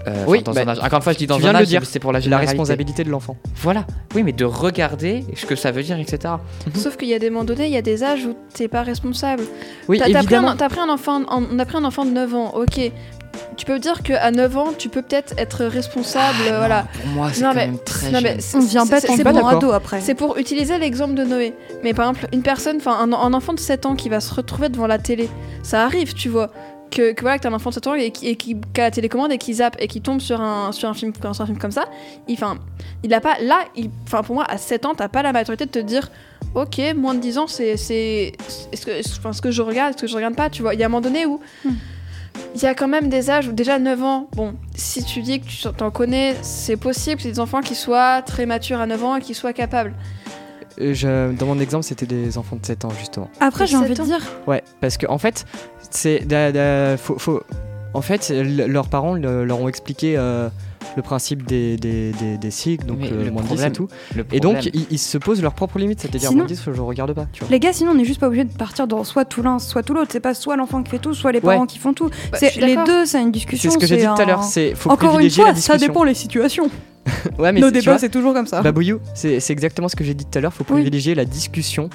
Euh, 0.07 0.23
Oui, 0.27 0.41
dans 0.41 0.53
bah, 0.53 0.61
un 0.65 0.67
âge- 0.69 0.79
encore 0.79 0.97
une 0.97 1.01
fois, 1.03 1.13
je 1.13 1.17
dis 1.17 1.27
dans 1.27 1.35
tu 1.35 1.41
viens 1.41 1.49
un 1.51 1.53
de 1.53 1.57
le 1.59 1.63
âge, 1.63 1.67
dire. 1.69 1.81
c'est 1.85 1.99
pour 1.99 2.11
la 2.13 2.19
responsabilité 2.37 3.03
de 3.03 3.09
l'enfant. 3.09 3.35
Voilà. 3.57 3.85
Oui, 4.15 4.23
mais 4.23 4.31
de 4.31 4.45
regarder 4.45 5.25
ce 5.35 5.45
que 5.45 5.55
ça 5.55 5.71
veut 5.71 5.83
dire, 5.83 5.99
etc. 5.99 6.35
Sauf 6.75 6.95
qu'il 6.97 7.09
y 7.09 7.13
a 7.13 7.19
des 7.19 7.29
moments 7.29 7.43
donnés, 7.45 7.67
il 7.67 7.73
y 7.73 7.77
a 7.77 7.81
des 7.81 8.03
âges 8.03 8.25
où 8.25 8.35
t'es 8.53 8.67
pas 8.67 8.83
responsable. 8.83 9.43
Oui, 9.87 9.97
T'as- 9.99 10.05
t'as 10.05 10.11
pris, 10.11 10.19
évidemment. 10.23 10.49
un, 10.49 10.55
t'as 10.55 10.69
pris 10.69 10.79
un 10.79 10.89
enfant, 10.89 11.21
en- 11.27 11.43
on 11.51 11.59
a 11.59 11.65
pris 11.65 11.77
un 11.77 11.83
enfant 11.83 12.05
de 12.05 12.11
9 12.11 12.33
ans, 12.33 12.53
ok. 12.55 12.91
Tu 13.57 13.65
peux 13.65 13.77
dire 13.77 14.01
qu'à 14.03 14.31
9 14.31 14.57
ans, 14.57 14.69
tu 14.77 14.89
peux 14.89 15.01
peut-être 15.01 15.33
être 15.37 15.65
responsable, 15.65 16.37
Ah, 16.47 16.51
non, 16.51 16.57
voilà. 16.57 16.85
Pour 17.03 17.11
moi, 17.11 17.29
c'est 17.31 17.41
Non, 17.41 17.49
quand 17.49 17.55
mais- 17.55 17.67
même 17.67 17.77
très 17.79 18.11
non, 18.11 18.19
mais 18.23 18.37
On 18.55 18.59
vient 18.59 18.85
c'est- 18.85 18.89
pas 18.91 18.99
c'est- 19.01 19.23
d'accord. 19.23 19.49
ado 19.49 19.71
après. 19.71 20.01
C'est 20.01 20.15
pour 20.15 20.37
utiliser 20.37 20.77
l'exemple 20.77 21.13
de 21.13 21.23
Noé. 21.23 21.53
Mais 21.83 21.93
par 21.93 22.09
exemple, 22.09 22.27
une 22.33 22.41
personne, 22.41 22.77
enfin 22.77 22.97
un, 23.01 23.11
un 23.13 23.33
enfant 23.33 23.53
de 23.53 23.59
7 23.59 23.85
ans 23.85 23.95
qui 23.95 24.07
va 24.09 24.19
se 24.21 24.33
retrouver 24.33 24.69
devant 24.69 24.87
la 24.87 24.97
télé, 24.97 25.29
ça 25.61 25.83
arrive, 25.83 26.13
tu 26.13 26.29
vois. 26.29 26.49
Que, 26.91 27.11
que 27.13 27.21
voilà, 27.21 27.37
que 27.37 27.43
t'as 27.43 27.49
un 27.49 27.53
enfant 27.53 27.69
de 27.69 27.75
7 27.75 27.87
ans 27.87 27.93
et 27.93 28.09
qui, 28.11 28.27
et 28.27 28.35
qui, 28.35 28.55
qui 28.73 28.81
a 28.81 28.85
la 28.85 28.91
télécommande 28.91 29.31
et 29.31 29.37
qui 29.37 29.53
zappe 29.53 29.75
et 29.79 29.87
qui 29.87 30.01
tombe 30.01 30.19
sur 30.19 30.41
un, 30.41 30.71
sur 30.71 30.89
un, 30.89 30.93
film, 30.95 31.13
sur 31.13 31.41
un 31.41 31.45
film 31.45 31.57
comme 31.59 31.71
ça, 31.71 31.85
il, 32.27 32.33
enfin, 32.33 32.57
il 33.03 33.13
a 33.13 33.21
pas. 33.21 33.35
Là, 33.41 33.59
il- 33.75 33.91
enfin 34.07 34.23
pour 34.23 34.33
moi, 34.35 34.45
à 34.49 34.57
7 34.57 34.85
ans, 34.85 34.93
t'as 34.95 35.07
pas 35.07 35.21
la 35.21 35.31
maturité 35.31 35.65
de 35.65 35.71
te 35.71 35.79
dire, 35.79 36.09
ok, 36.55 36.81
moins 36.95 37.13
de 37.13 37.19
10 37.19 37.37
ans, 37.37 37.47
c'est. 37.47 37.77
c'est 37.77 38.33
est-ce 38.71 38.85
que, 38.85 38.91
est-ce- 38.91 39.19
enfin, 39.19 39.33
ce 39.33 39.41
que 39.41 39.51
je 39.51 39.61
regarde, 39.61 39.93
est-ce 39.93 40.01
que 40.01 40.07
je 40.07 40.15
regarde 40.15 40.35
pas, 40.35 40.49
tu 40.49 40.61
vois. 40.63 40.73
Il 40.73 40.79
y 40.79 40.83
a 40.83 40.87
un 40.87 40.89
moment 40.89 41.01
donné 41.01 41.25
où. 41.27 41.39
Hmm. 41.63 41.73
Il 42.55 42.61
y 42.61 42.65
a 42.65 42.73
quand 42.73 42.87
même 42.87 43.09
des 43.09 43.29
âges 43.29 43.47
où 43.49 43.51
déjà 43.51 43.77
9 43.79 44.01
ans, 44.01 44.27
bon, 44.33 44.55
si 44.75 45.03
tu 45.03 45.21
dis 45.21 45.41
que 45.41 45.45
tu 45.47 45.57
t'en 45.77 45.91
connais, 45.91 46.35
c'est 46.41 46.77
possible 46.77 47.21
que 47.21 47.27
des 47.27 47.39
enfants 47.39 47.61
qui 47.61 47.75
soient 47.75 48.21
très 48.23 48.45
matures 48.45 48.79
à 48.79 48.87
9 48.87 49.03
ans 49.03 49.15
et 49.17 49.21
qui 49.21 49.33
soient 49.35 49.53
capables. 49.53 49.93
Euh, 50.81 50.93
je- 50.93 51.31
dans 51.33 51.45
mon 51.45 51.59
exemple, 51.59 51.83
c'était 51.83 52.05
des 52.05 52.37
enfants 52.37 52.55
de 52.55 52.65
7 52.65 52.85
ans, 52.85 52.91
justement. 52.97 53.29
Après, 53.39 53.67
j'ai 53.67 53.77
17 53.77 53.99
envie 53.99 53.99
de 53.99 54.03
dire, 54.17 54.27
Ouais, 54.47 54.63
parce 54.81 54.97
que 54.97 55.05
en 55.07 55.17
fait, 55.17 55.45
c'est. 55.91 56.25
faut, 56.97 57.17
faut- 57.17 57.43
En 57.95 58.01
fait, 58.01 58.29
le- 58.29 58.67
leurs 58.67 58.87
parents 58.87 59.13
le- 59.15 59.45
leur 59.45 59.59
ont 59.61 59.67
expliqué 59.67 60.15
euh, 60.15 60.47
le 60.95 61.01
principe 61.01 61.45
des, 61.45 61.77
des, 61.77 62.11
des, 62.13 62.37
des 62.37 62.51
cycles, 62.51 62.85
donc 62.85 62.99
euh, 63.03 63.25
le 63.25 63.31
moins 63.31 63.43
de 63.43 63.47
10 63.47 63.53
et 63.53 63.55
problème- 63.55 63.71
tout. 63.73 63.87
Et 64.31 64.39
donc, 64.39 64.53
problème- 64.55 64.71
ils, 64.73 64.87
ils 64.91 64.97
se 64.97 65.17
posent 65.17 65.41
leurs 65.41 65.53
propres 65.53 65.79
limites, 65.79 65.99
c'est-à-dire 66.01 66.29
Sinon- 66.29 66.39
moins 66.43 66.43
de 66.49 66.53
10, 66.53 66.63
je 66.73 66.81
regarde 66.81 67.13
pas, 67.13 67.27
tu 67.31 67.41
vois. 67.43 67.51
les 67.51 67.59
gars, 67.59 67.73
sinon 67.73 67.91
on 67.91 67.95
n'est 67.95 68.05
juste 68.05 68.19
pas 68.19 68.27
obligé 68.27 68.43
de 68.45 68.51
partir 68.53 68.87
dans 68.87 69.03
soit 69.03 69.25
tout 69.25 69.41
l'un, 69.43 69.59
soit 69.59 69.83
tout 69.83 69.93
l'autre. 69.93 70.09
C'est 70.11 70.19
pas 70.19 70.33
soit 70.33 70.55
l'enfant 70.55 70.81
qui 70.83 70.91
fait 70.91 70.99
tout, 70.99 71.13
soit 71.13 71.31
les 71.31 71.39
Ouais. 71.39 71.53
parents 71.53 71.65
qui 71.65 71.77
font 71.79 71.93
tout. 71.93 72.09
Bah, 72.31 72.37
les 72.41 72.75
deux, 72.85 73.05
c'est 73.05 73.21
une 73.21 73.31
discussion. 73.31 73.69
C'est 73.69 73.75
ce 73.75 73.79
que 73.79 73.87
j'ai 73.87 73.97
dit 73.97 74.03
tout 74.05 74.21
à 74.21 74.25
l'heure, 74.25 74.43
c'est 74.43 74.73
faut 74.75 74.89
Encore 74.89 75.19
une 75.19 75.29
fois, 75.29 75.45
la 75.45 75.49
ça 75.51 75.53
discussion. 75.55 75.87
dépend 75.87 76.03
les 76.03 76.13
situations. 76.13 76.69
Ouais, 77.39 77.51
mais 77.51 77.59
Nos 77.59 77.71
débats, 77.71 77.97
c'est 77.97 78.09
toujours 78.09 78.33
comme 78.33 78.45
ça. 78.45 78.61
Babouillou, 78.61 78.99
c'est 79.15 79.39
c'est 79.39 79.51
exactement 79.53 79.87
ce 79.89 79.95
que 79.95 80.03
j'ai 80.03 80.13
dit 80.13 80.25
tout 80.25 80.37
à 80.37 80.41
l'heure, 80.41 80.53
faut 80.53 80.63
Oui. 80.69 80.73
privilégier 80.81 81.15
la 81.15 81.25
discussion 81.25 81.89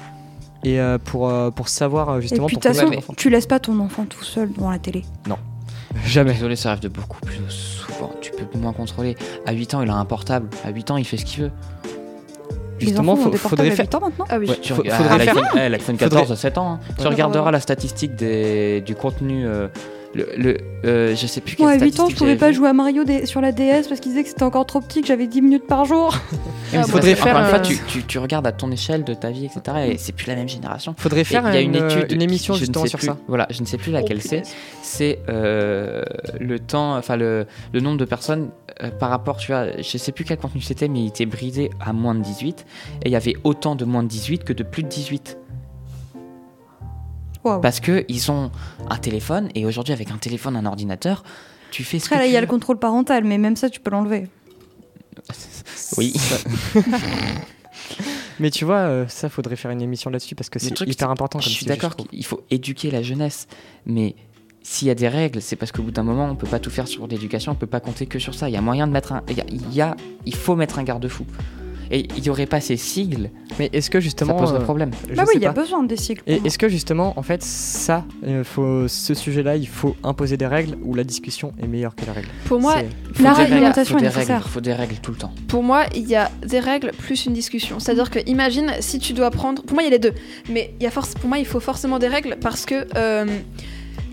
et 0.63 0.79
euh, 0.79 0.97
pour, 0.97 1.29
euh, 1.29 1.51
pour 1.51 1.69
savoir 1.69 2.09
euh, 2.09 2.17
Et 2.17 2.21
justement 2.23 2.47
puis 2.47 2.57
de 2.57 2.61
toute 2.61 2.71
pourquoi 2.71 2.81
façon, 2.87 2.91
ton 2.91 2.97
enfant- 2.99 3.13
tu 3.15 3.29
laisses 3.29 3.45
pas 3.45 3.59
ton 3.59 3.79
enfant 3.79 4.05
tout 4.09 4.23
seul 4.23 4.51
devant 4.51 4.71
la 4.71 4.79
télé. 4.79 5.03
Jamais. 6.05 6.33
Désolé, 6.33 6.55
ça 6.55 6.69
arrive 6.71 6.81
de 6.83 6.87
beaucoup 6.89 7.19
plus 7.21 7.39
souvent. 7.49 8.11
Tu 8.21 8.31
peux 8.31 8.57
moins 8.57 8.73
contrôler. 8.73 9.15
À 9.45 9.53
8 9.53 9.73
ans, 9.75 9.81
il 9.81 9.89
a 9.89 9.95
un 9.95 10.05
portable. 10.05 10.47
À 10.65 10.69
8 10.69 10.91
ans, 10.91 10.97
il 10.97 11.05
fait 11.05 11.17
ce 11.17 11.25
qu'il 11.25 11.43
veut. 11.43 11.51
Justement, 12.79 13.15
des 13.15 13.37
faudrait 13.37 13.71
faire. 13.71 13.85
8 13.85 13.95
ans 13.95 13.99
maintenant 14.01 14.25
Ah 14.29 14.37
oui. 14.37 14.49
Ouais, 14.49 14.57
Tu 14.61 14.73
regardes- 14.73 15.01
faudrait 15.03 15.15
ah, 15.21 15.23
faire- 15.23 15.35
l'iPhone- 15.35 15.59
eh, 15.61 15.69
l'iPhone 15.69 15.97
14 15.97 16.31
à 16.31 16.35
7 16.35 16.57
ans. 16.57 16.73
hein. 16.73 16.79
Tu 16.97 17.03
Ouais. 17.03 17.09
regarderas 17.09 17.51
la 17.51 17.59
statistique 17.61 18.15
des, 18.15 18.81
du 18.81 18.95
contenu. 18.95 19.45
euh, 19.47 19.67
le, 20.15 20.27
le- 20.37 20.57
euh, 20.85 21.15
je 21.15 21.27
sais 21.27 21.41
plus 21.41 21.55
Moi, 21.59 21.71
à 21.71 21.77
8 21.77 21.99
ans, 21.99 22.09
je 22.09 22.15
pouvais 22.15 22.35
pas 22.35 22.49
vu. 22.49 22.55
jouer 22.55 22.69
à 22.69 22.73
Mario 22.73 23.03
des- 23.03 23.25
sur 23.25 23.41
la 23.41 23.51
DS 23.51 23.87
parce 23.89 23.99
qu'ils 23.99 24.11
disaient 24.11 24.23
que 24.23 24.29
c'était 24.29 24.43
encore 24.43 24.65
trop 24.65 24.79
petit, 24.79 25.01
que 25.01 25.07
j'avais 25.07 25.27
10 25.27 25.41
minutes 25.41 25.67
par 25.67 25.85
jour. 25.85 26.15
Mais 26.71 26.79
Ah, 26.79 26.83
c'est 26.83 26.91
faudrait 26.91 27.15
faire, 27.15 27.35
Encore 27.35 27.41
une 27.43 27.49
fois, 27.49 27.59
tu, 27.59 27.77
tu, 27.87 28.03
tu 28.03 28.17
regardes 28.19 28.47
à 28.47 28.51
ton 28.51 28.71
échelle 28.71 29.03
de 29.03 29.13
ta 29.13 29.29
vie, 29.31 29.45
etc. 29.45 29.61
Et 29.89 29.97
c'est 29.97 30.13
plus 30.13 30.27
la 30.27 30.35
même 30.35 30.47
génération. 30.49 30.95
Faudrait 30.97 31.21
Et 31.21 31.23
faire 31.25 31.43
il 31.49 31.53
y 31.53 31.57
a 31.57 31.61
une, 31.61 31.75
euh, 31.75 31.89
étude, 31.89 32.11
une 32.11 32.21
émission 32.21 32.53
je 32.53 32.59
ne 32.61 32.65
justement 32.65 32.83
sais 32.85 32.89
sur 32.89 32.99
plus- 32.99 33.07
ça. 33.07 33.17
Voilà, 33.27 33.47
je 33.49 33.61
ne 33.61 33.65
sais 33.65 33.77
plus 33.77 33.91
laquelle 33.91 34.17
Oh, 34.19 34.23
c'est. 34.23 34.29
punaise. 34.41 34.53
C'est 34.81 35.19
euh, 35.29 36.03
le 36.39 36.59
temps, 36.59 36.95
enfin 36.97 37.17
le, 37.17 37.45
le 37.73 37.79
nombre 37.81 37.97
de 37.97 38.05
personnes 38.05 38.49
euh, 38.83 38.89
par 38.91 39.09
rapport, 39.09 39.37
tu 39.37 39.51
vois, 39.51 39.65
je 39.81 39.97
sais 39.97 40.11
plus 40.11 40.23
quel 40.25 40.37
contenu 40.37 40.61
c'était, 40.61 40.87
mais 40.87 40.99
il 41.01 41.07
était 41.07 41.25
brisé 41.25 41.69
à 41.85 41.93
moins 41.93 42.15
de 42.15 42.21
18. 42.21 42.65
Et 43.03 43.09
il 43.09 43.11
y 43.11 43.15
avait 43.15 43.35
autant 43.43 43.75
de 43.75 43.85
moins 43.85 44.03
de 44.03 44.07
18 44.07 44.43
que 44.43 44.53
de 44.53 44.63
plus 44.63 44.83
de 44.83 44.87
18. 44.89 45.37
Waouh. 47.45 47.61
Parce 47.61 47.79
que 47.79 48.03
ils 48.09 48.31
ont 48.31 48.51
un 48.89 48.97
téléphone 48.97 49.49
et 49.55 49.65
aujourd'hui 49.65 49.93
avec 49.93 50.11
un 50.11 50.17
téléphone, 50.17 50.55
un 50.57 50.65
ordinateur, 50.65 51.23
tu 51.71 51.83
fais 51.83 51.99
ce 51.99 52.05
Après, 52.05 52.15
que 52.15 52.19
là, 52.19 52.25
tu 52.25 52.31
il 52.31 52.33
y 52.33 52.37
a 52.37 52.41
le 52.41 52.47
contrôle 52.47 52.79
parental, 52.79 53.23
mais 53.23 53.37
même 53.37 53.55
ça, 53.55 53.69
tu 53.69 53.79
peux 53.79 53.91
l'enlever. 53.91 54.27
Oui. 55.97 56.13
Mais 58.39 58.49
tu 58.49 58.65
vois, 58.65 58.77
euh, 58.79 59.05
ça 59.07 59.29
faudrait 59.29 59.55
faire 59.55 59.71
une 59.71 59.81
émission 59.81 60.09
là-dessus 60.09 60.35
parce 60.35 60.49
que 60.49 60.59
c'est 60.59 60.77
hyper 60.81 61.09
important 61.09 61.39
comme 61.39 61.47
Je 61.47 61.53
suis 61.53 61.65
d'accord 61.65 61.95
qu'il 61.95 62.25
faut 62.25 62.41
éduquer 62.51 62.91
la 62.91 63.01
jeunesse, 63.01 63.47
mais 63.85 64.15
s'il 64.61 64.87
y 64.89 64.91
a 64.91 64.95
des 64.95 65.07
règles, 65.07 65.41
c'est 65.41 65.55
parce 65.55 65.71
qu'au 65.71 65.83
bout 65.83 65.91
d'un 65.91 66.03
moment, 66.03 66.25
on 66.25 66.35
peut 66.35 66.47
pas 66.47 66.59
tout 66.59 66.69
faire 66.71 66.87
sur 66.87 67.07
l'éducation, 67.07 67.53
on 67.53 67.55
peut 67.55 67.67
pas 67.67 67.79
compter 67.79 68.07
que 68.07 68.19
sur 68.19 68.33
ça. 68.33 68.49
Il 68.49 68.53
y 68.53 68.57
a 68.57 68.61
moyen 68.61 68.87
de 68.87 68.91
mettre 68.91 69.13
un, 69.13 69.21
il 69.29 69.37
y 69.37 69.41
a, 69.41 69.45
il 69.49 69.73
y 69.73 69.79
a- 69.81 69.95
il 70.25 70.35
faut 70.35 70.55
mettre 70.55 70.79
un 70.79 70.83
garde-fou. 70.83 71.25
Et 71.91 72.07
il 72.17 72.25
y 72.25 72.29
aurait 72.29 72.45
pas 72.45 72.59
ces 72.61 72.77
sigles, 72.77 73.29
Mais 73.59 73.69
est-ce 73.73 73.89
que 73.89 73.99
ça 73.99 74.03
justement. 74.03 74.35
poserait 74.35 74.59
euh, 74.59 74.63
problème. 74.63 74.91
bah 75.15 75.23
oui, 75.27 75.33
il 75.35 75.41
y 75.41 75.45
a 75.45 75.51
besoin 75.51 75.83
des 75.83 75.97
cycles. 75.97 76.23
Et 76.27 76.41
est-ce 76.45 76.57
que 76.57 76.67
justement, 76.69 77.13
en 77.17 77.21
fait, 77.21 77.43
ça, 77.43 78.05
euh, 78.25 78.43
faut, 78.43 78.87
ce 78.87 79.13
sujet-là, 79.13 79.55
il 79.55 79.67
faut 79.67 79.95
imposer 80.03 80.37
des 80.37 80.47
règles 80.47 80.77
ou 80.83 80.93
la 80.95 81.03
discussion 81.03 81.53
est 81.61 81.67
meilleure 81.67 81.95
que 81.95 82.05
la 82.05 82.13
règle? 82.13 82.27
Pour 82.45 82.59
moi, 82.59 82.75
Il 83.17 83.23
La 83.23 83.33
réglementation 83.33 83.97
est 83.97 84.01
nécessaire. 84.03 84.37
règles, 84.37 84.49
faut 84.49 84.61
des 84.61 84.73
règles 84.73 84.95
tout 85.01 85.11
le 85.11 85.17
temps. 85.17 85.31
Pour 85.47 85.63
moi, 85.63 85.83
il 85.95 86.07
y 86.07 86.15
a 86.15 86.29
des 86.45 86.59
règles 86.59 86.91
plus 86.97 87.25
une 87.25 87.33
discussion. 87.33 87.79
C'est-à-dire 87.79 88.09
que, 88.09 88.19
imagine, 88.27 88.71
si 88.79 88.99
tu 88.99 89.13
dois 89.13 89.31
prendre. 89.31 89.61
Pour 89.63 89.73
moi, 89.75 89.83
il 89.83 89.85
y 89.85 89.89
a 89.89 89.91
les 89.91 89.99
deux. 89.99 90.13
Mais 90.49 90.73
il 90.79 90.83
y 90.83 90.87
a 90.87 90.91
force... 90.91 91.13
pour 91.13 91.29
moi, 91.29 91.37
il 91.37 91.45
faut 91.45 91.59
forcément 91.59 91.99
des 91.99 92.07
règles 92.07 92.37
parce 92.41 92.65
que. 92.65 92.85
euh, 92.97 93.25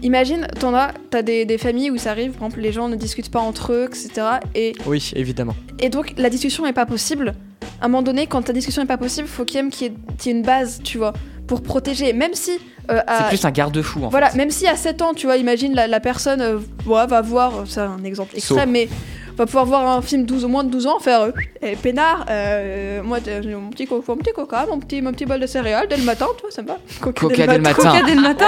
Imagine, 0.04 0.48
t'en 0.58 0.74
as, 0.74 0.92
t'as 1.10 1.22
des, 1.22 1.44
des 1.44 1.58
familles 1.58 1.92
où 1.92 1.96
ça 1.96 2.10
arrive, 2.10 2.32
par 2.32 2.48
exemple, 2.48 2.60
les 2.60 2.72
gens 2.72 2.88
ne 2.88 2.96
discutent 2.96 3.30
pas 3.30 3.38
entre 3.38 3.72
eux, 3.72 3.84
etc. 3.88 4.10
Et, 4.56 4.72
Oui, 4.84 5.12
évidemment. 5.14 5.54
et 5.78 5.90
donc, 5.90 6.14
la 6.16 6.28
discussion 6.28 6.64
n'est 6.64 6.72
pas 6.72 6.86
possible. 6.86 7.34
À 7.82 7.86
un 7.86 7.88
moment 7.88 8.02
donné, 8.02 8.26
quand 8.28 8.40
ta 8.42 8.52
discussion 8.52 8.80
n'est 8.80 8.88
pas 8.88 8.96
possible, 8.96 9.26
faut 9.28 9.44
qu'il 9.44 9.56
y 9.56 9.84
ait 9.84 9.92
y 10.24 10.30
une 10.30 10.42
base, 10.42 10.80
tu 10.84 10.98
vois, 10.98 11.12
pour 11.48 11.62
protéger. 11.62 12.12
Même 12.12 12.32
si. 12.34 12.52
euh, 12.90 13.00
C'est 13.18 13.28
plus 13.28 13.44
un 13.44 13.50
garde-fou 13.50 14.04
en 14.04 14.08
voilà, 14.08 14.30
fait. 14.30 14.36
même 14.38 14.50
si 14.50 14.66
à 14.68 14.76
7 14.76 15.02
ans, 15.02 15.14
tu 15.14 15.26
vois, 15.26 15.36
imagine 15.36 15.74
la, 15.74 15.86
la 15.88 16.00
personne 16.00 16.40
euh, 16.40 16.58
ouais, 16.86 17.06
va 17.06 17.20
voir, 17.20 17.64
c'est 17.66 17.80
un 17.80 18.02
exemple 18.04 18.36
extrême, 18.36 18.70
mais 18.70 18.88
va 19.36 19.46
pouvoir 19.46 19.64
voir 19.64 19.88
un 19.96 20.02
film 20.02 20.24
12 20.26 20.44
au 20.44 20.48
moins 20.48 20.62
de 20.62 20.70
12 20.70 20.86
ans, 20.86 20.98
faire 21.00 21.22
euh, 21.22 21.30
Eh, 21.62 21.74
peinard, 21.74 22.26
euh, 22.30 23.02
moi 23.02 23.18
j'ai 23.24 23.40
mon 23.54 23.70
petit, 23.70 23.86
co- 23.86 24.04
mon 24.06 24.16
petit 24.16 24.32
coca, 24.32 24.66
mon 24.68 24.78
petit, 24.78 25.00
mon 25.00 25.10
petit 25.12 25.24
bol 25.26 25.40
de 25.40 25.46
céréales 25.46 25.86
dès 25.88 25.96
le 25.96 26.02
matin, 26.04 26.26
tu 26.36 26.42
vois, 26.42 26.50
ça 26.50 26.62
me 26.62 26.68
va. 26.68 26.76
Coca 27.00 27.28
dès 27.46 27.46
le 27.56 27.62
matin. 27.62 27.74
Coca 27.74 28.02
dès 28.06 28.14
le 28.14 28.20
matin. 28.20 28.46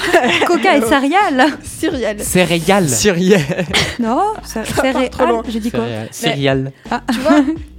Coca 0.46 0.76
et 0.76 0.80
céréales. 0.82 1.46
Céréales. 1.62 2.20
Céréales. 2.20 2.88
Cyril 2.88 3.38
Non, 4.00 4.32
céréales. 4.44 5.10
J'ai 5.48 5.60
dit 5.60 5.70
quoi 5.70 5.84
Céréales. 6.10 6.72
Tu 7.12 7.18
vois 7.20 7.40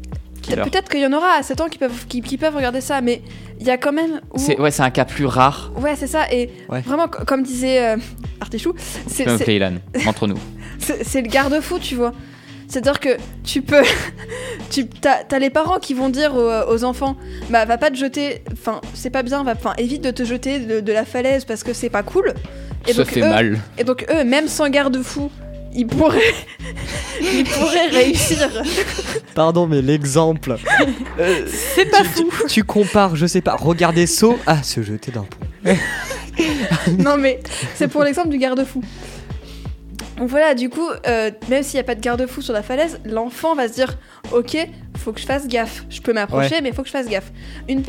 Killer. 0.43 0.61
Peut-être 0.63 0.89
qu'il 0.89 0.99
y 1.01 1.05
en 1.05 1.13
aura 1.13 1.37
à 1.39 1.43
7 1.43 1.61
ans 1.61 1.67
qui 1.69 1.77
peuvent, 1.79 2.05
qui, 2.07 2.21
qui 2.21 2.37
peuvent 2.37 2.55
regarder 2.55 2.81
ça, 2.81 3.01
mais 3.01 3.21
il 3.59 3.65
y 3.65 3.71
a 3.71 3.77
quand 3.77 3.93
même. 3.93 4.21
où- 4.33 4.37
C'est 4.37 4.59
ouais, 4.59 4.69
c'est 4.71 4.83
un 4.83 4.91
cas 4.91 5.05
plus 5.05 5.25
rare. 5.25 5.71
Ouais, 5.77 5.95
c'est 5.95 6.07
ça, 6.07 6.31
et 6.31 6.49
Ouais. 6.69 6.81
vraiment, 6.81 7.07
co- 7.07 7.23
comme 7.25 7.43
disait 7.43 7.83
euh, 7.83 7.97
Artichou, 8.41 8.73
c'est 9.07 9.25
entre 10.07 10.27
nous. 10.27 10.37
c'est 10.79 11.21
le 11.21 11.27
garde-fou, 11.27 11.79
tu 11.79 11.95
vois. 11.95 12.13
C'est-à-dire 12.67 12.99
que 12.99 13.09
tu 13.43 13.61
peux. 13.61 13.83
tu 14.71 14.87
T'as 14.87 15.19
as 15.31 15.39
les 15.39 15.49
parents 15.49 15.79
qui 15.79 15.93
vont 15.93 16.09
dire 16.09 16.33
aux, 16.35 16.71
aux 16.73 16.83
enfants 16.83 17.15
Bah, 17.49 17.65
va 17.65 17.77
pas 17.77 17.89
te 17.91 17.95
jeter. 17.95 18.43
Enfin, 18.51 18.81
c'est 18.93 19.09
pas 19.11 19.21
bien, 19.23 19.43
va, 19.43 19.51
enfin, 19.53 19.73
évite 19.77 20.03
de 20.03 20.11
te 20.11 20.23
jeter 20.23 20.59
de, 20.59 20.79
de 20.79 20.91
la 20.93 21.05
falaise 21.05 21.45
parce 21.45 21.63
que 21.63 21.73
c'est 21.73 21.89
pas 21.89 22.03
cool. 22.03 22.33
Et 22.87 22.93
Ça 22.93 23.03
donc, 23.03 23.11
fait 23.11 23.21
eux, 23.21 23.29
mal. 23.29 23.59
Et 23.77 23.83
donc, 23.83 24.05
eux, 24.11 24.23
même 24.23 24.47
sans 24.47 24.69
garde-fou, 24.69 25.29
ils 25.75 25.85
pourraient 25.87 26.33
réussir. 27.91 28.49
Pardon, 29.35 29.67
mais 29.67 29.81
l'exemple. 29.81 30.55
C'est 31.75 31.85
pas 31.85 32.01
tu, 32.03 32.23
tu- 32.25 32.47
tu 32.47 32.63
compares, 32.63 33.15
je 33.15 33.25
sais 33.25 33.41
pas, 33.41 33.55
regarder 33.55 34.07
saut 34.07 34.37
à 34.45 34.61
se 34.63 34.81
jeter 34.83 35.11
d'un 35.11 35.23
pont. 35.23 35.47
non 36.99 37.17
mais 37.17 37.39
c'est 37.75 37.87
pour 37.87 38.03
l'exemple 38.03 38.29
du 38.29 38.37
garde-fou. 38.37 38.83
Donc 40.17 40.29
voilà, 40.29 40.53
du 40.53 40.69
coup, 40.69 40.87
euh, 41.07 41.31
même 41.49 41.63
s'il 41.63 41.75
n'y 41.75 41.79
a 41.81 41.83
pas 41.83 41.95
de 41.95 42.01
garde-fou 42.01 42.41
sur 42.41 42.53
la 42.53 42.61
falaise, 42.63 42.99
l'enfant 43.05 43.55
va 43.55 43.67
se 43.67 43.73
dire 43.73 43.97
Ok, 44.31 44.57
faut 45.03 45.11
que 45.11 45.19
je 45.19 45.25
fasse 45.25 45.47
gaffe. 45.47 45.85
Je 45.89 46.01
peux 46.01 46.13
m'approcher, 46.13 46.55
Ouais. 46.55 46.61
mais 46.61 46.71
faut 46.71 46.81
que 46.81 46.87
je 46.87 46.93
fasse 46.93 47.07
gaffe. 47.09 47.31
Une 47.69 47.83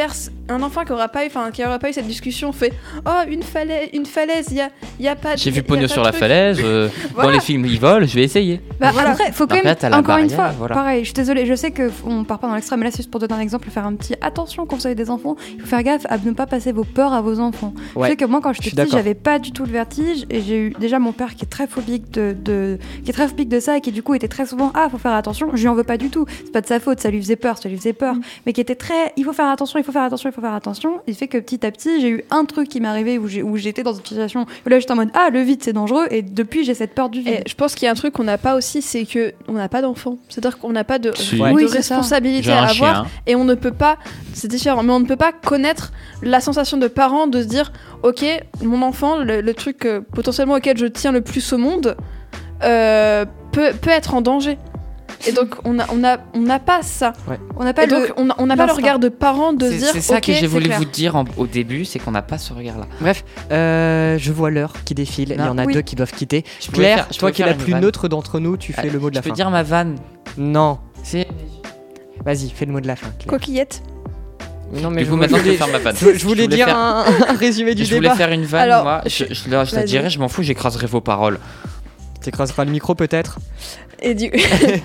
un 0.49 0.63
enfant 0.63 0.85
qui 0.85 0.93
aura 0.93 1.09
pas 1.09 1.25
eu, 1.25 1.29
enfin, 1.29 1.51
qui 1.51 1.65
aura 1.65 1.79
pas 1.79 1.89
eu 1.89 1.93
cette 1.93 2.07
discussion 2.07 2.53
fait 2.53 2.73
Oh, 3.07 3.11
une 3.29 3.43
falaise, 3.43 3.89
une 3.95 4.05
falaise, 4.07 4.47
il 4.51 4.57
y 4.57 4.61
a, 4.61 4.69
y 5.01 5.09
a 5.09 5.17
pas. 5.17 5.35
de- 5.35 5.39
J'ai 5.41 5.51
vu 5.51 5.63
Pogno 5.63 5.87
sur 5.87 6.03
la 6.03 6.11
truc. 6.11 6.21
falaise. 6.21 6.59
euh, 6.63 6.89
Dans 7.17 7.31
les 7.31 7.41
films, 7.41 7.65
ils 7.67 7.79
volent. 7.81 8.07
Je 8.07 8.15
vais 8.15 8.25
essayer. 8.25 8.61
Bah, 8.81 8.91
Voilà. 8.93 9.11
Après, 9.11 9.33
faut 9.33 9.47
quand 9.47 9.63
même, 9.63 9.75
encore 9.95 10.19
une 10.19 10.29
fois, 10.31 10.51
voilà. 10.59 10.75
pareil, 10.75 11.01
je 11.01 11.07
suis 11.07 11.15
désolée, 11.15 11.47
je 11.47 11.55
sais 11.55 11.73
qu'on 11.73 12.25
part 12.25 12.39
pas 12.39 12.49
dans 12.49 12.55
l'extrême, 12.55 12.81
mais 12.81 12.87
là, 12.87 12.91
c'est 12.91 12.99
juste 12.99 13.11
pour 13.11 13.21
donner 13.21 13.35
un 13.35 13.41
exemple, 13.41 13.69
faire 13.71 13.87
un 13.87 13.95
petit 13.95 14.15
attention 14.21 14.67
quand 14.67 14.77
vous 14.77 14.87
avez 14.87 14.95
des 14.95 15.11
enfants, 15.11 15.37
il 15.55 15.61
faut 15.61 15.67
faire 15.67 15.83
gaffe 15.83 16.07
à 16.09 16.19
ne 16.19 16.33
pas 16.33 16.47
passer 16.47 16.73
vos 16.73 16.85
peurs 16.85 17.13
à 17.13 17.21
vos 17.23 17.39
enfants. 17.41 17.73
Ouais, 17.95 18.09
Je 18.09 18.13
sais 18.13 18.17
que 18.17 18.25
moi, 18.25 18.41
quand 18.43 18.53
j'étais 18.53 18.71
petite, 18.71 18.93
j'avais 18.93 19.15
pas 19.15 19.39
du 19.39 19.53
tout 19.53 19.65
le 19.65 19.73
vertige, 19.73 20.27
et 20.31 20.41
j'ai 20.43 20.59
eu 20.67 20.71
déjà 20.79 20.99
mon 20.99 21.13
père 21.13 21.35
qui 21.35 21.45
est 21.45 21.49
très 21.49 21.67
phobique 21.67 22.11
de, 22.11 22.35
de- 22.39 22.79
qui 23.05 23.11
est 23.11 23.15
très 23.15 23.29
phobique 23.29 23.49
de 23.49 23.61
ça, 23.61 23.77
et 23.77 23.81
qui 23.81 23.93
du 23.93 24.03
coup 24.03 24.15
était 24.15 24.29
très 24.29 24.47
souvent, 24.47 24.73
ah, 24.75 24.89
faut 24.91 24.99
faire 24.99 25.13
attention, 25.13 25.49
je 25.55 25.61
lui 25.63 25.69
en 25.69 25.75
veux 25.75 25.85
pas 25.85 25.97
du 25.97 26.11
tout, 26.11 26.27
c'est 26.45 26.53
pas 26.53 26.61
de 26.61 26.67
sa 26.67 26.81
faute, 26.81 27.01
ça 27.05 27.11
lui 27.11 27.21
faisait 27.21 27.37
peur, 27.37 27.59
ça 27.59 27.69
lui 27.69 27.77
faisait 27.77 27.93
peur, 27.93 28.17
mais 28.47 28.55
qui 28.55 28.63
était 28.63 28.75
très, 28.75 29.13
il 29.19 29.25
faut 29.25 29.35
faire 29.35 29.49
attention, 29.51 29.79
il 29.79 29.85
faut 29.85 29.93
faire 29.93 30.05
attention, 30.05 30.31
il 30.31 30.33
faut 30.33 30.41
faire 30.41 30.55
attention, 30.55 31.01
il 31.07 31.15
fait 31.15 31.29
que 31.29 31.37
petit 31.37 31.65
à 31.67 31.71
petit, 31.71 32.01
j'ai 32.01 32.09
eu 32.09 32.25
un 32.31 32.47
truc 32.47 32.69
qui 32.71 32.81
m'est 32.81 32.89
arrivé 32.89 33.19
où 33.19 33.29
j'ai- 33.29 33.43
où 33.43 33.59
j'étais 33.59 33.83
dans 33.83 33.93
une 33.93 34.03
situation 34.05 34.47
où 34.65 34.69
là, 34.71 34.79
j'étais 34.79 34.93
en 34.93 34.97
mode, 34.97 35.11
ah, 35.13 35.29
le 35.31 35.41
vide, 35.43 35.63
c'est 35.63 35.75
dangereux, 35.75 36.07
et 36.11 36.23
depuis, 36.23 36.65
j'ai 36.65 36.73
cette 36.73 36.95
peur 36.95 37.11
du 37.11 37.21
vide. 37.21 37.41
Et 37.47 37.49
je 37.49 37.55
pense 37.55 37.75
qu'il 37.75 37.85
y 37.85 37.89
a 37.89 37.93
un 37.93 37.95
truc 37.95 38.15
qu'on 38.15 38.25
n'a 38.25 38.39
pas 38.39 38.55
aussi, 38.57 38.81
c'est 38.81 39.05
que 39.05 39.35
on 39.49 39.53
n'a 39.53 39.69
pas 39.69 39.83
d'enfant. 39.83 40.17
C'est-à-dire 40.31 40.59
qu'on 40.59 40.73
n'a 40.73 40.85
pas 40.85 40.99
de, 40.99 41.13
Si. 41.15 41.37
de 41.37 41.43
Oui, 41.43 41.65
c'est 41.69 41.83
ça. 41.83 41.97
responsabilité 41.97 42.51
à 42.51 42.63
avoir. 42.65 42.73
chien. 42.73 43.07
et 43.27 43.37
on 43.37 43.45
ne 43.45 43.55
peut 43.55 43.71
pas, 43.73 43.99
c'est 44.33 44.49
différent, 44.49 44.83
mais 44.83 44.93
on 44.95 45.01
ne 45.01 45.07
peut 45.07 45.17
pas 45.17 45.33
connaître 45.33 45.93
la 46.23 46.41
sensation 46.41 46.79
de 46.79 46.87
parent 46.89 47.27
de 47.27 47.43
se 47.43 47.47
dire, 47.49 47.71
ok, 48.03 48.25
mon 48.63 48.81
enfant, 48.81 49.19
le, 49.19 49.43
le 49.43 49.55
truc 49.55 49.85
euh, 49.85 50.01
potentiellement 50.01 50.55
auquel 50.55 50.79
je 50.79 50.87
tiens 50.87 51.13
le 51.13 51.21
plus 51.21 51.53
au 51.53 51.59
monde, 51.59 51.97
euh, 52.63 53.25
peut, 53.53 53.73
peut 53.81 53.91
être 53.91 54.15
en 54.15 54.21
danger. 54.23 54.57
Et 55.27 55.33
donc 55.33 55.55
on 55.65 55.75
n'a 55.75 55.87
on 55.93 56.05
a, 56.05 56.19
on 56.35 56.41
n'a 56.41 56.59
pas 56.59 56.83
ça. 56.83 57.13
On 57.57 57.65
n'a 57.65 57.73
pas 57.73 57.87
donc 57.87 58.09
le... 58.09 58.15
on 58.17 58.25
n'a 58.27 58.35
on 58.39 58.47
n'a 58.47 58.57
pas 58.57 58.67
le 58.67 58.73
regard 58.73 58.99
de 58.99 59.09
parent 59.09 59.53
de 59.53 59.71
se 59.71 59.75
dire, 59.77 59.89
c'est 59.93 60.01
ça 60.01 60.21
que 60.21 60.33
j'ai 60.33 60.47
voulu 60.47 60.67
clair. 60.67 60.79
vous 60.79 60.85
dire 60.85 61.17
en- 61.17 61.25
au 61.37 61.47
début, 61.47 61.85
c'est 61.85 61.99
qu'on 61.99 62.11
n'a 62.13 62.23
pas 62.23 62.39
ce 62.39 62.53
regard-là. 62.53 62.87
Bref, 63.01 63.25
euh, 63.51 64.17
je 64.19 64.33
vois 64.33 64.51
l'heure 64.51 64.73
qui 64.85 64.95
défile. 64.95 65.31
Il 65.31 65.35
y 65.35 65.39
Non. 65.39 65.51
en 65.51 65.59
a 65.59 65.65
Oui. 65.65 65.75
deux 65.75 65.83
qui 65.83 65.97
doivent 65.97 66.13
quitter. 66.13 66.45
Je 66.61 66.71
Claire, 66.71 66.97
faire- 66.97 67.07
je 67.13 67.19
toi 67.19 67.33
qui 67.33 67.43
es 67.43 67.47
la 67.47 67.55
plus 67.55 67.73
vanne. 67.73 67.83
neutre 67.83 68.09
d'entre 68.09 68.39
nous, 68.41 68.57
tu 68.57 68.73
fais 68.73 68.83
Allez, 68.83 68.91
le 68.91 68.99
mot 68.99 69.11
de 69.11 69.15
la 69.15 69.21
Je 69.21 69.25
peux 69.25 69.31
fin. 69.31 69.35
dire 69.35 69.51
ma 69.51 69.63
vanne. 69.63 69.97
Non, 70.37 70.79
C'est. 71.03 71.27
vas-y, 72.25 72.51
fais 72.51 72.67
le 72.67 72.73
mot 72.73 72.81
de 72.81 72.87
la 72.87 72.97
fin. 72.97 73.09
Claire. 73.19 73.29
Coquillette. 73.29 73.83
Non, 74.73 74.91
Du 74.91 75.01
je 75.01 75.05
coup, 75.05 75.11
voulais- 75.11 75.21
maintenant, 75.29 75.39
je 75.39 75.43
vais 75.51 75.57
faire 75.57 75.69
ma 75.69 75.79
vanne. 75.79 75.95
je, 76.01 76.15
je 76.19 76.25
voulais 76.27 76.49
dire 76.49 76.67
faire- 76.67 76.77
un, 76.77 77.05
un 77.29 77.35
résumé 77.37 77.75
du 77.77 77.85
Je 77.85 77.95
voulais 77.95 78.09
débat. 78.09 78.17
faire 78.17 78.33
une 78.33 78.45
vanne, 78.45 78.63
Alors, 78.63 78.83
moi. 78.85 79.03
Je, 79.07 79.25
je- 79.29 79.35
je 79.35 79.51
la, 79.51 79.65
je 79.65 79.79
dirai, 79.81 80.11
je 80.11 80.19
m'en 80.19 80.29
fous, 80.29 80.43
j'écraserai 80.43 80.87
vos 80.87 81.01
paroles. 81.01 81.39
T'écraseras 82.25 82.65
le 82.65 82.71
micro 82.71 82.95
peut-être 82.95 83.39
Et 84.01 84.15
du 84.15 84.31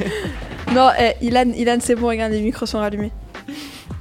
non, 0.76 0.90
eh, 1.00 1.14
Ilan, 1.26 1.52
Ilan 1.56 1.78
c'est 1.80 1.96
bon, 1.96 2.10
regarde 2.10 2.34
les 2.34 2.42
micros 2.42 2.66
sont 2.66 2.80
rallumés. 2.80 3.14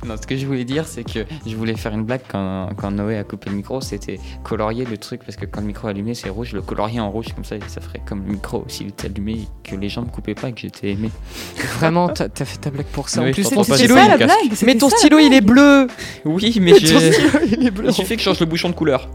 Non, 0.05 0.17
ce 0.21 0.27
que 0.27 0.37
je 0.37 0.45
voulais 0.45 0.65
dire, 0.65 0.87
c'est 0.89 1.05
que 1.05 1.21
je 1.47 1.55
voulais 1.55 1.77
faire 1.77 1.93
une 1.93 2.05
blague 2.05 2.23
quand, 2.29 2.71
quand 2.77 2.91
Noé 2.91 3.17
a 3.17 3.23
coupé 3.23 3.51
le 3.51 3.57
micro, 3.57 3.81
c'était 3.81 4.19
colorier 4.43 4.85
le 4.85 4.97
truc, 4.97 5.23
parce 5.25 5.37
que 5.37 5.45
quand 5.45 5.61
le 5.61 5.69
micro 5.69 5.87
est 5.87 5.91
allumé, 5.93 6.15
c'est 6.15 6.29
rouge, 6.29 6.53
le 6.53 6.63
colorier 6.63 6.99
en 6.99 7.11
rouge, 7.11 7.27
comme 7.33 7.45
ça, 7.45 7.57
ça 7.69 7.81
ferait 7.81 8.01
comme 8.05 8.25
le 8.27 8.33
micro 8.33 8.65
s'il 8.67 8.89
était 8.89 9.07
allumé, 9.07 9.47
que 9.63 9.77
les 9.77 9.89
gens 9.89 10.03
me 10.03 10.09
coupaient 10.09 10.35
pas 10.35 10.49
et 10.49 10.53
que 10.53 10.61
j'étais 10.61 10.91
aimé. 10.91 11.11
Vraiment, 11.79 12.09
t'as 12.09 12.29
fait 12.29 12.59
ta 12.59 12.71
blague 12.71 12.87
pour 12.87 13.09
ça. 13.09 13.23
Oui, 13.23 13.31
en 13.31 13.33
plus, 13.33 13.51
ton 13.51 13.63
stylo, 13.63 13.95
ça 13.95 14.09
la 14.09 14.17
blague 14.17 14.31
mais 14.65 14.77
ton 14.77 14.89
ça, 14.89 14.97
stylo 14.97 15.19
il 15.21 15.33
est 15.33 15.41
bleu. 15.41 15.87
Oui, 16.25 16.59
mais 16.61 16.73
Ton 16.79 16.79
je... 16.79 17.13
stylo 17.13 17.39
il 17.53 17.67
est 17.67 17.71
bleu. 17.71 17.89
il 17.89 17.95
suffit 17.95 18.17
que 18.17 18.21
je 18.21 18.25
change 18.25 18.41
le 18.41 18.47
bouchon 18.47 18.69
de 18.69 18.75
couleur. 18.75 19.09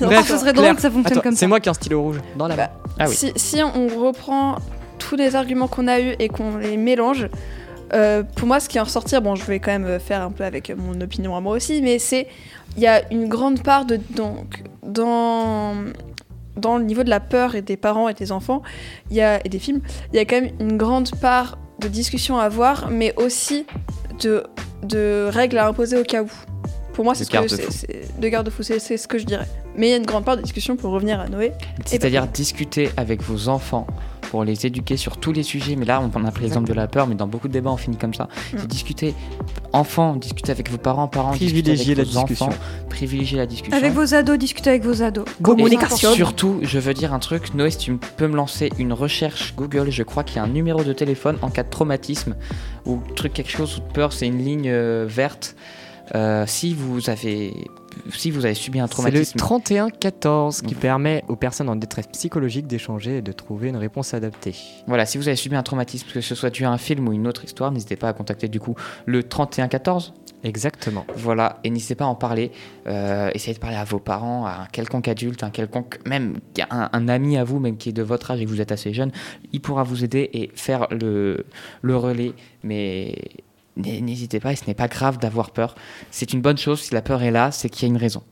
Bref, 0.00 0.28
ce 0.28 0.38
serait 0.38 0.52
Claire, 0.52 0.64
drôle 0.64 0.76
que 0.76 0.82
ça 0.82 0.90
fonctionne 0.90 1.18
attends, 1.18 1.28
comme 1.28 1.36
C'est 1.36 1.46
moi 1.46 1.60
qui 1.60 1.68
ai 1.68 1.70
un 1.70 1.74
stylo 1.74 2.02
rouge 2.02 2.20
dans 2.36 2.48
la. 2.48 2.56
Bah, 2.56 2.70
Ah 2.98 3.06
oui. 3.08 3.14
si, 3.14 3.32
si 3.36 3.62
on 3.62 3.88
reprend 3.88 4.56
tous 4.98 5.16
les 5.16 5.34
arguments 5.36 5.68
qu'on 5.68 5.88
a 5.88 6.00
eus 6.00 6.14
et 6.18 6.28
qu'on 6.28 6.56
les 6.56 6.76
mélange, 6.76 7.28
euh, 7.92 8.22
pour 8.22 8.46
moi, 8.46 8.60
ce 8.60 8.68
qui 8.68 8.78
en 8.78 8.84
ressortir, 8.84 9.20
bon, 9.22 9.34
je 9.34 9.44
vais 9.44 9.58
quand 9.58 9.76
même 9.76 9.98
faire 9.98 10.22
un 10.22 10.30
peu 10.30 10.44
avec 10.44 10.72
mon 10.76 11.00
opinion 11.00 11.36
à 11.36 11.40
moi 11.40 11.56
aussi, 11.56 11.82
mais 11.82 11.98
c'est 11.98 12.28
il 12.76 12.82
y 12.82 12.86
a 12.86 13.02
une 13.12 13.28
grande 13.28 13.62
part 13.62 13.84
de 13.84 13.98
donc 14.10 14.62
dans 14.82 15.74
dans 16.56 16.76
le 16.76 16.84
niveau 16.84 17.02
de 17.04 17.10
la 17.10 17.20
peur 17.20 17.54
et 17.54 17.62
des 17.62 17.76
parents 17.76 18.08
et 18.08 18.14
des 18.14 18.32
enfants, 18.32 18.62
il 19.10 19.16
y 19.16 19.22
a 19.22 19.44
et 19.44 19.48
des 19.48 19.58
films, 19.58 19.80
il 20.12 20.16
y 20.16 20.18
a 20.18 20.24
quand 20.24 20.40
même 20.40 20.50
une 20.60 20.76
grande 20.76 21.10
part 21.20 21.58
de 21.80 21.88
discussion 21.88 22.38
à 22.38 22.44
avoir, 22.44 22.90
mais 22.90 23.14
aussi 23.16 23.66
de 24.22 24.44
de 24.82 25.28
règles 25.30 25.58
à 25.58 25.66
imposer 25.66 25.98
au 25.98 26.04
cas 26.04 26.22
où. 26.22 26.30
Pour 26.92 27.04
moi, 27.04 27.14
c'est 27.14 27.24
ce 27.24 27.30
que 27.30 28.20
de 28.20 28.28
garde-fou, 28.28 28.62
c'est 28.62 28.78
ce 28.78 29.08
que 29.08 29.18
je 29.18 29.24
dirais. 29.24 29.46
Mais 29.80 29.88
il 29.88 29.90
y 29.92 29.94
a 29.94 29.96
une 29.96 30.04
grande 30.04 30.26
part 30.26 30.36
de 30.36 30.42
discussion 30.42 30.76
pour 30.76 30.90
revenir 30.92 31.18
à 31.20 31.28
Noé. 31.28 31.52
C'est-à-dire 31.86 32.26
discuter 32.26 32.90
avec 32.98 33.22
vos 33.22 33.48
enfants 33.48 33.86
pour 34.30 34.44
les 34.44 34.66
éduquer 34.66 34.98
sur 34.98 35.16
tous 35.16 35.32
les 35.32 35.42
sujets. 35.42 35.74
Mais 35.74 35.86
là, 35.86 36.02
on 36.14 36.24
a 36.26 36.30
pris 36.30 36.42
l'exemple 36.42 36.68
de 36.68 36.74
la 36.74 36.86
peur, 36.86 37.06
mais 37.06 37.14
dans 37.14 37.26
beaucoup 37.26 37.48
de 37.48 37.54
débats, 37.54 37.70
on 37.70 37.78
finit 37.78 37.96
comme 37.96 38.12
ça. 38.12 38.28
C'est 38.50 38.62
Mm. 38.62 38.66
discuter, 38.66 39.14
enfants, 39.72 40.16
discuter 40.16 40.52
avec 40.52 40.70
vos 40.70 40.76
parents, 40.76 41.08
parents, 41.08 41.30
discuter 41.32 41.62
Privilégier 41.62 41.94
avec 41.94 41.96
la 41.96 42.12
vos 42.12 42.18
discussion. 42.26 42.46
enfants, 42.48 42.58
privilégier 42.90 43.38
la 43.38 43.46
discussion. 43.46 43.74
Avec 43.74 43.94
vos 43.94 44.14
ados, 44.14 44.36
discutez 44.36 44.68
avec 44.68 44.84
vos 44.84 45.02
ados. 45.02 45.24
Communication. 45.40 46.12
Et 46.12 46.14
surtout, 46.14 46.60
je 46.62 46.78
veux 46.78 46.92
dire 46.92 47.14
un 47.14 47.18
truc, 47.18 47.54
Noé, 47.54 47.70
si 47.70 47.78
tu 47.78 47.96
peux 48.18 48.28
me 48.28 48.36
lancer 48.36 48.68
une 48.78 48.92
recherche 48.92 49.54
Google, 49.56 49.90
je 49.90 50.02
crois 50.02 50.24
qu'il 50.24 50.36
y 50.36 50.40
a 50.40 50.42
un 50.42 50.48
numéro 50.48 50.84
de 50.84 50.92
téléphone 50.92 51.38
en 51.40 51.48
cas 51.48 51.62
de 51.62 51.70
traumatisme 51.70 52.36
ou 52.84 53.00
truc 53.16 53.32
quelque 53.32 53.50
chose 53.50 53.78
ou 53.78 53.80
de 53.80 53.92
peur, 53.94 54.12
c'est 54.12 54.26
une 54.26 54.44
ligne 54.44 54.68
euh, 54.68 55.06
verte. 55.08 55.56
Euh, 56.14 56.44
si 56.46 56.74
vous 56.74 57.08
avez 57.08 57.54
si 58.12 58.30
vous 58.30 58.44
avez 58.44 58.54
subi 58.54 58.80
un 58.80 58.86
C'est 58.86 59.10
le 59.10 59.24
traumatisme, 59.36 59.38
31-14 59.38 60.62
qui 60.62 60.74
permet 60.74 61.24
aux 61.28 61.36
personnes 61.36 61.68
en 61.68 61.76
détresse 61.76 62.06
psychologique 62.08 62.66
d'échanger 62.66 63.18
et 63.18 63.22
de 63.22 63.32
trouver 63.32 63.68
une 63.68 63.76
réponse 63.76 64.14
adaptée. 64.14 64.54
voilà, 64.86 65.06
si 65.06 65.18
vous 65.18 65.28
avez 65.28 65.36
subi 65.36 65.56
un 65.56 65.62
traumatisme, 65.62 66.08
que 66.12 66.20
ce 66.20 66.34
soit 66.34 66.50
dû 66.50 66.64
à 66.64 66.70
un 66.70 66.78
film 66.78 67.08
ou 67.08 67.12
une 67.12 67.26
autre 67.26 67.44
histoire, 67.44 67.72
n'hésitez 67.72 67.96
pas 67.96 68.08
à 68.08 68.12
contacter 68.12 68.48
du 68.48 68.60
coup 68.60 68.74
le 69.06 69.22
3114. 69.22 70.14
Exactement. 70.42 71.04
Voilà, 71.16 71.58
et 71.64 71.70
n'hésitez 71.70 71.94
pas 71.94 72.04
à 72.06 72.08
en 72.08 72.14
parler. 72.14 72.50
Euh, 72.86 73.30
essayez 73.34 73.54
de 73.54 73.58
parler 73.58 73.76
à 73.76 73.84
vos 73.84 73.98
parents, 73.98 74.46
à 74.46 74.62
un 74.62 74.66
quelconque 74.66 75.08
adulte, 75.08 75.42
un 75.42 75.50
quelconque, 75.50 75.98
même 76.06 76.38
un, 76.70 76.88
un 76.92 77.08
ami 77.08 77.36
à 77.36 77.44
vous, 77.44 77.58
même 77.58 77.76
qui 77.76 77.90
est 77.90 77.92
de 77.92 78.02
votre 78.02 78.30
âge 78.30 78.40
et 78.40 78.44
que 78.44 78.50
vous 78.50 78.60
êtes 78.60 78.72
assez 78.72 78.94
jeune. 78.94 79.12
Il 79.52 79.60
pourra 79.60 79.82
vous 79.82 80.02
aider 80.02 80.30
et 80.32 80.50
faire 80.54 80.86
le, 80.90 81.44
le 81.82 81.96
relais. 81.96 82.32
Mais 82.62 83.16
n'hésitez 83.76 84.40
pas, 84.40 84.52
et 84.52 84.56
ce 84.56 84.66
n'est 84.66 84.74
pas 84.74 84.88
grave 84.88 85.18
d'avoir 85.18 85.50
peur. 85.50 85.74
C'est 86.10 86.32
une 86.32 86.40
bonne 86.40 86.58
chose, 86.58 86.80
si 86.80 86.94
la 86.94 87.02
peur 87.02 87.22
est 87.22 87.30
là, 87.30 87.50
c'est 87.52 87.68
qu'il 87.68 87.88
y 87.88 87.90
a 87.90 87.94
une 87.94 88.00
raison. 88.00 88.22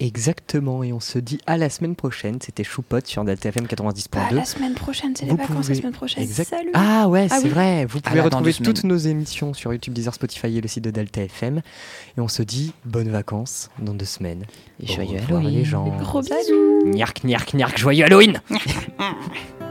Exactement. 0.00 0.82
Et 0.82 0.92
on 0.92 0.98
se 0.98 1.20
dit 1.20 1.38
à 1.46 1.56
la 1.56 1.70
semaine 1.70 1.94
prochaine. 1.94 2.38
C'était 2.42 2.64
Choupot 2.64 2.98
sur 3.04 3.22
Delta 3.24 3.50
FM 3.50 3.66
90.2. 3.66 4.08
Bah, 4.10 4.20
la 4.32 4.44
semaine 4.44 4.74
prochaine, 4.74 5.14
c'est 5.14 5.26
les 5.26 5.30
vacances 5.30 5.54
pouvez- 5.56 5.74
la 5.74 5.80
semaine 5.80 5.92
prochaine. 5.92 6.22
Exact- 6.24 6.50
Salut. 6.50 6.70
Ah 6.74 7.08
ouais, 7.08 7.28
Ah 7.30 7.36
c'est 7.38 7.44
oui. 7.44 7.50
vrai. 7.50 7.84
Vous 7.84 8.00
pouvez 8.00 8.20
retrouver 8.20 8.52
toutes 8.52 8.82
nos 8.82 8.96
émissions 8.96 9.54
sur 9.54 9.72
YouTube, 9.72 9.92
Deezer, 9.94 10.12
Spotify 10.12 10.56
et 10.56 10.60
le 10.60 10.66
site 10.66 10.82
de 10.82 10.90
Delta 10.90 11.22
FM. 11.22 11.58
Et 12.16 12.20
on 12.20 12.26
se 12.26 12.42
dit 12.42 12.72
bonnes 12.84 13.10
vacances 13.10 13.70
dans 13.80 13.94
deux 13.94 14.04
semaines. 14.06 14.44
Et 14.82 14.88
joyeux 14.92 15.18
Halloween. 15.28 15.50
les 15.50 15.64
gens. 15.64 15.84
Gros 15.98 16.20
bisous. 16.22 16.82
Niark, 16.86 17.22
niark, 17.22 17.54
niark, 17.54 17.78
joyeux 17.78 18.04
Halloween 18.04 18.40